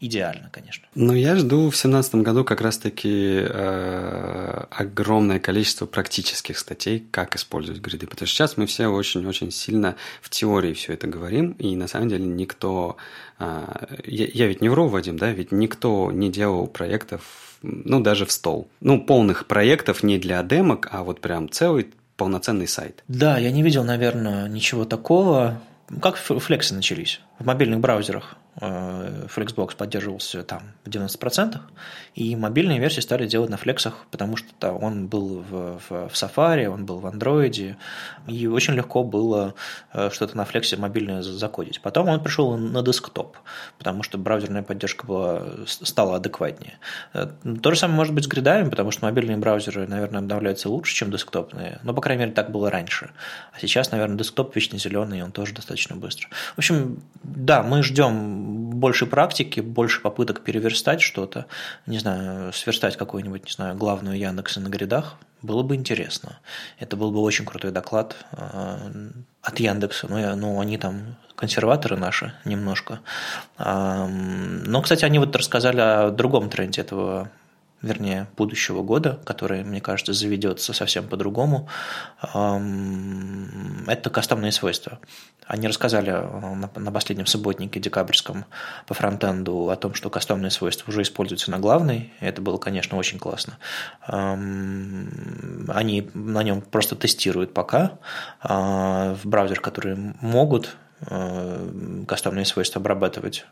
идеально, 0.02 0.50
конечно. 0.52 0.88
Но 0.96 1.16
я 1.16 1.36
жду 1.36 1.58
в 1.58 1.78
2017 1.78 2.16
году 2.16 2.44
как 2.44 2.60
раз-таки 2.60 3.40
э, 3.44 4.64
огромное 4.72 5.40
количество 5.40 5.86
практических 5.86 6.58
статей, 6.58 7.06
как 7.12 7.36
использовать 7.36 7.82
гриды. 7.82 8.08
Потому 8.08 8.28
что 8.28 8.36
сейчас 8.36 8.58
мы 8.58 8.66
все 8.66 8.88
очень-очень 8.88 9.52
сильно 9.52 9.96
в 10.22 10.30
теории 10.30 10.74
все 10.74 10.94
это 10.94 11.08
говорим, 11.08 11.52
и 11.52 11.76
на 11.76 11.88
самом 11.88 12.10
деле 12.10 12.26
никто... 12.26 12.98
Э, 13.40 13.62
я, 14.06 14.28
я 14.34 14.48
ведь 14.48 14.62
не 14.62 14.70
вру, 14.70 14.88
Вадим, 14.88 15.18
да? 15.18 15.32
Ведь 15.32 15.52
никто 15.52 16.12
не 16.12 16.32
делал 16.32 16.68
проектов, 16.68 17.22
ну, 17.62 18.02
даже 18.02 18.26
в 18.26 18.32
стол. 18.32 18.70
Ну, 18.82 19.00
полных 19.00 19.46
проектов 19.46 20.02
не 20.02 20.18
для 20.18 20.42
демок, 20.42 20.90
а 20.92 21.04
вот 21.04 21.22
прям 21.22 21.50
целый 21.50 21.88
полноценный 22.18 22.68
сайт. 22.68 23.04
Да, 23.08 23.38
я 23.38 23.52
не 23.52 23.62
видел, 23.62 23.84
наверное, 23.84 24.50
ничего 24.50 24.86
такого. 24.86 25.62
Как 26.02 26.16
флексы 26.16 26.74
начались 26.74 27.22
в 27.42 27.46
мобильных 27.46 27.80
браузерах? 27.80 28.38
Э, 28.60 29.28
Flexbox 29.34 29.78
поддерживался 29.78 30.44
там 30.44 30.74
в 30.84 30.90
90%, 30.90 31.58
и 32.16 32.36
мобильные 32.36 32.80
версии 32.80 33.00
стали 33.00 33.26
делать 33.26 33.50
на 33.50 33.56
флексах, 33.56 34.06
потому 34.12 34.36
что 34.36 34.74
он 34.74 35.08
был 35.08 35.40
в, 35.40 35.80
в, 35.80 36.10
в 36.10 36.14
Safari, 36.14 36.68
он 36.68 36.86
был 36.86 37.00
в 37.00 37.06
Android, 37.06 37.76
и 38.28 38.48
очень 38.48 38.74
легко 38.74 39.04
было 39.04 39.56
э, 39.94 40.10
что-то 40.12 40.36
на 40.36 40.44
флексе 40.44 40.76
мобильное 40.76 41.22
закодить. 41.22 41.82
Потом 41.82 42.10
он 42.10 42.22
пришел 42.22 42.58
на 42.58 42.82
десктоп, 42.82 43.38
потому 43.78 44.04
что 44.04 44.18
браузерная 44.18 44.64
поддержка 44.64 45.06
была, 45.06 45.44
стала 45.66 46.18
адекватнее. 46.18 46.78
Э, 47.14 47.28
то 47.62 47.72
же 47.72 47.80
самое 47.80 47.98
может 47.98 48.14
быть 48.14 48.26
с 48.26 48.28
гридами, 48.28 48.70
потому 48.70 48.92
что 48.92 49.06
мобильные 49.06 49.38
браузеры, 49.38 49.88
наверное, 49.88 50.20
обновляются 50.20 50.70
лучше, 50.70 50.94
чем 50.94 51.10
десктопные, 51.10 51.80
но, 51.84 51.94
по 51.94 52.02
крайней 52.02 52.24
мере, 52.24 52.34
так 52.34 52.52
было 52.52 52.70
раньше. 52.70 53.12
А 53.54 53.60
сейчас, 53.60 53.92
наверное, 53.92 54.18
десктоп 54.18 54.54
вечно 54.56 54.78
зеленый, 54.78 55.20
и 55.20 55.22
он 55.22 55.32
тоже 55.32 55.54
достаточно 55.54 55.96
быстро. 55.96 56.28
В 56.56 56.60
общем, 56.60 57.02
да, 57.36 57.64
мы 57.64 57.84
ждем 57.84 58.72
больше 58.80 59.06
практики, 59.06 59.60
больше 59.60 60.02
попыток 60.02 60.42
переверстать 60.42 61.02
что-то, 61.02 61.46
не 61.86 62.00
знаю, 62.00 62.52
сверстать 62.54 62.98
какую-нибудь, 62.98 63.46
не 63.46 63.52
знаю, 63.52 63.76
главную 63.76 64.18
Яндекса 64.18 64.60
на 64.60 64.70
грядах, 64.70 65.18
было 65.42 65.64
бы 65.64 65.76
интересно. 65.76 66.40
Это 66.80 66.98
был 66.98 67.12
бы 67.12 67.22
очень 67.22 67.46
крутой 67.46 67.72
доклад 67.72 68.16
э, 68.32 69.12
от 69.42 69.60
Яндекса. 69.60 70.08
Ну, 70.10 70.36
ну, 70.36 70.60
они 70.60 70.78
там 70.78 71.16
консерваторы 71.36 71.98
наши 71.98 72.34
немножко. 72.46 73.00
Но, 73.58 74.82
кстати, 74.84 75.06
они 75.06 75.18
вот 75.18 75.36
рассказали 75.36 75.80
о 75.80 76.12
другом 76.12 76.50
тренде 76.52 76.82
этого 76.82 77.32
вернее, 77.82 78.28
будущего 78.38 78.84
года, 78.84 79.20
который, 79.26 79.64
мне 79.64 79.82
кажется, 79.82 80.14
заведется 80.14 80.74
совсем 80.74 81.08
по-другому, 81.08 81.68
это 82.22 84.10
кастомные 84.12 84.52
свойства. 84.52 85.00
Они 85.52 85.68
рассказали 85.68 86.14
э, 86.14 86.80
на 86.80 86.92
последнем 86.94 87.26
субботнике 87.26 87.82
декабрьском 87.82 88.46
по 88.88 88.94
фронтенду 88.94 89.70
о 89.70 89.76
том, 89.76 89.94
что 89.96 90.10
кастомные 90.10 90.50
свойства 90.50 90.90
уже 90.90 91.02
используются 91.02 91.52
на 91.52 91.60
главной. 91.60 92.14
Это 92.22 92.42
было, 92.42 92.58
конечно, 92.58 92.98
очень 92.98 93.20
классно. 93.20 93.58
Они 94.08 94.40
на 96.14 96.44
нем 96.44 96.62
просто 96.62 96.96
тестируют 96.96 97.54
пока 97.54 98.00
а, 98.40 99.14
в 99.22 99.28
браузер, 99.28 99.60
которые 99.60 99.98
могут 100.22 100.78
Э, 101.08 102.04
кастомные 102.08 102.46
свойства 102.46 102.80
обрабатывать, 102.80 103.46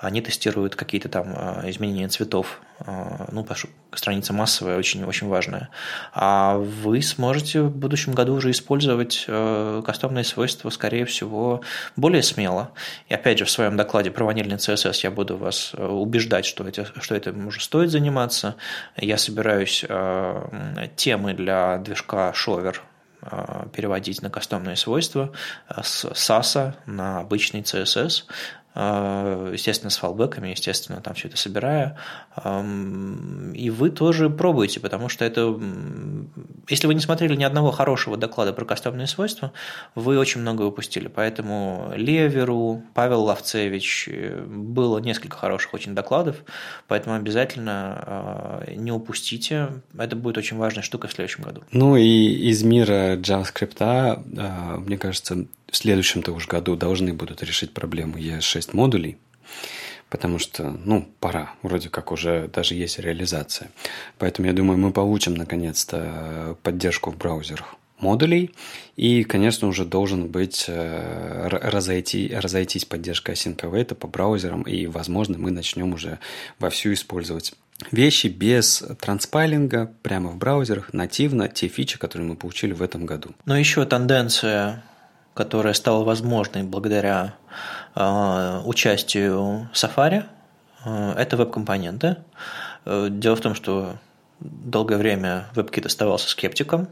они 0.00 0.22
тестируют 0.22 0.74
какие-то 0.74 1.08
там 1.08 1.34
э, 1.36 1.70
изменения 1.70 2.08
цветов. 2.08 2.60
Э, 2.80 3.26
ну, 3.30 3.46
страница 3.92 4.32
массовая, 4.32 4.78
очень, 4.78 5.04
очень 5.04 5.28
важная. 5.28 5.68
А 6.12 6.56
вы 6.56 7.02
сможете 7.02 7.62
в 7.62 7.76
будущем 7.76 8.12
году 8.12 8.34
уже 8.34 8.50
использовать 8.50 9.26
кастомные 9.26 10.24
свойства, 10.24 10.70
скорее 10.70 11.04
всего, 11.04 11.62
более 11.96 12.22
смело. 12.22 12.72
И 13.08 13.14
опять 13.14 13.38
же, 13.38 13.44
в 13.44 13.50
своем 13.50 13.76
докладе 13.76 14.10
про 14.10 14.24
ванильный 14.24 14.56
CSS 14.56 15.00
я 15.02 15.10
буду 15.10 15.36
вас 15.36 15.74
убеждать, 15.74 16.46
что, 16.46 16.66
эти, 16.66 16.86
что 17.00 17.14
этим 17.14 17.46
уже 17.46 17.60
стоит 17.60 17.90
заниматься. 17.90 18.56
Я 18.96 19.18
собираюсь 19.18 19.84
темы 20.96 21.34
для 21.34 21.78
движка 21.78 22.32
Э, 22.32 22.93
переводить 23.72 24.22
на 24.22 24.30
кастомные 24.30 24.76
свойства 24.76 25.32
э, 25.68 25.82
с 25.82 26.04
SAS 26.04 26.74
на 26.86 27.20
обычный 27.20 27.60
CSS. 27.60 28.24
А, 28.74 29.52
естественно, 29.52 29.90
с 29.90 29.96
фалбеками, 29.96 30.48
естественно, 30.48 31.00
там 31.00 31.14
все 31.14 31.28
это 31.28 31.36
собирая. 31.36 31.96
И 32.44 33.70
вы 33.70 33.90
тоже 33.90 34.30
пробуете, 34.30 34.80
потому 34.80 35.08
что 35.08 35.24
это... 35.24 35.58
Если 36.68 36.86
вы 36.86 36.94
не 36.94 37.00
смотрели 37.00 37.36
ни 37.36 37.44
одного 37.44 37.70
хорошего 37.70 38.16
доклада 38.16 38.52
про 38.52 38.64
кастомные 38.64 39.06
свойства, 39.06 39.52
вы 39.94 40.18
очень 40.18 40.40
много 40.40 40.62
упустили. 40.62 41.08
Поэтому 41.08 41.92
Леверу, 41.94 42.82
Павел 42.94 43.22
Ловцевич, 43.22 44.08
э, 44.10 44.44
было 44.44 44.98
несколько 44.98 45.36
хороших 45.36 45.74
очень 45.74 45.94
докладов, 45.94 46.36
поэтому 46.88 47.16
обязательно 47.16 48.02
а, 48.06 48.64
не 48.74 48.90
упустите. 48.90 49.68
Это 49.96 50.16
будет 50.16 50.38
очень 50.38 50.56
важная 50.56 50.82
штука 50.82 51.06
в 51.08 51.12
следующем 51.12 51.44
году. 51.44 51.62
Ну 51.70 51.96
и 51.96 52.50
из 52.50 52.62
мира 52.62 53.16
JavaScript, 53.16 53.76
а, 53.80 54.76
мне 54.78 54.98
кажется, 54.98 55.46
в 55.74 55.76
следующем-то 55.76 56.30
уж 56.30 56.46
году 56.46 56.76
должны 56.76 57.12
будут 57.12 57.42
решить 57.42 57.74
проблему 57.74 58.16
ES6 58.16 58.70
модулей, 58.74 59.18
потому 60.08 60.38
что, 60.38 60.70
ну, 60.84 61.08
пора, 61.18 61.50
вроде 61.62 61.88
как 61.88 62.12
уже 62.12 62.46
даже 62.46 62.76
есть 62.76 63.00
реализация. 63.00 63.72
Поэтому 64.18 64.46
я 64.46 64.54
думаю, 64.54 64.78
мы 64.78 64.92
получим 64.92 65.34
наконец-то 65.34 66.56
поддержку 66.62 67.10
в 67.10 67.16
браузерах 67.16 67.74
модулей, 67.98 68.52
и, 68.94 69.24
конечно, 69.24 69.66
уже 69.66 69.84
должен 69.84 70.28
быть 70.28 70.66
э, 70.68 71.48
разойти, 71.48 72.32
разойтись 72.32 72.84
поддержка 72.84 73.32
async 73.32 73.56
await 73.56 73.96
по 73.96 74.06
браузерам, 74.06 74.62
и, 74.62 74.86
возможно, 74.86 75.38
мы 75.38 75.50
начнем 75.50 75.92
уже 75.92 76.20
вовсю 76.60 76.92
использовать 76.92 77.52
вещи 77.90 78.28
без 78.28 78.84
транспайлинга 79.00 79.92
прямо 80.02 80.30
в 80.30 80.36
браузерах, 80.36 80.92
нативно, 80.92 81.48
те 81.48 81.66
фичи, 81.66 81.98
которые 81.98 82.28
мы 82.28 82.36
получили 82.36 82.72
в 82.72 82.82
этом 82.82 83.06
году. 83.06 83.30
Но 83.44 83.58
еще 83.58 83.84
тенденция 83.86 84.84
которая 85.34 85.74
стала 85.74 86.04
возможной 86.04 86.62
благодаря 86.62 87.34
э, 87.94 88.60
участию 88.64 89.68
Safari, 89.74 90.24
э, 90.84 91.14
это 91.18 91.36
веб-компоненты. 91.36 92.18
Э, 92.84 93.08
дело 93.10 93.36
в 93.36 93.40
том, 93.40 93.54
что 93.54 93.96
долгое 94.40 94.96
время 94.96 95.48
WebKit 95.54 95.86
оставался 95.86 96.28
скептиком, 96.28 96.88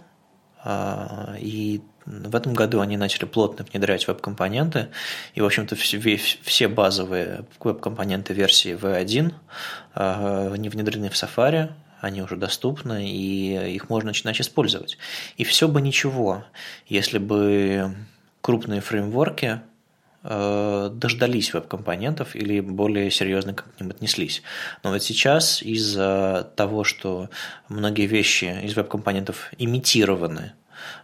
и 1.41 1.83
в 2.07 2.37
этом 2.37 2.55
году 2.55 2.81
они 2.81 2.97
начали 2.97 3.25
плотно 3.25 3.65
внедрять 3.65 4.07
веб-компоненты, 4.07 4.89
и, 5.35 5.41
в 5.41 5.45
общем-то, 5.45 5.75
все 5.75 6.69
базовые 6.69 7.45
веб-компоненты 7.59 8.33
версии 8.33 8.77
V1 8.77 10.57
не 10.57 10.69
внедрены 10.69 11.11
в 11.11 11.15
Safari, 11.15 11.73
они 12.01 12.23
уже 12.23 12.37
доступны, 12.37 13.11
и 13.11 13.75
их 13.75 13.91
можно 13.91 14.09
начинать 14.09 14.41
использовать. 14.41 14.99
И 15.37 15.43
все 15.43 15.67
бы 15.67 15.83
ничего, 15.83 16.45
если 16.87 17.19
бы 17.19 17.93
крупные 18.43 18.83
фреймворки 18.83 19.63
э, 20.23 20.91
дождались 20.93 21.55
веб-компонентов 21.55 22.37
или 22.37 22.61
более 22.61 23.11
серьезно 23.11 23.55
к 23.55 23.65
ним 23.81 23.91
отнеслись. 23.91 24.43
Но 24.83 24.91
вот 24.91 25.03
сейчас 25.03 25.63
из-за 25.63 26.53
того, 26.57 26.85
что 26.85 27.31
многие 27.69 28.07
вещи 28.07 28.61
из 28.63 28.77
веб-компонентов 28.77 29.51
имитированы 29.57 30.53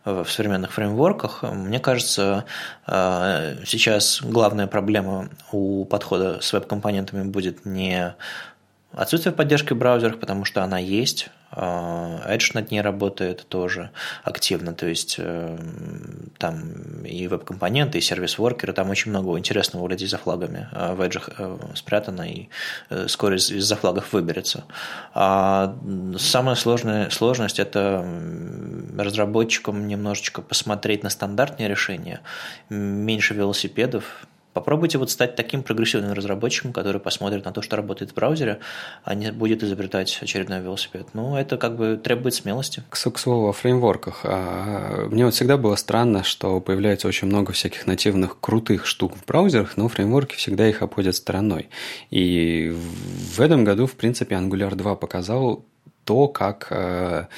в 0.04 0.26
современных 0.26 0.72
фреймворках, 0.72 1.44
мне 1.44 1.78
кажется, 1.78 2.44
э, 2.86 3.56
сейчас 3.64 4.20
главная 4.22 4.66
проблема 4.66 5.30
у 5.52 5.84
подхода 5.84 6.40
с 6.40 6.52
веб-компонентами 6.52 7.22
будет 7.22 7.64
не 7.64 8.14
отсутствие 8.98 9.32
поддержки 9.32 9.72
в 9.72 9.78
браузерах, 9.78 10.18
потому 10.18 10.44
что 10.44 10.62
она 10.62 10.78
есть, 10.78 11.30
а, 11.50 12.20
Edge 12.28 12.50
над 12.54 12.70
ней 12.70 12.80
работает 12.80 13.46
тоже 13.48 13.90
активно, 14.22 14.74
то 14.74 14.86
есть 14.86 15.16
э, 15.18 15.58
там 16.36 17.04
и 17.04 17.26
веб-компоненты, 17.26 17.98
и 17.98 18.00
сервис-воркеры, 18.00 18.72
там 18.72 18.90
очень 18.90 19.10
много 19.10 19.38
интересного 19.38 19.84
у 19.84 19.88
людей 19.88 20.06
за 20.08 20.18
флагами 20.18 20.68
а, 20.72 20.94
в 20.94 21.00
Edge 21.00 21.22
э, 21.38 21.58
спрятано, 21.74 22.30
и 22.30 22.48
э, 22.90 23.06
скоро 23.08 23.36
из-за 23.36 23.76
флагов 23.76 24.12
выберется. 24.12 24.64
А 25.14 25.78
самая 26.18 26.56
сложная 26.56 27.08
сложность– 27.10 27.58
это 27.60 28.04
разработчикам 28.98 29.86
немножечко 29.86 30.42
посмотреть 30.42 31.02
на 31.02 31.10
стандартные 31.10 31.68
решения, 31.68 32.20
меньше 32.68 33.32
велосипедов, 33.32 34.26
Попробуйте 34.52 34.98
вот 34.98 35.10
стать 35.10 35.36
таким 35.36 35.62
прогрессивным 35.62 36.12
разработчиком, 36.12 36.72
который 36.72 37.00
посмотрит 37.00 37.44
на 37.44 37.52
то, 37.52 37.62
что 37.62 37.76
работает 37.76 38.12
в 38.12 38.14
браузере, 38.14 38.58
а 39.04 39.14
не 39.14 39.30
будет 39.30 39.62
изобретать 39.62 40.18
очередной 40.20 40.60
велосипед. 40.60 41.08
Ну, 41.12 41.36
это 41.36 41.56
как 41.56 41.76
бы 41.76 42.00
требует 42.02 42.34
смелости. 42.34 42.82
К, 42.88 43.10
к 43.10 43.18
слову 43.18 43.48
о 43.48 43.52
фреймворках. 43.52 44.20
А, 44.24 45.06
мне 45.10 45.24
вот 45.24 45.34
всегда 45.34 45.56
было 45.56 45.76
странно, 45.76 46.24
что 46.24 46.60
появляется 46.60 47.08
очень 47.08 47.28
много 47.28 47.52
всяких 47.52 47.86
нативных 47.86 48.40
крутых 48.40 48.86
штук 48.86 49.16
в 49.16 49.24
браузерах, 49.26 49.76
но 49.76 49.88
фреймворки 49.88 50.36
всегда 50.36 50.68
их 50.68 50.82
обходят 50.82 51.14
стороной. 51.14 51.68
И 52.10 52.74
в 53.34 53.40
этом 53.40 53.64
году, 53.64 53.86
в 53.86 53.94
принципе, 53.94 54.34
Angular 54.34 54.74
2 54.74 54.94
показал 54.96 55.64
то, 56.04 56.26
как 56.26 56.68
а, 56.70 57.28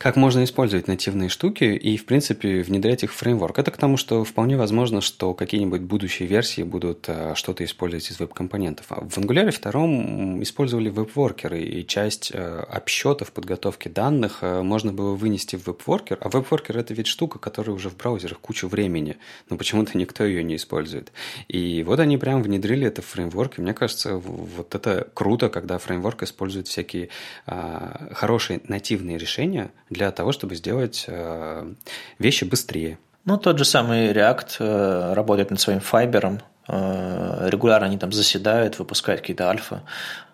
как 0.00 0.16
можно 0.16 0.42
использовать 0.44 0.88
нативные 0.88 1.28
штуки 1.28 1.64
и, 1.64 1.98
в 1.98 2.06
принципе, 2.06 2.62
внедрять 2.62 3.02
их 3.02 3.12
в 3.12 3.16
фреймворк. 3.16 3.58
Это 3.58 3.70
к 3.70 3.76
тому, 3.76 3.98
что 3.98 4.24
вполне 4.24 4.56
возможно, 4.56 5.02
что 5.02 5.34
какие-нибудь 5.34 5.82
будущие 5.82 6.26
версии 6.26 6.62
будут 6.62 7.04
э, 7.06 7.34
что-то 7.34 7.66
использовать 7.66 8.10
из 8.10 8.18
веб-компонентов. 8.18 8.86
А 8.88 9.04
в 9.04 9.18
Angular 9.18 9.52
2 9.52 10.42
использовали 10.42 10.88
веб-воркеры, 10.88 11.60
и 11.60 11.86
часть 11.86 12.30
э, 12.32 12.64
обсчетов 12.70 13.30
подготовки 13.32 13.88
данных 13.88 14.38
э, 14.40 14.62
можно 14.62 14.94
было 14.94 15.14
вынести 15.14 15.56
в 15.56 15.66
веб-воркер, 15.66 16.16
а 16.18 16.30
веб-воркер– 16.30 16.78
это 16.78 16.94
ведь 16.94 17.06
штука, 17.06 17.38
которая 17.38 17.76
уже 17.76 17.90
в 17.90 17.96
браузерах 17.98 18.38
кучу 18.40 18.68
времени, 18.68 19.18
но 19.50 19.58
почему-то 19.58 19.98
никто 19.98 20.24
ее 20.24 20.42
не 20.42 20.56
использует. 20.56 21.12
И 21.48 21.82
вот 21.82 22.00
они 22.00 22.16
прям 22.16 22.42
внедрили 22.42 22.86
это 22.86 23.02
в 23.02 23.04
фреймворк, 23.04 23.58
и 23.58 23.60
мне 23.60 23.74
кажется, 23.74 24.16
вот 24.16 24.74
это 24.74 25.08
круто, 25.12 25.50
когда 25.50 25.76
фреймворк 25.76 26.22
использует 26.22 26.68
всякие 26.68 27.10
а, 27.44 28.08
хорошие 28.14 28.62
нативные 28.66 29.18
решения 29.18 29.70
для 29.90 30.10
того, 30.12 30.32
чтобы 30.32 30.54
сделать 30.54 31.04
э, 31.08 31.74
вещи 32.18 32.44
быстрее. 32.44 32.98
Ну, 33.24 33.36
тот 33.36 33.58
же 33.58 33.64
самый 33.64 34.12
React 34.12 34.56
э, 34.60 35.12
работает 35.14 35.50
над 35.50 35.60
своим 35.60 35.80
файбером, 35.80 36.40
э, 36.68 37.48
регулярно 37.50 37.86
они 37.86 37.98
там 37.98 38.12
заседают, 38.12 38.78
выпускают 38.78 39.20
какие-то 39.20 39.48
альфа. 39.50 39.82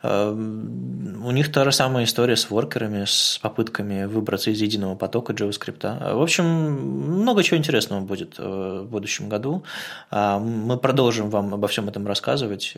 У 0.03 1.31
них 1.33 1.51
та 1.51 1.65
же 1.65 1.73
самая 1.73 2.05
история 2.05 2.37
с 2.37 2.49
воркерами, 2.49 3.07
с 3.07 3.41
попытками 3.43 4.05
выбраться 4.05 4.53
из 4.53 4.61
единого 4.61 4.95
потока 4.95 5.33
JavaScript. 5.33 6.15
В 6.15 6.23
общем, 6.23 6.45
много 6.45 7.43
чего 7.43 7.57
интересного 7.57 8.03
будет 8.03 8.39
в 8.39 8.85
будущем 8.85 9.29
году. 9.29 9.65
Мы 10.13 10.77
продолжим 10.77 11.29
вам 11.29 11.55
обо 11.55 11.67
всем 11.67 11.89
этом 11.89 12.07
рассказывать. 12.07 12.77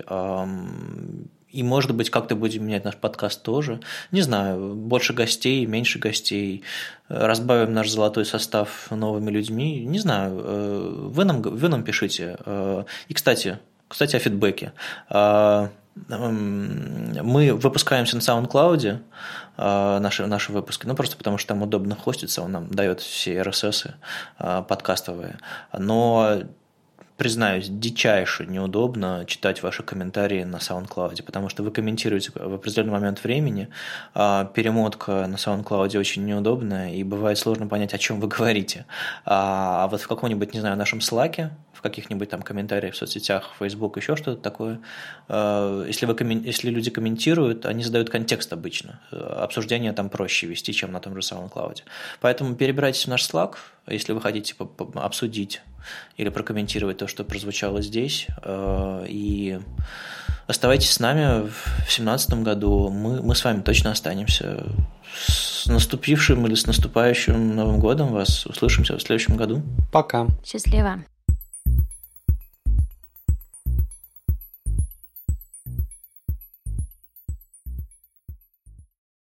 И, 1.50 1.62
может 1.62 1.94
быть, 1.94 2.10
как-то 2.10 2.36
будем 2.36 2.66
менять 2.66 2.84
наш 2.84 2.96
подкаст 2.96 3.42
тоже. 3.42 3.80
Не 4.12 4.20
знаю, 4.20 4.74
больше 4.74 5.14
гостей, 5.14 5.64
меньше 5.64 5.98
гостей. 5.98 6.62
Разбавим 7.08 7.72
наш 7.72 7.88
золотой 7.88 8.26
состав 8.26 8.90
новыми 8.90 9.30
людьми. 9.30 9.84
Не 9.86 9.98
знаю, 9.98 10.38
э, 10.38 11.08
вы 11.10 11.24
нам, 11.24 11.40
вы 11.40 11.68
нам 11.68 11.84
пишите. 11.84 12.36
Э, 12.44 12.84
и, 13.08 13.14
кстати, 13.14 13.58
кстати, 13.88 14.16
о 14.16 14.18
фидбэке. 14.18 14.72
Э, 15.10 15.68
мы 16.10 17.54
выпускаемся 17.54 18.16
на 18.16 18.20
SoundCloud, 18.20 19.00
наши, 19.56 20.26
наши 20.26 20.52
выпуски, 20.52 20.86
ну 20.86 20.94
просто 20.94 21.16
потому 21.16 21.38
что 21.38 21.48
там 21.48 21.62
удобно 21.62 21.96
хостится, 21.96 22.40
он 22.42 22.52
нам 22.52 22.70
дает 22.70 23.00
все 23.00 23.40
RSS 23.40 23.94
подкастовые. 24.68 25.38
Но 25.76 26.42
признаюсь, 27.18 27.66
дичайше 27.68 28.46
неудобно 28.46 29.24
читать 29.26 29.60
ваши 29.62 29.82
комментарии 29.82 30.44
на 30.44 30.56
SoundCloud, 30.56 31.24
потому 31.24 31.48
что 31.48 31.64
вы 31.64 31.72
комментируете 31.72 32.30
в 32.32 32.54
определенный 32.54 32.92
момент 32.92 33.24
времени, 33.24 33.68
а 34.14 34.44
перемотка 34.44 35.26
на 35.26 35.34
SoundCloud 35.34 35.98
очень 35.98 36.24
неудобная, 36.24 36.94
и 36.94 37.02
бывает 37.02 37.36
сложно 37.36 37.66
понять, 37.66 37.92
о 37.92 37.98
чем 37.98 38.20
вы 38.20 38.28
говорите. 38.28 38.86
А, 39.24 39.84
а 39.84 39.88
вот 39.88 40.00
в 40.00 40.06
каком-нибудь, 40.06 40.54
не 40.54 40.60
знаю, 40.60 40.76
нашем 40.76 41.00
Slack, 41.00 41.50
в 41.72 41.82
каких-нибудь 41.82 42.30
там 42.30 42.42
комментариях 42.42 42.94
в 42.94 42.96
соцсетях, 42.96 43.50
Facebook, 43.58 43.96
еще 43.96 44.14
что-то 44.14 44.40
такое, 44.40 44.78
а, 45.26 45.84
если, 45.84 46.06
вы, 46.06 46.16
если 46.44 46.70
люди 46.70 46.90
комментируют, 46.90 47.66
они 47.66 47.82
задают 47.82 48.10
контекст 48.10 48.52
обычно. 48.52 49.00
Обсуждение 49.10 49.92
там 49.92 50.08
проще 50.08 50.46
вести, 50.46 50.72
чем 50.72 50.92
на 50.92 51.00
том 51.00 51.14
же 51.14 51.20
SoundCloud. 51.20 51.78
Поэтому 52.20 52.54
перебирайтесь 52.54 53.06
в 53.06 53.08
наш 53.08 53.28
Slack, 53.28 53.56
если 53.88 54.12
вы 54.12 54.20
хотите 54.20 54.54
обсудить 54.94 55.62
или 56.16 56.28
прокомментировать 56.28 56.98
то, 56.98 57.06
что 57.06 57.24
прозвучало 57.24 57.82
здесь. 57.82 58.26
Э, 58.42 59.04
и 59.08 59.60
оставайтесь 60.46 60.90
с 60.90 61.00
нами 61.00 61.48
в 61.48 61.64
2017 61.78 62.42
году. 62.42 62.88
Мы, 62.88 63.22
мы 63.22 63.34
с 63.34 63.44
вами 63.44 63.60
точно 63.60 63.90
останемся. 63.90 64.64
С 65.26 65.66
наступившим 65.66 66.46
или 66.46 66.54
с 66.54 66.66
наступающим 66.66 67.56
Новым 67.56 67.80
годом 67.80 68.08
вас 68.08 68.46
услышимся 68.46 68.96
в 68.96 69.02
следующем 69.02 69.36
году. 69.36 69.62
Пока. 69.90 70.26
Счастливо. 70.44 71.02